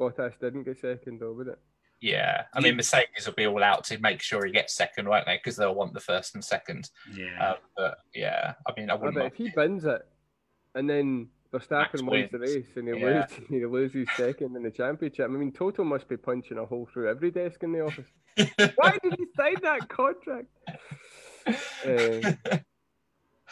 Bottas 0.00 0.38
didn't 0.40 0.62
get 0.64 0.80
second, 0.80 1.20
though, 1.20 1.32
would 1.32 1.48
it? 1.48 1.58
yeah, 2.00 2.44
I 2.54 2.60
mean, 2.60 2.70
you- 2.72 2.76
Mercedes 2.76 3.26
will 3.26 3.34
be 3.34 3.46
all 3.46 3.62
out 3.62 3.84
to 3.84 3.98
make 3.98 4.22
sure 4.22 4.46
he 4.46 4.52
gets 4.52 4.72
second, 4.74 5.06
won't 5.06 5.26
they? 5.26 5.36
Because 5.36 5.56
they'll 5.56 5.74
want 5.74 5.92
the 5.92 6.00
first 6.00 6.34
and 6.34 6.42
second. 6.42 6.88
Yeah, 7.12 7.50
Um, 7.50 7.56
but 7.76 7.98
yeah, 8.14 8.54
I 8.66 8.72
mean, 8.80 8.88
I 8.88 8.94
I 8.94 8.96
wouldn't. 8.96 9.14
bet 9.16 9.22
mind- 9.24 9.32
if 9.32 9.36
he 9.38 9.52
wins 9.54 9.84
it, 9.84 10.00
and 10.74 10.88
then 10.88 11.28
Verstappen 11.52 12.08
wins 12.10 12.30
the 12.30 12.38
race, 12.38 12.74
and 12.76 12.88
he, 12.88 12.98
Yeah. 12.98 13.26
loses, 13.28 13.44
he 13.50 13.66
loses 13.66 14.08
second 14.16 14.56
in 14.56 14.62
the 14.62 14.70
championship, 14.70 15.26
I 15.26 15.28
mean, 15.28 15.52
Toto 15.52 15.84
must 15.84 16.08
be 16.08 16.16
punching 16.16 16.56
a 16.56 16.64
hole 16.64 16.88
through 16.92 17.10
every 17.10 17.30
desk 17.30 17.62
in 17.64 17.72
the 17.72 17.80
office. 17.82 18.06
Why 18.76 18.96
did 19.02 19.14
he 19.18 19.26
sign 19.36 19.56
that 19.62 19.86
contract? 19.90 20.46
Uh, 21.84 22.32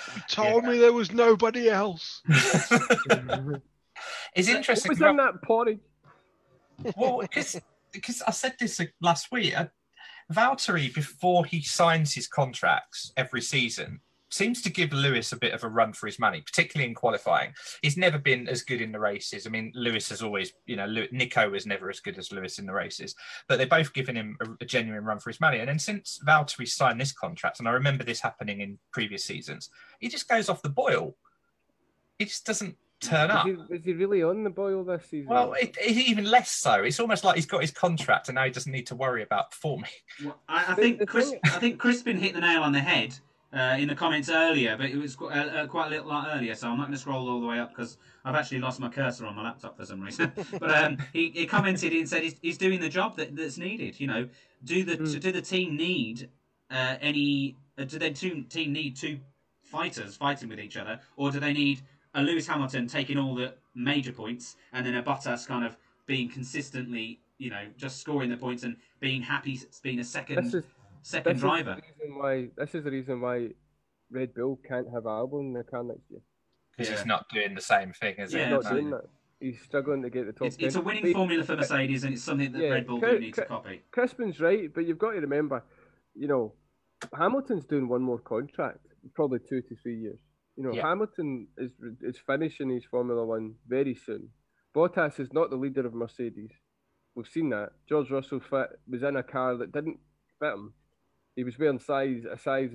You 0.07 0.23
told 0.29 0.65
me 0.65 0.79
there 0.79 0.93
was 0.93 1.11
nobody 1.13 1.69
else. 1.69 2.23
it's 2.29 2.71
interesting. 4.49 4.91
What 4.91 4.91
was 4.91 4.99
'cause 4.99 5.11
in 5.11 5.17
that 5.17 5.43
porridge? 5.43 5.81
Well, 6.97 7.23
because 7.93 8.23
I 8.27 8.31
said 8.31 8.55
this 8.59 8.81
last 9.01 9.31
week. 9.33 9.59
Uh, 9.59 9.67
Valtteri, 10.33 10.95
before 10.95 11.47
he 11.47 11.63
signs 11.63 12.13
his 12.13 12.29
contracts 12.29 13.13
every 13.17 13.41
season, 13.41 14.01
seems 14.31 14.61
to 14.63 14.71
give 14.71 14.93
Lewis 14.93 15.33
a 15.33 15.39
bit 15.39 15.55
of 15.55 15.65
a 15.65 15.69
run 15.69 15.93
for 15.93 16.07
his 16.07 16.19
money, 16.19 16.43
particularly 16.43 16.89
in 16.89 16.95
qualifying. 16.95 17.53
He's 17.83 17.97
never 17.97 18.19
been 18.19 18.47
as 18.47 18.63
good 18.63 18.83
in 18.83 18.93
the 18.93 19.01
races. 19.01 19.47
I 19.47 19.51
mean, 19.51 19.73
Lewis 19.75 20.09
has 20.11 20.23
always, 20.23 20.53
you 20.67 20.77
know, 20.77 20.87
Nico 21.13 21.49
was 21.49 21.67
never 21.67 21.89
as 21.89 22.01
good 22.01 22.19
as 22.19 22.31
Lewis 22.31 22.59
in 22.59 22.67
the 22.67 22.75
races, 22.75 23.15
but 23.49 23.57
they've 23.57 23.69
both 23.69 23.93
given 23.95 24.17
him 24.17 24.37
a, 24.43 24.47
a 24.61 24.67
genuine 24.67 25.05
run 25.05 25.19
for 25.19 25.31
his 25.31 25.41
money. 25.41 25.61
And 25.61 25.69
then 25.69 25.79
since 25.79 26.21
Valtteri 26.27 26.69
signed 26.69 27.01
this 27.01 27.13
contract, 27.13 27.59
and 27.59 27.69
I 27.69 27.73
remember 27.73 28.05
this 28.05 28.21
happening 28.21 28.61
in 28.61 28.79
previous 28.93 29.25
seasons, 29.25 29.71
he 29.99 30.09
just 30.09 30.29
goes 30.29 30.49
off 30.49 30.63
the 30.63 30.69
boil. 30.69 31.17
He 32.19 32.27
just 32.27 32.45
doesn't 32.45 32.77
turn 33.01 33.31
up. 33.31 33.47
Is 33.47 33.59
he, 33.69 33.75
is 33.75 33.85
he 33.85 33.93
really 33.93 34.23
on 34.23 34.45
the 34.45 34.51
boil 34.51 34.85
this 34.85 35.05
season? 35.07 35.29
Well, 35.29 35.53
it, 35.55 35.77
it, 35.81 35.97
even 35.97 36.25
less 36.25 36.51
so. 36.51 36.83
It's 36.83 37.01
almost 37.01 37.25
like 37.25 37.37
he's 37.37 37.47
got 37.47 37.61
his 37.61 37.71
contract 37.71 38.29
and 38.29 38.35
now 38.37 38.45
he 38.45 38.51
doesn't 38.51 38.73
need 38.73 38.87
to 38.89 38.95
worry 38.95 39.23
about 39.23 39.51
performing. 39.51 39.91
Well, 40.25 40.39
I, 40.49 40.73
I 40.73 40.75
think 40.75 41.07
Chris, 41.09 41.33
I 41.45 41.59
think 41.59 41.79
Crispin 41.79 42.19
hit 42.19 42.35
the 42.35 42.41
nail 42.41 42.63
on 42.63 42.73
the 42.73 42.81
head 42.81 43.15
uh, 43.53 43.77
in 43.79 43.89
the 43.89 43.95
comments 43.95 44.29
earlier, 44.29 44.77
but 44.77 44.87
it 44.87 44.97
was 44.97 45.17
qu- 45.17 45.29
uh, 45.29 45.31
uh, 45.31 45.67
quite 45.67 45.87
a 45.87 45.91
little 45.91 46.09
lot 46.09 46.29
earlier, 46.35 46.55
so 46.55 46.69
I'm 46.69 46.77
not 46.77 46.85
going 46.85 46.93
to 46.93 46.99
scroll 46.99 47.29
all 47.31 47.41
the 47.41 47.47
way 47.47 47.59
up 47.59 47.71
because 47.71 47.97
I've 48.25 48.35
actually 48.35 48.59
lost 48.59 48.79
my 48.79 48.89
cursor 48.89 49.25
on 49.27 49.37
my 49.37 49.43
laptop 49.43 49.77
for 49.79 49.87
some 49.87 50.01
reason. 50.01 50.33
but 50.61 50.71
um, 50.71 50.99
he, 51.13 51.31
he 51.31 51.47
commented 51.47 51.93
and 51.93 52.09
said 52.09 52.23
he's, 52.23 52.37
he's 52.43 52.59
doing 52.59 52.81
the 52.81 52.89
job 52.91 53.17
that, 53.17 53.35
that's 53.35 53.57
needed. 53.59 53.99
You 53.99 54.07
know, 54.07 54.29
do 54.65 54.85
the 54.85 54.97
Mm. 54.99 55.21
do 55.21 55.33
the 55.33 55.41
team 55.41 55.77
need 55.77 56.29
uh, 56.71 56.97
any? 57.01 57.57
Uh, 57.79 57.85
do 57.85 57.99
the 57.99 58.11
two, 58.11 58.43
team 58.43 58.73
need 58.73 58.97
two 58.97 59.19
fighters 59.63 60.17
fighting 60.17 60.49
with 60.49 60.59
each 60.59 60.77
other, 60.77 60.99
or 61.17 61.31
do 61.31 61.39
they 61.41 61.53
need 61.53 61.81
a 62.19 62.23
Lewis 62.23 62.47
Hamilton 62.47 62.87
taking 62.87 63.17
all 63.19 63.35
the 63.35 63.55
major 63.75 64.13
points 64.13 64.57
and 64.73 64.85
then 64.85 64.95
a 64.97 65.03
Bottas 65.03 65.47
kind 65.47 65.65
of 65.65 65.77
being 66.07 66.29
consistently, 66.29 67.21
you 67.39 67.51
know, 67.51 67.65
just 67.77 68.01
scoring 68.01 68.29
the 68.31 68.37
points 68.37 68.63
and 68.65 68.77
being 69.01 69.23
happy 69.23 69.61
being 69.83 70.01
a 70.01 70.05
second 70.05 70.45
this 70.45 70.55
is 70.55 70.65
second 71.03 71.35
this 71.35 71.41
driver. 71.41 71.71
is 71.73 71.77
the 71.77 72.05
reason 72.05 72.19
why 72.19 72.49
this 72.57 72.75
is 72.75 72.85
the 72.85 72.91
reason 72.91 73.21
why 73.21 73.49
Red 74.11 74.35
Bull 74.35 74.59
can't 74.67 74.89
have 74.93 75.05
Albon 75.05 75.41
in 75.41 75.53
the 75.53 75.63
car 75.65 75.85
next 75.85 76.11
year. 76.11 76.21
Because 76.77 76.91
Yeah. 76.91 76.97
he's 76.97 77.07
not 77.07 77.27
doing 77.33 77.55
the 77.55 77.61
same 77.61 77.93
thing, 77.93 78.15
is 78.19 78.33
Yeah, 78.33 78.45
He's 78.57 78.65
not 78.65 78.73
doing 78.73 78.91
that. 78.91 79.05
He's 79.41 79.61
struggling 79.63 80.03
to 80.03 80.11
get 80.11 80.27
the 80.27 80.33
top. 80.33 80.47
It's, 80.49 80.57
it's 80.57 80.75
a 80.75 80.81
winning 80.81 81.03
But 81.05 81.13
formula 81.13 81.45
for 81.45 81.57
Mercedes, 81.57 82.03
and 82.05 82.15
it's 82.15 82.23
something 82.25 82.51
that 82.53 82.61
Yeah, 82.61 82.71
Red 82.71 82.87
Bull 82.87 82.99
Cri- 82.99 83.13
do 83.13 83.19
need 83.21 83.35
to 83.35 83.45
copy. 83.45 83.83
Crispin's 83.93 84.41
right, 84.41 84.73
but 84.75 84.85
you've 84.87 84.99
got 84.99 85.13
to 85.13 85.21
remember, 85.21 85.63
you 86.15 86.27
know, 86.27 86.55
Hamilton's 87.17 87.65
doing 87.67 87.87
one 87.89 88.03
more 88.03 88.19
contract, 88.19 88.81
probably 89.15 89.39
two 89.49 89.61
to 89.63 89.77
three 89.77 89.99
years. 90.01 90.19
You 90.59 90.65
know, 90.65 90.73
Yeah. 90.75 90.87
Hamilton 90.89 91.47
is 91.57 91.71
is 92.03 92.19
finishing 92.27 92.69
his 92.71 92.85
Formula 92.85 93.25
One 93.25 93.55
very 93.69 93.95
soon. 93.95 94.29
Bottas 94.75 95.19
is 95.21 95.33
not 95.33 95.51
the 95.51 95.57
leader 95.65 95.87
of 95.87 95.95
Mercedes. 95.95 96.51
We've 97.15 97.27
seen 97.37 97.49
that. 97.51 97.71
George 97.89 98.11
Russell 98.11 98.41
fit, 98.41 98.69
was 98.91 99.03
in 99.05 99.17
a 99.17 99.23
car 99.23 99.57
that 99.57 99.73
didn't 99.73 99.99
fit 100.41 100.53
him. 100.55 100.75
He 101.37 101.45
was 101.45 101.57
wearing 101.59 101.79
size 101.79 102.25
a 102.31 102.37
size 102.37 102.73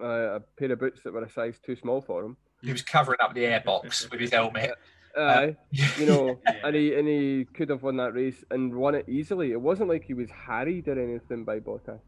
uh, 0.00 0.36
a 0.38 0.40
pair 0.58 0.70
of 0.72 0.78
boots 0.80 1.00
that 1.02 1.12
were 1.14 1.24
a 1.24 1.30
size 1.30 1.58
too 1.66 1.76
small 1.76 2.00
for 2.02 2.24
him. 2.24 2.36
He 2.62 2.72
was 2.72 2.82
covering 2.82 3.20
up 3.24 3.32
the 3.34 3.44
airbox 3.44 4.10
with 4.10 4.20
his 4.20 4.32
helmet. 4.32 4.74
Aye, 5.16 5.56
you 5.98 6.06
know, 6.06 6.38
Yeah. 6.46 6.60
and 6.66 6.76
he 6.76 6.94
and 6.94 7.08
he 7.08 7.46
could 7.56 7.70
have 7.70 7.82
won 7.82 7.96
that 7.96 8.12
race 8.14 8.44
and 8.50 8.74
won 8.74 8.94
it 8.94 9.08
easily. 9.08 9.50
It 9.52 9.60
wasn't 9.60 9.88
like 9.88 10.04
he 10.04 10.14
was 10.14 10.30
harried 10.30 10.86
or 10.88 10.96
anything 11.02 11.44
by 11.44 11.58
Bottas. 11.60 12.02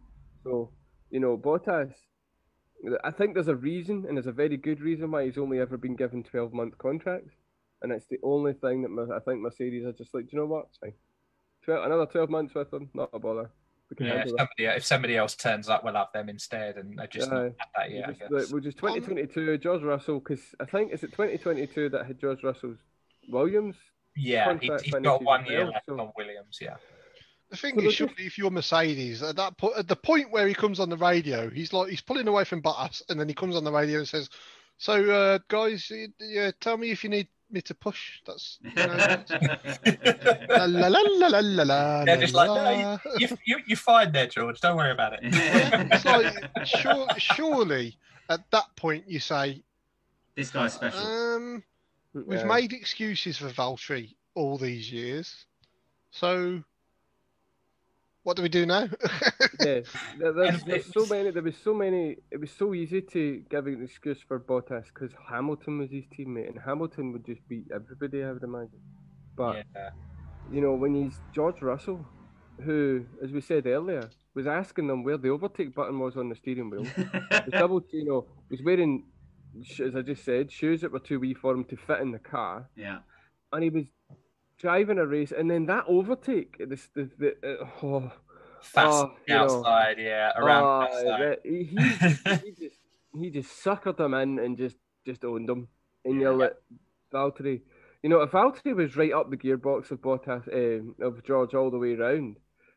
So, 0.45 0.71
you 1.11 1.19
know, 1.21 1.37
Bottas, 1.39 1.95
I 3.05 3.11
think 3.11 3.35
there's 3.35 3.49
a 3.49 3.55
reason, 3.57 4.05
and 4.09 4.17
there's 4.17 4.27
a 4.27 4.33
very 4.33 4.57
good 4.57 4.81
reason 4.81 5.11
why 5.11 5.25
he's 5.27 5.39
only 5.39 5.61
ever 5.61 5.77
been 5.77 5.97
given 5.97 6.23
12 6.23 6.53
month 6.53 6.79
contracts, 6.79 7.35
and 7.83 7.93
it's 7.93 8.07
the 8.07 8.19
only 8.23 8.53
thing 8.55 8.83
that 8.83 8.91
Mer- 8.91 9.15
I 9.15 9.21
think 9.21 9.41
Mercedes 9.41 9.85
are 9.85 9.93
just 9.93 10.15
like, 10.15 10.25
do 10.25 10.31
you 10.33 10.39
know 10.39 10.47
what? 10.47 10.67
It's 10.71 10.79
fine. 10.79 10.95
12, 11.65 11.85
another 11.85 12.07
12 12.07 12.31
months 12.31 12.55
with 12.55 12.73
him, 12.73 12.89
not 12.95 13.11
a 13.13 13.19
bother. 13.19 13.51
Yeah, 13.99 14.23
if 14.23 14.29
somebody, 14.29 14.65
if 14.65 14.85
somebody 14.85 15.17
else 15.17 15.35
turns 15.35 15.69
up, 15.69 15.83
we'll 15.85 15.95
have 15.95 16.13
them 16.15 16.29
instead, 16.29 16.77
and 16.77 16.97
they've 16.97 17.11
just 17.11 17.31
not 17.31 17.41
Aye. 17.41 17.55
had 17.59 17.69
that 17.77 17.91
yet, 17.91 17.93
We'll 17.93 18.05
I 18.05 18.07
just, 18.07 18.21
guess. 18.21 18.31
like, 18.31 18.49
we'll 18.53 18.63
just 18.63 18.79
um, 18.85 18.89
2022 18.95 19.59
George 19.59 19.83
Russell 19.83 20.21
because 20.21 20.41
I 20.61 20.65
think 20.65 20.93
is 20.93 21.03
it 21.03 21.11
2022 21.11 21.89
that 21.91 22.07
had 22.07 22.21
George 22.21 22.43
Russell's 22.45 22.79
Williams 23.29 23.77
yeah, 24.17 24.57
he, 24.61 24.71
he's 24.83 24.95
got 24.95 25.23
one 25.23 25.45
year 25.47 25.65
well, 25.65 25.73
left 25.73 25.87
so- 25.87 25.99
on 26.01 26.13
Williams. 26.17 26.59
Yeah, 26.61 26.77
The 27.51 27.57
thing 27.57 27.75
So 27.75 27.79
is, 27.81 27.85
they're 27.85 27.93
surely 28.09 28.27
if 28.27 28.39
you're 28.39 28.51
Mercedes, 28.51 29.23
at 29.23 29.37
that 29.37 29.57
point, 29.59 29.77
at 29.77 29.89
the 29.89 29.97
point 29.97 30.31
where 30.31 30.47
he 30.47 30.55
comes 30.55 30.79
on 30.81 30.89
the 30.89 30.97
radio, 30.97 31.51
he's 31.51 31.73
like 31.73 31.89
he's 31.91 32.01
pulling 32.01 32.29
away 32.29 32.45
from 32.45 32.63
Bottas, 32.63 33.03
and 33.09 33.19
then 33.19 33.29
he 33.29 33.35
comes 33.35 33.57
on 33.57 33.65
the 33.65 33.73
radio 33.73 33.99
and 33.99 34.09
says, 34.09 34.31
"So, 34.79 35.11
uh, 35.11 35.39
guys, 35.49 35.91
yeah, 36.21 36.53
tell 36.61 36.77
me 36.77 36.91
if 36.93 37.03
you 37.03 37.11
need 37.11 37.27
me 37.51 37.61
to 37.63 37.75
push." 37.75 38.21
That's 38.25 38.59
you 38.63 38.71
know, 38.75 38.97
that's- 38.97 40.47
la 40.49 40.65
la 40.67 40.87
la 40.89 41.01
la 41.01 41.27
la 41.27 41.41
la 41.41 41.63
la. 41.65 42.05
They're 42.05 42.19
just 42.21 42.35
like, 42.35 42.49
la, 42.49 42.55
no, 42.55 42.63
la." 42.63 42.99
you, 43.19 43.29
you, 43.45 43.59
you're 43.67 43.77
fine 43.77 44.13
there, 44.13 44.29
George. 44.29 44.61
Don't 44.61 44.77
worry 44.77 44.93
about 44.93 45.15
it. 45.15 45.21
It's 45.25 46.05
like 46.05 46.67
sure, 46.67 47.09
surely 47.19 47.97
at 48.29 48.49
that 48.53 48.67
point 48.77 49.09
you 49.09 49.19
say, 49.19 49.61
this 50.37 50.51
guy's 50.53 50.75
special. 50.75 51.01
um, 51.05 51.65
we've 52.15 52.39
Yeah. 52.39 52.45
made 52.45 52.73
excuses 52.73 53.39
for 53.39 53.49
Valtteri 53.49 54.15
all 54.37 54.57
these 54.57 54.91
years, 54.93 55.47
so 56.13 56.63
what 58.23 58.37
do 58.37 58.43
we 58.43 58.49
do 58.49 58.67
now? 58.67 58.89
yeah, 59.61 59.81
there, 60.19 60.33
there's, 60.33 60.63
there's 60.65 60.93
so 60.93 61.07
many. 61.07 61.31
There 61.31 61.43
was 61.43 61.57
so 61.57 61.73
many. 61.75 62.17
It 62.31 62.41
was 62.41 62.51
so 62.51 62.75
easy 62.75 63.01
to 63.01 63.43
give 63.51 63.67
an 63.67 63.83
excuse 63.83 64.19
for 64.27 64.39
Bottas 64.39 64.87
because 64.87 65.13
Hamilton 65.29 65.79
was 65.79 65.91
his 65.91 66.05
teammate, 66.17 66.49
and 66.49 66.59
Hamilton 66.65 67.13
would 67.13 67.25
just 67.25 67.47
beat 67.49 67.67
everybody. 67.75 68.23
I 68.25 68.33
would 68.33 68.43
imagine. 68.43 68.81
But 69.37 69.65
Yeah. 69.75 69.91
you 70.53 70.61
know, 70.61 70.75
when 70.75 70.95
he's 70.95 71.19
George 71.33 71.63
Russell, 71.63 72.05
who, 72.63 73.05
as 73.23 73.31
we 73.33 73.41
said 73.41 73.67
earlier, 73.67 74.11
was 74.35 74.47
asking 74.47 74.87
them 74.87 75.03
where 75.03 75.17
the 75.17 75.29
overtake 75.31 75.75
button 75.75 75.99
was 75.99 76.17
on 76.17 76.29
the 76.29 76.35
steering 76.35 76.71
wheel. 76.71 76.83
was 77.31 77.53
double, 77.53 77.83
you 77.91 78.05
know, 78.05 78.27
was 78.51 78.63
wearing, 78.63 79.05
as 79.83 79.97
I 79.97 80.03
just 80.03 80.25
said, 80.25 80.53
shoes 80.53 80.83
that 80.83 80.93
were 80.93 80.99
too 81.01 81.21
wee 81.21 81.35
for 81.35 81.53
him 81.55 81.65
to 81.65 81.77
fit 81.77 82.01
in 82.01 82.13
the 82.13 82.19
car, 82.19 82.69
yeah. 82.77 82.99
and 83.53 83.63
he 83.65 83.71
was 83.71 83.85
driving 84.61 84.99
a 84.99 85.07
race, 85.07 85.33
and 85.33 85.51
then 85.51 85.67
that 85.67 85.85
overtake, 85.89 86.57
this, 86.69 86.89
the, 86.95 87.11
the, 87.19 87.61
uh, 87.63 87.67
oh, 87.83 88.13
Fast 88.63 89.05
Oh, 89.05 89.15
the 89.27 89.35
know. 89.35 89.63
outside, 89.65 89.99
yeah, 89.99 90.33
around 90.37 90.67
oh, 90.67 90.83
outside. 90.83 91.39
he, 91.45 91.65
he, 91.65 92.01
he 92.43 92.51
just 92.53 92.77
he 93.19 93.31
just 93.31 93.65
suckered 93.65 93.97
them 93.97 94.15
in 94.15 94.39
and 94.39 94.57
just 94.59 94.77
just 95.07 95.25
owned 95.25 95.49
them. 95.49 95.69
And 96.05 96.21
you're 96.21 96.33
Yeah. 96.33 96.37
like 96.37 96.57
Valtteri, 97.13 97.63
you 98.03 98.09
know, 98.11 98.21
if 98.21 98.31
Valtteri 98.31 98.75
was 98.75 98.97
right 98.97 99.13
up 99.13 99.31
the 99.31 99.37
gearbox 99.37 99.91
of 99.91 100.01
Bottas, 100.01 100.47
um, 100.53 100.95
of 101.01 101.25
George 101.25 101.55
all 101.55 101.71
the 101.71 101.79
way 101.79 101.95
round, 101.95 102.37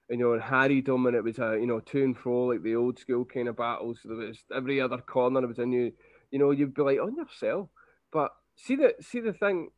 and, 0.10 0.20
you 0.20 0.26
know, 0.26 0.34
and 0.34 0.42
harried 0.42 0.88
him, 0.88 1.06
and 1.06 1.16
it 1.16 1.24
was 1.24 1.40
a 1.40 1.58
you 1.60 1.68
know 1.68 1.80
to 1.82 2.04
and 2.04 2.18
fro 2.18 2.46
like 2.46 2.64
the 2.64 2.76
old 2.76 2.98
school 3.00 3.26
kind 3.26 3.48
of 3.48 3.58
battles. 3.58 4.00
There 4.04 4.16
was 4.18 4.40
every 4.54 4.82
other 4.82 4.98
corner 4.98 5.44
it 5.44 5.48
was 5.48 5.60
a 5.60 5.66
new, 5.66 5.92
you 6.32 6.40
know, 6.40 6.52
you'd 6.52 6.74
be 6.74 6.82
like 6.82 7.00
on 7.00 7.16
yourself. 7.16 7.70
But 8.12 8.32
see 8.56 8.76
the 8.76 8.96
see 9.02 9.20
the 9.20 9.34
thing 9.34 9.70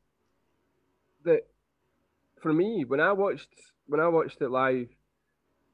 that 1.23 1.47
for 2.41 2.53
me 2.53 2.83
when 2.85 2.99
I 2.99 3.11
watched 3.11 3.49
when 3.87 3.99
I 3.99 4.07
watched 4.07 4.41
it 4.41 4.49
live, 4.49 4.87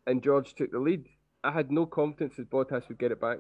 and 0.07 0.21
George 0.23 0.53
took 0.55 0.71
the 0.71 0.79
lead, 0.79 1.07
I 1.43 1.51
had 1.51 1.71
no 1.71 1.85
confidence 1.85 2.35
that 2.37 2.49
Bottas 2.49 2.87
would 2.89 2.97
get 2.99 3.11
it 3.11 3.21
back, 3.21 3.39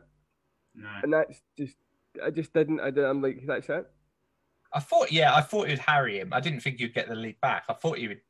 No. 0.75 0.89
and 1.03 1.13
that's 1.13 1.41
just 1.57 1.75
I 2.23 2.29
just 2.29 2.53
didn't. 2.53 2.79
I 2.79 2.89
didn't, 2.91 3.09
I'm 3.09 3.21
like 3.21 3.41
that's 3.45 3.69
it. 3.69 3.85
I 4.73 4.79
thought, 4.79 5.11
yeah, 5.11 5.35
I 5.35 5.41
thought 5.41 5.67
he'd 5.67 5.79
harry 5.79 6.19
him. 6.19 6.31
I 6.31 6.39
didn't 6.39 6.61
think 6.61 6.79
he'd 6.79 6.93
get 6.93 7.09
the 7.09 7.15
lead 7.15 7.39
back. 7.41 7.65
I 7.67 7.73
thought 7.73 7.97
he 7.97 8.07
would 8.07 8.21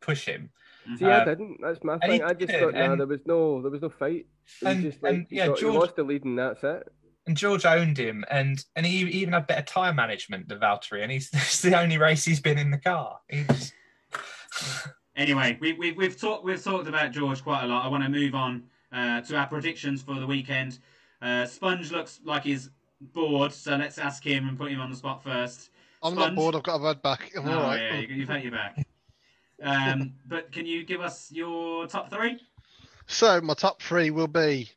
push 0.00 0.24
him. 0.24 0.50
See, 0.96 1.04
I 1.04 1.18
Uh, 1.20 1.24
didn't. 1.26 1.58
That's 1.60 1.84
my 1.84 1.98
thing. 1.98 2.22
I 2.22 2.32
just 2.32 2.50
did, 2.50 2.60
thought, 2.60 2.72
no, 2.74 2.80
and- 2.92 3.00
there 3.00 3.06
was 3.06 3.20
no, 3.26 3.60
there 3.60 3.70
was 3.70 3.82
no 3.82 3.90
fight. 3.90 4.26
It 4.62 4.66
And- 4.66 4.82
just 4.82 5.02
like 5.02 5.12
and, 5.14 5.26
yeah, 5.30 5.48
got- 5.48 5.58
he 5.58 5.62
George- 5.62 5.74
lost 5.76 5.96
the 5.96 6.04
lead, 6.04 6.24
and 6.24 6.38
that's 6.38 6.64
it. 6.64 6.88
And 7.26 7.36
George 7.36 7.66
owned 7.66 7.98
him, 7.98 8.24
and 8.30 8.64
and 8.74 8.86
he 8.86 9.06
even 9.20 9.34
had 9.34 9.46
better 9.46 9.60
tire 9.62 9.92
management 9.92 10.48
than 10.48 10.60
Valtteri, 10.60 11.02
and 11.02 11.12
he's 11.12 11.28
it's 11.34 11.60
the 11.60 11.78
only 11.78 11.98
race 11.98 12.24
he's 12.24 12.40
been 12.40 12.56
in 12.56 12.70
the 12.70 12.78
car. 12.78 13.20
He 13.28 13.44
just... 13.44 13.74
Anyway, 15.16 15.58
we, 15.60 15.72
we, 15.72 15.92
we've 15.92 16.18
talked 16.18 16.44
we've 16.44 16.62
talked 16.62 16.86
about 16.86 17.10
George 17.10 17.42
quite 17.42 17.64
a 17.64 17.66
lot. 17.66 17.84
I 17.84 17.88
want 17.88 18.04
to 18.04 18.08
move 18.08 18.36
on 18.36 18.62
uh, 18.92 19.20
to 19.22 19.36
our 19.36 19.48
predictions 19.48 20.00
for 20.00 20.14
the 20.14 20.26
weekend. 20.26 20.78
Uh, 21.20 21.44
Sponge 21.44 21.90
looks 21.90 22.20
like 22.24 22.44
he's 22.44 22.70
bored, 23.00 23.52
so 23.52 23.74
let's 23.76 23.98
ask 23.98 24.24
him 24.24 24.48
and 24.48 24.56
put 24.56 24.70
him 24.70 24.80
on 24.80 24.90
the 24.90 24.96
spot 24.96 25.22
first. 25.24 25.70
I'm 26.02 26.12
Sponge? 26.12 26.28
not 26.28 26.36
bored. 26.36 26.54
I've 26.54 26.62
got 26.62 26.76
a 26.76 26.94
bad 26.94 27.02
back. 27.02 27.32
I'm 27.36 27.48
oh, 27.48 27.52
all 27.52 27.62
right. 27.62 27.80
yeah, 27.80 27.98
you, 27.98 28.14
you've 28.14 28.28
had 28.28 28.42
your 28.42 28.52
back. 28.52 28.86
Um, 29.60 30.12
but 30.26 30.52
can 30.52 30.66
you 30.66 30.84
give 30.84 31.00
us 31.00 31.32
your 31.32 31.88
top 31.88 32.10
three? 32.10 32.38
So 33.08 33.40
my 33.40 33.54
top 33.54 33.82
three 33.82 34.10
will 34.10 34.28
be 34.28 34.70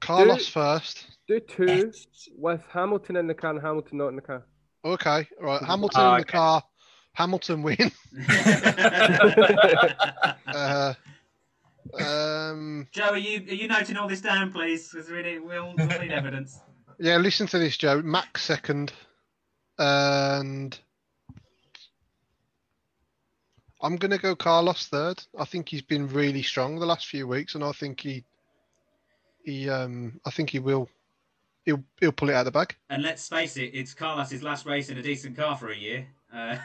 Carlos 0.00 0.48
first. 0.48 1.06
Do 1.28 1.40
two 1.40 1.92
with 2.36 2.62
Hamilton 2.70 3.16
in 3.16 3.26
the 3.26 3.34
car 3.34 3.52
and 3.52 3.60
Hamilton 3.62 3.98
not 3.98 4.08
in 4.08 4.16
the 4.16 4.22
car. 4.22 4.44
Okay, 4.84 5.28
right. 5.40 5.62
Hamilton 5.62 6.00
Oh, 6.00 6.08
in 6.14 6.16
the 6.18 6.22
okay. 6.22 6.32
car. 6.32 6.62
Hamilton 7.14 7.62
win. 7.62 7.92
Uh, 10.54 10.94
um, 11.98 12.86
Joe, 12.92 13.10
are 13.10 13.18
you 13.18 13.38
are 13.40 13.54
you 13.54 13.68
noting 13.68 13.96
all 13.96 14.08
this 14.08 14.20
down, 14.20 14.52
please? 14.52 14.88
Because 14.90 15.08
we 15.10 15.22
need, 15.22 15.38
we'll, 15.40 15.74
we'll 15.76 15.86
need 16.00 16.12
evidence. 16.12 16.60
yeah, 16.98 17.16
listen 17.16 17.46
to 17.48 17.58
this, 17.58 17.76
Joe. 17.76 18.02
Max 18.02 18.42
second, 18.42 18.92
and 19.78 20.78
I'm 23.80 23.96
gonna 23.96 24.18
go 24.18 24.36
Carlos 24.36 24.86
third. 24.86 25.22
I 25.38 25.44
think 25.44 25.68
he's 25.68 25.82
been 25.82 26.08
really 26.08 26.42
strong 26.42 26.78
the 26.78 26.86
last 26.86 27.06
few 27.06 27.26
weeks, 27.26 27.54
and 27.54 27.64
I 27.64 27.72
think 27.72 28.00
he, 28.00 28.24
he, 29.44 29.68
um, 29.68 30.20
I 30.24 30.30
think 30.30 30.50
he 30.50 30.58
will, 30.60 30.88
he'll, 31.64 31.82
he'll 32.00 32.12
pull 32.12 32.30
it 32.30 32.34
out 32.34 32.40
of 32.46 32.52
the 32.52 32.58
bag. 32.58 32.74
And 32.90 33.02
let's 33.02 33.28
face 33.28 33.56
it, 33.56 33.70
it's 33.74 33.94
Carlos's 33.94 34.42
last 34.42 34.66
race 34.66 34.88
in 34.90 34.98
a 34.98 35.02
decent 35.02 35.36
car 35.36 35.56
for 35.56 35.70
a 35.70 35.76
year. 35.76 36.06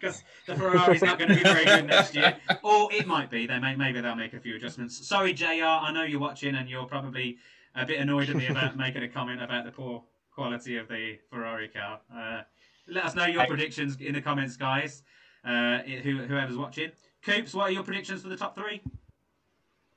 Because 0.00 0.22
the 0.46 0.54
Ferrari's 0.54 1.02
not 1.02 1.18
going 1.18 1.30
to 1.30 1.34
be 1.34 1.42
very 1.42 1.64
good 1.64 1.86
next 1.86 2.14
year. 2.14 2.36
Or 2.62 2.88
it 2.92 3.08
might 3.08 3.30
be. 3.32 3.48
They 3.48 3.58
may, 3.58 3.74
Maybe 3.74 4.00
they'll 4.00 4.14
make 4.14 4.32
a 4.32 4.38
few 4.38 4.54
adjustments. 4.54 5.04
Sorry, 5.08 5.32
JR, 5.32 5.64
I 5.64 5.90
know 5.92 6.04
you're 6.04 6.20
watching 6.20 6.54
and 6.54 6.68
you're 6.68 6.84
probably 6.84 7.38
a 7.74 7.84
bit 7.84 7.98
annoyed 7.98 8.30
at 8.30 8.36
me 8.36 8.46
about 8.46 8.76
making 8.76 9.02
a 9.02 9.08
comment 9.08 9.42
about 9.42 9.64
the 9.64 9.72
poor 9.72 10.04
quality 10.32 10.76
of 10.76 10.86
the 10.86 11.18
Ferrari 11.30 11.66
car. 11.66 11.98
Uh, 12.14 12.42
let 12.86 13.06
us 13.06 13.16
know 13.16 13.26
your 13.26 13.42
Hey. 13.42 13.48
predictions 13.48 13.96
in 14.00 14.14
the 14.14 14.20
comments, 14.22 14.56
guys. 14.56 15.02
Uh, 15.44 15.78
who, 15.78 16.18
whoever's 16.18 16.56
watching. 16.56 16.92
Coops, 17.24 17.52
what 17.52 17.64
are 17.64 17.72
your 17.72 17.82
predictions 17.82 18.22
for 18.22 18.28
the 18.28 18.36
top 18.36 18.54
three? 18.56 18.80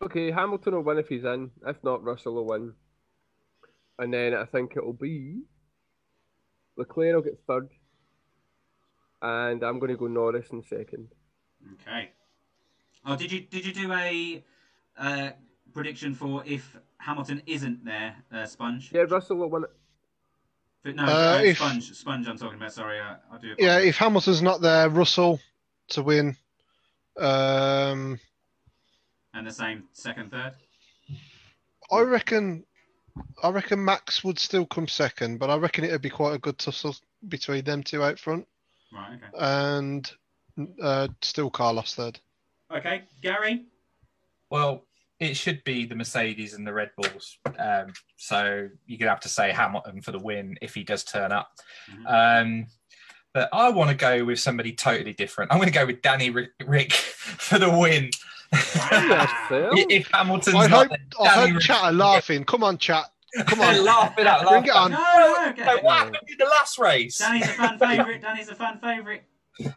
Okay, 0.01 0.31
Hamilton 0.31 0.73
will 0.73 0.81
win 0.81 0.97
if 0.97 1.09
he's 1.09 1.25
in. 1.25 1.51
If 1.67 1.83
not, 1.83 2.03
Russell 2.03 2.33
will 2.33 2.47
win. 2.47 2.73
And 4.01 4.11
then 4.11 4.33
I 4.33 4.45
think 4.45 4.73
it'll 4.75 4.93
be 4.93 5.43
Leclerc 6.75 7.13
will 7.13 7.21
get 7.21 7.39
third. 7.47 7.69
And 9.21 9.61
I'm 9.61 9.77
going 9.77 9.91
to 9.91 9.97
go 9.97 10.07
Norris 10.07 10.49
in 10.51 10.63
second. 10.63 11.07
Okay. 11.73 12.09
Oh, 13.05 13.15
did 13.15 13.31
you 13.31 13.41
did 13.41 13.63
you 13.63 13.73
do 13.73 13.93
a 13.93 14.43
uh, 14.97 15.29
prediction 15.73 16.15
for 16.15 16.41
if 16.47 16.75
Hamilton 16.97 17.43
isn't 17.45 17.85
there, 17.85 18.15
uh, 18.33 18.45
Sponge? 18.47 18.91
Yeah, 18.91 19.01
Russell 19.07 19.37
will 19.37 19.49
win 19.51 19.63
it. 19.65 19.69
But 20.83 20.95
no, 20.95 21.03
Uh, 21.03 21.07
uh, 21.37 21.41
if- 21.43 21.57
Sponge. 21.57 21.93
Sponge. 21.93 22.27
I'm 22.27 22.37
talking 22.37 22.57
about. 22.57 22.73
Sorry, 22.73 22.99
I, 22.99 23.17
I 23.31 23.37
do. 23.39 23.53
Yeah, 23.59 23.77
if 23.77 23.97
Hamilton's 23.97 24.41
not 24.41 24.61
there, 24.61 24.89
Russell 24.89 25.39
to 25.89 26.01
win. 26.01 26.35
Um, 27.19 28.19
And 29.35 29.45
the 29.45 29.51
same 29.51 29.83
second, 29.91 30.31
third. 30.31 30.53
I 31.91 32.01
reckon, 32.01 32.65
I 33.43 33.49
reckon 33.49 33.83
Max 33.83 34.23
would 34.23 34.39
still 34.39 34.65
come 34.65 34.87
second, 34.87 35.37
but 35.39 35.49
I 35.49 35.57
reckon 35.57 35.83
it'd 35.83 36.01
be 36.01 36.09
quite 36.09 36.35
a 36.35 36.39
good 36.39 36.57
tussle 36.57 36.95
between 37.27 37.63
them 37.63 37.83
two 37.83 38.03
out 38.03 38.19
front, 38.19 38.47
Right. 38.93 39.13
Okay. 39.15 39.37
and 39.39 40.11
uh, 40.81 41.07
still 41.21 41.49
Carlos 41.49 41.95
third. 41.95 42.19
Okay, 42.75 43.03
Gary. 43.21 43.65
Well, 44.49 44.85
it 45.19 45.35
should 45.35 45.63
be 45.63 45.85
the 45.85 45.95
Mercedes 45.95 46.53
and 46.53 46.65
the 46.65 46.73
Red 46.73 46.91
Bulls. 46.97 47.37
Um, 47.59 47.93
so 48.17 48.67
you're 48.87 48.97
gonna 48.97 49.11
have 49.11 49.19
to 49.21 49.29
say 49.29 49.51
Hamilton 49.51 50.01
for 50.01 50.11
the 50.11 50.19
win 50.19 50.57
if 50.61 50.73
he 50.73 50.83
does 50.83 51.03
turn 51.03 51.31
up. 51.31 51.51
Mhm. 51.91 52.41
Um, 52.41 52.67
but 53.33 53.47
I 53.53 53.69
want 53.69 53.89
to 53.89 53.95
go 53.95 54.25
with 54.25 54.39
somebody 54.39 54.73
totally 54.73 55.13
different. 55.13 55.51
I'm 55.53 55.57
going 55.57 55.69
to 55.71 55.73
go 55.73 55.85
with 55.85 56.01
Danny 56.01 56.29
Rick, 56.31 56.49
Rick 56.65 56.91
for 56.91 57.57
the 57.59 57.69
win. 57.69 58.09
Yourself? 58.53 59.73
if 59.89 60.07
Hamilton's 60.11 60.55
I 60.55 60.67
not 60.67 60.87
hope, 60.87 60.89
there, 60.89 60.99
I 61.21 61.47
hope 61.47 61.61
chat 61.61 61.83
are 61.83 61.93
laughing. 61.93 62.43
Come 62.43 62.63
on, 62.63 62.77
chat. 62.77 63.05
Come 63.45 63.61
on. 63.61 63.83
laugh 63.85 64.17
it 64.17 64.27
out. 64.27 64.47
Bring 64.47 64.65
it 64.65 64.71
on. 64.71 64.91
No, 64.91 64.97
no, 64.97 65.53
no, 65.57 65.63
No, 65.75 65.81
what 65.81 65.97
happened 65.97 66.17
in 66.27 66.37
the 66.37 66.45
last 66.45 66.77
race? 66.77 67.17
Danny's 67.17 67.43
a 67.45 67.53
fan 67.53 67.79
favourite. 67.79 68.21
Danny's 68.21 68.49
a 68.49 68.55
fan 68.55 68.79
favourite. 68.79 69.23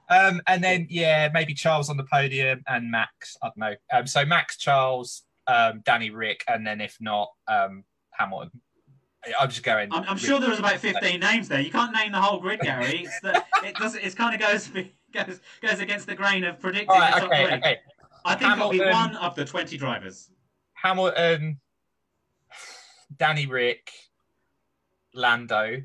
Um, 0.09 0.41
and 0.47 0.63
then 0.63 0.87
yeah, 0.91 1.29
maybe 1.33 1.55
Charles 1.55 1.91
on 1.91 1.97
the 1.97 2.05
podium 2.05 2.63
and 2.67 2.91
Max. 2.91 3.37
I 3.43 3.47
don't 3.49 3.59
know. 3.59 3.75
Um, 3.93 4.07
so 4.07 4.25
Max, 4.25 4.57
Charles, 4.57 5.23
um, 5.47 5.83
Danny, 5.85 6.11
Rick, 6.11 6.43
and 6.49 6.67
then 6.67 6.81
if 6.81 6.97
not, 7.01 7.31
um, 7.49 7.85
Hamilton. 8.11 8.51
I'm 9.41 9.49
just 9.49 9.63
going. 9.63 9.89
I'm, 9.93 10.05
I'm 10.09 10.19
sure 10.19 10.39
there 10.39 10.51
was 10.51 10.59
about 10.59 10.79
15 10.79 11.19
names 11.19 11.49
there. 11.49 11.61
You 11.61 11.71
can't 11.71 11.93
name 11.95 12.13
the 12.13 12.21
whole 12.21 12.41
grid, 12.41 12.61
Gary. 12.61 13.05
It's 13.05 13.21
the, 13.21 13.43
it 13.63 13.75
does. 13.77 13.95
It 13.95 14.15
kind 14.17 14.35
of 14.35 14.41
goes 14.41 14.69
goes 15.13 15.41
goes 15.63 15.81
against 15.81 16.07
the 16.07 16.15
grain 16.15 16.45
of 16.45 16.61
predicting. 16.61 16.91
All 16.91 16.97
the 16.97 17.01
right. 17.01 17.15
top 17.15 17.31
Okay. 17.31 17.45
three. 17.47 17.55
Okay. 17.55 17.77
I 18.25 18.35
think 18.37 18.53
it'll 18.53 18.71
be 18.71 18.81
one 18.81 19.17
of 19.17 19.35
the 19.35 19.45
20 19.45 19.77
drivers. 19.77 20.31
Hamilton, 20.75 21.61
Danny, 23.17 23.47
Rick, 23.47 23.91
Lando, 25.15 25.83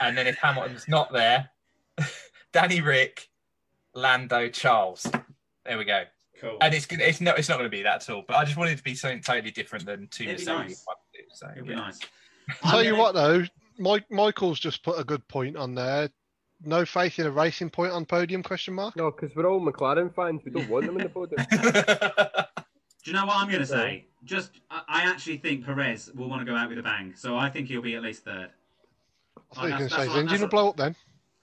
and 0.00 0.16
then 0.18 0.26
if 0.26 0.36
Hamilton's 0.38 0.88
not 0.88 1.12
there, 1.12 1.50
Danny, 2.52 2.80
Rick, 2.80 3.28
Lando, 3.94 4.48
Charles. 4.48 5.06
There 5.64 5.78
we 5.78 5.84
go. 5.84 6.04
Cool. 6.40 6.58
And 6.60 6.74
it's 6.74 6.86
gonna- 6.86 7.04
it's 7.04 7.20
not 7.20 7.38
it's 7.38 7.48
not 7.48 7.56
going 7.58 7.70
to 7.70 7.74
be 7.76 7.82
that 7.82 8.02
at 8.02 8.10
all. 8.10 8.22
But 8.26 8.36
I 8.36 8.44
just 8.44 8.56
wanted 8.56 8.72
it 8.72 8.76
to 8.78 8.82
be 8.82 8.94
something 8.94 9.22
totally 9.22 9.50
different 9.50 9.86
than 9.86 10.06
two 10.08 10.24
It'd 10.24 10.38
be 10.38 10.52
Mercedes. 10.52 10.84
nice. 10.86 11.38
So, 11.38 11.48
It'll 11.56 11.66
be 11.66 11.74
nice. 11.74 11.98
Tell 12.62 12.84
you 12.84 12.94
what 12.96 13.14
though, 13.14 13.42
Mike 13.78 14.04
Michael's 14.10 14.60
just 14.60 14.82
put 14.84 14.98
a 15.00 15.04
good 15.04 15.26
point 15.28 15.56
on 15.56 15.74
there. 15.74 16.10
No 16.64 16.84
faith 16.84 17.18
in 17.18 17.26
a 17.26 17.30
racing 17.30 17.70
point 17.70 17.92
on 17.92 18.06
podium? 18.06 18.42
Question 18.42 18.74
mark. 18.74 18.96
No, 18.96 19.10
because 19.10 19.34
we're 19.36 19.46
all 19.46 19.60
McLaren 19.60 20.14
fans. 20.14 20.42
We 20.44 20.50
don't 20.50 20.68
want 20.68 20.86
them 20.86 20.96
in 20.96 21.02
the 21.02 21.08
podium. 21.08 21.46
Do 23.04 23.10
you 23.10 23.12
know 23.12 23.26
what 23.26 23.36
I'm 23.36 23.48
going 23.48 23.60
to 23.60 23.66
say? 23.66 24.06
Just, 24.24 24.60
I, 24.70 24.82
I 24.88 25.02
actually 25.02 25.36
think 25.36 25.64
Perez 25.64 26.10
will 26.14 26.28
want 26.28 26.40
to 26.44 26.50
go 26.50 26.56
out 26.56 26.68
with 26.68 26.78
a 26.78 26.82
bang, 26.82 27.14
so 27.14 27.36
I 27.36 27.50
think 27.50 27.68
he'll 27.68 27.82
be 27.82 27.94
at 27.94 28.02
least 28.02 28.24
third. 28.24 28.50
I 29.52 29.54
thought 29.54 29.64
you 29.66 29.72
were 29.72 29.78
going 29.78 29.90
to 29.90 29.94
say 29.94 30.06
his 30.06 30.16
engine 30.16 30.40
will 30.40 30.48
blow 30.48 30.68
up 30.70 30.76
then. 30.76 30.96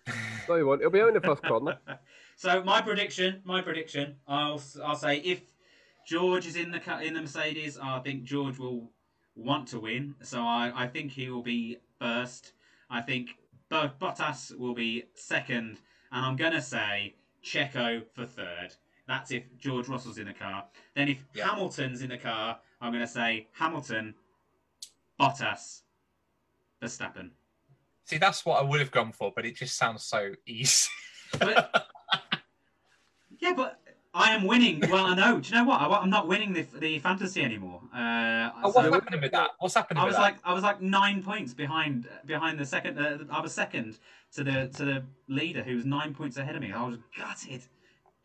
No, 0.50 0.56
you 0.56 0.68
won't. 0.68 0.82
He'll 0.82 0.90
be 0.90 1.00
out 1.00 1.08
in 1.08 1.14
the 1.14 1.22
first 1.22 1.42
corner. 1.44 1.80
so 2.36 2.62
my 2.66 2.82
prediction, 2.82 3.40
my 3.46 3.62
prediction, 3.62 4.16
I'll 4.28 4.62
I'll 4.84 4.96
say 4.98 5.20
if 5.20 5.40
George 6.06 6.46
is 6.46 6.58
in 6.58 6.70
the 6.72 6.82
ca- 6.82 7.00
in 7.00 7.14
the 7.14 7.22
Mercedes, 7.22 7.80
I 7.82 8.00
think 8.00 8.26
George 8.26 8.58
will 8.58 8.92
want 9.36 9.70
to 9.70 9.80
win. 9.80 10.16
So 10.22 10.42
I, 10.42 10.74
I 10.76 10.88
think 10.88 11.12
he 11.12 11.30
will 11.30 11.42
be 11.44 11.78
first. 11.98 12.52
I 12.90 13.00
think 13.00 13.30
Bo- 13.30 13.43
Bottas 13.72 14.58
will 14.58 14.74
be 14.74 15.06
second, 15.16 15.80
and 16.12 16.26
I'm 16.26 16.36
gonna 16.36 16.62
say 16.62 17.16
Checo 17.44 18.04
for 18.14 18.26
third. 18.26 18.76
That's 19.08 19.32
if 19.32 19.44
George 19.58 19.88
Russell's 19.90 20.18
in 20.18 20.28
the 20.28 20.34
car. 20.34 20.66
Then 20.96 21.10
if 21.10 21.26
Yeah. 21.34 21.50
Hamilton's 21.50 22.02
in 22.02 22.10
the 22.10 22.18
car, 22.18 22.60
I'm 22.80 22.92
gonna 22.94 23.08
say 23.08 23.48
Hamilton, 23.54 24.16
Bottas, 25.20 25.82
Verstappen. 26.82 27.32
See, 28.06 28.18
that's 28.18 28.46
what 28.46 28.60
I 28.60 28.64
would 28.64 28.80
have 28.80 28.92
gone 28.92 29.12
for, 29.12 29.32
but 29.36 29.46
it 29.46 29.56
just 29.56 29.78
sounds 29.78 30.04
so 30.04 30.34
easy. 30.46 30.90
But 31.40 31.88
yeah, 33.40 33.54
but 33.54 33.80
I 34.16 34.32
am 34.36 34.46
winning. 34.46 34.80
Well, 34.90 35.06
I 35.06 35.16
know. 35.16 35.40
Do 35.40 35.50
you 35.50 35.56
know 35.56 35.64
what? 35.64 35.82
I, 35.82 36.04
am 36.04 36.10
not 36.10 36.28
winning 36.28 36.54
the, 36.54 36.62
the 36.80 37.00
fantasy 37.00 37.42
anymore. 37.44 37.82
Uh, 37.94 38.52
Oh, 38.64 38.72
so 38.72 38.82
what's 38.82 38.94
happening 38.94 39.22
with 39.22 39.32
that? 39.32 39.52
What's 39.60 39.74
happening 39.74 40.02
I 40.02 40.06
with 40.06 40.12
was 40.12 40.18
that? 40.18 40.22
like, 40.22 40.36
I 40.44 40.54
was 40.54 40.64
like 40.64 40.82
nine 40.82 41.24
points 41.24 41.54
behind 41.54 42.08
behind 42.26 42.60
the 42.60 42.66
second. 42.66 43.00
Uh, 43.00 43.18
I 43.32 43.40
was 43.42 43.54
second 43.54 43.98
to 44.36 44.44
the 44.44 44.70
to 44.78 44.86
the 44.86 45.04
leader 45.28 45.64
who 45.64 45.76
was 45.76 45.86
nine 45.86 46.14
points 46.14 46.38
ahead 46.38 46.56
of 46.56 46.62
me. 46.62 46.72
I 46.72 46.86
was 46.86 46.98
gutted, 47.18 47.62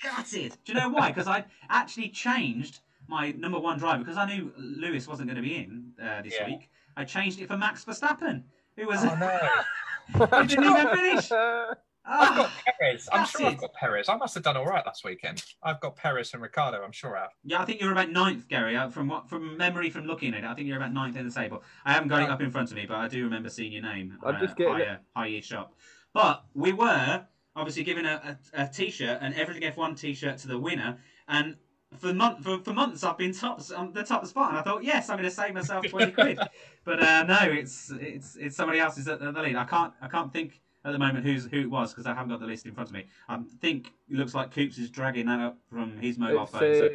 gutted. 0.02 0.56
Do 0.65 0.73
you 0.73 0.78
know 0.78 0.89
why? 0.90 1.09
Because 1.09 1.27
I 1.28 1.44
actually 1.70 2.10
changed 2.10 2.81
my 3.09 3.32
number 3.32 3.59
one 3.59 3.78
driver 3.78 4.01
because 4.05 4.19
I 4.19 4.27
knew 4.27 4.52
Lewis 4.59 5.09
wasn't 5.09 5.28
going 5.28 5.43
to 5.43 5.48
be 5.48 5.56
in 5.56 5.93
uh, 6.02 6.20
this 6.23 6.35
Yeah. 6.39 6.47
week. 6.47 6.69
I 6.97 7.05
changed 7.05 7.40
it 7.40 7.48
for 7.48 7.56
Max 7.56 7.85
Verstappen, 7.85 8.43
who 8.77 8.86
was 8.86 9.02
oh 9.05 9.15
no, 9.15 10.27
who 10.39 10.47
didn't 10.47 10.65
even 10.65 10.89
finish. 10.89 11.31
I've 12.09 12.37
got 12.37 12.51
Ah. 12.51 12.63
Perez. 12.81 13.09
I'm 13.13 13.21
That's 13.21 13.31
sure 13.31 13.47
I've 13.47 13.59
got 13.59 13.75
Perez. 13.75 14.09
I 14.09 14.17
must 14.17 14.35
have 14.35 14.43
done 14.43 14.57
all 14.57 14.67
right 14.67 14.85
last 14.87 15.05
weekend. 15.05 15.43
I've 15.63 15.81
got 15.81 15.97
Perez 15.97 16.33
and 16.33 16.43
Ricciardo. 16.43 16.83
I'm 16.83 16.93
sure 16.93 17.17
I 17.17 17.23
have. 17.23 17.31
Yeah, 17.45 17.61
I 17.61 17.65
think 17.65 17.81
you're 17.81 17.93
about 17.93 18.11
ninth, 18.11 18.49
Gary. 18.49 18.77
Uh, 18.77 18.89
From 18.91 19.09
what 19.09 19.29
from 19.29 19.57
memory 19.57 19.91
from 19.91 20.05
looking 20.07 20.35
at 20.35 20.45
it, 20.45 20.47
I 20.47 20.55
think 20.55 20.67
you're 20.69 20.77
about 20.79 20.93
ninth 20.93 21.17
in 21.17 21.27
the 21.29 21.35
table. 21.35 21.63
I 21.85 21.93
haven't 21.93 22.09
got 22.09 22.23
it 22.23 22.31
up 22.31 22.41
in 22.41 22.51
front 22.51 22.71
of 22.71 22.77
me, 22.77 22.87
but 22.87 22.97
I 22.97 23.09
do 23.09 23.23
remember 23.25 23.49
seeing 23.51 23.73
your 23.73 23.83
name. 23.83 24.17
I'm 24.25 24.37
uh, 24.37 24.41
just 24.41 24.57
getting 24.57 24.77
it. 24.77 24.87
higher, 24.87 25.01
higher 25.15 25.43
shop. 25.43 25.75
But 26.15 26.45
we 26.55 26.73
were 26.73 27.25
obviously 27.55 27.85
given 27.85 28.07
a, 28.07 28.39
a, 28.55 28.63
a 28.63 28.69
t-shirt, 28.69 29.19
an 29.21 29.35
Everything 29.35 29.71
F1 29.73 29.99
t-shirt 29.99 30.39
to 30.39 30.49
the 30.49 30.59
winner, 30.59 30.99
and 31.29 31.57
for 31.99 32.13
month 32.15 32.45
for, 32.45 32.59
for 32.61 32.73
months 32.73 33.03
I've 33.03 33.19
been 33.19 33.33
top 33.33 33.61
on 33.77 33.93
the 33.93 34.03
top 34.05 34.27
spot, 34.27 34.51
and 34.51 34.59
I 34.59 34.63
thought, 34.63 34.85
yes, 34.85 35.09
I'm 35.11 35.17
going 35.17 35.29
to 35.29 35.35
save 35.35 35.55
myself 35.55 35.87
twenty 35.89 36.13
quid. 36.13 36.39
But 36.85 37.03
uh, 37.03 37.25
no, 37.25 37.39
it's 37.43 37.93
it's 38.01 38.37
it's 38.37 38.57
somebody 38.57 38.79
else 38.81 38.97
is 38.97 39.09
at 39.09 39.21
the 39.21 39.31
lead. 39.33 39.57
I 39.57 39.65
can't 39.65 39.93
I 40.01 40.09
can't 40.09 40.33
think 40.33 40.61
at 40.85 40.93
the 40.93 40.99
moment 40.99 41.25
who's 41.25 41.47
who 41.47 41.61
it 41.61 41.71
was 41.71 41.93
because 41.93 42.07
I 42.07 42.15
haven't 42.15 42.31
got 42.31 42.41
the 42.41 42.47
list 42.47 42.67
in 42.67 42.73
front 42.75 42.89
of 42.89 42.95
me. 42.95 43.07
I 43.29 43.39
think 43.61 43.93
it 44.09 44.17
looks 44.17 44.35
like 44.35 44.53
Coops 44.55 44.79
is 44.79 44.91
dragging 44.91 45.27
that 45.27 45.41
up 45.41 45.59
from 45.71 45.99
his 45.99 46.19
mobile 46.19 46.43
It's 46.45 46.53
phone. 46.53 46.61
So 46.79 46.87
uh, 46.87 46.91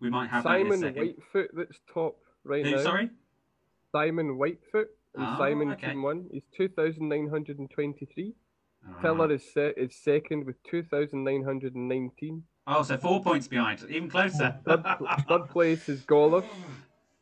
we 0.00 0.10
might 0.10 0.28
have 0.30 0.44
that 0.44 0.60
in 0.60 0.66
a 0.66 0.70
Simon. 0.76 0.94
Whitefoot 0.94 1.48
that's 1.54 1.80
top 1.92 2.16
right 2.44 2.64
Who, 2.64 2.76
now. 2.76 2.82
sorry? 2.82 3.10
Simon 3.92 4.38
Whitefoot 4.38 4.86
and 5.14 5.24
Oh, 5.26 5.34
Simon 5.38 5.72
okay. 5.72 5.88
Team 5.88 6.02
One. 6.02 6.26
He's 6.30 6.42
two 6.56 6.68
thousand 6.68 7.08
nine 7.08 7.28
hundred 7.28 7.58
and 7.58 7.70
twenty-three. 7.70 8.34
Ah. 8.88 9.00
Tiller 9.00 9.32
is 9.32 9.42
set 9.52 9.76
is 9.78 9.94
second 9.96 10.44
with 10.44 10.62
two 10.62 10.82
thousand 10.82 11.24
nine 11.24 11.42
hundred 11.44 11.74
and 11.74 11.88
nineteen. 11.88 12.42
Oh, 12.66 12.82
so 12.82 12.96
four 12.96 13.22
points 13.22 13.46
behind, 13.46 13.84
even 13.88 14.10
closer. 14.10 14.58
Third, 14.66 14.84
third 15.28 15.48
place 15.50 15.88
is 15.88 16.02
Goller, 16.02 16.44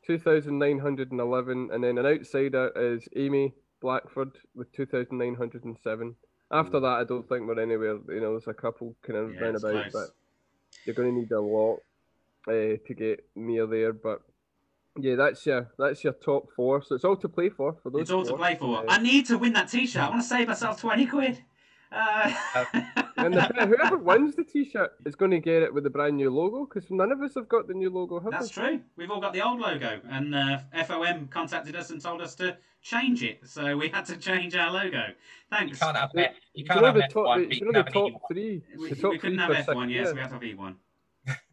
two 0.06 0.18
thousand 0.18 0.58
nine 0.58 0.78
hundred 0.78 1.12
and 1.12 1.20
eleven, 1.20 1.68
and 1.72 1.84
then 1.84 1.98
an 1.98 2.06
outsider 2.06 2.72
is 2.74 3.06
Amy 3.14 3.54
Blackford 3.84 4.32
with 4.54 4.72
two 4.72 4.86
thousand 4.86 5.18
nine 5.18 5.34
hundred 5.34 5.64
and 5.64 5.76
seven. 5.84 6.16
After 6.50 6.80
that, 6.80 6.96
I 7.00 7.04
don't 7.04 7.28
think 7.28 7.46
we're 7.46 7.60
anywhere. 7.60 7.98
You 8.08 8.20
know, 8.22 8.30
there's 8.32 8.48
a 8.48 8.54
couple 8.54 8.96
kind 9.06 9.18
of 9.18 9.34
Yeah, 9.34 9.40
round 9.42 9.56
about, 9.56 9.72
close. 9.72 9.92
but 9.92 10.08
you're 10.86 10.94
going 10.94 11.12
to 11.14 11.20
need 11.20 11.30
a 11.32 11.40
lot 11.40 11.80
uh, 12.48 12.76
to 12.86 12.94
get 12.96 13.26
near 13.36 13.66
there. 13.66 13.92
But 13.92 14.22
yeah, 14.96 15.16
that's 15.16 15.44
your 15.44 15.68
that's 15.78 16.02
your 16.02 16.14
top 16.14 16.48
four. 16.56 16.82
So 16.82 16.94
it's 16.94 17.04
all 17.04 17.16
to 17.16 17.28
play 17.28 17.50
for 17.50 17.76
for 17.82 17.90
those. 17.90 18.02
it's 18.02 18.10
all 18.10 18.24
to 18.24 18.34
play 18.36 18.54
for. 18.56 18.78
Uh, 18.78 18.84
I 18.88 18.98
need 19.02 19.26
to 19.26 19.36
win 19.36 19.52
that 19.52 19.68
T-shirt. 19.68 20.00
I 20.02 20.08
want 20.08 20.22
to 20.22 20.28
save 20.28 20.48
myself 20.48 20.80
twenty 20.80 21.04
quid. 21.04 21.42
Uh, 21.92 22.32
and 23.16 23.34
the, 23.34 23.42
whoever 23.66 23.96
wins 23.98 24.34
the 24.34 24.44
T-shirt 24.44 24.92
is 25.04 25.14
going 25.14 25.30
to 25.30 25.38
get 25.40 25.62
it 25.62 25.72
with 25.72 25.84
the 25.84 25.90
brand 25.90 26.16
new 26.16 26.30
logo 26.30 26.66
because 26.66 26.90
none 26.90 27.12
of 27.12 27.20
us 27.22 27.34
have 27.34 27.48
got 27.48 27.68
the 27.68 27.74
new 27.74 27.90
logo. 27.90 28.18
Have 28.20 28.32
That's 28.32 28.56
we? 28.56 28.62
true. 28.62 28.80
We've 28.96 29.10
all 29.10 29.20
got 29.20 29.32
the 29.32 29.42
old 29.44 29.60
logo, 29.60 30.00
and 30.10 30.34
uh, 30.34 30.58
FOM 30.74 31.28
contacted 31.30 31.76
us 31.76 31.90
and 31.90 32.00
told 32.00 32.20
us 32.20 32.34
to 32.36 32.56
change 32.82 33.22
it, 33.22 33.40
so 33.44 33.76
we 33.76 33.88
had 33.88 34.04
to 34.06 34.16
change 34.16 34.54
our 34.56 34.70
logo. 34.70 35.02
Thanks. 35.50 35.70
You 35.72 35.76
Thanks. 35.76 35.78
can't 35.80 35.96
have 35.96 36.10
You- 36.14 36.22
F. 36.22 36.34
You 36.54 36.64
can't 36.64 36.76
you 36.76 36.80
know 36.82 36.86
have 36.86 36.94
the 36.96 37.02
F1, 37.02 37.08
top, 37.12 37.24
but 37.26 37.36
the, 37.36 37.42
you 37.42 37.48
you 37.48 37.56
can 37.58 37.66
know 37.66 37.72
the 37.72 37.78
have 37.78 37.86
an 37.86 37.92
top 37.92 38.22
three. 38.30 38.62
We, 38.78 38.88
the 38.90 38.96
top 38.96 39.10
we 39.12 39.18
couldn't 39.18 39.38
three 39.46 39.54
have 39.56 39.64
for 39.64 39.74
F1, 39.74 39.76
Sakhir- 39.86 39.90
yes, 39.90 40.12
we 40.14 40.20
had 40.20 40.28
to 40.28 40.34
have 40.34 40.44
E 40.44 40.54
E1. 40.54 40.74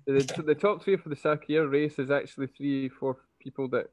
The, 0.08 0.44
the 0.46 0.56
top 0.56 0.84
three 0.84 0.98
for 0.98 1.10
the 1.10 1.16
Sakhir 1.16 1.72
race 1.72 2.00
is 2.00 2.10
actually 2.12 2.48
three, 2.48 2.90
four 2.90 3.18
people 3.40 3.68
that 3.70 3.88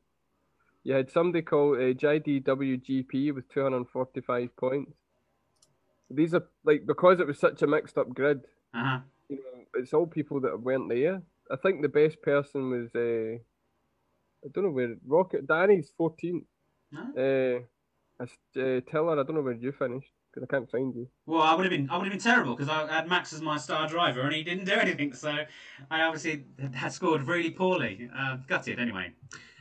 you 0.85 0.95
had 0.95 1.11
somebody 1.11 1.43
called 1.43 1.77
uh, 1.79 1.93
JDWGP 1.93 3.35
with 3.35 3.49
245 3.51 4.57
points. 4.57 4.93
These 6.11 6.35
are 6.35 6.47
like 6.65 6.87
because 6.87 7.21
it 7.21 7.27
was 7.27 7.39
such 7.39 7.63
a 7.63 7.67
mixed 7.67 7.99
up 7.99 8.13
grid. 8.15 8.41
Uh-huh. 8.75 9.01
You 9.29 9.37
know, 9.37 9.65
it's 9.75 9.93
all 9.93 10.07
people 10.07 10.41
that 10.41 10.61
weren't 10.61 10.89
there. 10.89 11.23
I 11.51 11.57
think 11.57 11.83
the 11.83 11.89
best 11.89 12.21
person 12.23 12.71
was 12.71 12.95
uh, 12.95 13.39
I 14.45 14.49
don't 14.53 14.65
know 14.65 14.71
where 14.71 14.97
Rocket 15.07 15.47
Danny's 15.47 15.93
14th. 15.99 16.45
No? 16.91 17.65
Uh, 18.21 18.23
uh, 18.23 18.81
Tiller, 18.91 19.21
I 19.21 19.23
don't 19.23 19.35
know 19.35 19.43
where 19.43 19.53
you 19.53 19.73
finished 19.73 20.13
because 20.33 20.47
I 20.49 20.51
can't 20.55 20.71
find 20.71 20.95
you. 20.95 21.09
Well, 21.27 21.43
I 21.43 21.55
would 21.55 21.65
have 21.65 21.71
been 21.71 21.89
I 21.91 21.97
would 21.97 22.05
have 22.05 22.13
been 22.13 22.21
terrible 22.21 22.55
because 22.55 22.69
I 22.69 22.87
had 22.93 23.09
Max 23.09 23.33
as 23.33 23.41
my 23.41 23.57
star 23.57 23.89
driver 23.89 24.21
and 24.23 24.35
he 24.35 24.43
didn't 24.43 24.65
do 24.67 24.73
anything. 24.75 25.13
So 25.13 25.35
I 25.91 26.03
obviously 26.03 26.45
had 26.75 26.93
scored 26.93 27.23
really 27.27 27.51
poorly. 27.51 28.09
Uh, 28.17 28.37
gutted 28.47 28.79
anyway. 28.79 29.13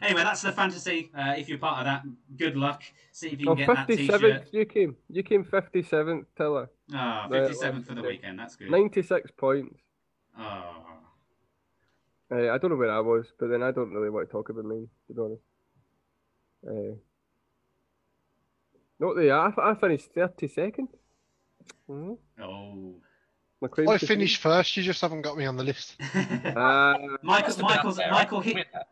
Anyway, 0.01 0.21
that's 0.23 0.41
the 0.43 0.51
fantasy. 0.51 1.09
Uh, 1.17 1.33
if 1.37 1.49
you're 1.49 1.57
part 1.57 1.79
of 1.79 1.85
that, 1.85 2.03
good 2.37 2.55
luck. 2.55 2.83
See 3.11 3.29
if 3.29 3.39
you 3.41 3.49
Oh, 3.49 3.55
can 3.55 3.65
get 3.65 3.75
that 3.75 3.87
57th 3.87 4.19
T-shirt. 4.19 4.47
you 4.51 4.65
came. 4.65 4.95
You 5.09 5.23
came 5.23 5.43
57th, 5.43 6.25
Tiller. 6.37 6.69
Ah, 6.93 7.27
Right, 7.29 7.49
57th 7.49 7.85
for 7.87 7.95
the 7.95 8.03
weekend. 8.03 8.37
That's 8.37 8.55
good. 8.55 8.69
96 8.69 9.31
points. 9.37 9.79
Oh. 10.37 10.83
Uh, 12.29 12.51
I 12.51 12.57
don't 12.59 12.69
know 12.69 12.75
where 12.75 12.91
I 12.91 12.99
was, 12.99 13.25
but 13.39 13.47
then 13.49 13.63
I 13.63 13.71
don't 13.71 13.91
really 13.91 14.09
want 14.11 14.27
to 14.27 14.31
talk 14.31 14.49
about 14.49 14.65
mine, 14.65 14.87
to 15.07 15.13
be 15.13 15.21
honest. 15.21 16.97
Not 18.99 19.15
the 19.15 19.31
I, 19.31 19.51
I 19.71 19.75
finished 19.75 20.13
32nd. 20.15 20.87
Mm-hmm. 21.89 22.43
Oh. 22.43 22.95
My 23.61 23.69
I 23.91 23.97
to 23.97 24.05
finished 24.05 24.39
first. 24.41 24.77
You 24.77 24.83
just 24.83 25.01
haven't 25.01 25.23
got 25.23 25.37
me 25.37 25.45
on 25.45 25.57
the 25.57 25.63
list. 25.63 25.95
fame. 26.01 26.41
Uh, 26.45 27.17
Michael, 27.23 27.47
Must 27.47 27.47
have 27.47 27.57
been 27.57 27.65
up 27.65 27.85
Michael's, 27.85 27.97
Michael, 27.97 28.39
I 28.39 28.43
Hi- 28.43 28.49
admit 28.51 28.67
that. 28.73 28.87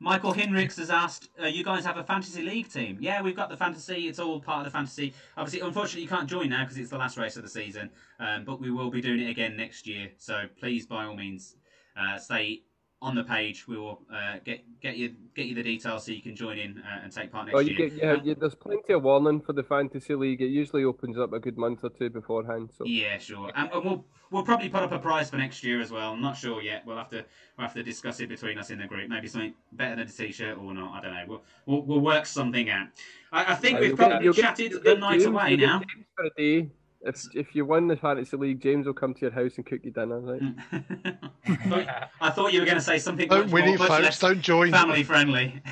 Michael 0.00 0.32
Hinrichs 0.32 0.76
has 0.76 0.90
asked, 0.90 1.28
uh, 1.42 1.46
"You 1.46 1.64
guys 1.64 1.84
have 1.84 1.96
a 1.96 2.04
fantasy 2.04 2.42
league 2.42 2.70
team?" 2.70 2.98
Yeah, 3.00 3.20
we've 3.20 3.34
got 3.34 3.48
the 3.48 3.56
fantasy. 3.56 4.06
It's 4.06 4.20
all 4.20 4.40
part 4.40 4.64
of 4.64 4.72
the 4.72 4.76
fantasy. 4.76 5.12
Obviously, 5.36 5.60
unfortunately, 5.66 6.02
you 6.02 6.08
can't 6.08 6.28
join 6.28 6.50
now 6.50 6.62
because 6.62 6.78
it's 6.78 6.90
the 6.90 6.98
last 6.98 7.16
race 7.18 7.36
of 7.36 7.42
the 7.42 7.48
season. 7.48 7.90
Um, 8.20 8.44
but 8.44 8.60
we 8.60 8.70
will 8.70 8.90
be 8.90 9.00
doing 9.00 9.18
it 9.20 9.28
again 9.28 9.56
next 9.56 9.88
year. 9.88 10.10
So 10.16 10.44
please, 10.60 10.86
by 10.86 11.04
all 11.04 11.16
means, 11.16 11.56
uh, 11.96 12.16
stay 12.16 12.62
on 13.00 13.14
the 13.14 13.22
page. 13.22 13.68
We 13.68 13.76
will 13.78 14.02
uh, 14.12 14.38
get 14.44 14.64
get 14.80 14.96
you 14.96 15.14
get 15.34 15.46
you 15.46 15.54
the 15.54 15.62
details 15.62 16.04
so 16.04 16.12
you 16.12 16.22
can 16.22 16.34
join 16.34 16.58
in 16.58 16.78
uh, 16.78 17.00
and 17.04 17.12
take 17.12 17.30
part 17.30 17.46
next 17.46 17.56
oh, 17.56 17.60
you 17.60 17.74
year. 17.74 17.88
get, 17.88 17.98
yeah, 17.98 18.12
Um, 18.12 18.20
yeah, 18.24 18.34
there's 18.38 18.54
plenty 18.54 18.92
of 18.92 19.02
warning 19.04 19.40
for 19.40 19.52
the 19.52 19.62
fantasy 19.62 20.14
league. 20.14 20.40
It 20.42 20.46
usually 20.48 20.84
opens 20.84 21.18
up 21.18 21.32
a 21.32 21.38
good 21.38 21.56
month 21.56 21.80
or 21.84 21.90
two 21.90 22.10
beforehand. 22.10 22.70
So 22.76 22.84
Yeah, 22.84 23.18
sure. 23.18 23.52
And, 23.54 23.70
and 23.72 23.84
we'll 23.84 24.04
we'll 24.30 24.42
probably 24.42 24.68
put 24.68 24.82
up 24.82 24.92
a 24.92 24.98
prize 24.98 25.30
for 25.30 25.36
next 25.36 25.62
year 25.62 25.80
as 25.80 25.92
well. 25.92 26.12
I'm 26.12 26.20
not 26.22 26.36
sure 26.36 26.60
yet. 26.60 26.84
We'll 26.84 26.96
have 26.96 27.10
to 27.10 27.24
we'll 27.56 27.66
have 27.66 27.74
to 27.74 27.82
discuss 27.84 28.18
it 28.20 28.28
between 28.28 28.58
us 28.58 28.70
in 28.70 28.78
the 28.78 28.86
group. 28.86 29.08
Maybe 29.08 29.28
something 29.28 29.54
better 29.72 29.96
than 29.96 30.08
a 30.08 30.10
t-shirt 30.10 30.58
or 30.58 30.74
not. 30.74 30.98
I 30.98 31.00
don't 31.00 31.14
know. 31.14 31.24
We'll 31.28 31.42
we'll, 31.66 31.82
we'll 31.82 32.00
work 32.00 32.26
something 32.26 32.68
out. 32.68 32.88
I, 33.30 33.52
I 33.52 33.54
think 33.54 33.78
Uh, 33.78 33.80
we've 33.82 33.96
probably 33.96 34.26
get- 34.32 34.34
chatted 34.34 34.72
you'll 34.72 34.82
the 34.82 34.96
night 34.96 35.24
away 35.24 35.56
get 35.56 35.66
now. 35.66 35.82
James 37.04 37.22
for 37.22 37.30
a 37.30 37.32
day. 37.32 37.40
If 37.40 37.48
if 37.48 37.54
you 37.54 37.64
win 37.64 37.86
the 37.88 37.96
fantasy 37.96 38.36
league, 38.36 38.60
James 38.60 38.86
will 38.86 38.94
come 38.94 39.14
to 39.14 39.20
your 39.20 39.30
house 39.30 39.56
and 39.56 39.66
cook 39.66 39.80
you 39.84 39.90
dinner. 39.90 40.20
Right? 40.20 40.42
But 41.68 42.10
I 42.20 42.30
thought 42.30 42.52
you 42.52 42.60
were 42.60 42.66
going 42.66 42.78
to 42.78 42.82
say 42.84 42.98
something 42.98 43.28
Don't 43.28 43.46
much, 43.46 43.52
win 43.52 43.68
it, 43.68 43.78
folks. 43.78 44.18
Don't 44.18 44.40
join. 44.40 44.72
family 44.72 45.02
friendly. 45.04 45.62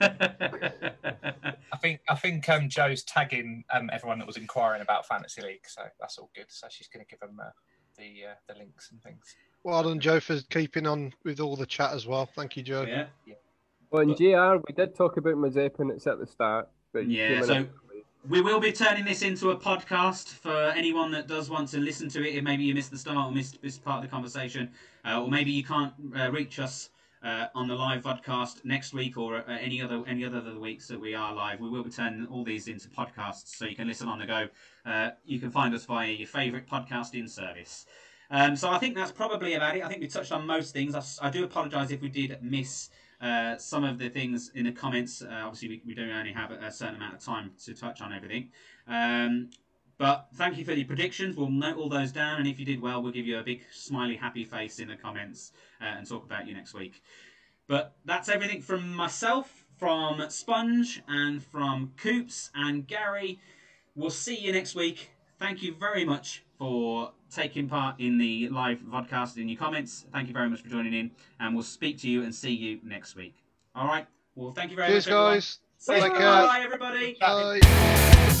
I 0.00 1.76
think 1.80 2.00
I 2.08 2.14
think 2.14 2.48
um, 2.48 2.68
Joe's 2.68 3.02
tagging 3.04 3.64
um, 3.72 3.90
everyone 3.92 4.18
that 4.18 4.26
was 4.26 4.36
inquiring 4.36 4.82
about 4.82 5.06
fantasy 5.06 5.42
league, 5.42 5.66
so 5.66 5.82
that's 6.00 6.18
all 6.18 6.30
good. 6.34 6.46
So 6.48 6.66
she's 6.70 6.88
going 6.88 7.04
to 7.04 7.08
give 7.10 7.20
them. 7.20 7.38
Uh, 7.40 7.50
the 7.96 8.24
uh, 8.30 8.34
the 8.48 8.58
links 8.58 8.90
and 8.90 9.02
things. 9.02 9.36
Well 9.62 9.82
done, 9.82 10.00
Joe, 10.00 10.20
for 10.20 10.40
keeping 10.50 10.86
on 10.86 11.14
with 11.24 11.40
all 11.40 11.56
the 11.56 11.66
chat 11.66 11.92
as 11.92 12.06
well. 12.06 12.26
Thank 12.26 12.56
you, 12.56 12.62
Joe. 12.62 12.82
Yeah. 12.82 13.06
Well, 13.90 14.02
in 14.02 14.08
But- 14.08 14.18
JR, 14.18 14.62
we 14.66 14.74
did 14.74 14.94
talk 14.94 15.16
about 15.16 15.34
Mazepin. 15.36 15.90
It's 15.90 16.06
at 16.06 16.18
the 16.18 16.26
start, 16.26 16.68
but 16.92 17.08
Yeah, 17.08 17.40
so- 17.42 17.44
a 17.44 17.46
bit 17.46 17.50
late. 17.60 17.70
We 18.26 18.40
will 18.40 18.58
be 18.58 18.72
turning 18.72 19.04
this 19.04 19.20
into 19.20 19.50
a 19.50 19.56
podcast 19.56 20.28
for 20.28 20.70
anyone 20.70 21.10
that 21.10 21.28
does 21.28 21.50
want 21.50 21.68
to 21.68 21.78
listen 21.78 22.08
to 22.08 22.26
it. 22.26 22.36
If 22.36 22.42
maybe 22.42 22.64
you 22.64 22.74
missed 22.74 22.90
the 22.90 22.96
start 22.96 23.18
or 23.18 23.30
missed 23.30 23.60
this 23.60 23.76
part 23.76 24.02
of 24.02 24.02
the 24.02 24.08
conversation, 24.10 24.70
uh, 25.04 25.20
or 25.20 25.28
maybe 25.28 25.50
you 25.50 25.62
can't 25.62 25.92
uh, 26.16 26.30
reach 26.30 26.58
us 26.58 26.88
uh, 27.22 27.48
on 27.54 27.68
the 27.68 27.74
live 27.74 28.02
podcast 28.02 28.64
next 28.64 28.94
week 28.94 29.18
or 29.18 29.36
uh, 29.36 29.58
any 29.60 29.82
other 29.82 30.02
any 30.06 30.24
other 30.24 30.38
of 30.38 30.46
the 30.46 30.58
weeks 30.58 30.88
that 30.88 30.98
we 30.98 31.14
are 31.14 31.34
live. 31.34 31.60
We 31.60 31.68
will 31.68 31.84
be 31.84 31.90
turning 31.90 32.26
all 32.28 32.44
these 32.44 32.66
into 32.66 32.88
podcasts, 32.88 33.56
so 33.56 33.66
you 33.66 33.76
can 33.76 33.88
listen 33.88 34.08
on 34.08 34.18
the 34.18 34.26
go. 34.26 34.48
Uh, 34.86 35.10
you 35.26 35.38
can 35.38 35.50
find 35.50 35.74
us 35.74 35.84
via 35.84 36.10
your 36.10 36.26
favourite 36.26 36.66
podcasting 36.66 37.28
service. 37.28 37.84
Um, 38.30 38.56
so 38.56 38.70
I 38.70 38.78
think 38.78 38.94
that's 38.94 39.12
probably 39.12 39.52
about 39.52 39.76
it. 39.76 39.84
I 39.84 39.88
think 39.88 40.00
we 40.00 40.08
touched 40.08 40.32
on 40.32 40.46
most 40.46 40.72
things. 40.72 40.94
I 41.20 41.28
do 41.28 41.44
apologise 41.44 41.90
if 41.90 42.00
we 42.00 42.08
did 42.08 42.38
miss 42.42 42.88
uh, 43.24 43.56
some 43.56 43.84
of 43.84 43.98
the 43.98 44.10
things 44.10 44.50
in 44.54 44.66
the 44.66 44.72
comments. 44.72 45.22
Uh, 45.22 45.28
obviously, 45.44 45.68
we, 45.68 45.82
we 45.86 45.94
do 45.94 46.10
only 46.10 46.32
have 46.32 46.50
a, 46.50 46.66
a 46.66 46.70
certain 46.70 46.96
amount 46.96 47.14
of 47.14 47.20
time 47.24 47.52
to 47.64 47.72
touch 47.72 48.02
on 48.02 48.12
everything. 48.12 48.50
Um, 48.86 49.48
but 49.96 50.26
thank 50.34 50.58
you 50.58 50.64
for 50.64 50.72
your 50.72 50.86
predictions. 50.86 51.34
We'll 51.34 51.48
note 51.48 51.78
all 51.78 51.88
those 51.88 52.12
down, 52.12 52.38
and 52.38 52.46
if 52.46 52.58
you 52.58 52.66
did 52.66 52.82
well, 52.82 53.02
we'll 53.02 53.12
give 53.12 53.26
you 53.26 53.38
a 53.38 53.42
big 53.42 53.62
smiley, 53.72 54.16
happy 54.16 54.44
face 54.44 54.78
in 54.78 54.88
the 54.88 54.96
comments 54.96 55.52
uh, 55.80 55.84
and 55.84 56.06
talk 56.06 56.24
about 56.24 56.46
you 56.46 56.52
next 56.52 56.74
week. 56.74 57.02
But 57.66 57.96
that's 58.04 58.28
everything 58.28 58.60
from 58.60 58.94
myself, 58.94 59.64
from 59.78 60.22
Sponge, 60.28 61.02
and 61.08 61.42
from 61.42 61.92
Coops 61.96 62.50
and 62.54 62.86
Gary. 62.86 63.40
We'll 63.94 64.10
see 64.10 64.36
you 64.36 64.52
next 64.52 64.74
week. 64.74 65.12
Thank 65.38 65.62
you 65.62 65.74
very 65.74 66.04
much 66.04 66.44
for 66.58 67.12
taking 67.34 67.68
part 67.68 67.98
in 68.00 68.16
the 68.18 68.48
live 68.48 68.80
podcast 68.80 69.36
in 69.36 69.48
your 69.48 69.58
comments. 69.58 70.06
Thank 70.12 70.28
you 70.28 70.34
very 70.34 70.48
much 70.48 70.60
for 70.62 70.68
joining 70.68 70.94
in, 70.94 71.10
and 71.40 71.54
we'll 71.54 71.64
speak 71.64 71.98
to 71.98 72.08
you 72.08 72.22
and 72.22 72.34
see 72.34 72.52
you 72.52 72.78
next 72.84 73.16
week. 73.16 73.34
All 73.74 73.86
right. 73.86 74.06
Well, 74.34 74.52
thank 74.52 74.70
you 74.70 74.76
very 74.76 74.88
Cheers, 74.88 75.06
much. 75.06 75.12
everyone. 75.12 75.34
guys. 75.34 75.58
Say 75.78 76.00
Take 76.00 76.12
bye, 76.14 76.60
everybody. 76.64 77.16
Bye. 77.20 78.40